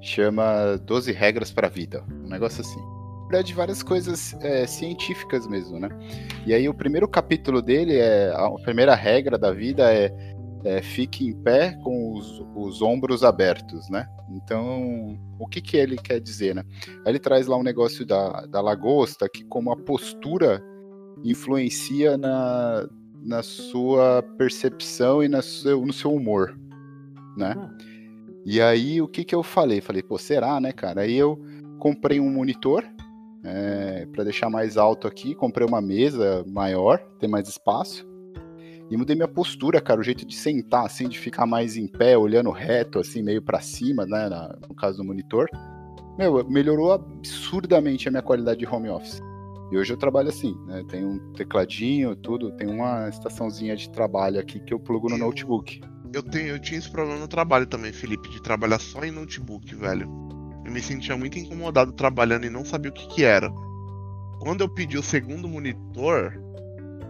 chama 0.00 0.76
12 0.84 1.12
Regras 1.12 1.50
para 1.50 1.66
a 1.66 1.70
Vida, 1.70 2.04
um 2.24 2.28
negócio 2.28 2.60
assim. 2.60 2.80
Na 2.80 3.36
verdade, 3.36 3.54
várias 3.54 3.82
coisas 3.82 4.34
é, 4.40 4.66
científicas 4.66 5.46
mesmo, 5.46 5.78
né? 5.78 5.88
E 6.44 6.52
aí 6.52 6.68
o 6.68 6.74
primeiro 6.74 7.06
capítulo 7.06 7.62
dele 7.62 7.96
é 7.96 8.32
a 8.34 8.50
primeira 8.62 8.94
regra 8.94 9.38
da 9.38 9.52
vida 9.52 9.92
é, 9.94 10.12
é 10.64 10.82
fique 10.82 11.26
em 11.26 11.32
pé 11.32 11.72
com 11.82 12.14
os, 12.14 12.44
os 12.54 12.82
ombros 12.82 13.24
abertos, 13.24 13.88
né? 13.88 14.06
Então, 14.30 15.18
o 15.38 15.46
que 15.46 15.60
que 15.60 15.76
ele 15.76 15.96
quer 15.96 16.20
dizer, 16.20 16.54
né? 16.54 16.64
Ele 17.06 17.18
traz 17.18 17.46
lá 17.46 17.56
um 17.56 17.62
negócio 17.62 18.04
da, 18.04 18.46
da 18.46 18.60
lagosta 18.60 19.28
que 19.28 19.44
como 19.44 19.72
a 19.72 19.76
postura 19.76 20.62
influencia 21.24 22.16
na, 22.16 22.88
na 23.22 23.42
sua 23.42 24.22
percepção 24.38 25.22
e 25.22 25.28
na 25.28 25.42
seu, 25.42 25.84
no 25.84 25.92
seu 25.92 26.12
humor, 26.12 26.58
né? 27.36 27.54
E 28.44 28.60
aí, 28.60 29.00
o 29.02 29.08
que 29.08 29.24
que 29.24 29.34
eu 29.34 29.42
falei? 29.42 29.80
Falei, 29.80 30.02
pô, 30.02 30.18
será, 30.18 30.60
né, 30.60 30.72
cara? 30.72 31.02
Aí 31.02 31.16
eu 31.16 31.38
comprei 31.78 32.18
um 32.18 32.30
monitor 32.30 32.84
é, 33.44 34.06
para 34.12 34.24
deixar 34.24 34.50
mais 34.50 34.76
alto 34.76 35.06
aqui, 35.06 35.34
comprei 35.34 35.66
uma 35.66 35.80
mesa 35.80 36.44
maior, 36.46 36.98
ter 37.18 37.28
mais 37.28 37.48
espaço. 37.48 38.09
E 38.90 38.96
mudei 38.96 39.14
minha 39.14 39.28
postura, 39.28 39.80
cara, 39.80 40.00
o 40.00 40.02
jeito 40.02 40.26
de 40.26 40.34
sentar, 40.34 40.84
assim, 40.84 41.08
de 41.08 41.18
ficar 41.18 41.46
mais 41.46 41.76
em 41.76 41.86
pé, 41.86 42.18
olhando 42.18 42.50
reto, 42.50 42.98
assim, 42.98 43.22
meio 43.22 43.40
para 43.40 43.60
cima, 43.60 44.04
né, 44.04 44.28
na- 44.28 44.56
no 44.68 44.74
caso 44.74 44.96
do 44.98 45.04
monitor. 45.04 45.48
Meu, 46.18 46.44
melhorou 46.48 46.92
absurdamente 46.92 48.08
a 48.08 48.10
minha 48.10 48.22
qualidade 48.22 48.58
de 48.58 48.66
home 48.66 48.88
office. 48.88 49.20
E 49.70 49.78
hoje 49.78 49.92
eu 49.92 49.96
trabalho 49.96 50.28
assim, 50.28 50.56
né, 50.66 50.82
tem 50.88 51.04
um 51.04 51.18
tecladinho, 51.34 52.16
tudo, 52.16 52.50
tem 52.56 52.68
uma 52.68 53.08
estaçãozinha 53.08 53.76
de 53.76 53.88
trabalho 53.90 54.40
aqui 54.40 54.58
que 54.58 54.74
eu 54.74 54.80
plugo 54.80 55.08
no 55.08 55.16
notebook. 55.16 55.80
Eu, 56.12 56.24
tenho, 56.24 56.48
eu 56.48 56.58
tinha 56.58 56.76
esse 56.78 56.90
problema 56.90 57.20
no 57.20 57.28
trabalho 57.28 57.66
também, 57.66 57.92
Felipe, 57.92 58.28
de 58.28 58.42
trabalhar 58.42 58.80
só 58.80 59.04
em 59.04 59.12
notebook, 59.12 59.72
velho. 59.76 60.10
Eu 60.66 60.72
me 60.72 60.80
sentia 60.82 61.16
muito 61.16 61.38
incomodado 61.38 61.92
trabalhando 61.92 62.44
e 62.46 62.50
não 62.50 62.64
sabia 62.64 62.90
o 62.90 62.94
que 62.94 63.06
que 63.06 63.22
era. 63.24 63.48
quando 64.40 64.62
eu 64.62 64.68
pedi 64.68 64.96
o 64.98 65.02
segundo 65.02 65.46
monitor, 65.46 66.32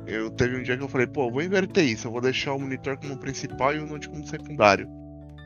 eu 0.06 0.30
teve 0.30 0.56
um 0.56 0.62
dia 0.62 0.76
que 0.76 0.82
eu 0.82 0.88
falei, 0.88 1.06
pô, 1.06 1.26
eu 1.26 1.32
vou 1.32 1.42
inverter 1.42 1.84
isso, 1.84 2.06
eu 2.08 2.12
vou 2.12 2.20
deixar 2.20 2.52
o 2.54 2.58
monitor 2.60 2.96
como 2.96 3.16
principal 3.18 3.74
e 3.74 3.78
o 3.78 3.86
note 3.86 4.08
como 4.08 4.26
secundário. 4.26 4.88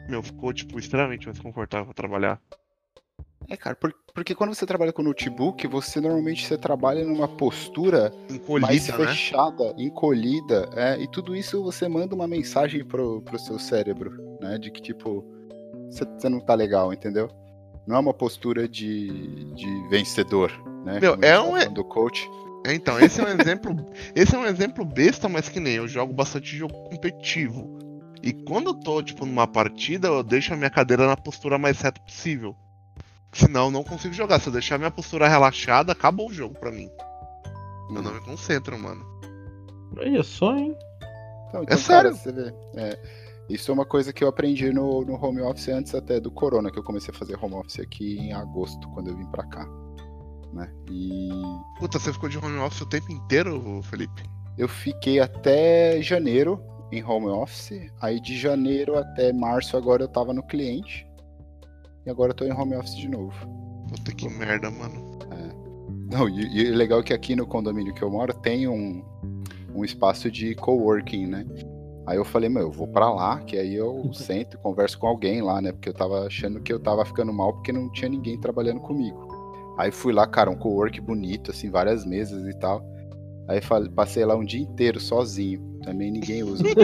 Meu, 0.09 0.23
ficou, 0.23 0.53
tipo, 0.53 0.79
extremamente 0.79 1.27
mais 1.27 1.39
confortável 1.39 1.87
pra 1.87 1.95
trabalhar. 1.95 2.41
É, 3.49 3.57
cara, 3.57 3.77
por- 3.77 3.95
porque 4.15 4.35
quando 4.35 4.55
você 4.55 4.65
trabalha 4.65 4.93
com 4.93 5.03
notebook, 5.03 5.67
você 5.67 6.01
normalmente 6.01 6.47
você 6.47 6.57
trabalha 6.57 7.05
numa 7.05 7.29
postura 7.29 8.11
mais 8.29 8.31
Encolhida, 8.31 8.99
né? 8.99 9.07
fechada, 9.07 9.75
encolhida, 9.77 10.71
é, 10.75 10.99
e 11.03 11.07
tudo 11.11 11.35
isso 11.37 11.63
você 11.63 11.87
manda 11.89 12.15
uma 12.15 12.27
mensagem 12.27 12.85
pro, 12.85 13.21
pro 13.23 13.39
seu 13.39 13.59
cérebro, 13.59 14.13
né? 14.41 14.57
De 14.59 14.71
que, 14.71 14.81
tipo, 14.81 15.25
você, 15.91 16.05
você 16.05 16.29
não 16.29 16.41
tá 16.41 16.55
legal, 16.55 16.93
entendeu? 16.93 17.29
Não 17.87 17.97
é 17.97 17.99
uma 17.99 18.15
postura 18.15 18.67
de, 18.67 19.45
de 19.55 19.89
vencedor, 19.89 20.51
né? 20.85 20.99
Meu, 21.01 21.15
é 21.21 21.35
tava 21.37 21.69
um- 21.69 21.73
do 21.75 21.85
coach. 21.85 22.27
Então, 22.67 22.99
esse 22.99 23.21
é 23.21 23.25
um 23.25 23.29
exemplo. 23.41 23.77
esse 24.15 24.35
é 24.35 24.39
um 24.39 24.47
exemplo 24.47 24.85
besta, 24.85 25.29
mas 25.29 25.49
que 25.49 25.61
nem 25.61 25.75
eu 25.75 25.87
jogo 25.89 26.13
bastante 26.13 26.57
jogo 26.57 26.75
competitivo. 26.89 27.79
E 28.23 28.33
quando 28.33 28.69
eu 28.71 28.75
tô, 28.75 29.03
tipo, 29.03 29.27
numa 29.27 29.47
partida, 29.47 30.09
eu 30.09 30.23
deixo 30.23 30.55
a 30.55 30.57
minha 30.57 30.71
cadeira 30.71 31.07
na 31.07 31.17
postura 31.17 31.59
mais 31.59 31.81
reta 31.81 32.01
possível. 32.01 32.57
Senão 33.33 33.67
eu 33.67 33.71
não 33.71 33.85
consigo 33.85 34.15
jogar. 34.15 34.41
Se 34.41 34.49
eu 34.49 34.53
deixar 34.53 34.79
minha 34.79 34.91
postura 34.91 35.29
relaxada, 35.29 35.93
acabou 35.93 36.31
o 36.31 36.33
jogo 36.33 36.59
pra 36.59 36.71
mim. 36.71 36.89
Eu 37.91 38.01
não 38.01 38.15
me 38.15 38.21
concentro, 38.21 38.79
mano. 38.79 39.05
É 39.99 40.09
isso, 40.09 40.45
hein? 40.57 40.75
Então, 41.49 41.61
É 41.61 41.65
então, 41.65 41.65
cara, 41.65 41.77
sério? 41.77 42.17
você 42.17 42.33
vê. 42.33 42.55
é, 42.77 42.99
isso 43.51 43.71
é 43.71 43.75
uma 43.75 43.85
coisa 43.85 44.13
que 44.13 44.25
eu 44.25 44.29
aprendi 44.29 44.73
no, 44.73 45.05
no 45.05 45.23
home 45.23 45.43
office 45.43 45.69
antes 45.69 45.95
até 45.95 46.19
do 46.19 46.31
corona, 46.31 46.71
que 46.71 46.79
eu 46.79 46.83
comecei 46.83 47.13
a 47.15 47.19
fazer 47.19 47.37
home 47.41 47.55
office 47.55 47.81
aqui 47.81 48.17
em 48.19 48.33
agosto, 48.33 48.89
quando 48.91 49.09
eu 49.09 49.17
vim 49.17 49.27
pra 49.27 49.45
cá. 49.45 49.69
Né? 50.55 50.73
E 50.91 51.31
Puta, 51.79 51.99
você 51.99 52.13
ficou 52.13 52.29
de 52.29 52.39
home 52.39 52.59
office 52.59 52.81
o 52.83 52.87
tempo 52.87 53.11
inteiro, 53.13 53.83
Felipe? 53.83 54.23
eu 54.57 54.69
fiquei 54.69 55.19
até 55.19 56.01
janeiro 56.01 56.63
em 56.93 57.03
home 57.03 57.27
office. 57.27 57.91
Aí 58.01 58.21
de 58.21 58.39
janeiro 58.39 58.97
até 58.97 59.33
março 59.33 59.77
agora 59.77 60.05
eu 60.05 60.09
tava 60.09 60.33
no 60.33 60.43
cliente. 60.43 61.07
E 62.07 62.11
agora 62.11 62.31
eu 62.31 62.37
tô 62.37 62.45
em 62.45 62.53
home 62.53 62.77
office 62.77 62.97
de 62.97 63.09
novo. 63.09 63.35
Puta 63.89 64.13
que 64.13 64.29
merda, 64.29 64.71
mano. 64.71 65.15
Não, 66.15 66.29
e, 66.29 66.47
e 66.57 66.71
o 66.71 66.77
legal 66.77 67.01
é 67.01 67.03
que 67.03 67.13
aqui 67.13 67.35
no 67.35 67.45
condomínio 67.45 67.93
que 67.93 68.03
eu 68.03 68.09
moro 68.09 68.33
tem 68.35 68.69
um, 68.69 69.03
um 69.75 69.85
espaço 69.85 70.31
de 70.31 70.55
coworking, 70.55 71.27
né? 71.27 71.45
Aí 72.07 72.17
eu 72.17 72.25
falei, 72.25 72.49
meu, 72.49 72.65
eu 72.65 72.71
vou 72.71 72.87
pra 72.87 73.11
lá, 73.11 73.41
que 73.41 73.57
aí 73.57 73.75
eu 73.75 74.09
sento 74.15 74.57
e 74.57 74.61
converso 74.61 74.97
com 74.97 75.09
alguém 75.09 75.43
lá, 75.43 75.61
né? 75.61 75.73
Porque 75.73 75.89
eu 75.89 75.95
tava 75.95 76.27
achando 76.27 76.61
que 76.61 76.73
eu 76.73 76.79
tava 76.79 77.05
ficando 77.05 77.33
mal 77.33 77.55
porque 77.55 77.73
não 77.73 77.91
tinha 77.91 78.09
ninguém 78.09 78.39
trabalhando 78.39 78.79
comigo. 78.81 79.27
Aí 79.79 79.91
fui 79.91 80.13
lá, 80.13 80.27
cara, 80.27 80.51
um 80.51 80.57
cowork 80.57 81.01
bonito, 81.01 81.51
assim, 81.51 81.71
várias 81.71 82.05
mesas 82.05 82.47
e 82.47 82.59
tal. 82.59 82.83
Aí 83.49 83.61
passei 83.95 84.25
lá 84.25 84.35
um 84.37 84.45
dia 84.45 84.61
inteiro 84.63 84.99
sozinho. 85.01 85.61
Também 85.83 86.11
ninguém 86.11 86.43
usa. 86.43 86.65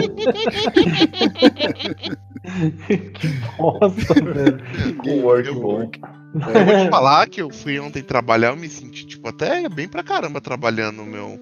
que 3.13 3.27
bosta, 3.57 4.13
velho. 4.13 4.57
ninguém 4.85 5.21
Cowork 5.21 5.49
usa 5.49 5.59
bom. 5.59 5.61
cowork. 5.61 5.99
Eu 6.33 6.65
vou 6.65 6.85
te 6.85 6.89
falar 6.91 7.27
que 7.29 7.41
eu 7.41 7.49
fui 7.49 7.79
ontem 7.79 8.01
trabalhar, 8.03 8.49
eu 8.49 8.55
me 8.57 8.69
senti, 8.69 9.05
tipo, 9.05 9.27
até 9.27 9.67
bem 9.69 9.87
pra 9.87 10.03
caramba 10.03 10.39
trabalhando, 10.39 11.03
meu. 11.03 11.39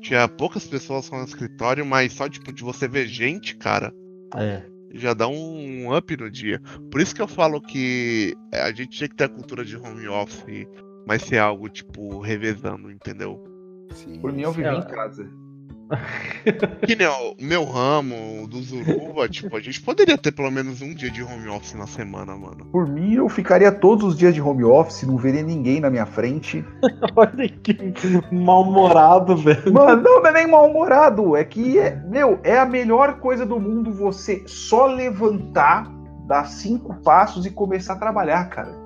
Tinha 0.00 0.28
poucas 0.28 0.64
pessoas 0.66 1.06
só 1.06 1.16
no 1.18 1.24
escritório, 1.24 1.84
mas 1.84 2.12
só, 2.12 2.28
tipo, 2.28 2.52
de 2.52 2.62
você 2.62 2.86
ver 2.86 3.06
gente, 3.08 3.56
cara, 3.56 3.92
É. 4.36 4.62
já 4.94 5.12
dá 5.12 5.26
um 5.26 5.94
up 5.96 6.16
no 6.16 6.30
dia. 6.30 6.60
Por 6.90 7.00
isso 7.00 7.14
que 7.14 7.20
eu 7.22 7.26
falo 7.26 7.60
que 7.60 8.34
é, 8.52 8.60
a 8.60 8.68
gente 8.68 8.90
tinha 8.90 9.08
que 9.08 9.16
ter 9.16 9.24
a 9.24 9.28
cultura 9.28 9.64
de 9.64 9.76
home 9.76 10.06
office, 10.08 10.66
mas 11.08 11.22
ser 11.22 11.38
algo, 11.38 11.70
tipo, 11.70 12.20
revezando, 12.20 12.90
entendeu? 12.90 13.42
Sim. 13.94 14.20
Por 14.20 14.30
mim, 14.30 14.42
eu 14.42 14.52
vivi 14.52 14.68
É. 14.68 14.74
em 14.74 14.82
casa. 14.82 15.26
Que 16.86 16.94
nem 16.94 17.06
o 17.06 17.34
meu 17.40 17.64
ramo, 17.64 18.46
do 18.46 18.60
Zuruba, 18.60 19.26
tipo, 19.26 19.56
a 19.56 19.60
gente 19.60 19.80
poderia 19.80 20.18
ter 20.18 20.32
pelo 20.32 20.50
menos 20.50 20.82
um 20.82 20.92
dia 20.94 21.10
de 21.10 21.22
home 21.22 21.48
office 21.48 21.72
na 21.72 21.86
semana, 21.86 22.36
mano. 22.36 22.66
Por 22.66 22.86
mim, 22.86 23.14
eu 23.14 23.26
ficaria 23.30 23.72
todos 23.72 24.04
os 24.04 24.18
dias 24.18 24.34
de 24.34 24.40
home 24.42 24.64
office, 24.64 25.04
não 25.04 25.16
veria 25.16 25.42
ninguém 25.42 25.80
na 25.80 25.88
minha 25.88 26.04
frente. 26.04 26.62
Olha 27.16 27.48
que 27.48 27.74
mal-humorado, 28.30 29.34
velho. 29.38 29.72
Mano, 29.72 30.02
não, 30.02 30.20
não 30.20 30.26
é 30.26 30.32
nem 30.32 30.46
mal-humorado. 30.46 31.34
É 31.34 31.42
que, 31.42 31.78
é, 31.78 31.96
meu, 32.06 32.38
é 32.44 32.58
a 32.58 32.66
melhor 32.66 33.18
coisa 33.20 33.46
do 33.46 33.58
mundo 33.58 33.90
você 33.90 34.42
só 34.46 34.84
levantar, 34.86 35.90
dar 36.26 36.44
cinco 36.44 36.94
passos 37.02 37.46
e 37.46 37.50
começar 37.50 37.94
a 37.94 37.98
trabalhar, 37.98 38.44
cara. 38.50 38.76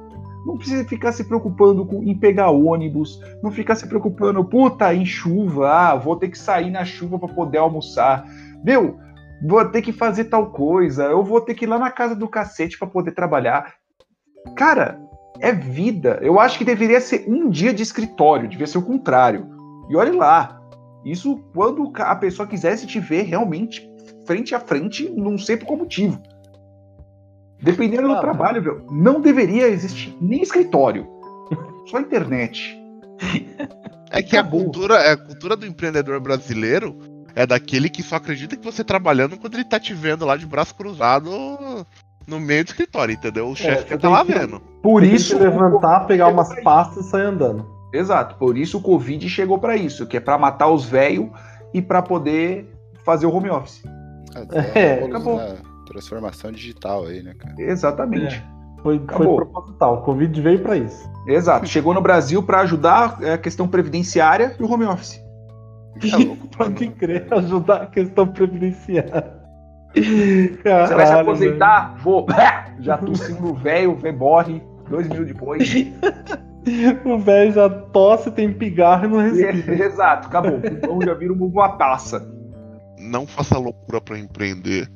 Não 0.46 0.56
precisa 0.56 0.84
ficar 0.84 1.12
se 1.12 1.24
preocupando 1.24 1.86
com, 1.86 2.02
em 2.02 2.18
pegar 2.18 2.50
ônibus, 2.50 3.20
não 3.42 3.50
ficar 3.50 3.74
se 3.74 3.86
preocupando, 3.86 4.44
puta, 4.44 4.92
em 4.94 5.04
chuva, 5.04 5.70
ah, 5.70 5.94
vou 5.94 6.16
ter 6.16 6.28
que 6.28 6.38
sair 6.38 6.70
na 6.70 6.84
chuva 6.84 7.18
para 7.18 7.32
poder 7.32 7.58
almoçar. 7.58 8.24
Meu, 8.64 8.98
vou 9.46 9.64
ter 9.66 9.82
que 9.82 9.92
fazer 9.92 10.24
tal 10.24 10.50
coisa, 10.50 11.04
eu 11.04 11.22
vou 11.22 11.40
ter 11.40 11.54
que 11.54 11.64
ir 11.64 11.68
lá 11.68 11.78
na 11.78 11.90
casa 11.90 12.14
do 12.14 12.28
cacete 12.28 12.78
para 12.78 12.88
poder 12.88 13.12
trabalhar. 13.12 13.74
Cara, 14.56 15.00
é 15.40 15.52
vida. 15.52 16.18
Eu 16.22 16.38
acho 16.38 16.58
que 16.58 16.64
deveria 16.64 17.00
ser 17.00 17.24
um 17.28 17.48
dia 17.48 17.72
de 17.72 17.82
escritório, 17.82 18.48
devia 18.48 18.66
ser 18.66 18.78
o 18.78 18.82
contrário. 18.82 19.48
E 19.88 19.96
olhe 19.96 20.12
lá, 20.12 20.60
isso 21.04 21.42
quando 21.54 21.92
a 21.96 22.16
pessoa 22.16 22.46
quisesse 22.46 22.86
te 22.86 23.00
ver 23.00 23.22
realmente 23.22 23.88
frente 24.26 24.54
a 24.54 24.60
frente, 24.60 25.10
não 25.10 25.36
sei 25.36 25.56
por 25.56 25.66
qual 25.66 25.78
motivo. 25.78 26.20
Dependendo 27.62 28.08
do 28.08 28.14
Ah. 28.14 28.20
trabalho, 28.20 28.60
meu, 28.62 28.86
não 28.90 29.20
deveria 29.20 29.68
existir 29.68 30.16
nem 30.20 30.42
escritório, 30.42 31.06
só 31.86 32.00
internet. 32.00 32.76
É 34.10 34.22
que 34.22 34.36
a 34.36 34.42
cultura, 34.44 34.96
é, 34.96 35.12
a 35.12 35.16
cultura 35.16 35.56
do 35.56 35.64
empreendedor 35.64 36.18
brasileiro 36.20 36.98
é 37.34 37.46
daquele 37.46 37.88
que 37.88 38.02
só 38.02 38.16
acredita 38.16 38.56
que 38.56 38.64
você 38.64 38.82
trabalhando 38.84 39.38
quando 39.38 39.54
ele 39.54 39.64
tá 39.64 39.78
te 39.80 39.94
vendo 39.94 40.26
lá 40.26 40.36
de 40.36 40.44
braço 40.44 40.74
cruzado 40.74 41.30
no 42.26 42.38
meio 42.40 42.64
do 42.64 42.68
escritório, 42.68 43.14
entendeu? 43.14 43.48
O 43.48 43.56
chefe 43.56 43.88
você 43.88 43.96
tá 43.98 44.08
lá 44.08 44.24
que- 44.24 44.32
vendo. 44.34 44.60
Por 44.82 45.02
isso, 45.02 45.38
levantar, 45.38 46.00
pegar 46.06 46.28
umas 46.28 46.52
pastas 46.62 47.06
e 47.06 47.10
sair 47.10 47.22
andando. 47.26 47.66
Exato, 47.92 48.36
por 48.36 48.56
isso 48.58 48.78
o 48.78 48.82
Covid 48.82 49.28
chegou 49.28 49.58
para 49.58 49.76
isso, 49.76 50.06
que 50.06 50.16
é 50.16 50.20
para 50.20 50.36
matar 50.36 50.68
os 50.68 50.84
velhos 50.84 51.28
e 51.72 51.80
para 51.80 52.02
poder 52.02 52.70
fazer 53.04 53.26
o 53.26 53.30
home 53.34 53.50
office. 53.50 53.82
É, 54.74 55.02
a 55.02 55.06
acabou. 55.06 55.40
Transformação 55.84 56.50
digital 56.52 57.06
aí, 57.06 57.22
né, 57.22 57.34
cara? 57.34 57.54
Exatamente. 57.58 58.42
Foi, 58.82 58.98
foi 58.98 59.04
Acabou. 59.04 59.36
proposital. 59.36 59.94
O 59.94 60.02
Covid 60.02 60.40
veio 60.40 60.60
pra 60.60 60.76
isso. 60.76 61.10
Exato. 61.26 61.66
Chegou 61.66 61.94
no 61.94 62.00
Brasil 62.00 62.42
para 62.42 62.60
ajudar 62.60 63.18
é, 63.22 63.34
a 63.34 63.38
questão 63.38 63.68
previdenciária 63.68 64.56
e 64.58 64.62
o 64.62 64.70
home 64.70 64.84
office. 64.84 65.20
Tá 66.10 66.16
louco, 66.18 66.48
Pode 66.48 66.88
crer, 66.88 67.26
ajudar 67.30 67.82
a 67.82 67.86
questão 67.86 68.26
previdenciária. 68.26 69.40
Você 69.94 70.50
vai 70.62 71.06
se 71.06 71.12
Caralho, 71.12 71.20
aposentar? 71.20 71.96
Vou. 71.98 72.26
Já 72.80 72.96
tossindo 72.98 73.50
o 73.50 73.54
velho, 73.54 73.94
vê 73.96 74.10
morre. 74.10 74.62
Dois 74.88 75.08
minutos 75.08 75.32
depois. 75.32 75.74
O 77.04 77.18
velho 77.18 77.52
já 77.52 77.68
tosse, 77.68 78.30
tem 78.30 78.52
pigarro 78.52 79.06
e 79.06 79.08
não 79.08 79.18
respira. 79.18 79.74
Exato, 79.84 80.28
acabou. 80.28 80.60
Então 80.62 81.00
já 81.02 81.12
vira 81.12 81.32
uma 81.32 81.70
taça. 81.70 82.24
Não 83.00 83.26
faça 83.26 83.58
loucura 83.58 84.00
pra 84.00 84.16
empreender. 84.16 84.88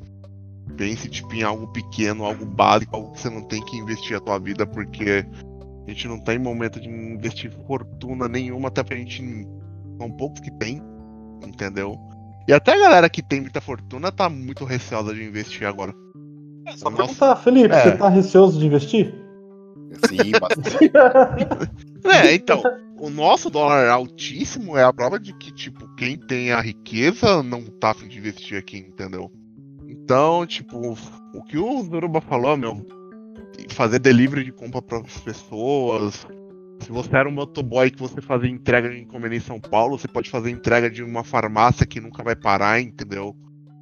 Pense 0.76 1.09
tipo 1.09 1.32
em 1.34 1.43
algo 1.43 1.66
pequeno, 1.68 2.24
algo 2.24 2.44
básico, 2.44 2.97
algo 2.97 3.12
que 3.12 3.20
você 3.20 3.30
não 3.30 3.43
tem 3.43 3.64
que 3.64 3.76
investir 3.76 4.16
a 4.16 4.20
tua 4.20 4.38
vida, 4.38 4.66
porque 4.66 5.24
a 5.86 5.90
gente 5.90 6.09
não 6.09 6.18
tá 6.18 6.34
em 6.34 6.38
momento 6.38 6.80
de 6.80 6.88
investir 6.88 7.51
fortuna 7.66 8.28
nenhuma, 8.28 8.68
até 8.68 8.82
pra 8.82 8.97
gente. 8.97 9.22
São 9.98 10.10
poucos 10.10 10.40
que 10.40 10.51
tem, 10.59 10.82
entendeu? 11.47 11.98
E 12.47 12.52
até 12.52 12.74
a 12.74 12.78
galera 12.78 13.09
que 13.09 13.22
tem 13.22 13.40
muita 13.40 13.60
fortuna 13.60 14.12
tá 14.12 14.28
muito 14.28 14.64
receosa 14.64 15.14
de 15.14 15.24
investir 15.24 15.66
agora. 15.66 15.94
Só 16.76 16.90
Nossa. 16.90 17.02
perguntar, 17.02 17.36
Felipe, 17.36 17.74
É. 17.74 17.82
você 17.82 17.97
tá 17.97 18.09
receoso 18.09 18.59
de 18.59 18.66
investir? 18.66 19.14
Sim, 20.09 20.32
bastante. 20.38 20.90
É, 22.05 22.34
então, 22.34 22.62
o 23.01 23.10
nosso 23.10 23.51
dólar 23.51 23.88
altíssimo 23.88 24.76
é 24.76 24.84
a 24.84 24.93
prova 24.93 25.18
de 25.18 25.32
que, 25.32 25.52
tipo, 25.52 25.93
quem 25.97 26.16
tem 26.16 26.52
a 26.52 26.60
riqueza 26.60 27.43
não 27.43 27.64
tá 27.64 27.90
afim 27.90 28.06
de 28.06 28.18
investir 28.18 28.56
aqui, 28.56 28.78
entendeu? 28.78 29.28
Então, 30.06 30.46
tipo, 30.46 30.96
o 31.34 31.42
que 31.42 31.58
o 31.58 31.82
Zoruba 31.82 32.20
falou, 32.20 32.56
meu, 32.56 32.86
fazer 33.70 33.98
delivery 33.98 34.44
de 34.44 34.52
compra 34.52 34.80
para 34.80 34.98
as 34.98 35.18
pessoas. 35.18 36.24
Se 36.78 36.92
você 36.92 37.16
era 37.16 37.28
um 37.28 37.32
motoboy 37.32 37.90
que 37.90 37.98
você 37.98 38.20
fazia 38.20 38.48
entrega 38.48 38.88
de 38.88 39.00
encomenda 39.00 39.34
em 39.34 39.40
São 39.40 39.58
Paulo, 39.58 39.98
você 39.98 40.06
pode 40.06 40.30
fazer 40.30 40.52
entrega 40.52 40.88
de 40.88 41.02
uma 41.02 41.24
farmácia 41.24 41.84
que 41.84 42.00
nunca 42.00 42.22
vai 42.22 42.36
parar, 42.36 42.80
entendeu? 42.80 43.36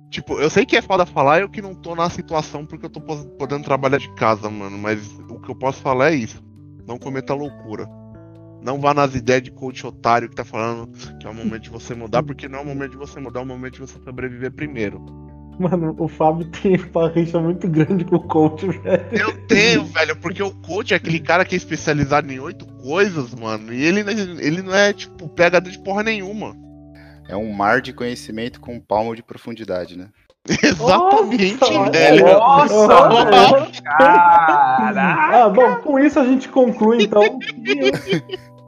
Tipo, 0.08 0.40
eu 0.40 0.48
sei 0.48 0.64
que 0.64 0.78
é 0.78 0.80
foda 0.80 1.04
falar, 1.04 1.42
eu 1.42 1.48
que 1.50 1.60
não 1.60 1.74
tô 1.74 1.94
na 1.94 2.08
situação 2.08 2.64
porque 2.64 2.86
eu 2.86 2.90
tô 2.90 3.02
podendo 3.02 3.64
trabalhar 3.64 3.98
de 3.98 4.10
casa, 4.14 4.48
mano, 4.48 4.78
mas 4.78 5.06
o 5.28 5.38
que 5.38 5.50
eu 5.50 5.54
posso 5.54 5.82
falar 5.82 6.12
é 6.12 6.14
isso. 6.14 6.42
Não 6.88 6.98
cometa 6.98 7.34
loucura. 7.34 7.86
Não 8.62 8.80
vá 8.80 8.94
nas 8.94 9.14
ideias 9.14 9.42
de 9.42 9.50
coach 9.50 9.86
otário 9.86 10.30
que 10.30 10.36
tá 10.36 10.42
falando 10.42 10.90
que 11.18 11.26
é 11.26 11.28
o 11.28 11.34
momento 11.34 11.64
de 11.64 11.70
você 11.70 11.94
mudar, 11.94 12.22
porque 12.22 12.48
não 12.48 12.60
é 12.60 12.62
o 12.62 12.66
momento 12.66 12.92
de 12.92 12.96
você 12.96 13.20
mudar, 13.20 13.40
é 13.40 13.42
o 13.42 13.46
momento 13.46 13.74
de 13.74 13.80
você 13.80 13.98
sobreviver 14.02 14.50
primeiro. 14.50 15.04
Mano, 15.58 15.94
o 15.98 16.08
Fábio 16.08 16.46
tem 16.46 16.78
uma 16.94 17.08
rixa 17.08 17.38
muito 17.38 17.68
grande 17.68 18.04
com 18.04 18.16
o 18.16 18.20
coach, 18.20 18.66
velho. 18.66 19.06
Eu 19.12 19.46
tenho, 19.46 19.84
velho, 19.84 20.16
porque 20.16 20.42
o 20.42 20.50
coach 20.50 20.92
é 20.92 20.96
aquele 20.96 21.20
cara 21.20 21.44
que 21.44 21.54
é 21.54 21.58
especializado 21.58 22.32
em 22.32 22.40
oito 22.40 22.66
coisas, 22.82 23.34
mano. 23.34 23.72
E 23.72 23.84
ele, 23.84 24.00
ele 24.40 24.62
não 24.62 24.74
é, 24.74 24.92
tipo, 24.92 25.28
PHD 25.28 25.70
de 25.70 25.78
porra 25.78 26.02
nenhuma. 26.02 26.56
É 27.28 27.36
um 27.36 27.52
mar 27.52 27.80
de 27.80 27.92
conhecimento 27.92 28.60
com 28.60 28.74
um 28.74 28.80
palmo 28.80 29.14
de 29.14 29.22
profundidade, 29.22 29.96
né? 29.96 30.08
Exatamente, 30.62 31.60
Nossa, 31.60 31.90
velho. 31.90 32.26
Nossa, 32.26 32.86
Nossa. 32.86 33.82
Caraca! 33.82 35.44
Ah, 35.44 35.48
bom, 35.48 35.76
com 35.76 35.98
isso 35.98 36.20
a 36.20 36.24
gente 36.24 36.48
conclui 36.48 37.04
então. 37.04 37.22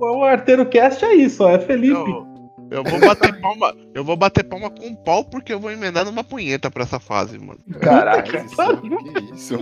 o 0.01 0.25
Arteiro 0.25 0.65
Cast 0.67 1.05
é 1.05 1.15
isso, 1.15 1.45
ó, 1.45 1.51
é 1.51 1.59
Felipe. 1.59 2.11
Eu, 2.11 2.36
eu 2.71 2.83
vou 2.85 3.01
bater 3.01 3.41
palma. 3.41 3.75
Eu 3.95 4.05
vou 4.05 4.17
bater 4.17 4.45
palma 4.45 4.71
com 4.71 4.87
um 4.87 4.95
pau 4.95 5.25
porque 5.25 5.53
eu 5.53 5.61
vou 5.61 5.71
emendar 5.71 6.05
numa 6.05 6.25
punheta 6.25 6.71
pra 6.71 6.83
essa 6.83 6.99
fase, 7.01 7.39
mano. 7.39 7.59
Caraca! 7.81 8.45
Que 8.45 9.35
isso? 9.35 9.59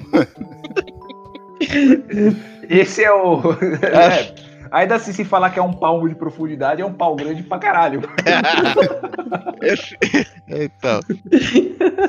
Esse 2.68 3.04
é 3.04 3.12
o. 3.12 3.40
É, 3.82 4.34
ainda 4.70 4.96
assim, 4.96 5.12
se 5.12 5.24
falar 5.24 5.50
que 5.50 5.58
é 5.58 5.62
um 5.62 5.72
palmo 5.72 6.08
de 6.08 6.14
profundidade, 6.14 6.82
é 6.82 6.86
um 6.86 6.92
pau 6.92 7.14
grande 7.14 7.42
pra 7.42 7.58
caralho. 7.58 8.02
Esse- 9.62 9.96
Então, 10.48 11.00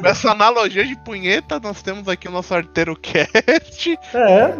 com 0.02 0.08
essa 0.08 0.32
analogia 0.32 0.86
de 0.86 0.96
punheta, 1.04 1.60
nós 1.60 1.82
temos 1.82 2.08
aqui 2.08 2.28
o 2.28 2.32
nosso 2.32 2.54
arteiro 2.54 2.96
cast. 2.96 3.98
É, 4.14 4.56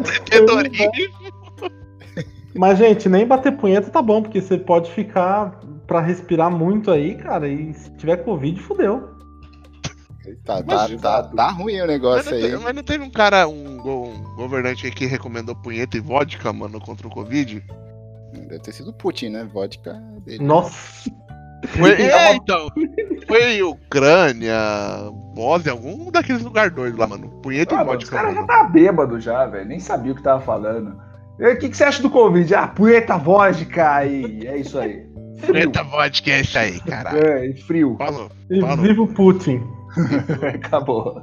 mas 2.54 2.78
gente, 2.78 3.08
nem 3.08 3.26
bater 3.26 3.52
punheta 3.52 3.90
tá 3.90 4.00
bom, 4.00 4.22
porque 4.22 4.40
você 4.40 4.56
pode 4.56 4.90
ficar 4.92 5.60
pra 5.86 6.00
respirar 6.00 6.50
muito 6.50 6.90
aí, 6.90 7.14
cara, 7.16 7.48
e 7.48 7.72
se 7.74 7.90
tiver 7.96 8.16
Covid, 8.18 8.60
fudeu. 8.60 9.14
Tá, 10.44 10.60
tá, 10.60 10.88
Mas, 10.88 11.00
tá, 11.00 11.22
tá 11.22 11.50
ruim 11.50 11.76
o 11.76 11.78
Mas 11.80 11.86
negócio 11.86 12.30
não, 12.32 12.38
aí. 12.38 12.56
mas 12.58 12.74
não 12.74 12.82
teve 12.82 13.04
um 13.04 13.10
cara, 13.10 13.46
um, 13.46 13.78
um 13.78 14.34
governante 14.34 14.84
aí 14.86 14.90
que 14.92 15.06
recomendou 15.06 15.54
punheta 15.54 15.96
e 15.96 16.00
vodka, 16.00 16.52
mano, 16.52 16.80
contra 16.80 17.06
o 17.06 17.10
Covid? 17.10 17.62
Deve 18.32 18.58
ter 18.58 18.72
sido 18.72 18.92
Putin, 18.92 19.28
né? 19.30 19.44
Vodka 19.44 19.92
dele. 20.24 20.42
Nossa, 20.44 21.08
Foi, 21.68 21.92
É 22.02 22.34
então. 22.34 22.68
Foi 23.28 23.62
Ucrânia, 23.62 24.56
Bósnia, 25.32 25.72
algum 25.72 26.10
daqueles 26.10 26.42
lugares 26.42 26.74
doidos 26.74 26.98
lá, 26.98 27.06
mano. 27.06 27.28
Punheta 27.40 27.76
Ah, 27.76 27.78
e 27.78 27.82
os 27.82 27.86
vodka. 27.86 28.10
caras 28.16 28.34
já 28.34 28.40
mano. 28.42 28.46
tá 28.48 28.64
bêbado 28.64 29.20
já, 29.20 29.46
velho. 29.46 29.66
Nem 29.66 29.78
sabia 29.78 30.10
o 30.12 30.14
que 30.16 30.22
tava 30.24 30.40
falando. 30.40 31.00
O 31.38 31.56
que, 31.58 31.68
que 31.68 31.76
você 31.76 31.84
acha 31.84 32.02
do 32.02 32.10
Covid? 32.10 32.52
Ah, 32.54 32.66
punheta 32.66 33.16
vodka 33.16 34.04
e 34.04 34.44
é 34.46 34.56
isso 34.56 34.76
aí. 34.78 35.05
Punheta 35.44 35.82
vodka 35.82 36.30
é 36.30 36.40
isso 36.40 36.58
aí, 36.58 36.80
caralho. 36.80 37.18
É, 37.26 37.46
e 37.46 37.54
frio. 37.54 37.96
Falou. 37.98 38.30
e 38.50 38.60
Falou. 38.60 38.76
viva 38.84 39.02
o 39.02 39.08
Putin. 39.08 39.62
Acabou. 40.54 41.22